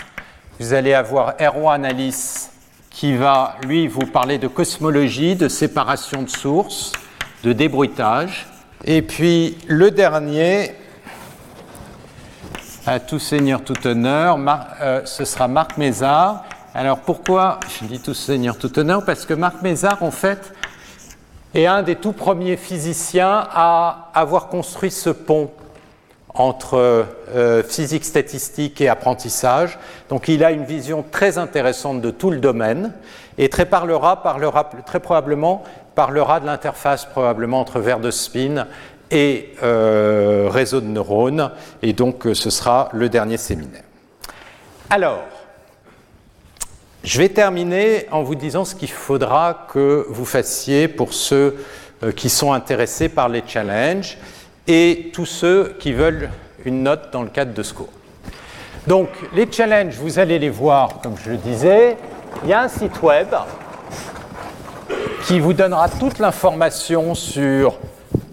Vous 0.59 0.73
allez 0.73 0.93
avoir 0.93 1.33
Erwan 1.41 1.83
Alice 1.83 2.51
qui 2.91 3.15
va, 3.15 3.55
lui, 3.63 3.87
vous 3.87 4.05
parler 4.05 4.37
de 4.37 4.47
cosmologie, 4.47 5.35
de 5.35 5.47
séparation 5.47 6.21
de 6.21 6.29
sources, 6.29 6.91
de 7.43 7.51
débruitage. 7.53 8.47
Et 8.85 9.01
puis 9.01 9.57
le 9.67 9.89
dernier, 9.89 10.75
à 12.85 12.99
tout 12.99 13.17
seigneur, 13.17 13.63
tout 13.63 13.87
honneur, 13.87 14.37
euh, 14.79 15.01
ce 15.05 15.25
sera 15.25 15.47
Marc 15.47 15.77
Mézard. 15.77 16.43
Alors 16.75 16.99
pourquoi 16.99 17.59
je 17.67 17.85
dis 17.85 17.99
tout 17.99 18.13
seigneur, 18.13 18.57
tout 18.57 18.77
honneur? 18.77 19.03
Parce 19.05 19.25
que 19.25 19.33
Marc 19.33 19.61
Mézard, 19.63 20.03
en 20.03 20.11
fait, 20.11 20.53
est 21.55 21.65
un 21.65 21.81
des 21.81 21.95
tout 21.95 22.13
premiers 22.13 22.57
physiciens 22.57 23.47
à 23.51 24.11
avoir 24.13 24.47
construit 24.47 24.91
ce 24.91 25.09
pont 25.09 25.49
entre 26.33 27.05
euh, 27.29 27.63
physique 27.63 28.05
statistique 28.05 28.81
et 28.81 28.87
apprentissage. 28.87 29.77
Donc 30.09 30.27
il 30.27 30.43
a 30.43 30.51
une 30.51 30.65
vision 30.65 31.03
très 31.09 31.37
intéressante 31.37 32.01
de 32.01 32.09
tout 32.09 32.31
le 32.31 32.39
domaine 32.39 32.93
et 33.37 33.49
très, 33.49 33.65
parlera, 33.65 34.23
parlera, 34.23 34.69
très 34.85 34.99
probablement 34.99 35.63
parlera 35.95 36.39
de 36.39 36.47
l'interface 36.47 37.05
probablement 37.05 37.59
entre 37.59 37.79
verre 37.79 37.99
de 37.99 38.09
spin 38.09 38.67
et 39.11 39.53
euh, 39.61 40.49
réseau 40.51 40.81
de 40.81 40.87
neurones. 40.87 41.51
Et 41.83 41.93
donc 41.93 42.25
euh, 42.25 42.33
ce 42.33 42.49
sera 42.49 42.89
le 42.93 43.09
dernier 43.09 43.37
séminaire. 43.37 43.83
Alors, 44.89 45.21
je 47.03 47.19
vais 47.19 47.29
terminer 47.29 48.07
en 48.11 48.23
vous 48.23 48.35
disant 48.35 48.65
ce 48.65 48.75
qu'il 48.75 48.89
faudra 48.89 49.67
que 49.71 50.05
vous 50.09 50.25
fassiez 50.25 50.87
pour 50.87 51.13
ceux 51.13 51.57
qui 52.15 52.29
sont 52.29 52.53
intéressés 52.53 53.09
par 53.09 53.29
les 53.29 53.43
challenges 53.45 54.17
et 54.67 55.11
tous 55.13 55.25
ceux 55.25 55.75
qui 55.79 55.93
veulent 55.93 56.29
une 56.65 56.83
note 56.83 57.11
dans 57.11 57.21
le 57.21 57.29
cadre 57.29 57.53
de 57.53 57.63
ce 57.63 57.73
cours. 57.73 57.89
Donc, 58.87 59.09
les 59.33 59.49
challenges, 59.51 59.95
vous 59.95 60.19
allez 60.19 60.39
les 60.39 60.49
voir, 60.49 60.99
comme 61.01 61.15
je 61.23 61.31
le 61.31 61.37
disais. 61.37 61.97
Il 62.43 62.49
y 62.49 62.53
a 62.53 62.61
un 62.61 62.67
site 62.67 63.01
web 63.01 63.27
qui 65.25 65.39
vous 65.39 65.53
donnera 65.53 65.87
toute 65.87 66.19
l'information 66.19 67.15
sur 67.15 67.77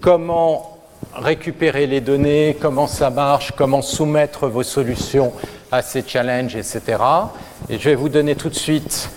comment 0.01 0.79
récupérer 1.15 1.87
les 1.87 2.01
données, 2.01 2.57
comment 2.61 2.87
ça 2.87 3.11
marche, 3.11 3.53
comment 3.57 3.83
soumettre 3.83 4.49
vos 4.49 4.63
solutions 4.63 5.33
à 5.71 5.83
ces 5.83 6.03
challenges, 6.07 6.57
etc. 6.57 6.83
Et 7.69 7.79
je 7.79 7.91
vais 7.91 7.95
vous 7.95 8.09
donner 8.09 8.35
tout 8.35 8.49
de 8.49 8.55
suite 8.55 9.09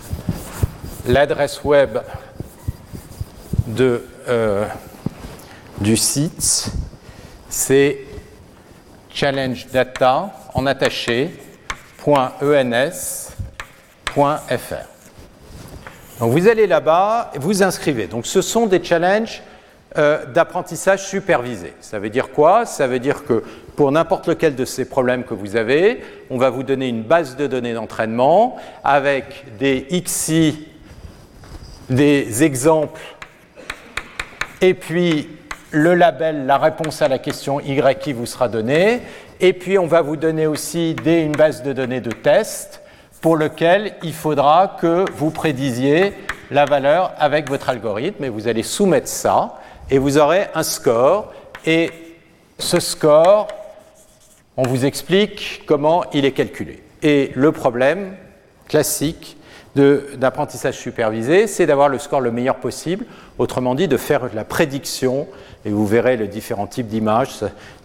l'adresse 1.07 1.63
web 1.63 1.97
euh, 3.79 4.65
du 5.79 5.97
site 5.97 6.71
c'est 7.53 7.99
challenge 9.13 9.67
data 9.67 10.31
en 10.55 10.65
attaché.ens.fr. 10.65 12.09
Donc 16.19 16.31
vous 16.31 16.47
allez 16.47 16.65
là-bas 16.65 17.31
vous 17.35 17.61
inscrivez. 17.61 18.07
Donc 18.07 18.25
ce 18.25 18.41
sont 18.41 18.65
des 18.65 18.83
challenges 18.83 19.43
euh, 19.97 20.25
d'apprentissage 20.25 21.05
supervisé. 21.05 21.73
Ça 21.79 21.99
veut 21.99 22.09
dire 22.09 22.31
quoi? 22.31 22.65
Ça 22.65 22.87
veut 22.87 22.97
dire 22.97 23.23
que 23.23 23.43
pour 23.75 23.91
n'importe 23.91 24.27
lequel 24.27 24.55
de 24.55 24.65
ces 24.65 24.85
problèmes 24.85 25.23
que 25.23 25.35
vous 25.35 25.55
avez, 25.55 26.01
on 26.31 26.39
va 26.39 26.49
vous 26.49 26.63
donner 26.63 26.87
une 26.87 27.03
base 27.03 27.35
de 27.35 27.45
données 27.45 27.75
d'entraînement 27.75 28.57
avec 28.83 29.57
des 29.59 29.85
XI, 30.03 30.67
des 31.87 32.41
exemples, 32.41 32.99
et 34.59 34.73
puis 34.73 35.29
le 35.73 35.95
label, 35.95 36.45
la 36.45 36.59
réponse 36.59 37.01
à 37.01 37.07
la 37.07 37.17
question 37.17 37.59
Y 37.59 37.97
qui 37.99 38.13
vous 38.13 38.27
sera 38.27 38.47
donnée. 38.47 39.01
Et 39.39 39.53
puis, 39.53 39.79
on 39.79 39.87
va 39.87 40.03
vous 40.03 40.15
donner 40.15 40.45
aussi 40.45 40.95
une 41.05 41.31
base 41.31 41.63
de 41.63 41.73
données 41.73 41.99
de 41.99 42.11
test 42.11 42.83
pour 43.21 43.35
lequel 43.35 43.95
il 44.03 44.13
faudra 44.13 44.77
que 44.79 45.03
vous 45.15 45.31
prédisiez 45.31 46.13
la 46.51 46.65
valeur 46.65 47.11
avec 47.17 47.49
votre 47.49 47.69
algorithme. 47.69 48.23
Et 48.23 48.29
vous 48.29 48.47
allez 48.47 48.61
soumettre 48.61 49.07
ça 49.07 49.59
et 49.89 49.97
vous 49.97 50.19
aurez 50.19 50.45
un 50.53 50.61
score. 50.61 51.33
Et 51.65 51.89
ce 52.59 52.79
score, 52.79 53.47
on 54.55 54.63
vous 54.67 54.85
explique 54.85 55.63
comment 55.65 56.03
il 56.13 56.23
est 56.23 56.33
calculé. 56.33 56.83
Et 57.01 57.31
le 57.33 57.51
problème 57.51 58.13
classique, 58.67 59.37
d'apprentissage 59.75 60.77
supervisé, 60.77 61.47
c'est 61.47 61.65
d'avoir 61.65 61.89
le 61.89 61.97
score 61.97 62.21
le 62.21 62.31
meilleur 62.31 62.57
possible, 62.57 63.05
autrement 63.39 63.73
dit 63.73 63.87
de 63.87 63.97
faire 63.97 64.29
la 64.35 64.43
prédiction, 64.43 65.27
et 65.65 65.69
vous 65.69 65.87
verrez 65.87 66.15
les 66.15 66.27
différents 66.27 66.67
types 66.67 66.87
d'images, 66.87 67.29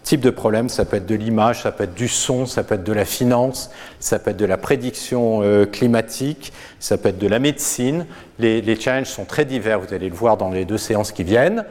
type 0.03 0.21
de 0.21 0.29
problème, 0.29 0.69
ça 0.69 0.85
peut 0.85 0.97
être 0.97 1.07
de 1.07 1.15
l'image, 1.15 1.63
ça 1.63 1.71
peut 1.71 1.85
être 1.85 1.95
du 1.95 2.07
son, 2.07 2.45
ça 2.45 2.63
peut 2.63 2.75
être 2.75 2.83
de 2.83 2.93
la 2.93 3.05
finance, 3.05 3.71
ça 3.99 4.19
peut 4.19 4.31
être 4.31 4.37
de 4.37 4.45
la 4.45 4.57
prédiction 4.57 5.41
euh, 5.41 5.65
climatique, 5.65 6.53
ça 6.79 6.97
peut 6.97 7.09
être 7.09 7.17
de 7.17 7.27
la 7.27 7.39
médecine. 7.39 8.05
Les, 8.37 8.61
les 8.61 8.79
challenges 8.79 9.07
sont 9.07 9.25
très 9.25 9.45
divers, 9.45 9.79
vous 9.79 9.93
allez 9.93 10.09
le 10.09 10.15
voir 10.15 10.37
dans 10.37 10.49
les 10.49 10.65
deux 10.65 10.77
séances 10.77 11.11
qui 11.11 11.23
viennent. 11.23 11.65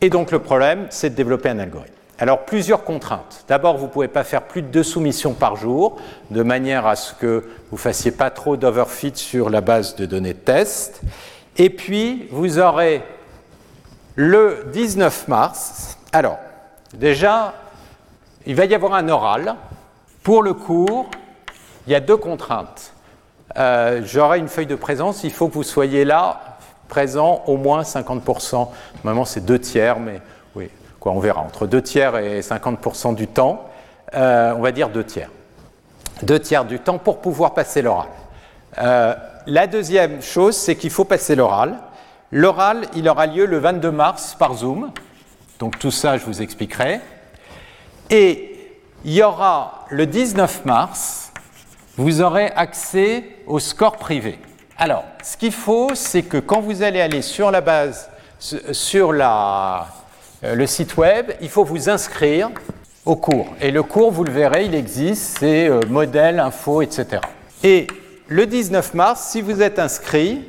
Et 0.00 0.10
donc 0.10 0.30
le 0.30 0.38
problème, 0.38 0.86
c'est 0.90 1.10
de 1.10 1.14
développer 1.16 1.48
un 1.48 1.58
algorithme. 1.58 1.97
Alors, 2.20 2.44
plusieurs 2.44 2.82
contraintes. 2.82 3.44
D'abord, 3.46 3.76
vous 3.76 3.86
ne 3.86 3.90
pouvez 3.90 4.08
pas 4.08 4.24
faire 4.24 4.42
plus 4.42 4.62
de 4.62 4.66
deux 4.66 4.82
soumissions 4.82 5.34
par 5.34 5.54
jour, 5.54 5.96
de 6.30 6.42
manière 6.42 6.84
à 6.86 6.96
ce 6.96 7.14
que 7.14 7.44
vous 7.70 7.76
ne 7.76 7.80
fassiez 7.80 8.10
pas 8.10 8.30
trop 8.30 8.56
d'overfit 8.56 9.12
sur 9.14 9.50
la 9.50 9.60
base 9.60 9.94
de 9.94 10.04
données 10.04 10.34
de 10.34 10.38
test. 10.38 11.00
Et 11.56 11.70
puis, 11.70 12.26
vous 12.32 12.58
aurez 12.58 13.02
le 14.16 14.66
19 14.72 15.28
mars. 15.28 15.96
Alors, 16.12 16.38
déjà, 16.92 17.54
il 18.46 18.56
va 18.56 18.64
y 18.64 18.74
avoir 18.74 18.94
un 18.94 19.08
oral. 19.08 19.54
Pour 20.24 20.42
le 20.42 20.54
cours, 20.54 21.08
il 21.86 21.92
y 21.92 21.94
a 21.94 22.00
deux 22.00 22.16
contraintes. 22.16 22.94
Euh, 23.56 24.02
j'aurai 24.04 24.40
une 24.40 24.48
feuille 24.48 24.66
de 24.66 24.74
présence, 24.74 25.22
il 25.22 25.30
faut 25.30 25.48
que 25.48 25.54
vous 25.54 25.62
soyez 25.62 26.04
là, 26.04 26.58
présent 26.88 27.44
au 27.46 27.56
moins 27.56 27.82
50%. 27.82 28.68
Normalement, 29.04 29.24
c'est 29.24 29.44
deux 29.44 29.60
tiers, 29.60 30.00
mais 30.00 30.20
on 31.12 31.20
verra, 31.20 31.40
entre 31.40 31.66
2 31.66 31.82
tiers 31.82 32.16
et 32.16 32.40
50% 32.40 33.14
du 33.14 33.26
temps, 33.26 33.64
euh, 34.14 34.54
on 34.56 34.60
va 34.60 34.72
dire 34.72 34.88
2 34.88 35.04
tiers. 35.04 35.30
2 36.22 36.40
tiers 36.40 36.64
du 36.64 36.78
temps 36.78 36.98
pour 36.98 37.20
pouvoir 37.20 37.54
passer 37.54 37.82
l'oral. 37.82 38.08
Euh, 38.78 39.14
la 39.46 39.66
deuxième 39.66 40.22
chose, 40.22 40.56
c'est 40.56 40.76
qu'il 40.76 40.90
faut 40.90 41.04
passer 41.04 41.34
l'oral. 41.34 41.78
L'oral, 42.30 42.82
il 42.94 43.08
aura 43.08 43.26
lieu 43.26 43.46
le 43.46 43.58
22 43.58 43.90
mars 43.90 44.36
par 44.38 44.54
Zoom. 44.54 44.90
Donc 45.58 45.78
tout 45.78 45.90
ça, 45.90 46.18
je 46.18 46.24
vous 46.24 46.42
expliquerai. 46.42 47.00
Et 48.10 48.74
il 49.04 49.12
y 49.12 49.22
aura 49.22 49.86
le 49.90 50.06
19 50.06 50.64
mars, 50.64 51.32
vous 51.96 52.20
aurez 52.20 52.46
accès 52.54 53.24
au 53.46 53.58
score 53.58 53.96
privé. 53.96 54.38
Alors, 54.76 55.04
ce 55.22 55.36
qu'il 55.36 55.52
faut, 55.52 55.94
c'est 55.94 56.22
que 56.22 56.38
quand 56.38 56.60
vous 56.60 56.82
allez 56.82 57.00
aller 57.00 57.22
sur 57.22 57.50
la 57.50 57.60
base, 57.60 58.10
sur 58.38 59.12
la, 59.12 59.88
le 60.42 60.66
site 60.66 60.96
web, 60.96 61.32
il 61.40 61.48
faut 61.48 61.64
vous 61.64 61.88
inscrire 61.88 62.50
au 63.04 63.16
cours. 63.16 63.48
Et 63.60 63.70
le 63.70 63.82
cours, 63.82 64.12
vous 64.12 64.24
le 64.24 64.30
verrez, 64.30 64.66
il 64.66 64.74
existe, 64.74 65.38
c'est 65.40 65.68
euh, 65.68 65.80
modèle, 65.88 66.38
info, 66.38 66.82
etc. 66.82 67.22
Et 67.64 67.86
le 68.28 68.46
19 68.46 68.94
mars, 68.94 69.28
si 69.30 69.40
vous 69.40 69.62
êtes 69.62 69.78
inscrit, 69.78 70.42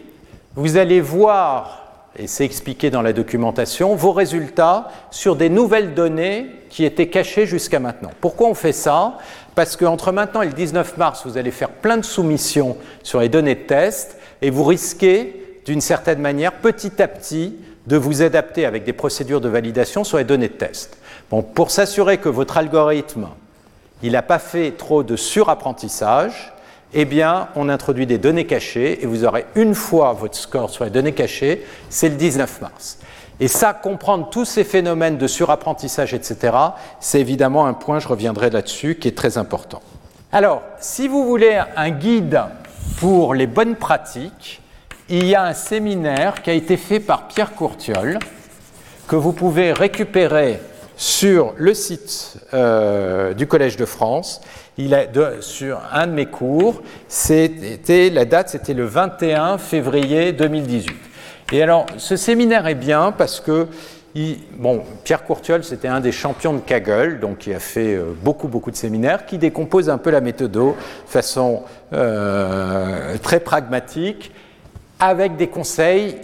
vous 0.55 0.77
allez 0.77 0.99
voir, 0.99 2.05
et 2.17 2.27
c'est 2.27 2.43
expliqué 2.43 2.89
dans 2.89 3.01
la 3.01 3.13
documentation, 3.13 3.95
vos 3.95 4.11
résultats 4.11 4.89
sur 5.09 5.35
des 5.37 5.49
nouvelles 5.49 5.93
données 5.93 6.47
qui 6.69 6.83
étaient 6.83 7.07
cachées 7.07 7.45
jusqu'à 7.45 7.79
maintenant. 7.79 8.11
Pourquoi 8.19 8.49
on 8.49 8.53
fait 8.53 8.73
ça? 8.73 9.17
Parce 9.55 9.77
qu'entre 9.77 10.11
maintenant 10.11 10.41
et 10.41 10.47
le 10.47 10.53
19 10.53 10.97
mars, 10.97 11.25
vous 11.25 11.37
allez 11.37 11.51
faire 11.51 11.69
plein 11.69 11.97
de 11.97 12.05
soumissions 12.05 12.77
sur 13.03 13.21
les 13.21 13.29
données 13.29 13.55
de 13.55 13.61
test 13.61 14.17
et 14.41 14.49
vous 14.49 14.65
risquez, 14.65 15.61
d'une 15.65 15.81
certaine 15.81 16.19
manière, 16.19 16.53
petit 16.53 17.01
à 17.01 17.07
petit, 17.07 17.55
de 17.89 17.97
vous 17.97 18.21
adapter 18.21 18.65
avec 18.65 18.83
des 18.83 18.93
procédures 18.93 19.41
de 19.41 19.49
validation 19.49 20.03
sur 20.03 20.19
les 20.19 20.23
données 20.23 20.47
de 20.47 20.53
test. 20.53 20.97
Bon, 21.31 21.41
pour 21.41 21.71
s'assurer 21.71 22.19
que 22.19 22.29
votre 22.29 22.57
algorithme 22.57 23.27
il 24.01 24.13
n'a 24.13 24.21
pas 24.21 24.39
fait 24.39 24.71
trop 24.71 25.03
de 25.03 25.15
surapprentissage, 25.15 26.53
eh 26.93 27.03
bien, 27.03 27.49
on 27.55 27.67
introduit 27.67 28.07
des 28.07 28.17
données 28.17 28.45
cachées 28.45 29.03
et 29.03 29.05
vous 29.05 29.25
aurez 29.25 29.45
une 29.55 29.75
fois 29.75 30.13
votre 30.13 30.37
score 30.37 30.69
sur 30.69 30.85
les 30.85 30.89
données 30.89 31.13
cachées, 31.13 31.65
c'est 31.89 32.09
le 32.09 32.15
19 32.15 32.61
mars. 32.61 32.99
Et 33.41 33.47
ça, 33.47 33.73
comprendre 33.73 34.29
tous 34.29 34.45
ces 34.45 34.63
phénomènes 34.63 35.17
de 35.17 35.27
surapprentissage, 35.27 36.13
etc., 36.13 36.55
c'est 36.99 37.19
évidemment 37.19 37.65
un 37.65 37.73
point, 37.73 37.99
je 37.99 38.07
reviendrai 38.07 38.49
là-dessus, 38.49 38.95
qui 38.95 39.07
est 39.07 39.17
très 39.17 39.37
important. 39.37 39.81
Alors, 40.31 40.61
si 40.79 41.07
vous 41.07 41.25
voulez 41.25 41.59
un 41.75 41.89
guide 41.89 42.41
pour 42.99 43.33
les 43.33 43.47
bonnes 43.47 43.75
pratiques, 43.75 44.61
il 45.09 45.25
y 45.25 45.35
a 45.35 45.43
un 45.43 45.53
séminaire 45.53 46.41
qui 46.41 46.49
a 46.49 46.53
été 46.53 46.77
fait 46.77 46.99
par 46.99 47.27
Pierre 47.27 47.53
Courtiol, 47.55 48.19
que 49.07 49.15
vous 49.15 49.33
pouvez 49.33 49.73
récupérer 49.73 50.59
sur 50.97 51.53
le 51.57 51.73
site 51.73 52.37
euh, 52.53 53.33
du 53.33 53.47
Collège 53.47 53.75
de 53.75 53.85
France. 53.85 54.41
Il 54.77 54.93
a 54.93 55.07
sur 55.41 55.81
un 55.91 56.07
de 56.07 56.11
mes 56.11 56.27
cours, 56.27 56.83
c'était 57.07 58.09
la 58.11 58.25
date, 58.25 58.49
c'était 58.49 58.73
le 58.73 58.85
21 58.85 59.57
février 59.57 60.31
2018. 60.31 60.95
Et 61.51 61.63
alors, 61.63 61.87
ce 61.97 62.15
séminaire 62.15 62.67
est 62.67 62.75
bien 62.75 63.11
parce 63.11 63.39
que 63.39 63.67
bon, 64.57 64.83
Pierre 65.03 65.23
Courtiol, 65.23 65.63
c'était 65.63 65.87
un 65.87 65.99
des 65.99 66.11
champions 66.11 66.53
de 66.53 66.59
Kaggle, 66.59 67.19
donc 67.19 67.39
qui 67.39 67.53
a 67.53 67.59
fait 67.59 67.95
euh, 67.95 68.13
beaucoup, 68.23 68.47
beaucoup 68.47 68.71
de 68.71 68.75
séminaires, 68.75 69.25
qui 69.25 69.37
décompose 69.37 69.89
un 69.89 69.97
peu 69.97 70.09
la 70.09 70.21
méthode 70.21 70.51
de 70.51 70.71
façon 71.05 71.63
euh, 71.93 73.17
très 73.21 73.39
pragmatique, 73.39 74.31
avec 74.99 75.35
des 75.37 75.47
conseils 75.47 76.17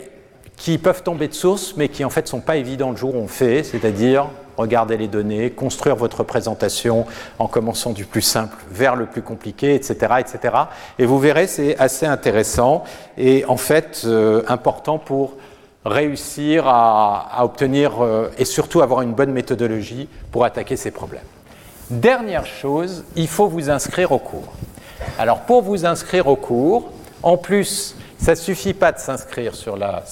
qui 0.58 0.78
peuvent 0.78 1.04
tomber 1.04 1.28
de 1.28 1.34
source, 1.34 1.76
mais 1.78 1.90
qui 1.90 2.06
en 2.06 2.10
fait 2.10 2.24
ne 2.24 2.28
sont 2.28 2.42
pas 2.42 2.58
évidents 2.58 2.92
le 2.92 2.98
jour 2.98 3.16
où 3.16 3.20
on 3.20 3.28
fait, 3.28 3.64
c'est-à-dire 3.64 4.28
regarder 4.58 4.98
les 4.98 5.08
données, 5.08 5.50
construire 5.50 5.96
votre 5.96 6.24
présentation 6.24 7.06
en 7.40 7.48
commençant 7.48 7.92
du 7.92 8.06
plus 8.06 8.22
simple 8.22 8.56
vers 8.72 8.96
le 8.96 9.06
plus 9.06 9.22
compliqué, 9.22 9.76
etc. 9.76 10.14
etc. 10.20 10.56
Et 10.98 11.06
vous 11.06 11.20
verrez, 11.20 11.48
c'est 11.48 11.78
assez 11.78 12.06
intéressant 12.06 12.84
et 13.18 13.44
en 13.46 13.58
fait 13.58 14.04
euh, 14.06 14.44
important 14.48 14.98
pour 14.98 15.34
réussir 15.84 16.64
à, 16.68 17.44
obtenir 17.44 18.02
euh, 18.02 18.32
et 18.38 18.46
surtout 18.46 18.82
avoir 18.82 19.02
une 19.02 19.14
bonne 19.14 19.32
méthodologie 19.32 20.08
pour 20.32 20.46
attaquer 20.46 20.78
ces 20.78 20.92
problèmes. 20.92 21.22
Dernière 21.90 22.46
chose, 22.46 23.04
il 23.16 23.28
faut 23.28 23.48
vous 23.48 23.70
inscrire 23.70 24.12
au 24.12 24.18
cours. 24.18 24.54
Alors 25.20 25.42
pour 25.42 25.62
vous 25.62 25.86
inscrire 25.86 26.28
au 26.28 26.36
cours, 26.36 26.92
en 27.22 27.38
plus, 27.38 27.96
ça 28.18 28.32
ne 28.32 28.36
suffit 28.36 28.74
pas 28.74 28.92
de 28.92 29.00
s'inscrire 29.00 29.56
sur 29.56 29.78
la, 29.78 30.04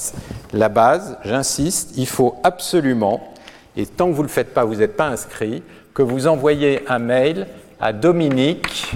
la 0.51 0.69
base, 0.69 1.17
j'insiste, 1.23 1.93
il 1.97 2.07
faut 2.07 2.35
absolument, 2.43 3.33
et 3.75 3.85
tant 3.85 4.07
que 4.07 4.13
vous 4.13 4.21
ne 4.21 4.27
le 4.27 4.33
faites 4.33 4.53
pas, 4.53 4.63
vous 4.65 4.75
n'êtes 4.75 4.95
pas 4.95 5.07
inscrit, 5.07 5.63
que 5.93 6.01
vous 6.01 6.27
envoyez 6.27 6.83
un 6.87 6.99
mail 6.99 7.47
à 7.79 7.93
Dominique 7.93 8.91